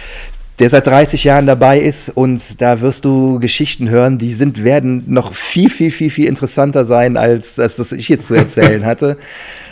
der 0.58 0.70
seit 0.70 0.86
30 0.86 1.24
Jahren 1.24 1.46
dabei 1.46 1.80
ist 1.80 2.10
und 2.10 2.60
da 2.60 2.80
wirst 2.80 3.04
du 3.06 3.40
Geschichten 3.40 3.88
hören, 3.88 4.18
die 4.18 4.34
sind, 4.34 4.64
werden 4.64 5.04
noch 5.06 5.32
viel, 5.32 5.70
viel, 5.70 5.90
viel, 5.90 6.10
viel 6.10 6.26
interessanter 6.26 6.84
sein, 6.84 7.16
als, 7.16 7.58
als 7.58 7.76
das 7.76 7.92
ich 7.92 8.08
jetzt 8.08 8.26
zu 8.26 8.34
erzählen 8.34 8.84
hatte. 8.86 9.16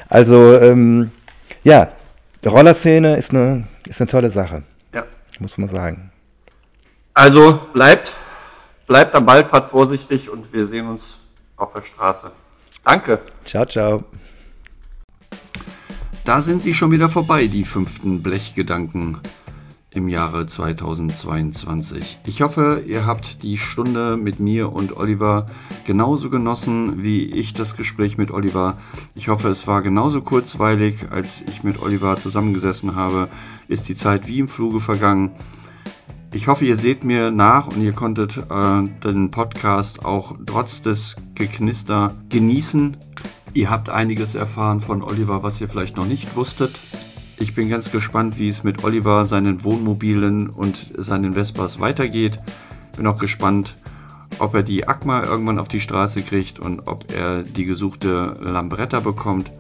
Also, 0.09 0.59
ähm, 0.61 1.11
ja, 1.65 1.89
Rollerszene 2.45 3.17
ist 3.17 3.31
eine, 3.31 3.67
ist 3.89 4.01
eine 4.01 4.09
tolle 4.09 4.31
Sache. 4.31 4.63
Ja. 4.93 5.05
Muss 5.39 5.59
man 5.59 5.69
sagen. 5.69 6.11
Also 7.15 7.61
bleibt 7.73 8.13
Bleibt 8.87 9.17
am 9.17 9.27
Ball, 9.27 9.45
fahrt 9.45 9.71
vorsichtig 9.71 10.31
und 10.31 10.53
wir 10.53 10.69
sehen 10.69 10.87
uns 10.87 11.17
auf 11.57 11.73
der 11.73 11.83
Straße. 11.83 12.31
Danke. 12.85 13.21
Ciao, 13.45 13.67
ciao. 13.67 14.05
Da 16.25 16.41
sind 16.41 16.63
sie 16.63 16.73
schon 16.73 16.93
wieder 16.93 17.09
vorbei, 17.09 17.49
die 17.49 17.65
fünften 17.65 18.23
Blechgedanken 18.23 19.19
im 19.97 20.09
Jahre 20.09 20.47
2022. 20.47 22.19
Ich 22.27 22.43
hoffe, 22.43 22.83
ihr 22.87 23.07
habt 23.07 23.43
die 23.43 23.57
Stunde 23.57 24.17
mit 24.17 24.39
mir 24.39 24.73
und 24.73 24.97
Oliver 24.97 25.47
genauso 25.87 26.31
genossen 26.31 27.03
wie 27.03 27.25
ich 27.25 27.55
das 27.55 27.77
Gespräch 27.77 28.19
mit 28.19 28.31
Oliver. 28.31 28.77
Ich 29.15 29.29
hoffe, 29.29 29.49
es 29.49 29.67
war 29.67 29.83
genauso 29.83 30.21
kurzweilig, 30.21 31.07
als 31.11 31.43
ich 31.43 31.65
mit 31.65 31.81
Oliver 31.83 32.17
zusammengesessen 32.17 32.95
habe. 32.95 33.29
Ist 33.69 33.89
die 33.89 33.97
Zeit 33.97 34.29
wie 34.29 34.39
im 34.39 34.49
Fluge 34.49 34.81
vergangen. 34.81 35.33
Ich 36.35 36.49
hoffe, 36.49 36.67
ihr 36.67 36.77
seht 36.77 37.03
mir 37.03 37.31
nach 37.31 37.69
und 37.69 37.83
ihr 37.83 37.93
konntet 37.93 38.37
äh, 38.37 38.83
den 39.05 39.31
Podcast 39.31 40.05
auch 40.05 40.37
trotz 40.45 40.83
des 40.83 41.17
Geknister 41.35 42.15
genießen. 42.29 42.97
Ihr 43.55 43.71
habt 43.71 43.89
einiges 43.89 44.35
erfahren 44.35 44.81
von 44.81 45.03
Oliver, 45.03 45.43
was 45.43 45.61
ihr 45.63 45.69
vielleicht 45.69 45.97
noch 45.97 46.07
nicht 46.07 46.37
wusstet. 46.37 46.79
Ich 47.39 47.55
bin 47.55 47.69
ganz 47.69 47.91
gespannt, 47.91 48.39
wie 48.39 48.49
es 48.49 48.65
mit 48.65 48.83
Oliver, 48.83 49.25
seinen 49.27 49.63
Wohnmobilen 49.63 50.49
und 50.49 50.93
seinen 50.97 51.35
Vespas 51.35 51.81
weitergeht. 51.81 52.39
Bin 52.97 53.07
auch 53.07 53.19
gespannt, 53.19 53.77
ob 54.39 54.55
er 54.55 54.63
die 54.63 54.89
Akma 54.89 55.23
irgendwann 55.23 55.59
auf 55.59 55.69
die 55.69 55.81
Straße 55.81 56.23
kriegt 56.23 56.59
und 56.59 56.87
ob 56.87 57.13
er 57.13 57.43
die 57.43 57.67
gesuchte 57.67 58.37
Lambretta 58.41 59.01
bekommt. 59.01 59.51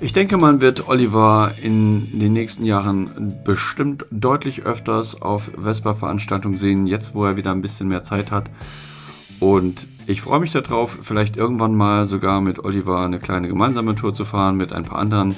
Ich 0.00 0.12
denke, 0.12 0.36
man 0.36 0.60
wird 0.60 0.88
Oliver 0.88 1.52
in 1.60 2.18
den 2.18 2.32
nächsten 2.32 2.64
Jahren 2.64 3.34
bestimmt 3.44 4.06
deutlich 4.10 4.62
öfters 4.62 5.20
auf 5.20 5.50
Vespa-Veranstaltungen 5.58 6.56
sehen, 6.56 6.86
jetzt 6.86 7.14
wo 7.14 7.24
er 7.24 7.36
wieder 7.36 7.50
ein 7.50 7.62
bisschen 7.62 7.88
mehr 7.88 8.02
Zeit 8.02 8.30
hat. 8.30 8.48
Und 9.40 9.86
ich 10.06 10.22
freue 10.22 10.40
mich 10.40 10.52
darauf, 10.52 10.98
vielleicht 11.02 11.36
irgendwann 11.36 11.74
mal 11.74 12.06
sogar 12.06 12.40
mit 12.40 12.64
Oliver 12.64 13.00
eine 13.00 13.18
kleine 13.18 13.48
gemeinsame 13.48 13.94
Tour 13.94 14.14
zu 14.14 14.24
fahren, 14.24 14.56
mit 14.56 14.72
ein 14.72 14.84
paar 14.84 14.98
anderen. 14.98 15.34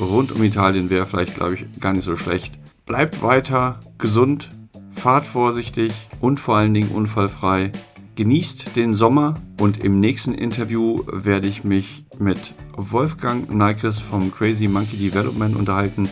Rund 0.00 0.32
um 0.32 0.42
Italien 0.42 0.90
wäre 0.90 1.06
vielleicht, 1.06 1.36
glaube 1.36 1.54
ich, 1.54 1.80
gar 1.80 1.92
nicht 1.92 2.04
so 2.04 2.16
schlecht. 2.16 2.54
Bleibt 2.86 3.22
weiter 3.22 3.80
gesund, 3.98 4.48
fahrt 4.90 5.24
vorsichtig 5.24 5.92
und 6.20 6.38
vor 6.38 6.56
allen 6.56 6.74
Dingen 6.74 6.90
unfallfrei. 6.90 7.72
Genießt 8.16 8.76
den 8.76 8.94
Sommer 8.94 9.34
und 9.60 9.82
im 9.82 9.98
nächsten 9.98 10.34
Interview 10.34 10.98
werde 11.10 11.48
ich 11.48 11.64
mich 11.64 12.04
mit 12.18 12.38
Wolfgang 12.76 13.52
Neikes 13.52 13.98
vom 13.98 14.30
Crazy 14.30 14.68
Monkey 14.68 14.96
Development 14.96 15.56
unterhalten. 15.56 16.08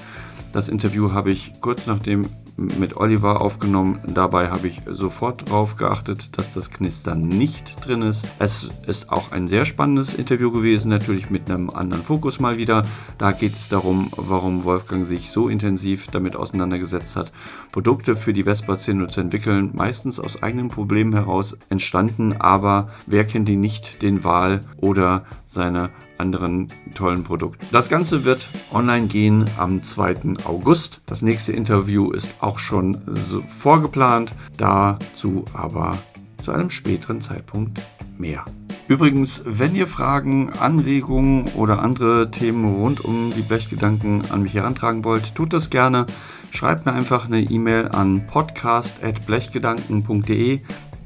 Das 0.53 0.69
Interview 0.69 1.13
habe 1.13 1.31
ich 1.31 1.53
kurz 1.61 1.87
nachdem 1.87 2.27
mit 2.57 2.97
Oliver 2.97 3.41
aufgenommen. 3.41 4.01
Dabei 4.07 4.49
habe 4.49 4.69
ich 4.69 4.83
sofort 4.87 5.49
darauf 5.49 5.77
geachtet, 5.77 6.37
dass 6.39 6.55
das 6.55 6.71
Knistern 6.71 7.27
nicht 7.27 7.87
drin 7.87 8.03
ist. 8.03 8.25
Es 8.39 8.69
ist 8.87 9.11
auch 9.11 9.33
ein 9.33 9.49
sehr 9.49 9.65
spannendes 9.65 10.15
Interview 10.15 10.51
gewesen, 10.51 10.89
natürlich 10.89 11.31
mit 11.31 11.51
einem 11.51 11.71
anderen 11.71 12.03
Fokus 12.03 12.41
mal 12.41 12.59
wieder. 12.59 12.83
Da 13.19 13.33
geht 13.33 13.55
es 13.55 13.69
darum, 13.69 14.11
warum 14.17 14.65
Wolfgang 14.65 15.07
sich 15.07 15.31
so 15.31 15.49
intensiv 15.49 16.07
damit 16.09 16.37
auseinandergesetzt 16.37 17.17
hat, 17.17 17.33
Produkte 17.73 18.15
für 18.17 18.33
die 18.33 18.45
Vespa-Szene 18.45 19.07
zu 19.09 19.21
entwickeln, 19.21 19.71
meistens 19.75 20.21
aus 20.21 20.43
eigenen 20.43 20.69
Problemen 20.69 21.15
heraus 21.15 21.57
entstanden, 21.69 22.35
aber 22.35 22.91
wer 23.07 23.25
kennt 23.25 23.49
die 23.49 23.57
nicht, 23.57 24.03
den 24.03 24.25
Wahl 24.25 24.61
oder 24.77 25.25
seine 25.47 25.91
anderen 26.23 26.69
tollen 26.95 27.25
Produkten. 27.25 27.67
Das 27.73 27.91
Ganze 27.91 28.25
wird 28.25 28.49
online 28.73 29.09
gehen 29.09 29.45
am 29.59 29.83
2. 29.83 30.37
August. 30.45 31.03
Das 31.07 31.21
nächste 31.21 31.53
Interview 31.53 32.13
ist 32.13 32.37
auch 32.41 32.59
schon 32.59 32.97
vorgeplant, 33.45 34.33
dazu 34.57 35.45
aber 35.53 35.99
zu 36.43 36.53
einem 36.53 36.71
späteren 36.71 37.21
Zeitpunkt 37.21 37.83
mehr. 38.17 38.47
Übrigens, 38.89 39.43
wenn 39.45 39.75
ihr 39.75 39.87
Fragen, 39.87 40.49
Anregungen 40.51 41.45
oder 41.57 41.83
andere 41.83 42.31
Themen 42.31 42.77
rund 42.77 43.05
um 43.05 43.31
die 43.37 43.43
Blechgedanken 43.43 44.23
an 44.31 44.43
mich 44.43 44.55
herantragen 44.55 45.05
wollt, 45.05 45.35
tut 45.35 45.53
das 45.53 45.69
gerne. 45.71 46.07
Schreibt 46.51 46.87
mir 46.87 46.93
einfach 46.93 47.27
eine 47.27 47.41
E-Mail 47.41 47.89
an 47.89 48.27
podcast.blechgedanken.de. 48.27 50.61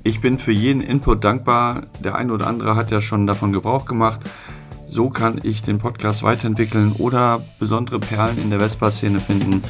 Ich 0.07 0.21
bin 0.21 0.39
für 0.39 0.53
jeden 0.53 0.83
Input 0.83 1.25
dankbar. 1.25 1.81
Der 2.03 2.15
eine 2.15 2.33
oder 2.33 2.47
andere 2.47 2.77
hat 2.77 2.93
ja 2.93 3.01
schon 3.01 3.27
davon 3.27 3.53
Gebrauch 3.53 3.87
gemacht. 3.87 4.21
So 4.89 5.11
kann 5.11 5.41
ich 5.43 5.63
den 5.63 5.79
Podcast 5.79 6.23
weiterentwickeln 6.23 6.93
oder 6.93 7.45
besondere 7.59 7.99
Perlen 7.99 8.39
in 8.39 8.51
der 8.51 8.61
Vespa-Szene 8.61 9.21
finden. 9.21 9.63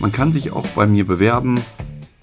Man 0.00 0.12
kann 0.12 0.32
sich 0.32 0.52
auch 0.52 0.66
bei 0.68 0.86
mir 0.86 1.06
bewerben. 1.06 1.60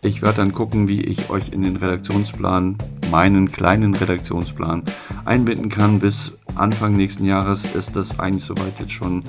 Ich 0.01 0.21
werde 0.21 0.37
dann 0.37 0.53
gucken, 0.53 0.87
wie 0.87 1.01
ich 1.01 1.29
euch 1.29 1.49
in 1.51 1.61
den 1.63 1.77
Redaktionsplan, 1.77 2.77
meinen 3.11 3.51
kleinen 3.51 3.95
Redaktionsplan, 3.95 4.83
einbinden 5.25 5.69
kann. 5.69 5.99
Bis 5.99 6.37
Anfang 6.55 6.95
nächsten 6.95 7.25
Jahres 7.25 7.73
ist 7.75 7.95
das 7.95 8.19
eigentlich 8.19 8.45
soweit 8.45 8.79
jetzt 8.79 8.91
schon 8.91 9.23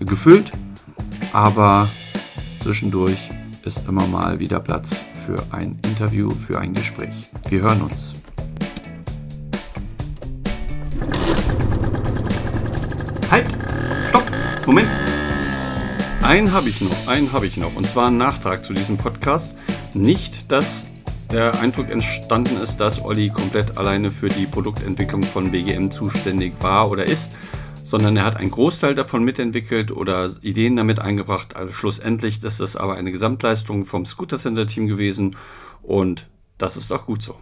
gefüllt. 0.00 0.52
Aber 1.32 1.88
zwischendurch 2.60 3.30
ist 3.64 3.86
immer 3.88 4.06
mal 4.06 4.38
wieder 4.40 4.60
Platz 4.60 5.04
für 5.26 5.36
ein 5.50 5.78
Interview, 5.84 6.30
für 6.30 6.58
ein 6.58 6.74
Gespräch. 6.74 7.30
Wir 7.48 7.62
hören 7.62 7.82
uns. 7.82 8.14
Halt! 13.30 13.46
Stopp! 14.08 14.24
Moment! 14.66 14.88
Einen 16.22 16.52
habe 16.52 16.68
ich 16.68 16.80
noch, 16.80 17.06
einen 17.06 17.32
habe 17.32 17.46
ich 17.46 17.56
noch. 17.56 17.74
Und 17.76 17.86
zwar 17.86 18.08
ein 18.08 18.16
Nachtrag 18.16 18.64
zu 18.64 18.72
diesem 18.72 18.96
Podcast. 18.96 19.56
Nicht, 19.94 20.50
dass 20.50 20.84
der 21.30 21.58
Eindruck 21.60 21.90
entstanden 21.90 22.60
ist, 22.62 22.78
dass 22.78 23.02
Olli 23.04 23.28
komplett 23.28 23.76
alleine 23.76 24.08
für 24.08 24.28
die 24.28 24.46
Produktentwicklung 24.46 25.22
von 25.22 25.50
BGM 25.50 25.90
zuständig 25.90 26.54
war 26.60 26.90
oder 26.90 27.04
ist, 27.04 27.32
sondern 27.82 28.16
er 28.16 28.24
hat 28.24 28.36
einen 28.36 28.50
Großteil 28.50 28.94
davon 28.94 29.24
mitentwickelt 29.24 29.90
oder 29.90 30.30
Ideen 30.42 30.76
damit 30.76 30.98
eingebracht. 30.98 31.56
Also 31.56 31.72
schlussendlich 31.72 32.42
ist 32.42 32.60
das 32.60 32.76
aber 32.76 32.94
eine 32.94 33.10
Gesamtleistung 33.10 33.84
vom 33.84 34.06
Scooter 34.06 34.38
Center 34.38 34.66
Team 34.66 34.86
gewesen 34.86 35.36
und 35.82 36.26
das 36.58 36.76
ist 36.76 36.92
auch 36.92 37.06
gut 37.06 37.22
so. 37.22 37.36